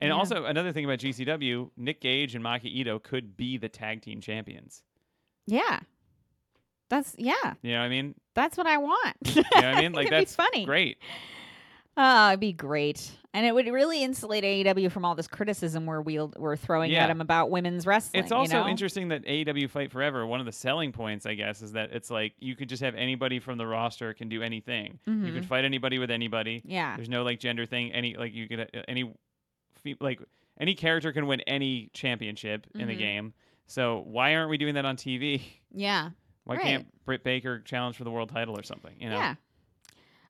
And 0.00 0.08
Yeah. 0.08 0.10
also 0.10 0.44
another 0.44 0.72
thing 0.72 0.84
about 0.84 0.98
GCW, 0.98 1.70
Nick 1.76 2.00
Gage 2.02 2.34
and 2.34 2.44
Maki 2.44 2.66
Ito 2.66 2.98
could 2.98 3.36
be 3.36 3.56
the 3.56 3.68
tag 3.70 4.02
team 4.02 4.20
champions. 4.20 4.82
Yeah. 5.46 5.80
That's 6.90 7.14
yeah. 7.18 7.54
You 7.62 7.72
know 7.72 7.78
what 7.78 7.84
I 7.86 7.88
mean? 7.88 8.14
That's 8.34 8.56
what 8.56 8.66
I 8.66 8.76
want. 8.78 9.16
You 9.24 9.34
know 9.42 9.42
what 9.52 9.64
I 9.64 9.80
mean? 9.80 9.92
Like 9.94 10.10
that's 10.10 10.36
funny. 10.36 10.64
great. 10.64 10.98
Oh, 12.00 12.28
it'd 12.28 12.38
be 12.38 12.52
great, 12.52 13.10
and 13.34 13.44
it 13.44 13.52
would 13.52 13.66
really 13.66 14.04
insulate 14.04 14.44
AEW 14.44 14.90
from 14.92 15.04
all 15.04 15.16
this 15.16 15.26
criticism 15.26 15.84
we're 15.84 16.00
we're 16.00 16.56
throwing 16.56 16.92
Yeah. 16.92 17.02
at 17.04 17.06
them 17.08 17.20
about 17.20 17.50
women's 17.50 17.86
wrestling. 17.88 18.22
It's 18.22 18.30
also 18.30 18.58
you 18.58 18.62
know? 18.64 18.68
interesting 18.68 19.08
that 19.08 19.24
AEW 19.26 19.68
Fight 19.68 19.90
Forever, 19.90 20.24
one 20.24 20.38
of 20.38 20.46
the 20.46 20.52
selling 20.52 20.92
points, 20.92 21.26
I 21.26 21.34
guess, 21.34 21.60
is 21.60 21.72
that 21.72 21.90
it's 21.92 22.08
like 22.08 22.34
you 22.38 22.54
could 22.54 22.68
just 22.68 22.82
have 22.84 22.94
anybody 22.94 23.40
from 23.40 23.58
the 23.58 23.66
roster 23.66 24.14
can 24.14 24.28
do 24.28 24.42
anything. 24.42 25.00
You 25.06 25.12
Mhm. 25.12 25.34
can 25.34 25.42
fight 25.42 25.64
anybody 25.64 25.98
with 25.98 26.10
anybody. 26.12 26.62
Yeah. 26.64 26.94
There's 26.94 27.08
no 27.08 27.24
like 27.24 27.40
gender 27.40 27.66
thing. 27.66 27.92
Any 27.92 28.14
like 28.16 28.32
you 28.32 28.46
could 28.46 28.60
uh, 28.60 28.82
any 28.86 29.12
like 30.00 30.20
any 30.60 30.74
character 30.76 31.12
can 31.12 31.26
win 31.26 31.40
any 31.42 31.90
championship 31.94 32.66
in 32.76 32.86
the 32.86 32.94
Mhm. 32.94 32.98
game. 32.98 33.34
So 33.66 34.04
why 34.06 34.36
aren't 34.36 34.50
we 34.50 34.56
doing 34.58 34.74
that 34.74 34.84
on 34.84 34.96
TV? 34.96 35.42
Yeah. 35.72 36.10
Why 36.44 36.54
Right. 36.56 36.62
can't 36.64 37.04
Britt 37.04 37.24
Baker 37.24 37.60
challenge 37.60 37.96
for 37.96 38.04
the 38.04 38.10
world 38.10 38.28
title 38.30 38.58
or 38.58 38.62
something? 38.62 38.94
You 39.00 39.10
know? 39.10 39.18
Yeah. 39.18 39.34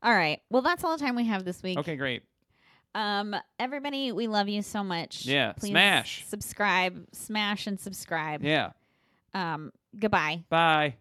All 0.03 0.14
right. 0.14 0.40
Well, 0.51 0.62
that's 0.62 0.84
all 0.84 0.96
the 0.96 1.05
time 1.05 1.16
we 1.16 1.26
have 1.26 1.44
this 1.44 1.62
week. 1.62 1.78
Okay, 1.78 1.96
great. 1.96 2.22
Um, 2.94 3.34
everybody, 3.59 4.12
we 4.12 4.26
love 4.26 4.49
you 4.49 4.62
so 4.62 4.82
much. 4.82 5.26
Yeah, 5.26 5.53
Please 5.53 5.70
smash. 5.70 6.24
subscribe, 6.26 7.07
smash, 7.12 7.66
and 7.66 7.78
subscribe. 7.78 8.42
Yeah. 8.42 8.70
Um, 9.34 9.72
goodbye. 9.99 10.44
Bye. 10.49 10.96